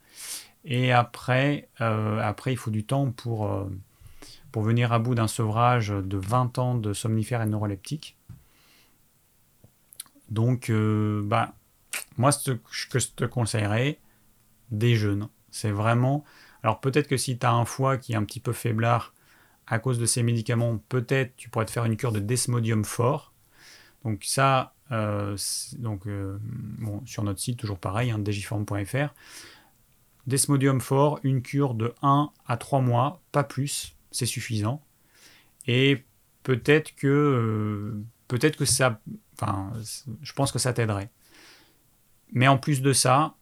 Et 0.64 0.92
après, 0.92 1.70
euh, 1.82 2.20
après, 2.22 2.54
il 2.54 2.58
faut 2.58 2.72
du 2.72 2.84
temps 2.84 3.12
pour, 3.12 3.68
pour 4.52 4.62
venir 4.62 4.94
à 4.94 5.00
bout 5.00 5.16
d'un 5.16 5.28
sevrage 5.28 5.90
de 5.90 6.18
20 6.18 6.60
ans 6.60 6.76
de 6.76 6.94
somnifères 6.94 7.42
et 7.42 7.48
neuroleptiques. 7.48 8.16
Donc, 10.32 10.72
bah, 10.72 11.54
moi, 12.18 12.32
ce 12.32 12.52
que 12.52 13.00
je 13.00 13.08
te 13.16 13.26
conseillerais, 13.26 14.00
déjeune. 14.72 15.28
C'est 15.52 15.72
vraiment. 15.72 16.24
Alors, 16.64 16.80
peut-être 16.80 17.08
que 17.08 17.18
si 17.18 17.38
tu 17.38 17.46
as 17.46 17.52
un 17.52 17.66
foie 17.66 17.98
qui 17.98 18.14
est 18.14 18.16
un 18.16 18.24
petit 18.24 18.40
peu 18.40 18.54
faiblard 18.54 19.14
à 19.68 19.80
cause 19.80 20.00
de 20.00 20.06
ces 20.06 20.24
médicaments, 20.24 20.78
peut-être 20.90 21.36
tu 21.38 21.50
pourrais 21.50 21.66
te 21.66 21.72
faire 21.72 21.86
une 21.86 21.98
cure 21.98 22.12
de 22.12 22.20
desmodium 22.20 22.84
fort. 22.84 23.34
Donc 24.04 24.24
ça, 24.24 24.74
euh, 24.92 25.38
donc, 25.78 26.08
euh, 26.08 26.38
sur 27.06 27.24
notre 27.24 27.40
site, 27.40 27.60
toujours 27.60 27.80
pareil, 27.80 28.12
hein. 28.12 28.22
Desmodium 30.28 30.82
fort, 30.82 31.20
une 31.24 31.42
cure 31.42 31.74
de 31.74 31.94
1 32.04 32.32
à 32.46 32.58
3 32.58 32.82
mois, 32.82 33.22
pas 33.32 33.44
plus, 33.44 33.96
c'est 34.12 34.26
suffisant. 34.26 34.82
Et 35.68 36.04
peut-être 36.44 36.96
que, 36.96 37.08
euh, 37.08 38.04
peut-être 38.32 38.56
que 38.56 38.64
ça, 38.64 39.02
enfin, 39.34 39.74
je 40.22 40.32
pense 40.32 40.54
que 40.54 40.60
ça 40.60 40.72
t'aiderait. 40.72 41.10
Mais 42.32 42.48
en 42.48 42.58
plus 42.58 42.82
de 42.82 42.94
ça, 42.94 43.36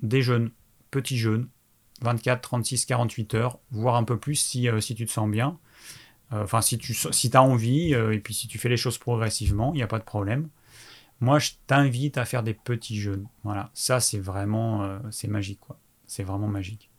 des 0.00 0.22
jeûnes, 0.22 0.52
petits 0.92 1.18
jeûnes, 1.18 1.48
24, 2.02 2.40
36, 2.40 2.86
48 2.86 3.34
heures, 3.34 3.58
voire 3.72 3.96
un 3.96 4.04
peu 4.04 4.16
plus 4.18 4.36
si, 4.36 4.68
si 4.80 4.94
tu 4.94 5.06
te 5.06 5.10
sens 5.10 5.28
bien. 5.28 5.58
Enfin, 6.30 6.62
si 6.62 6.78
tu 6.78 6.94
as 7.34 7.42
envie, 7.42 7.92
et 7.94 8.20
puis 8.20 8.32
si 8.32 8.46
tu 8.46 8.58
fais 8.58 8.68
les 8.68 8.76
choses 8.76 8.96
progressivement, 8.96 9.74
il 9.74 9.78
n'y 9.78 9.82
a 9.82 9.88
pas 9.88 9.98
de 9.98 10.04
problème. 10.04 10.48
Moi, 11.18 11.40
je 11.40 11.50
t'invite 11.66 12.16
à 12.16 12.24
faire 12.24 12.44
des 12.44 12.54
petits 12.54 13.00
jeûnes. 13.00 13.26
Voilà, 13.42 13.70
ça 13.74 13.98
c'est 13.98 14.20
vraiment, 14.20 14.84
euh, 14.84 14.98
c'est 15.10 15.28
magique 15.28 15.60
quoi. 15.60 15.78
C'est 16.06 16.22
vraiment 16.22 16.48
magique. 16.48 16.90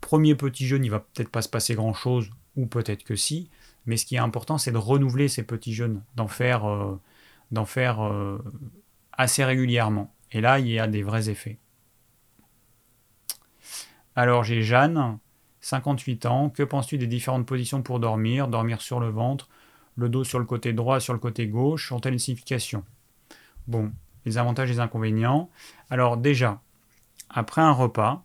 Premier 0.00 0.34
petit 0.34 0.66
jeûne, 0.66 0.84
il 0.84 0.90
va 0.90 1.00
peut-être 1.00 1.28
pas 1.28 1.42
se 1.42 1.48
passer 1.48 1.74
grand 1.76 1.94
chose, 1.94 2.30
ou 2.56 2.66
peut-être 2.66 3.04
que 3.04 3.14
si. 3.14 3.48
Mais 3.86 3.96
ce 3.96 4.06
qui 4.06 4.16
est 4.16 4.18
important, 4.18 4.58
c'est 4.58 4.72
de 4.72 4.78
renouveler 4.78 5.28
ces 5.28 5.42
petits 5.42 5.74
jeûnes, 5.74 6.02
d'en 6.14 6.26
faire, 6.26 6.66
euh, 6.66 7.00
euh, 7.56 8.38
assez 9.12 9.44
régulièrement. 9.44 10.12
Et 10.32 10.40
là, 10.40 10.58
il 10.58 10.68
y 10.68 10.78
a 10.78 10.86
des 10.86 11.02
vrais 11.02 11.28
effets. 11.28 11.58
Alors 14.16 14.44
j'ai 14.44 14.62
Jeanne, 14.62 15.18
58 15.60 16.26
ans. 16.26 16.50
Que 16.50 16.62
penses-tu 16.62 16.98
des 16.98 17.06
différentes 17.06 17.46
positions 17.46 17.82
pour 17.82 18.00
dormir? 18.00 18.48
Dormir 18.48 18.80
sur 18.80 19.00
le 19.00 19.08
ventre, 19.08 19.48
le 19.96 20.08
dos 20.08 20.24
sur 20.24 20.38
le 20.38 20.44
côté 20.44 20.72
droit, 20.72 21.00
sur 21.00 21.12
le 21.12 21.18
côté 21.18 21.46
gauche, 21.48 21.90
ont-elles 21.92 22.20
signification 22.20 22.84
Bon, 23.66 23.92
les 24.24 24.38
avantages 24.38 24.70
et 24.70 24.74
les 24.74 24.80
inconvénients. 24.80 25.50
Alors 25.90 26.16
déjà, 26.16 26.60
après 27.30 27.62
un 27.62 27.72
repas, 27.72 28.24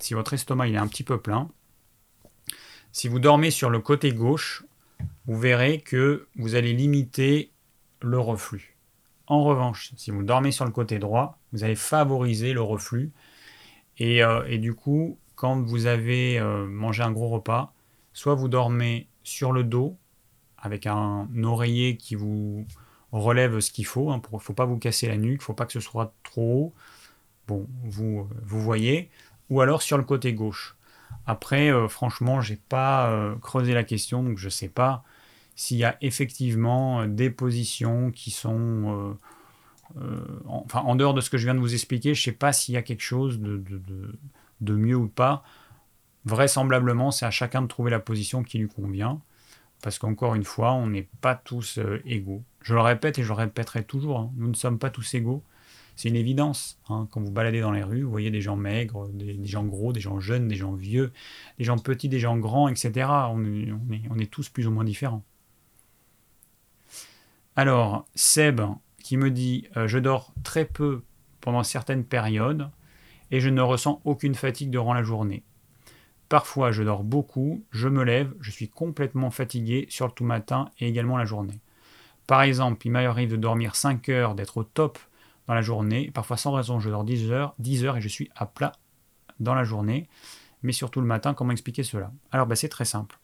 si 0.00 0.14
votre 0.14 0.34
estomac 0.34 0.68
il 0.68 0.74
est 0.74 0.78
un 0.78 0.88
petit 0.88 1.04
peu 1.04 1.20
plein, 1.20 1.48
si 2.92 3.08
vous 3.08 3.18
dormez 3.18 3.50
sur 3.50 3.70
le 3.70 3.80
côté 3.80 4.12
gauche, 4.12 4.64
vous 5.26 5.38
verrez 5.38 5.80
que 5.80 6.26
vous 6.36 6.54
allez 6.54 6.72
limiter 6.72 7.50
le 8.00 8.18
reflux. 8.18 8.76
En 9.26 9.44
revanche, 9.44 9.92
si 9.96 10.10
vous 10.10 10.22
dormez 10.22 10.52
sur 10.52 10.64
le 10.64 10.70
côté 10.70 10.98
droit, 10.98 11.38
vous 11.52 11.64
allez 11.64 11.74
favoriser 11.74 12.52
le 12.52 12.60
reflux. 12.60 13.10
Et, 13.98 14.22
euh, 14.22 14.58
du 14.58 14.74
coup, 14.74 15.18
quand 15.36 15.62
vous 15.62 15.86
avez 15.86 16.38
euh, 16.38 16.66
mangé 16.66 17.02
un 17.02 17.12
gros 17.12 17.28
repas, 17.28 17.72
soit 18.12 18.34
vous 18.34 18.48
dormez 18.48 19.08
sur 19.22 19.52
le 19.52 19.64
dos, 19.64 19.96
avec 20.58 20.86
un 20.86 21.28
oreiller 21.42 21.96
qui 21.96 22.14
vous 22.14 22.66
relève 23.10 23.60
ce 23.60 23.70
qu'il 23.70 23.86
faut. 23.86 24.10
Il 24.10 24.14
hein, 24.14 24.22
ne 24.32 24.38
faut 24.38 24.52
pas 24.52 24.64
vous 24.64 24.78
casser 24.78 25.08
la 25.08 25.16
nuque, 25.16 25.40
il 25.40 25.42
ne 25.42 25.42
faut 25.44 25.54
pas 25.54 25.66
que 25.66 25.72
ce 25.72 25.80
soit 25.80 26.12
trop 26.24 26.42
haut. 26.42 26.72
Bon, 27.48 27.66
vous, 27.84 28.28
vous 28.44 28.60
voyez. 28.60 29.10
Ou 29.50 29.60
alors 29.60 29.82
sur 29.82 29.98
le 29.98 30.04
côté 30.04 30.32
gauche. 30.32 30.76
Après, 31.26 31.70
franchement, 31.70 31.88
franchement, 31.88 32.40
j'ai 32.40 32.56
pas 32.56 33.34
creusé 33.40 33.74
la 33.74 33.84
question, 33.84 34.22
donc 34.22 34.38
je 34.38 34.48
sais 34.48 34.68
pas 34.68 35.04
s'il 35.54 35.76
y 35.76 35.84
a 35.84 35.96
effectivement 36.00 37.06
des 37.06 37.30
positions 37.30 38.10
qui 38.10 38.30
sont 38.30 39.16
en, 40.46 40.64
enfin, 40.64 40.80
en 40.80 40.94
dehors 40.94 41.14
de 41.14 41.20
ce 41.20 41.30
que 41.30 41.38
je 41.38 41.44
viens 41.44 41.54
de 41.54 41.60
vous 41.60 41.74
expliquer, 41.74 42.14
je 42.14 42.22
sais 42.22 42.32
pas 42.32 42.52
s'il 42.52 42.74
y 42.74 42.76
a 42.76 42.82
quelque 42.82 43.02
chose 43.02 43.40
de, 43.40 44.74
mieux 44.74 44.96
ou 44.96 45.08
pas. 45.08 45.42
Vraisemblablement, 46.24 47.10
c'est 47.10 47.26
à 47.26 47.30
chacun 47.30 47.62
de 47.62 47.66
trouver 47.66 47.90
la 47.90 47.98
position 47.98 48.42
qui 48.42 48.58
lui 48.58 48.68
convient. 48.68 49.20
Parce 49.82 49.98
qu'encore 49.98 50.36
une 50.36 50.44
fois, 50.44 50.72
on 50.72 50.86
n'est 50.86 51.08
pas 51.20 51.34
tous 51.34 51.78
euh, 51.78 52.00
égaux. 52.04 52.44
Je 52.60 52.74
le 52.74 52.80
répète 52.80 53.18
et 53.18 53.24
je 53.24 53.28
le 53.28 53.34
répéterai 53.34 53.82
toujours, 53.82 54.20
hein, 54.20 54.30
nous 54.36 54.48
ne 54.48 54.54
sommes 54.54 54.78
pas 54.78 54.90
tous 54.90 55.14
égaux. 55.14 55.42
C'est 55.96 56.08
une 56.08 56.16
évidence. 56.16 56.78
Hein. 56.88 57.06
Quand 57.10 57.20
vous 57.20 57.30
baladez 57.30 57.60
dans 57.60 57.70
les 57.70 57.82
rues, 57.82 58.02
vous 58.02 58.10
voyez 58.10 58.30
des 58.30 58.40
gens 58.40 58.56
maigres, 58.56 59.08
des, 59.08 59.38
gens 59.44 59.64
gros, 59.64 59.92
des 59.92 60.00
gens 60.00 60.20
jeunes, 60.20 60.48
des 60.48 60.56
gens 60.56 60.72
vieux, 60.72 61.12
des 61.58 61.64
gens 61.64 61.78
petits, 61.78 62.08
des 62.08 62.18
gens 62.18 62.36
grands, 62.38 62.68
etc. 62.68 63.08
On 63.08 64.18
est, 64.18 64.30
tous 64.30 64.48
plus 64.48 64.66
ou 64.66 64.70
moins 64.70 64.84
différents. 64.84 65.22
Alors, 67.56 68.06
Seb 68.14 68.62
qui 69.02 69.16
me 69.16 69.30
dit 69.30 69.68
euh, 69.76 69.86
Je 69.86 69.98
dors 69.98 70.32
très 70.42 70.64
peu 70.64 71.02
pendant 71.40 71.62
certaines 71.62 72.04
périodes 72.04 72.70
et 73.30 73.40
je 73.40 73.50
ne 73.50 73.60
ressens 73.60 74.00
aucune 74.04 74.34
fatigue 74.34 74.70
durant 74.70 74.94
la 74.94 75.02
journée. 75.02 75.42
Parfois, 76.28 76.72
je 76.72 76.82
dors 76.82 77.04
beaucoup, 77.04 77.62
je 77.72 77.88
me 77.88 78.04
lève, 78.04 78.32
je 78.40 78.50
suis 78.50 78.68
complètement 78.68 79.30
fatigué 79.30 79.86
sur 79.90 80.06
le 80.06 80.12
tout 80.12 80.24
matin 80.24 80.70
et 80.78 80.88
également 80.88 81.18
la 81.18 81.26
journée. 81.26 81.60
Par 82.26 82.40
exemple, 82.42 82.86
il 82.86 82.90
m'arrive 82.90 83.32
de 83.32 83.36
dormir 83.36 83.74
5 83.74 84.08
heures, 84.08 84.34
d'être 84.34 84.56
au 84.56 84.64
top 84.64 84.98
la 85.54 85.62
journée. 85.62 86.10
Parfois, 86.12 86.36
sans 86.36 86.52
raison, 86.52 86.80
je 86.80 86.90
dors 86.90 87.04
10 87.04 87.30
heures, 87.30 87.54
10 87.58 87.84
heures 87.84 87.96
et 87.96 88.00
je 88.00 88.08
suis 88.08 88.30
à 88.36 88.46
plat 88.46 88.72
dans 89.40 89.54
la 89.54 89.64
journée. 89.64 90.08
Mais 90.62 90.72
surtout 90.72 91.00
le 91.00 91.06
matin, 91.06 91.34
comment 91.34 91.52
expliquer 91.52 91.82
cela? 91.82 92.12
Alors, 92.30 92.46
bah, 92.46 92.56
c'est 92.56 92.68
très 92.68 92.84
simple. 92.84 93.18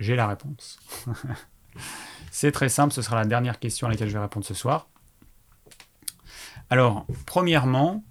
J'ai 0.00 0.16
la 0.16 0.26
réponse. 0.26 0.78
c'est 2.30 2.52
très 2.52 2.68
simple, 2.68 2.92
ce 2.92 3.02
sera 3.02 3.16
la 3.16 3.26
dernière 3.26 3.58
question 3.58 3.86
à 3.86 3.90
laquelle 3.90 4.08
je 4.08 4.14
vais 4.14 4.22
répondre 4.22 4.46
ce 4.46 4.54
soir. 4.54 4.88
Alors, 6.70 7.06
premièrement, 7.26 8.02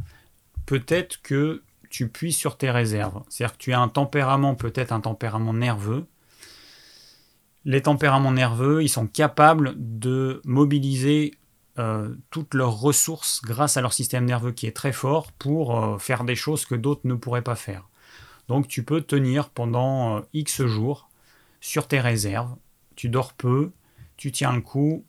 peut-être 0.65 1.21
que 1.21 1.63
tu 1.89 2.07
puisses 2.07 2.37
sur 2.37 2.57
tes 2.57 2.71
réserves. 2.71 3.23
C'est-à-dire 3.29 3.57
que 3.57 3.63
tu 3.63 3.73
as 3.73 3.79
un 3.79 3.89
tempérament, 3.89 4.55
peut-être 4.55 4.91
un 4.91 5.01
tempérament 5.01 5.53
nerveux. 5.53 6.07
Les 7.65 7.81
tempéraments 7.81 8.31
nerveux, 8.31 8.83
ils 8.83 8.89
sont 8.89 9.07
capables 9.07 9.73
de 9.77 10.41
mobiliser 10.43 11.35
euh, 11.79 12.15
toutes 12.29 12.53
leurs 12.53 12.79
ressources 12.79 13.41
grâce 13.43 13.77
à 13.77 13.81
leur 13.81 13.93
système 13.93 14.25
nerveux 14.25 14.51
qui 14.51 14.67
est 14.67 14.75
très 14.75 14.91
fort 14.91 15.31
pour 15.33 15.77
euh, 15.77 15.97
faire 15.97 16.23
des 16.23 16.35
choses 16.35 16.65
que 16.65 16.75
d'autres 16.75 17.01
ne 17.05 17.15
pourraient 17.15 17.41
pas 17.41 17.55
faire. 17.55 17.89
Donc 18.47 18.67
tu 18.67 18.83
peux 18.83 19.01
tenir 19.01 19.49
pendant 19.49 20.17
euh, 20.17 20.21
X 20.33 20.65
jours 20.65 21.09
sur 21.61 21.87
tes 21.87 21.99
réserves. 21.99 22.55
Tu 22.95 23.09
dors 23.09 23.33
peu, 23.33 23.71
tu 24.17 24.31
tiens 24.31 24.53
le 24.53 24.61
coup, 24.61 25.05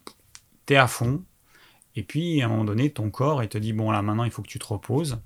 tu 0.66 0.74
es 0.74 0.76
à 0.76 0.86
fond, 0.86 1.22
et 1.96 2.02
puis, 2.02 2.42
à 2.42 2.46
un 2.46 2.48
moment 2.48 2.64
donné, 2.64 2.90
ton 2.90 3.10
corps, 3.10 3.42
il 3.42 3.48
te 3.48 3.58
dit, 3.58 3.72
bon, 3.72 3.90
là, 3.90 4.02
maintenant, 4.02 4.24
il 4.24 4.30
faut 4.30 4.42
que 4.42 4.48
tu 4.48 4.58
te 4.58 4.66
reposes. 4.66 5.20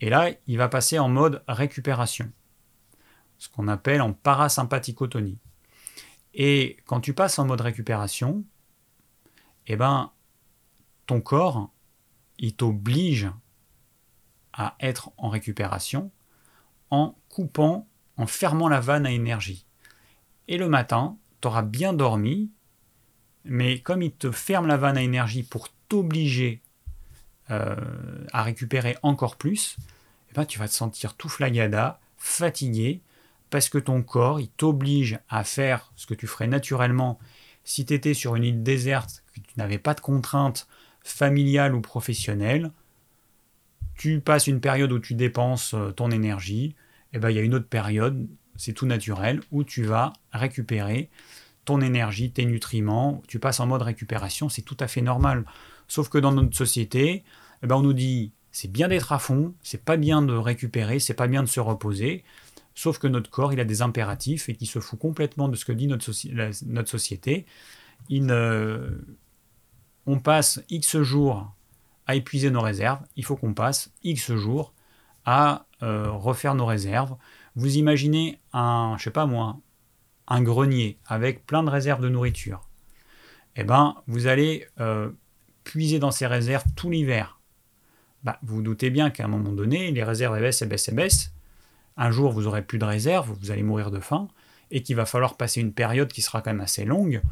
Et 0.00 0.08
là, 0.08 0.30
il 0.46 0.58
va 0.58 0.68
passer 0.68 0.98
en 0.98 1.08
mode 1.08 1.42
récupération, 1.46 2.30
ce 3.38 3.48
qu'on 3.48 3.68
appelle 3.68 4.00
en 4.00 4.12
parasympathicotonie. 4.12 5.38
Et 6.34 6.78
quand 6.86 7.00
tu 7.00 7.14
passes 7.14 7.38
en 7.38 7.46
mode 7.46 7.60
récupération, 7.60 8.44
eh 9.66 9.76
ben, 9.76 10.10
ton 11.06 11.20
corps, 11.20 11.70
il 12.38 12.54
t'oblige 12.54 13.30
à 14.52 14.76
être 14.80 15.12
en 15.16 15.28
récupération 15.28 16.10
en 16.90 17.16
coupant, 17.28 17.88
en 18.16 18.26
fermant 18.26 18.68
la 18.68 18.80
vanne 18.80 19.06
à 19.06 19.10
énergie. 19.10 19.66
Et 20.48 20.58
le 20.58 20.68
matin, 20.68 21.16
tu 21.40 21.48
auras 21.48 21.62
bien 21.62 21.92
dormi, 21.92 22.50
mais 23.44 23.80
comme 23.80 24.02
il 24.02 24.12
te 24.12 24.30
ferme 24.30 24.66
la 24.66 24.76
vanne 24.76 24.96
à 24.96 25.02
énergie 25.02 25.42
pour 25.42 25.68
t'obliger 25.88 26.62
euh, 27.50 27.76
à 28.32 28.42
récupérer 28.42 28.96
encore 29.02 29.36
plus, 29.36 29.76
eh 30.30 30.34
ben, 30.34 30.44
tu 30.44 30.58
vas 30.58 30.68
te 30.68 30.72
sentir 30.72 31.14
tout 31.14 31.28
flagada, 31.28 32.00
fatigué, 32.16 33.02
parce 33.50 33.68
que 33.68 33.78
ton 33.78 34.02
corps, 34.02 34.40
il 34.40 34.48
t'oblige 34.48 35.18
à 35.28 35.44
faire 35.44 35.92
ce 35.96 36.06
que 36.06 36.14
tu 36.14 36.26
ferais 36.26 36.46
naturellement 36.46 37.18
si 37.64 37.84
tu 37.86 37.94
étais 37.94 38.14
sur 38.14 38.36
une 38.36 38.44
île 38.44 38.62
déserte, 38.62 39.24
que 39.34 39.40
tu 39.40 39.54
n'avais 39.56 39.78
pas 39.78 39.94
de 39.94 40.00
contraintes 40.00 40.68
familiales 41.04 41.74
ou 41.74 41.80
professionnelles. 41.80 42.72
Tu 43.94 44.20
passes 44.20 44.48
une 44.48 44.60
période 44.60 44.90
où 44.90 44.98
tu 44.98 45.14
dépenses 45.14 45.74
euh, 45.74 45.92
ton 45.92 46.10
énergie, 46.10 46.74
et 47.12 47.16
eh 47.16 47.18
ben, 47.20 47.30
il 47.30 47.36
y 47.36 47.38
a 47.38 47.42
une 47.42 47.54
autre 47.54 47.68
période, 47.68 48.26
c'est 48.56 48.72
tout 48.72 48.86
naturel, 48.86 49.40
où 49.52 49.62
tu 49.62 49.84
vas 49.84 50.12
récupérer 50.32 51.10
ton 51.64 51.80
énergie, 51.80 52.32
tes 52.32 52.44
nutriments, 52.44 53.22
tu 53.28 53.38
passes 53.38 53.60
en 53.60 53.66
mode 53.66 53.82
récupération, 53.82 54.48
c'est 54.48 54.62
tout 54.62 54.76
à 54.80 54.88
fait 54.88 55.00
normal. 55.00 55.44
Sauf 55.86 56.08
que 56.08 56.18
dans 56.18 56.32
notre 56.32 56.56
société, 56.56 57.22
eh 57.62 57.66
ben 57.66 57.76
on 57.76 57.82
nous 57.82 57.92
dit 57.92 58.32
c'est 58.50 58.70
bien 58.70 58.88
d'être 58.88 59.12
à 59.12 59.18
fond, 59.18 59.54
c'est 59.62 59.82
pas 59.82 59.96
bien 59.96 60.22
de 60.22 60.34
récupérer, 60.34 60.98
c'est 60.98 61.14
pas 61.14 61.28
bien 61.28 61.42
de 61.42 61.48
se 61.48 61.60
reposer. 61.60 62.24
Sauf 62.74 62.98
que 62.98 63.06
notre 63.06 63.30
corps, 63.30 63.52
il 63.52 63.60
a 63.60 63.64
des 63.64 63.82
impératifs 63.82 64.48
et 64.48 64.54
qui 64.54 64.66
se 64.66 64.80
fout 64.80 64.98
complètement 64.98 65.48
de 65.48 65.56
ce 65.56 65.64
que 65.64 65.72
dit 65.72 65.86
notre, 65.86 66.10
notre 66.66 66.90
société. 66.90 67.46
Il, 68.08 68.30
on 70.06 70.18
passe 70.18 70.60
X 70.68 71.00
jours 71.02 71.52
à 72.06 72.14
épuiser 72.14 72.50
nos 72.50 72.60
réserves, 72.60 73.00
il 73.16 73.24
faut 73.24 73.36
qu'on 73.36 73.54
passe 73.54 73.90
X 74.02 74.34
jours 74.34 74.74
à 75.24 75.66
euh, 75.82 76.10
refaire 76.10 76.54
nos 76.54 76.66
réserves. 76.66 77.16
Vous 77.56 77.76
imaginez 77.76 78.40
un, 78.52 78.96
je 78.98 79.04
sais 79.04 79.10
pas 79.10 79.26
moi, 79.26 79.58
un 80.28 80.42
grenier 80.42 80.98
avec 81.06 81.46
plein 81.46 81.62
de 81.62 81.70
réserves 81.70 82.02
de 82.02 82.08
nourriture. 82.08 82.68
Eh 83.56 83.64
ben, 83.64 83.96
vous 84.06 84.26
allez 84.26 84.66
euh, 84.80 85.10
puiser 85.62 85.98
dans 85.98 86.10
ces 86.10 86.26
réserves 86.26 86.64
tout 86.76 86.90
l'hiver. 86.90 87.40
Bah, 88.22 88.38
vous, 88.42 88.56
vous 88.56 88.62
doutez 88.62 88.90
bien 88.90 89.10
qu'à 89.10 89.24
un 89.24 89.28
moment 89.28 89.52
donné, 89.52 89.90
les 89.90 90.02
réserves 90.02 90.38
baissent, 90.40 90.62
et 90.62 90.66
baissent, 90.66 90.88
et 90.88 90.94
baissent. 90.94 91.32
Un 91.96 92.10
jour, 92.10 92.32
vous 92.32 92.46
aurez 92.46 92.62
plus 92.62 92.78
de 92.78 92.84
réserves, 92.84 93.30
vous 93.40 93.50
allez 93.50 93.62
mourir 93.62 93.90
de 93.90 94.00
faim, 94.00 94.28
et 94.70 94.82
qu'il 94.82 94.96
va 94.96 95.06
falloir 95.06 95.36
passer 95.36 95.60
une 95.60 95.72
période 95.72 96.12
qui 96.12 96.22
sera 96.22 96.42
quand 96.42 96.50
même 96.50 96.60
assez 96.60 96.84
longue 96.84 97.22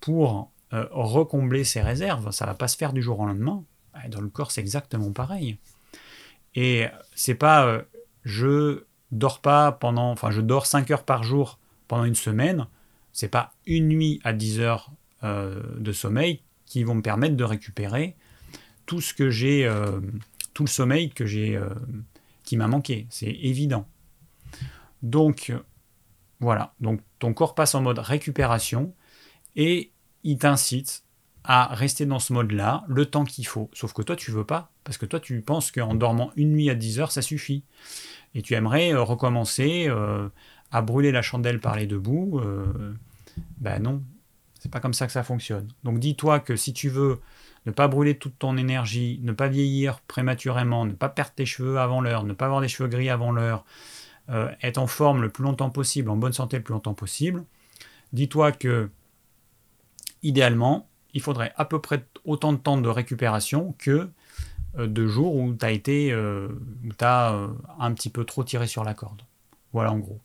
pour 0.00 0.50
euh, 0.74 0.86
recombler 0.90 1.64
ces 1.64 1.80
réserves. 1.80 2.30
Ça 2.30 2.44
va 2.44 2.54
pas 2.54 2.68
se 2.68 2.76
faire 2.76 2.92
du 2.92 3.02
jour 3.02 3.20
au 3.20 3.26
lendemain. 3.26 3.64
Dans 4.10 4.20
le 4.20 4.28
corps, 4.28 4.50
c'est 4.50 4.60
exactement 4.60 5.12
pareil. 5.12 5.58
Et 6.54 6.86
c'est 7.14 7.34
pas 7.34 7.66
euh, 7.66 7.82
je 8.24 8.84
dors 9.10 9.40
pas 9.40 9.72
pendant, 9.72 10.10
enfin 10.10 10.30
je 10.30 10.40
dors 10.40 10.66
5 10.66 10.90
heures 10.90 11.04
par 11.04 11.22
jour 11.22 11.58
pendant 11.88 12.04
une 12.04 12.14
semaine. 12.14 12.66
C'est 13.12 13.28
pas 13.28 13.54
une 13.66 13.88
nuit 13.88 14.20
à 14.24 14.32
10 14.32 14.60
heures 14.60 14.92
euh, 15.24 15.62
de 15.78 15.92
sommeil 15.92 16.42
qui 16.66 16.84
vont 16.84 16.94
me 16.94 17.02
permettre 17.02 17.34
de 17.34 17.44
récupérer 17.44 18.14
tout 18.84 19.00
ce 19.00 19.14
que 19.14 19.30
j'ai, 19.30 19.70
tout 20.54 20.64
le 20.64 20.68
sommeil 20.68 21.10
que 21.10 21.24
j'ai, 21.26 21.58
qui 22.44 22.56
m'a 22.56 22.66
manqué. 22.68 23.06
C'est 23.10 23.30
évident. 23.30 23.86
Donc 25.02 25.52
voilà. 26.40 26.74
Donc 26.80 27.00
ton 27.18 27.32
corps 27.32 27.54
passe 27.54 27.74
en 27.74 27.82
mode 27.82 27.98
récupération 27.98 28.94
et 29.56 29.92
il 30.24 30.38
t'incite 30.38 31.04
à 31.44 31.74
rester 31.74 32.04
dans 32.04 32.18
ce 32.18 32.32
mode-là 32.32 32.84
le 32.88 33.06
temps 33.06 33.24
qu'il 33.24 33.46
faut. 33.46 33.70
Sauf 33.72 33.92
que 33.92 34.02
toi, 34.02 34.16
tu 34.16 34.30
veux 34.30 34.44
pas, 34.44 34.70
parce 34.84 34.98
que 34.98 35.06
toi, 35.06 35.20
tu 35.20 35.40
penses 35.40 35.70
qu'en 35.70 35.94
dormant 35.94 36.30
une 36.36 36.52
nuit 36.52 36.70
à 36.70 36.74
10 36.74 37.00
heures, 37.00 37.12
ça 37.12 37.22
suffit. 37.22 37.64
Et 38.34 38.42
tu 38.42 38.54
aimerais 38.54 38.94
recommencer 38.94 39.88
à 40.70 40.82
brûler 40.82 41.10
la 41.12 41.22
chandelle 41.22 41.60
par 41.60 41.76
les 41.76 41.86
deux 41.86 41.98
bouts. 41.98 42.42
ben 43.58 43.78
non, 43.82 44.02
c'est 44.58 44.70
pas 44.70 44.80
comme 44.80 44.94
ça 44.94 45.06
que 45.06 45.12
ça 45.12 45.22
fonctionne. 45.22 45.68
Donc 45.84 45.98
dis-toi 45.98 46.40
que 46.40 46.56
si 46.56 46.72
tu 46.72 46.88
veux 46.88 47.20
ne 47.66 47.70
pas 47.70 47.88
brûler 47.88 48.18
toute 48.18 48.38
ton 48.38 48.56
énergie, 48.56 49.20
ne 49.22 49.32
pas 49.32 49.48
vieillir 49.48 50.00
prématurément, 50.00 50.84
ne 50.84 50.92
pas 50.92 51.08
perdre 51.08 51.32
tes 51.32 51.46
cheveux 51.46 51.78
avant 51.78 52.00
l'heure, 52.00 52.24
ne 52.24 52.32
pas 52.32 52.46
avoir 52.46 52.60
des 52.60 52.68
cheveux 52.68 52.88
gris 52.88 53.10
avant 53.10 53.30
l'heure, 53.30 53.64
euh, 54.30 54.50
être 54.62 54.78
en 54.78 54.86
forme 54.86 55.22
le 55.22 55.28
plus 55.28 55.44
longtemps 55.44 55.70
possible, 55.70 56.10
en 56.10 56.16
bonne 56.16 56.32
santé 56.32 56.56
le 56.56 56.62
plus 56.62 56.72
longtemps 56.72 56.94
possible, 56.94 57.44
dis-toi 58.12 58.52
que 58.52 58.90
idéalement, 60.22 60.88
il 61.14 61.20
faudrait 61.20 61.52
à 61.56 61.64
peu 61.64 61.80
près 61.80 62.04
autant 62.24 62.52
de 62.52 62.58
temps 62.58 62.78
de 62.78 62.88
récupération 62.88 63.74
que 63.78 64.10
euh, 64.78 64.86
de 64.86 65.06
jours 65.06 65.34
où 65.34 65.54
tu 65.54 65.64
as 65.64 65.70
été 65.70 66.12
euh, 66.12 66.48
as, 67.00 67.48
un 67.78 67.92
petit 67.92 68.10
peu 68.10 68.24
trop 68.24 68.44
tiré 68.44 68.66
sur 68.66 68.84
la 68.84 68.94
corde. 68.94 69.22
Voilà 69.72 69.92
en 69.92 69.98
gros. 69.98 70.20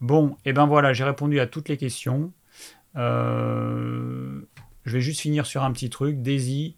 Bon, 0.00 0.36
et 0.44 0.52
ben 0.52 0.66
voilà, 0.66 0.92
j'ai 0.92 1.04
répondu 1.04 1.40
à 1.40 1.46
toutes 1.46 1.68
les 1.68 1.76
questions. 1.76 2.32
Euh, 2.96 4.40
je 4.84 4.92
vais 4.92 5.00
juste 5.00 5.20
finir 5.20 5.46
sur 5.46 5.62
un 5.62 5.72
petit 5.72 5.90
truc. 5.90 6.22
Daisy, 6.22 6.74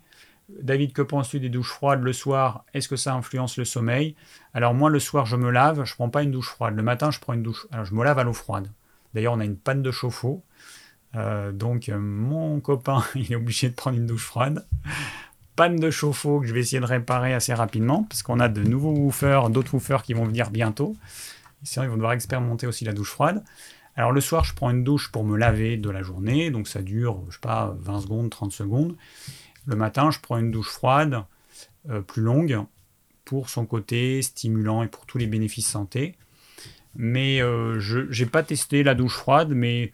David, 0.61 0.93
que 0.93 1.03
penses-tu 1.03 1.39
des 1.41 1.49
douches 1.49 1.71
froides 1.71 2.03
le 2.03 2.13
soir 2.13 2.65
Est-ce 2.75 2.89
que 2.89 2.97
ça 2.97 3.15
influence 3.15 3.57
le 3.57 3.65
sommeil? 3.65 4.17
Alors 4.55 4.75
moi, 4.75 4.91
le 4.91 4.99
soir, 4.99 5.25
je 5.25 5.37
me 5.37 5.51
lave, 5.51 5.85
je 5.85 5.95
prends 5.95 6.11
pas 6.11 6.23
une 6.23 6.33
douche 6.33 6.49
froide. 6.49 6.75
Le 6.75 6.83
matin, 6.83 7.11
je 7.11 7.21
prends 7.21 7.33
une 7.33 7.43
douche. 7.43 7.67
Alors 7.71 7.85
je 7.85 7.95
me 7.95 8.05
lave 8.05 8.19
à 8.19 8.25
l'eau 8.25 8.33
froide. 8.33 8.69
D'ailleurs, 9.15 9.35
on 9.35 9.41
a 9.41 9.45
une 9.45 9.57
panne 9.57 9.83
de 9.83 9.91
chauffe-eau. 9.91 10.43
Euh, 11.15 11.53
donc 11.53 11.89
mon 11.89 12.61
copain, 12.61 13.05
il 13.15 13.33
est 13.33 13.37
obligé 13.37 13.69
de 13.69 13.75
prendre 13.75 13.97
une 13.99 14.07
douche 14.07 14.25
froide. 14.25 14.67
panne 15.57 15.77
de 15.77 15.91
chauffe-eau 15.91 16.41
que 16.41 16.47
je 16.47 16.55
vais 16.55 16.61
essayer 16.61 16.81
de 16.81 16.87
réparer 16.87 17.35
assez 17.35 17.53
rapidement, 17.55 18.05
parce 18.05 18.23
qu'on 18.23 18.41
a 18.41 18.49
de 18.49 18.63
nouveaux 18.63 18.95
woofers, 18.95 19.51
d'autres 19.51 19.75
woofers 19.75 20.03
qui 20.03 20.15
vont 20.15 20.25
venir 20.25 20.51
bientôt. 20.51 20.97
Sinon, 21.63 21.85
ils 21.85 21.89
vont 21.89 21.97
devoir 21.97 22.13
expérimenter 22.13 22.67
aussi 22.67 22.85
la 22.85 22.93
douche 22.93 23.11
froide. 23.11 23.45
Alors 23.95 24.13
le 24.13 24.21
soir, 24.21 24.45
je 24.45 24.55
prends 24.55 24.71
une 24.71 24.85
douche 24.85 25.13
pour 25.13 25.25
me 25.25 25.37
laver 25.37 25.77
de 25.77 25.91
la 25.91 26.03
journée, 26.03 26.51
donc 26.51 26.67
ça 26.67 26.81
dure, 26.83 27.21
je 27.29 27.35
sais 27.35 27.41
pas, 27.41 27.77
20 27.81 28.01
secondes, 28.01 28.31
30 28.31 28.53
secondes. 28.53 28.97
Le 29.67 29.77
matin, 29.77 30.11
je 30.11 30.19
prends 30.19 30.39
une 30.39 30.51
douche 30.51 30.71
froide, 30.71 31.23
euh, 31.91 32.01
plus 32.01 32.23
longue, 32.23 32.59
pour 33.25 33.51
son 33.51 33.67
côté 33.67 34.23
stimulant 34.23 34.83
et 34.83 34.89
pour 34.89 35.07
tous 35.07 35.19
les 35.19 35.27
bénéfices 35.27 35.69
santé. 35.69 36.17
Mais 36.97 37.41
euh, 37.41 37.79
je 37.81 38.01
n'ai 38.01 38.29
pas 38.29 38.43
testé 38.43 38.83
la 38.83 38.95
douche 38.95 39.17
froide, 39.17 39.51
mais 39.55 39.93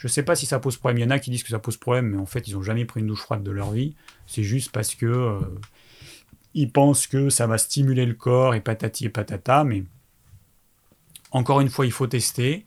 je 0.00 0.06
ne 0.06 0.08
sais 0.08 0.22
pas 0.22 0.34
si 0.34 0.46
ça 0.46 0.58
pose 0.58 0.78
problème. 0.78 0.96
Il 0.96 1.02
y 1.02 1.04
en 1.04 1.10
a 1.10 1.18
qui 1.18 1.30
disent 1.30 1.42
que 1.42 1.50
ça 1.50 1.58
pose 1.58 1.76
problème, 1.76 2.06
mais 2.06 2.16
en 2.16 2.24
fait, 2.24 2.48
ils 2.48 2.54
n'ont 2.54 2.62
jamais 2.62 2.86
pris 2.86 3.00
une 3.00 3.06
douche 3.06 3.20
froide 3.20 3.42
de 3.42 3.50
leur 3.50 3.70
vie. 3.70 3.94
C'est 4.26 4.42
juste 4.42 4.72
parce 4.72 4.94
que 4.94 5.04
euh, 5.04 5.40
ils 6.54 6.72
pensent 6.72 7.06
que 7.06 7.28
ça 7.28 7.46
va 7.46 7.58
stimuler 7.58 8.06
le 8.06 8.14
corps 8.14 8.54
et 8.54 8.62
patati 8.62 9.04
et 9.04 9.08
patata, 9.10 9.62
mais 9.62 9.84
encore 11.32 11.60
une 11.60 11.68
fois, 11.68 11.84
il 11.84 11.92
faut 11.92 12.06
tester. 12.06 12.64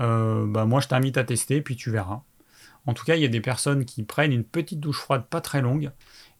Euh, 0.00 0.46
bah 0.46 0.64
moi, 0.64 0.80
je 0.80 0.88
t'invite 0.88 1.18
à 1.18 1.24
tester, 1.24 1.60
puis 1.60 1.76
tu 1.76 1.90
verras. 1.90 2.22
En 2.86 2.94
tout 2.94 3.04
cas, 3.04 3.14
il 3.14 3.20
y 3.20 3.26
a 3.26 3.28
des 3.28 3.42
personnes 3.42 3.84
qui 3.84 4.02
prennent 4.02 4.32
une 4.32 4.44
petite 4.44 4.80
douche 4.80 5.00
froide 5.00 5.26
pas 5.28 5.42
très 5.42 5.60
longue, 5.60 5.90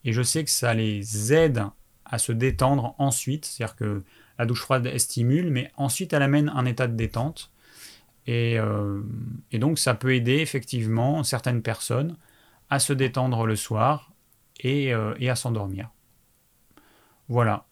et 0.05 0.11
je 0.11 0.23
sais 0.23 0.43
que 0.43 0.49
ça 0.49 0.73
les 0.73 1.33
aide 1.33 1.65
à 2.03 2.17
se 2.17 2.31
détendre 2.31 2.95
ensuite. 2.97 3.45
C'est-à-dire 3.45 3.75
que 3.75 4.01
la 4.39 4.47
douche 4.47 4.61
froide, 4.61 4.87
elle 4.87 4.99
stimule, 4.99 5.51
mais 5.51 5.71
ensuite, 5.77 6.13
elle 6.13 6.23
amène 6.23 6.49
un 6.55 6.65
état 6.65 6.87
de 6.87 6.95
détente. 6.95 7.51
Et, 8.27 8.59
euh, 8.59 9.01
donc, 9.53 9.79
ça 9.79 9.93
peut 9.93 10.13
aider 10.13 10.37
effectivement 10.37 11.23
certaines 11.23 11.61
personnes 11.61 12.17
à 12.69 12.79
se 12.79 12.93
détendre 12.93 13.45
le 13.45 13.55
soir 13.55 14.11
et, 14.59 14.93
euh, 14.93 15.13
et 15.19 15.29
à 15.29 15.35
s'endormir. 15.35 15.89
Voilà. 17.27 17.65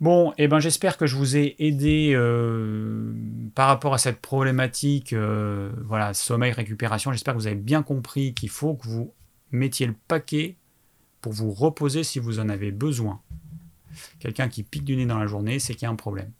Bon, 0.00 0.34
eh 0.36 0.48
ben, 0.48 0.58
j'espère 0.58 0.96
que 0.96 1.06
je 1.06 1.16
vous 1.16 1.36
ai 1.36 1.54
aidé 1.60 2.12
euh, 2.14 3.12
par 3.54 3.68
rapport 3.68 3.94
à 3.94 3.98
cette 3.98 4.20
problématique, 4.20 5.14
voilà, 5.14 6.12
sommeil, 6.12 6.50
récupération. 6.52 7.12
J'espère 7.12 7.34
que 7.34 7.38
vous 7.38 7.46
avez 7.46 7.56
bien 7.56 7.82
compris 7.82 8.34
qu'il 8.34 8.48
faut 8.48 8.74
que 8.74 8.88
vous 8.88 9.14
mettiez 9.52 9.86
le 9.86 9.94
paquet 10.08 10.56
pour 11.20 11.32
vous 11.32 11.52
reposer 11.52 12.02
si 12.02 12.18
vous 12.18 12.40
en 12.40 12.48
avez 12.48 12.72
besoin. 12.72 13.20
Quelqu'un 14.18 14.48
qui 14.48 14.64
pique 14.64 14.84
du 14.84 14.96
nez 14.96 15.06
dans 15.06 15.18
la 15.18 15.26
journée, 15.26 15.60
c'est 15.60 15.74
qu'il 15.74 15.84
y 15.84 15.86
a 15.86 15.90
un 15.90 15.96
problème. 15.96 16.32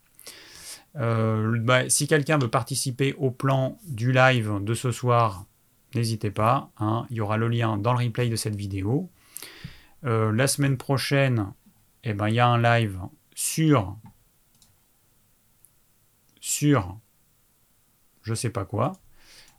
Euh, 0.96 1.58
bah, 1.60 1.88
si 1.88 2.06
quelqu'un 2.06 2.38
veut 2.38 2.48
participer 2.48 3.14
au 3.14 3.30
plan 3.30 3.78
du 3.86 4.12
live 4.12 4.58
de 4.60 4.74
ce 4.74 4.90
soir, 4.90 5.46
n'hésitez 5.94 6.30
pas. 6.30 6.70
Hein. 6.78 7.06
il 7.10 7.16
y 7.16 7.20
aura 7.20 7.36
le 7.36 7.48
lien 7.48 7.78
dans 7.78 7.92
le 7.92 8.04
replay 8.04 8.28
de 8.28 8.36
cette 8.36 8.56
vidéo. 8.56 9.10
la 10.02 10.46
semaine 10.46 10.76
prochaine, 10.76 11.52
eh 12.04 12.14
ben, 12.14 12.28
il 12.28 12.34
y 12.34 12.40
a 12.40 12.48
un 12.48 12.60
live 12.60 12.98
sur 13.34 13.96
sur 16.40 16.98
je 18.22 18.34
sais 18.34 18.50
pas 18.50 18.64
quoi. 18.64 18.92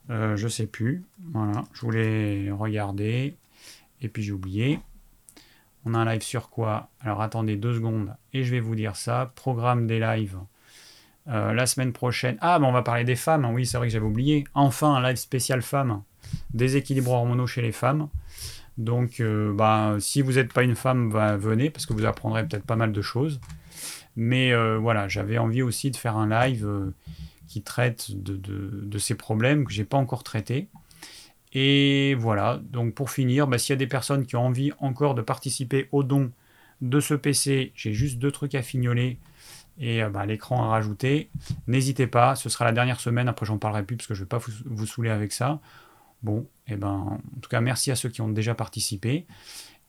Euh, 0.09 0.35
je 0.35 0.47
sais 0.47 0.67
plus. 0.67 1.03
Voilà, 1.31 1.63
je 1.73 1.81
voulais 1.81 2.51
regarder 2.51 3.37
et 4.01 4.09
puis 4.09 4.23
j'ai 4.23 4.31
oublié. 4.31 4.79
On 5.85 5.93
a 5.93 5.99
un 5.99 6.05
live 6.05 6.21
sur 6.21 6.49
quoi? 6.49 6.89
Alors 7.01 7.21
attendez 7.21 7.57
deux 7.57 7.75
secondes 7.75 8.15
et 8.31 8.43
je 8.43 8.51
vais 8.51 8.59
vous 8.59 8.75
dire 8.75 8.95
ça. 8.95 9.31
Programme 9.35 9.87
des 9.87 9.99
lives. 9.99 10.37
Euh, 11.29 11.53
la 11.53 11.65
semaine 11.65 11.93
prochaine. 11.93 12.37
Ah, 12.41 12.59
mais 12.59 12.67
on 12.67 12.73
va 12.73 12.81
parler 12.81 13.05
des 13.05 13.15
femmes. 13.15 13.45
Oui, 13.45 13.65
c'est 13.65 13.77
vrai 13.77 13.87
que 13.87 13.93
j'avais 13.93 14.05
oublié. 14.05 14.43
Enfin, 14.53 14.95
un 14.95 15.01
live 15.01 15.15
spécial 15.15 15.61
femmes. 15.61 16.03
Déséquilibre 16.53 17.11
hormonaux 17.11 17.47
chez 17.47 17.61
les 17.61 17.71
femmes. 17.71 18.09
Donc, 18.77 19.19
euh, 19.19 19.53
bah, 19.53 19.95
si 19.99 20.21
vous 20.21 20.33
n'êtes 20.33 20.51
pas 20.51 20.63
une 20.63 20.75
femme, 20.75 21.11
venez 21.37 21.69
parce 21.69 21.85
que 21.85 21.93
vous 21.93 22.05
apprendrez 22.05 22.45
peut-être 22.45 22.65
pas 22.65 22.75
mal 22.75 22.91
de 22.91 23.01
choses. 23.01 23.39
Mais 24.17 24.51
euh, 24.51 24.77
voilà, 24.77 25.07
j'avais 25.07 25.37
envie 25.37 25.61
aussi 25.61 25.91
de 25.91 25.95
faire 25.95 26.17
un 26.17 26.27
live 26.27 26.91
qui 27.47 27.61
traite 27.61 28.11
de, 28.11 28.97
ces 28.97 29.15
problèmes 29.15 29.65
que 29.65 29.71
j'ai 29.71 29.85
pas 29.85 29.97
encore 29.97 30.23
traités. 30.23 30.67
Et 31.53 32.15
voilà, 32.15 32.59
donc 32.63 32.95
pour 32.95 33.11
finir, 33.11 33.47
bah, 33.47 33.57
s'il 33.59 33.73
y 33.73 33.77
a 33.77 33.77
des 33.77 33.87
personnes 33.87 34.25
qui 34.25 34.35
ont 34.35 34.47
envie 34.47 34.71
encore 34.79 35.15
de 35.15 35.21
participer 35.21 35.87
au 35.91 36.03
don 36.03 36.31
de 36.81 36.99
ce 36.99 37.13
PC, 37.13 37.71
j'ai 37.75 37.93
juste 37.93 38.17
deux 38.17 38.31
trucs 38.31 38.55
à 38.55 38.61
fignoler 38.61 39.19
et 39.79 40.03
bah, 40.03 40.25
l'écran 40.25 40.63
à 40.63 40.67
rajouter. 40.67 41.29
N'hésitez 41.67 42.07
pas, 42.07 42.35
ce 42.35 42.49
sera 42.49 42.65
la 42.65 42.71
dernière 42.71 42.99
semaine, 42.99 43.27
après 43.27 43.45
j'en 43.45 43.57
parlerai 43.57 43.83
plus 43.83 43.97
parce 43.97 44.07
que 44.07 44.13
je 44.13 44.21
ne 44.21 44.25
vais 44.25 44.29
pas 44.29 44.39
vous, 44.65 44.85
saouler 44.85 45.09
avec 45.09 45.31
ça. 45.31 45.59
Bon, 46.21 46.47
et 46.67 46.73
eh 46.73 46.75
ben, 46.77 47.19
en 47.35 47.39
tout 47.41 47.49
cas, 47.49 47.59
merci 47.59 47.91
à 47.91 47.95
ceux 47.95 48.09
qui 48.09 48.21
ont 48.21 48.29
déjà 48.29 48.55
participé. 48.55 49.25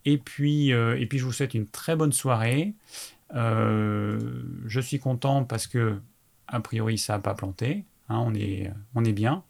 Et 0.04 0.18
puis, 0.18 0.72
euh, 0.72 0.98
et 0.98 1.06
puis 1.06 1.18
je 1.18 1.24
vous 1.24 1.32
souhaite 1.32 1.54
une 1.54 1.66
très 1.66 1.96
bonne 1.96 2.12
soirée. 2.12 2.74
Euh, 3.34 4.42
je 4.66 4.80
suis 4.80 4.98
content 4.98 5.44
parce 5.44 5.66
que, 5.66 6.00
a 6.48 6.60
priori, 6.60 6.98
ça 6.98 7.14
n'a 7.14 7.18
pas 7.20 7.34
planté. 7.34 7.84
Hein, 8.08 8.18
on, 8.18 8.34
est, 8.34 8.70
on 8.94 9.04
est 9.04 9.12
bien. 9.12 9.42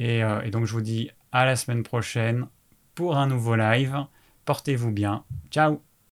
Euh, 0.00 0.40
et 0.42 0.50
donc, 0.50 0.64
je 0.64 0.72
vous 0.72 0.80
dis 0.80 1.10
à 1.32 1.44
la 1.44 1.56
semaine 1.56 1.82
prochaine 1.82 2.46
pour 2.94 3.16
un 3.16 3.26
nouveau 3.26 3.54
live. 3.56 4.06
Portez-vous 4.44 4.90
bien. 4.90 5.24
Ciao 5.50 5.89